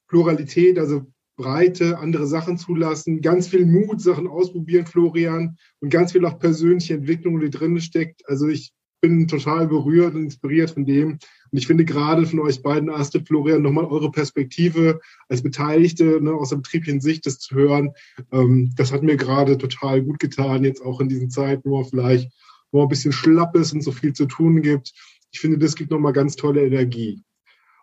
Pluralität, 0.06 0.78
also 0.78 1.06
Breite, 1.36 1.98
andere 1.98 2.27
Sachen 2.27 2.59
zulassen, 2.59 3.23
ganz 3.23 3.48
viel 3.48 3.64
Mut, 3.64 4.02
Sachen 4.02 4.28
ausprobieren, 4.28 4.86
Florian, 4.86 5.56
und 5.81 5.89
ganz 5.89 6.12
viel 6.12 6.24
auch 6.27 6.39
persönliche 6.39 6.94
Entwicklung, 6.94 7.40
die 7.40 7.48
drin 7.48 7.81
steckt. 7.81 8.23
Also 8.28 8.48
ich 8.48 8.73
bin 9.01 9.27
total 9.27 9.66
berührt 9.66 10.14
und 10.14 10.24
inspiriert 10.24 10.70
von 10.70 10.85
dem. 10.85 11.12
Und 11.12 11.59
ich 11.59 11.66
finde 11.66 11.86
gerade 11.86 12.27
von 12.27 12.40
euch 12.40 12.62
beiden, 12.62 12.90
Astrid, 12.90 13.27
Florian, 13.27 13.62
nochmal 13.62 13.86
eure 13.86 14.10
Perspektive 14.10 15.01
als 15.28 15.43
Beteiligte 15.43 16.20
ne, 16.20 16.32
aus 16.35 16.51
der 16.51 16.56
betrieblichen 16.56 17.01
Sicht, 17.01 17.24
das 17.24 17.39
zu 17.39 17.55
hören, 17.55 17.93
ähm, 18.31 18.73
das 18.77 18.93
hat 18.93 19.02
mir 19.02 19.16
gerade 19.16 19.56
total 19.56 20.02
gut 20.02 20.19
getan, 20.19 20.64
jetzt 20.64 20.82
auch 20.82 21.01
in 21.01 21.09
diesen 21.09 21.31
Zeiten, 21.31 21.69
wo 21.69 21.81
man 21.81 21.89
vielleicht 21.89 22.31
wo 22.70 22.82
ein 22.82 22.89
bisschen 22.89 23.12
schlapp 23.12 23.56
ist 23.56 23.73
und 23.73 23.82
so 23.82 23.90
viel 23.90 24.12
zu 24.12 24.27
tun 24.27 24.60
gibt. 24.62 24.93
Ich 25.31 25.40
finde, 25.40 25.59
das 25.59 25.77
gibt 25.77 25.90
nochmal 25.90 26.12
ganz 26.12 26.36
tolle 26.36 26.64
Energie. 26.64 27.23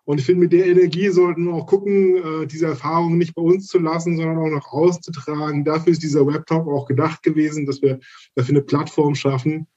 Und 0.10 0.19
ich 0.19 0.26
finde, 0.26 0.40
mit 0.40 0.53
der 0.53 0.65
Energie 0.65 1.10
sollten 1.10 1.45
wir 1.45 1.53
auch 1.53 1.68
gucken, 1.68 2.15
äh, 2.15 2.48
diese 2.48 2.65
Erfahrungen 2.65 3.19
nicht 3.19 3.36
bei 3.36 3.44
uns 3.44 3.68
zu 3.68 3.77
lassen, 3.77 4.18
sondern 4.18 4.40
auch 4.40 4.49
nach 4.49 4.65
außen 4.73 5.03
zu 5.03 5.11
tragen. 5.11 5.64
Dafür 5.64 5.91
ist 5.91 6.02
dieser 6.02 6.26
Webtalk 6.26 6.68
auch 6.68 6.88
gedacht 6.88 7.22
gewesen, 7.22 7.68
dass 7.68 7.84
wir 7.84 7.99
dafür 8.34 8.56
eine 8.56 8.64
Plattform 8.64 9.14
schaffen. 9.14 9.68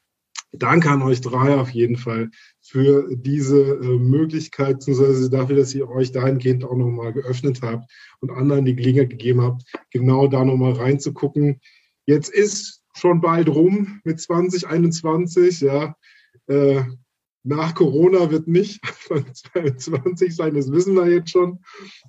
Danke 0.52 0.88
an 0.88 1.02
euch 1.02 1.20
drei 1.20 1.54
auf 1.56 1.68
jeden 1.68 1.98
Fall 1.98 2.30
für 2.62 3.14
diese 3.14 3.74
äh, 3.74 3.98
Möglichkeit, 3.98 4.78
beziehungsweise 4.78 5.28
dafür, 5.28 5.56
dass 5.56 5.74
ihr 5.74 5.86
euch 5.90 6.12
dahingehend 6.12 6.64
auch 6.64 6.76
nochmal 6.76 7.12
geöffnet 7.12 7.60
habt 7.60 7.92
und 8.20 8.30
anderen 8.30 8.64
die 8.64 8.74
Gelegenheit 8.74 9.10
gegeben 9.10 9.42
habt, 9.42 9.64
genau 9.90 10.28
da 10.28 10.46
nochmal 10.46 10.72
reinzugucken. 10.72 11.60
Jetzt 12.06 12.30
ist 12.30 12.82
schon 12.94 13.20
bald 13.20 13.50
rum 13.50 14.00
mit 14.04 14.18
2021, 14.18 15.60
ja. 15.60 15.94
Äh, 16.46 16.84
nach 17.44 17.74
Corona 17.74 18.30
wird 18.30 18.46
nicht 18.46 18.80
Anfang 19.10 19.34
2022 19.34 20.36
sein, 20.36 20.54
das 20.54 20.70
wissen 20.70 20.94
wir 20.94 21.08
jetzt 21.08 21.30
schon. 21.30 21.58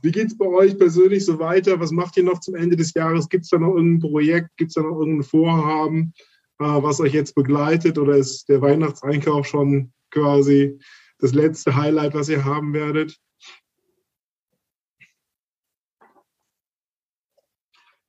Wie 0.02 0.12
geht 0.12 0.28
es 0.28 0.38
bei 0.38 0.46
euch 0.46 0.78
persönlich 0.78 1.26
so 1.26 1.40
weiter? 1.40 1.80
Was 1.80 1.92
macht 1.92 2.18
ihr 2.18 2.24
noch 2.24 2.40
zum 2.40 2.56
Ende 2.56 2.76
des 2.76 2.94
Jahres? 2.94 3.30
Gibt 3.30 3.46
es 3.46 3.50
da 3.50 3.58
noch 3.58 3.76
irgendein 3.76 4.10
Projekt? 4.10 4.50
Gibt 4.58 4.70
es 4.70 4.76
da 4.76 4.82
noch 4.82 5.00
irgendein 5.00 5.24
Vorhaben, 5.24 6.14
äh, 6.60 6.66
was 6.66 7.00
euch 7.00 7.14
jetzt 7.14 7.36
begleitet? 7.36 7.98
Oder 7.98 8.16
ist 8.16 8.48
der 8.50 8.62
Weihnachtseinkauf 8.62 9.48
schon 9.48 9.92
quasi 10.12 10.80
das 11.20 11.34
letzte 11.34 11.76
Highlight, 11.76 12.14
was 12.14 12.30
ihr 12.30 12.46
haben 12.46 12.74
werdet? 12.74 13.18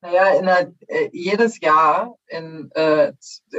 Naja, 0.02 0.42
der, 0.42 0.74
äh, 0.88 1.08
jedes 1.12 1.60
Jahr 1.60 2.18
in, 2.26 2.70
äh, 2.74 3.12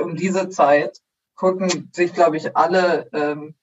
um 0.04 0.16
diese 0.16 0.50
Zeit 0.50 1.02
gucken 1.36 1.90
sich, 1.94 2.14
glaube 2.14 2.38
ich, 2.38 2.56
alle 2.56 3.10
ähm, 3.14 3.56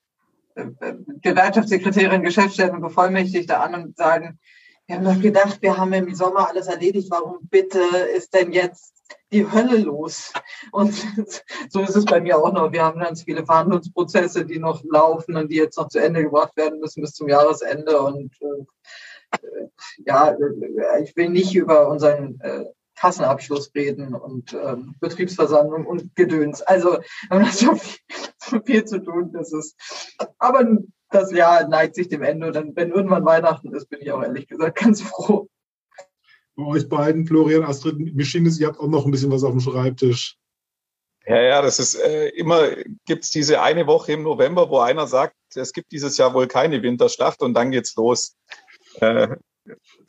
äh, 0.54 0.94
Gewerkschaftssekretärinnen, 1.22 2.22
Geschäftsstellen 2.22 2.74
und 2.74 2.82
Bevollmächtigte 2.82 3.58
an 3.58 3.74
und 3.74 3.96
sagen, 3.96 4.38
wir 4.86 4.96
haben 4.96 5.04
doch 5.04 5.20
gedacht, 5.20 5.62
wir 5.62 5.76
haben 5.76 5.92
im 5.92 6.14
Sommer 6.14 6.48
alles 6.48 6.66
erledigt. 6.66 7.10
Warum 7.10 7.38
bitte 7.48 7.80
ist 8.14 8.34
denn 8.34 8.52
jetzt 8.52 8.92
die 9.30 9.50
Hölle 9.50 9.78
los? 9.78 10.32
Und 10.72 10.92
so 11.70 11.80
ist 11.80 11.96
es 11.96 12.04
bei 12.04 12.20
mir 12.20 12.38
auch 12.38 12.52
noch. 12.52 12.72
Wir 12.72 12.84
haben 12.84 13.00
ganz 13.00 13.22
viele 13.22 13.46
Verhandlungsprozesse, 13.46 14.44
die 14.44 14.58
noch 14.58 14.82
laufen 14.84 15.36
und 15.36 15.50
die 15.50 15.56
jetzt 15.56 15.78
noch 15.78 15.88
zu 15.88 15.98
Ende 15.98 16.24
gebracht 16.24 16.56
werden 16.56 16.80
müssen 16.80 17.00
bis 17.00 17.14
zum 17.14 17.28
Jahresende. 17.28 18.00
Und 18.02 18.32
äh, 18.42 19.68
ja, 20.04 20.36
ich 21.02 21.16
will 21.16 21.30
nicht 21.30 21.54
über 21.54 21.88
unseren 21.88 22.40
äh, 22.40 22.64
Kassenabschluss 22.97 23.73
reden 23.74 24.14
und 24.14 24.52
ähm, 24.55 24.94
Betriebsversammlung 25.01 25.86
und 25.86 26.14
Gedöns. 26.14 26.62
Also 26.62 26.98
haben 27.31 27.44
das 27.44 27.59
so 27.59 27.74
viel, 27.74 28.01
so 28.39 28.60
viel 28.60 28.85
zu 28.85 29.02
tun. 29.02 29.32
Das 29.32 29.52
ist, 29.52 29.77
aber 30.39 30.64
das 31.10 31.32
Jahr 31.32 31.69
neigt 31.69 31.94
sich 31.94 32.09
dem 32.09 32.23
Ende. 32.23 32.48
Und 32.48 32.56
dann, 32.56 32.77
wenn 32.77 32.90
irgendwann 32.90 33.24
Weihnachten 33.24 33.74
ist, 33.74 33.89
bin 33.89 34.01
ich 34.01 34.12
auch 34.12 34.23
ehrlich 34.23 34.48
gesagt 34.48 34.78
ganz 34.78 35.02
froh. 35.02 35.48
Bei 36.55 36.64
euch 36.64 36.89
beiden, 36.89 37.27
Florian, 37.27 37.64
Astrid, 37.64 37.98
mir 37.98 38.24
schien 38.24 38.47
es, 38.47 38.60
ihr 38.60 38.66
habt 38.66 38.78
auch 38.78 38.89
noch 38.89 39.06
ein 39.06 39.10
bisschen 39.10 39.31
was 39.31 39.43
auf 39.43 39.52
dem 39.52 39.60
Schreibtisch. 39.60 40.36
Ja, 41.27 41.40
ja, 41.40 41.62
das 41.62 41.78
ist 41.78 41.94
äh, 41.94 42.28
immer, 42.31 42.69
gibt 43.06 43.24
es 43.24 43.31
diese 43.31 43.62
eine 43.62 43.86
Woche 43.86 44.12
im 44.12 44.23
November, 44.23 44.69
wo 44.69 44.81
einer 44.81 45.06
sagt, 45.06 45.36
es 45.55 45.73
gibt 45.73 45.93
dieses 45.93 46.16
Jahr 46.19 46.35
wohl 46.35 46.48
keine 46.48 46.82
Winterschlacht 46.82 47.43
und 47.43 47.55
dann 47.55 47.70
geht's 47.70 47.94
los. 47.94 48.36
Äh, 49.01 49.36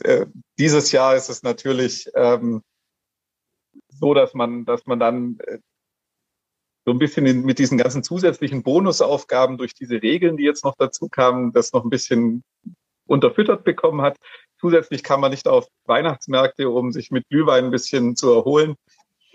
äh, 0.04 0.26
dieses 0.58 0.92
Jahr 0.92 1.16
ist 1.16 1.30
es 1.30 1.44
natürlich 1.44 2.10
ähm, 2.16 2.64
so, 4.00 4.14
dass 4.14 4.34
man, 4.34 4.66
dass 4.66 4.86
man 4.86 5.00
dann 5.00 5.38
äh, 5.48 5.60
so 6.86 6.92
ein 6.92 7.00
bisschen 7.00 7.46
mit 7.46 7.60
diesen 7.60 7.78
ganzen 7.78 8.04
zusätzlichen 8.04 8.64
Bonusaufgaben 8.64 9.58
durch 9.58 9.74
diese 9.74 10.02
Regeln, 10.02 10.38
die 10.38 10.44
jetzt 10.44 10.66
noch 10.66 10.76
dazu 10.78 11.08
kamen, 11.08 11.54
das 11.54 11.72
noch 11.72 11.84
ein 11.84 11.90
bisschen 11.90 12.44
unterfüttert 13.06 13.64
bekommen 13.64 14.02
hat. 14.02 14.18
Zusätzlich 14.60 15.04
kann 15.04 15.20
man 15.20 15.32
nicht 15.32 15.48
auf 15.48 15.68
Weihnachtsmärkte, 15.86 16.70
um 16.70 16.92
sich 16.92 17.12
mit 17.12 17.28
Glühwein 17.30 17.66
ein 17.66 17.72
bisschen 17.72 18.16
zu 18.16 18.34
erholen. 18.34 18.76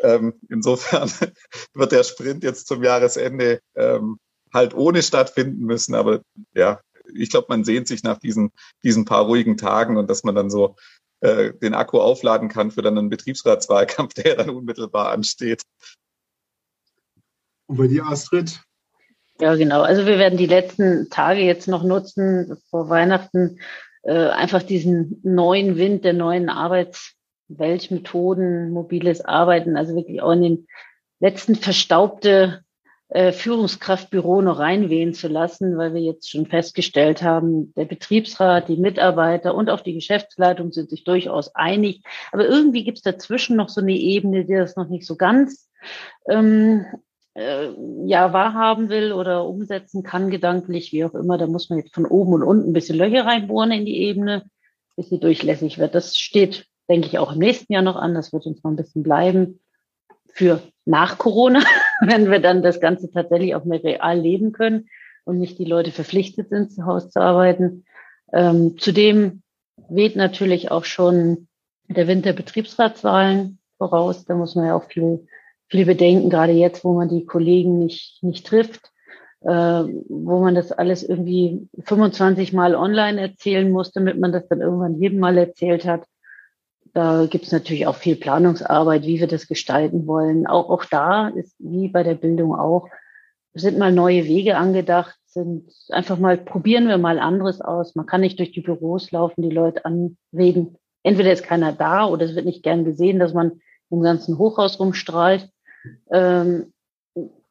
Ähm, 0.01 0.35
insofern 0.49 1.11
wird 1.75 1.93
der 1.93 2.05
Sprint 2.05 2.45
jetzt 2.45 2.67
zum 2.67 2.83
Jahresende 2.83 3.61
ähm, 3.75 4.19
halt 4.53 4.75
ohne 4.75 5.03
stattfinden 5.03 5.65
müssen. 5.65 5.95
Aber 5.95 6.21
ja, 6.55 6.81
ich 7.15 7.31
glaube, 7.31 7.47
man 7.49 7.65
sehnt 7.65 7.89
sich 7.89 8.03
nach 8.03 8.19
diesen, 8.19 8.53
diesen 8.83 9.05
paar 9.05 9.25
ruhigen 9.25 9.57
Tagen 9.57 9.97
und 9.97 10.09
dass 10.09 10.25
man 10.25 10.35
dann 10.35 10.51
so 10.51 10.77
äh, 11.21 11.53
den 11.55 11.75
Akku 11.75 12.01
aufladen 12.01 12.49
kann 12.49 12.71
für 12.71 12.83
dann 12.83 12.99
einen 12.99 13.11
Betriebsratswahlkampf, 13.11 14.15
der 14.15 14.37
dann 14.37 14.51
unmittelbar 14.51 15.11
ansteht. 15.11 15.63
Und 17.67 17.77
bei 17.77 17.87
dir, 17.87 18.07
Astrid? 18.07 18.61
Ja, 19.41 19.55
genau. 19.55 19.83
Also 19.83 20.07
wir 20.07 20.19
werden 20.19 20.39
die 20.39 20.47
letzten 20.47 21.11
Tage 21.11 21.43
jetzt 21.43 21.69
noch 21.69 21.85
nutzen 21.85 22.57
vor 22.71 22.89
Weihnachten, 22.89 23.61
äh, 24.03 24.29
einfach 24.29 24.63
diesen 24.63 25.21
neuen 25.23 25.77
Wind 25.77 26.05
der 26.05 26.15
neuen 26.15 26.49
Arbeitsweltmethoden, 26.49 28.71
mobiles 28.71 29.21
Arbeiten, 29.21 29.77
also 29.77 29.95
wirklich 29.95 30.23
auch 30.23 30.33
in 30.33 30.43
den 30.43 30.67
letzten 31.21 31.57
verstaubte 31.57 32.65
äh, 33.11 33.33
Führungskraftbüro 33.33 34.43
noch 34.43 34.59
reinwehen 34.59 35.15
zu 35.15 35.29
lassen, 35.29 35.79
weil 35.79 35.95
wir 35.95 36.03
jetzt 36.03 36.31
schon 36.31 36.47
festgestellt 36.47 37.23
haben, 37.23 37.73
der 37.75 37.87
Betriebsrat, 37.87 38.69
die 38.69 38.77
Mitarbeiter 38.77 39.55
und 39.55 39.71
auch 39.71 39.81
die 39.81 39.95
Geschäftsleitung 39.95 40.73
sind 40.73 40.91
sich 40.91 41.05
durchaus 41.05 41.55
einig. 41.55 42.03
Aber 42.33 42.47
irgendwie 42.47 42.85
gibt 42.85 42.99
es 42.99 43.03
dazwischen 43.03 43.57
noch 43.57 43.71
so 43.71 43.81
eine 43.81 43.97
Ebene, 43.97 44.45
die 44.45 44.55
das 44.55 44.77
noch 44.77 44.89
nicht 44.89 45.07
so 45.07 45.17
ganz 45.17 45.71
ähm, 46.29 46.85
äh, 47.35 47.69
ja 48.05 48.35
wahrhaben 48.35 48.91
will 48.91 49.13
oder 49.13 49.47
umsetzen 49.47 50.03
kann, 50.03 50.31
gedanklich, 50.31 50.93
wie 50.93 51.05
auch 51.05 51.15
immer. 51.15 51.39
Da 51.39 51.47
muss 51.47 51.71
man 51.71 51.79
jetzt 51.79 51.95
von 51.95 52.05
oben 52.05 52.35
und 52.35 52.43
unten 52.43 52.71
ein 52.71 52.75
bisschen 52.75 52.99
Löcher 52.99 53.25
reinbohren 53.25 53.71
in 53.71 53.87
die 53.87 54.03
Ebene, 54.03 54.45
bis 54.97 55.09
sie 55.09 55.19
durchlässig 55.19 55.79
wird. 55.79 55.95
Das 55.95 56.19
steht, 56.19 56.67
denke 56.91 57.07
ich, 57.07 57.19
auch 57.19 57.33
im 57.33 57.39
nächsten 57.39 57.73
Jahr 57.73 57.83
noch 57.83 57.97
an. 57.97 58.15
Das 58.15 58.35
wird 58.35 58.45
uns 58.45 58.63
noch 58.63 58.71
ein 58.71 58.77
bisschen 58.77 59.03
bleiben 59.03 59.61
für 60.33 60.63
nach 60.85 61.19
Corona, 61.19 61.63
wenn 62.01 62.31
wir 62.31 62.41
dann 62.41 62.63
das 62.63 62.81
Ganze 62.81 63.11
tatsächlich 63.11 63.55
auch 63.55 63.65
mehr 63.65 63.83
real 63.83 64.19
leben 64.19 64.53
können 64.53 64.89
und 65.25 65.39
nicht 65.39 65.59
die 65.59 65.65
Leute 65.65 65.91
verpflichtet 65.91 66.49
sind, 66.49 66.73
zu 66.73 66.87
Hause 66.87 67.11
zu 67.11 67.21
arbeiten. 67.21 67.85
Ähm, 68.33 68.77
zudem 68.79 69.43
weht 69.89 70.17
natürlich 70.17 70.71
auch 70.71 70.85
schon 70.85 71.49
der 71.89 72.07
Winter 72.07 72.33
Betriebsratswahlen 72.33 73.59
voraus. 73.79 74.25
Da 74.25 74.35
muss 74.35 74.55
man 74.55 74.67
ja 74.67 74.75
auch 74.75 74.85
viel 74.85 75.27
viel 75.69 75.85
bedenken, 75.85 76.31
gerade 76.31 76.53
jetzt, 76.53 76.85
wo 76.85 76.95
man 76.95 77.09
die 77.09 77.27
Kollegen 77.27 77.79
nicht, 77.79 78.23
nicht 78.23 78.47
trifft, 78.47 78.91
äh, 79.43 79.49
wo 79.49 80.41
man 80.41 80.55
das 80.55 80.73
alles 80.73 81.03
irgendwie 81.03 81.69
25 81.85 82.53
Mal 82.53 82.75
online 82.75 83.21
erzählen 83.21 83.71
muss, 83.71 83.93
damit 83.93 84.19
man 84.19 84.33
das 84.33 84.49
dann 84.49 84.61
irgendwann 84.61 85.01
jedem 85.01 85.21
Mal 85.21 85.37
erzählt 85.37 85.85
hat. 85.85 86.05
Da 86.95 87.27
gibt 87.27 87.47
es 87.47 87.53
natürlich 87.53 87.87
auch 87.87 87.97
viel 87.97 88.17
Planungsarbeit, 88.17 89.03
wie 89.03 89.21
wir 89.21 89.27
das 89.27 89.47
gestalten 89.47 90.07
wollen. 90.07 90.47
Auch, 90.47 90.71
auch 90.71 90.85
da 90.85 91.29
ist 91.29 91.55
wie 91.59 91.89
bei 91.89 92.03
der 92.03 92.15
Bildung 92.15 92.55
auch, 92.55 92.89
sind 93.55 93.79
mal 93.79 93.93
neue 93.93 94.25
Wege 94.25 94.57
angedacht, 94.57 95.17
sind 95.27 95.71
einfach 95.91 96.19
mal, 96.19 96.37
probieren 96.39 96.89
wir 96.89 96.99
mal 96.99 97.19
anderes 97.19 97.61
aus. 97.61 97.95
Man 97.95 98.07
kann 98.07 98.21
nicht 98.21 98.39
durch 98.39 98.53
die 98.53 98.61
Büros 98.61 99.11
laufen, 99.11 99.43
die 99.43 99.55
Leute 99.55 99.85
anreden. 99.85 100.77
Entweder 101.03 101.33
ist 101.33 101.45
keiner 101.45 101.73
da 101.73 102.07
oder 102.07 102.25
es 102.25 102.35
wird 102.35 102.47
nicht 102.47 102.63
gern 102.63 102.85
gesehen, 102.85 103.19
dass 103.19 103.35
man 103.35 103.61
im 103.91 104.03
ganzen 104.03 104.39
Hochhaus 104.39 104.79
rumstrahlt. 104.79 105.49
Ähm, 106.11 106.73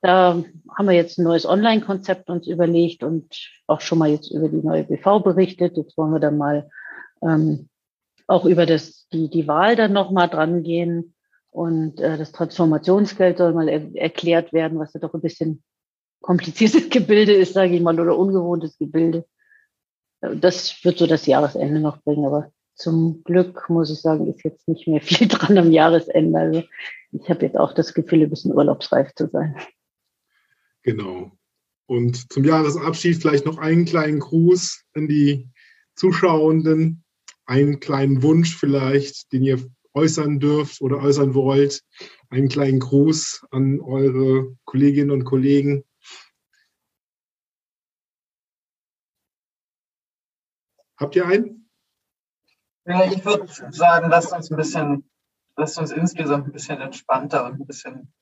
da 0.01 0.43
haben 0.77 0.85
wir 0.87 0.93
jetzt 0.93 1.17
ein 1.17 1.23
neues 1.23 1.45
Online-Konzept 1.45 2.29
uns 2.29 2.47
überlegt 2.47 3.03
und 3.03 3.35
auch 3.65 3.81
schon 3.81 3.97
mal 3.97 4.09
jetzt 4.09 4.31
über 4.31 4.47
die 4.47 4.61
neue 4.61 4.83
BV 4.83 5.21
berichtet. 5.21 5.75
Jetzt 5.75 5.97
wollen 5.97 6.11
wir 6.11 6.19
dann 6.19 6.37
mal 6.37 6.69
ähm, 7.21 7.69
auch 8.27 8.45
über 8.45 8.65
das, 8.65 9.07
die, 9.11 9.29
die 9.29 9.47
Wahl 9.47 9.75
dann 9.75 9.93
nochmal 9.93 10.29
dran 10.29 10.63
gehen. 10.63 11.15
Und 11.49 11.99
äh, 11.99 12.17
das 12.17 12.33
Transformationsgeld 12.33 13.37
soll 13.37 13.53
mal 13.53 13.69
er 13.69 13.95
erklärt 13.95 14.53
werden, 14.53 14.77
was 14.77 14.93
ja 14.93 14.99
doch 14.99 15.13
ein 15.13 15.21
bisschen 15.21 15.63
kompliziertes 16.21 16.89
Gebilde 16.89 17.33
ist, 17.33 17.53
sage 17.53 17.73
ich 17.75 17.81
mal, 17.81 17.99
oder 17.99 18.17
ungewohntes 18.17 18.77
Gebilde. 18.77 19.25
Das 20.19 20.83
wird 20.83 20.97
so 20.97 21.07
das 21.07 21.25
Jahresende 21.25 21.79
noch 21.79 22.01
bringen, 22.03 22.25
aber 22.25 22.51
zum 22.75 23.23
Glück, 23.23 23.69
muss 23.69 23.89
ich 23.89 24.01
sagen, 24.01 24.27
ist 24.27 24.43
jetzt 24.43 24.67
nicht 24.67 24.87
mehr 24.87 25.01
viel 25.01 25.27
dran 25.27 25.57
am 25.57 25.71
Jahresende. 25.71 26.39
Also 26.39 26.63
ich 27.11 27.29
habe 27.29 27.45
jetzt 27.45 27.57
auch 27.57 27.73
das 27.73 27.93
Gefühl, 27.93 28.23
ein 28.23 28.29
bisschen 28.29 28.53
urlaubsreif 28.53 29.13
zu 29.15 29.27
sein. 29.27 29.55
Genau. 30.83 31.31
Und 31.87 32.31
zum 32.31 32.43
Jahresabschied 32.43 33.21
vielleicht 33.21 33.45
noch 33.45 33.57
einen 33.57 33.85
kleinen 33.85 34.19
Gruß 34.19 34.83
an 34.93 35.07
die 35.07 35.49
Zuschauenden, 35.95 37.03
einen 37.47 37.79
kleinen 37.79 38.21
Wunsch 38.21 38.55
vielleicht, 38.55 39.31
den 39.31 39.43
ihr 39.43 39.67
äußern 39.93 40.39
dürft 40.39 40.81
oder 40.81 40.97
äußern 40.97 41.33
wollt. 41.33 41.83
Einen 42.29 42.49
kleinen 42.49 42.79
Gruß 42.79 43.47
an 43.51 43.79
eure 43.79 44.55
Kolleginnen 44.65 45.11
und 45.11 45.23
Kollegen. 45.23 45.83
Habt 50.97 51.15
ihr 51.15 51.25
einen? 51.25 51.69
Ja, 52.85 53.11
ich 53.11 53.23
würde 53.25 53.47
sagen, 53.71 54.09
lasst 54.09 54.33
uns 54.33 54.51
ein 54.51 54.57
bisschen 54.57 55.09
lasst 55.57 55.77
uns 55.77 55.91
insgesamt 55.91 56.47
ein 56.47 56.51
bisschen 56.51 56.79
entspannter 56.79 57.45
und 57.45 57.59
ein 57.59 57.67
bisschen 57.67 58.13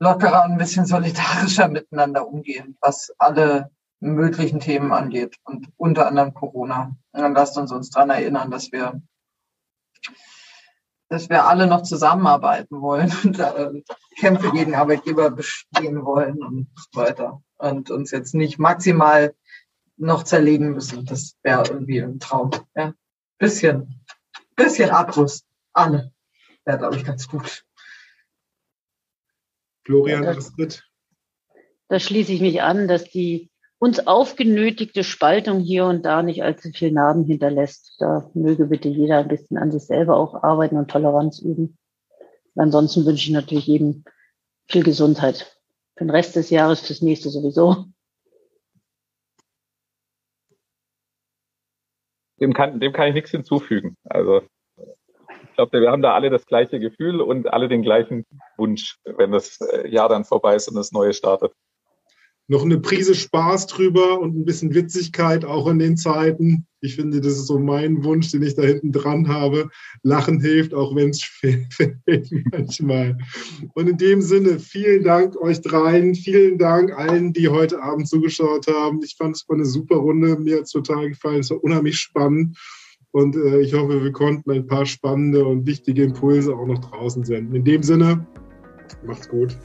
lockerer 0.00 0.44
und 0.44 0.52
ein 0.52 0.58
bisschen 0.58 0.84
solidarischer 0.84 1.68
miteinander 1.68 2.26
umgehen, 2.26 2.76
was 2.80 3.12
alle 3.18 3.70
möglichen 4.00 4.60
Themen 4.60 4.92
angeht 4.92 5.36
und 5.44 5.68
unter 5.76 6.06
anderem 6.06 6.34
Corona. 6.34 6.96
Und 7.12 7.20
dann 7.20 7.34
lasst 7.34 7.56
uns 7.58 7.72
uns 7.72 7.90
daran 7.90 8.10
erinnern, 8.10 8.50
dass 8.50 8.70
wir, 8.72 9.00
dass 11.08 11.28
wir 11.28 11.46
alle 11.46 11.66
noch 11.66 11.82
zusammenarbeiten 11.82 12.80
wollen 12.80 13.12
und 13.24 13.38
äh, 13.38 13.82
Kämpfe 14.18 14.50
gegen 14.52 14.74
Arbeitgeber 14.74 15.30
bestehen 15.30 16.04
wollen 16.04 16.42
und 16.42 16.68
so 16.76 17.00
weiter. 17.00 17.42
Und 17.56 17.90
uns 17.90 18.12
jetzt 18.12 18.34
nicht 18.34 18.58
maximal 18.58 19.34
noch 19.96 20.22
zerlegen 20.22 20.70
müssen. 20.70 21.04
Das 21.06 21.36
wäre 21.42 21.64
irgendwie 21.68 22.00
ein 22.00 22.20
Traum. 22.20 22.50
Ja? 22.76 22.94
Bisschen, 23.38 24.04
bisschen 24.54 24.90
Abrüst. 24.90 25.44
Alle 25.72 26.12
wäre, 26.64 26.78
glaube 26.78 26.96
ich, 26.96 27.04
ganz 27.04 27.28
gut. 27.28 27.64
Florian 29.84 30.22
ja, 30.22 30.30
Astrid? 30.30 30.84
Da 31.88 31.98
schließe 31.98 32.32
ich 32.32 32.40
mich 32.40 32.62
an, 32.62 32.86
dass 32.86 33.04
die 33.04 33.50
uns 33.78 34.06
aufgenötigte 34.06 35.04
Spaltung 35.04 35.60
hier 35.60 35.86
und 35.86 36.04
da 36.04 36.22
nicht 36.22 36.42
allzu 36.42 36.70
viel 36.70 36.92
Narben 36.92 37.24
hinterlässt. 37.24 37.96
Da 38.00 38.30
möge 38.34 38.66
bitte 38.66 38.88
jeder 38.88 39.18
ein 39.18 39.28
bisschen 39.28 39.56
an 39.56 39.70
sich 39.70 39.84
selber 39.84 40.16
auch 40.16 40.42
arbeiten 40.42 40.76
und 40.76 40.90
Toleranz 40.90 41.38
üben. 41.40 41.78
Ansonsten 42.56 43.06
wünsche 43.06 43.28
ich 43.28 43.34
natürlich 43.34 43.66
jedem 43.66 44.04
viel 44.66 44.82
Gesundheit. 44.82 45.60
Für 45.96 46.04
den 46.04 46.10
Rest 46.10 46.34
des 46.36 46.50
Jahres, 46.50 46.80
fürs 46.80 47.02
nächste 47.02 47.30
sowieso. 47.30 47.86
Dem 52.40 52.52
kann, 52.52 52.78
dem 52.80 52.92
kann 52.92 53.08
ich 53.08 53.14
nichts 53.14 53.30
hinzufügen. 53.30 53.96
Also 54.04 54.42
glaube, 55.58 55.80
wir 55.80 55.90
haben 55.90 56.02
da 56.02 56.14
alle 56.14 56.30
das 56.30 56.46
gleiche 56.46 56.78
Gefühl 56.78 57.20
und 57.20 57.52
alle 57.52 57.68
den 57.68 57.82
gleichen 57.82 58.24
Wunsch, 58.56 59.00
wenn 59.04 59.32
das 59.32 59.60
äh, 59.60 59.88
Jahr 59.88 60.08
dann 60.08 60.24
vorbei 60.24 60.54
ist 60.54 60.68
und 60.68 60.76
das 60.76 60.92
neue 60.92 61.12
startet. 61.12 61.52
Noch 62.50 62.64
eine 62.64 62.78
Prise 62.78 63.14
Spaß 63.14 63.66
drüber 63.66 64.18
und 64.18 64.34
ein 64.34 64.46
bisschen 64.46 64.74
Witzigkeit 64.74 65.44
auch 65.44 65.68
in 65.68 65.78
den 65.78 65.98
Zeiten. 65.98 66.66
Ich 66.80 66.96
finde, 66.96 67.20
das 67.20 67.34
ist 67.34 67.46
so 67.46 67.58
mein 67.58 68.02
Wunsch, 68.04 68.30
den 68.30 68.42
ich 68.42 68.54
da 68.54 68.62
hinten 68.62 68.90
dran 68.90 69.28
habe. 69.28 69.68
Lachen 70.02 70.40
hilft, 70.40 70.72
auch 70.72 70.96
wenn 70.96 71.10
es 71.10 71.22
fehlt 71.24 72.30
manchmal. 72.50 73.18
Und 73.74 73.88
in 73.88 73.98
dem 73.98 74.22
Sinne, 74.22 74.58
vielen 74.58 75.04
Dank 75.04 75.36
euch 75.36 75.60
dreien. 75.60 76.14
Vielen 76.14 76.56
Dank 76.56 76.96
allen, 76.96 77.34
die 77.34 77.48
heute 77.48 77.82
Abend 77.82 78.08
zugeschaut 78.08 78.66
haben. 78.66 79.02
Ich 79.04 79.16
fand 79.18 79.36
es 79.36 79.46
war 79.46 79.56
eine 79.56 79.66
super 79.66 79.96
Runde. 79.96 80.38
Mir 80.38 80.56
hat 80.56 80.64
es 80.64 80.70
total 80.70 81.10
gefallen. 81.10 81.40
Es 81.40 81.50
war 81.50 81.62
unheimlich 81.62 81.98
spannend. 81.98 82.56
Und 83.10 83.36
äh, 83.36 83.60
ich 83.60 83.74
hoffe, 83.74 84.02
wir 84.02 84.12
konnten 84.12 84.50
ein 84.50 84.66
paar 84.66 84.86
spannende 84.86 85.44
und 85.44 85.66
wichtige 85.66 86.04
Impulse 86.04 86.54
auch 86.54 86.66
noch 86.66 86.78
draußen 86.78 87.24
senden. 87.24 87.54
In 87.54 87.64
dem 87.64 87.82
Sinne, 87.82 88.26
macht's 89.04 89.28
gut. 89.28 89.56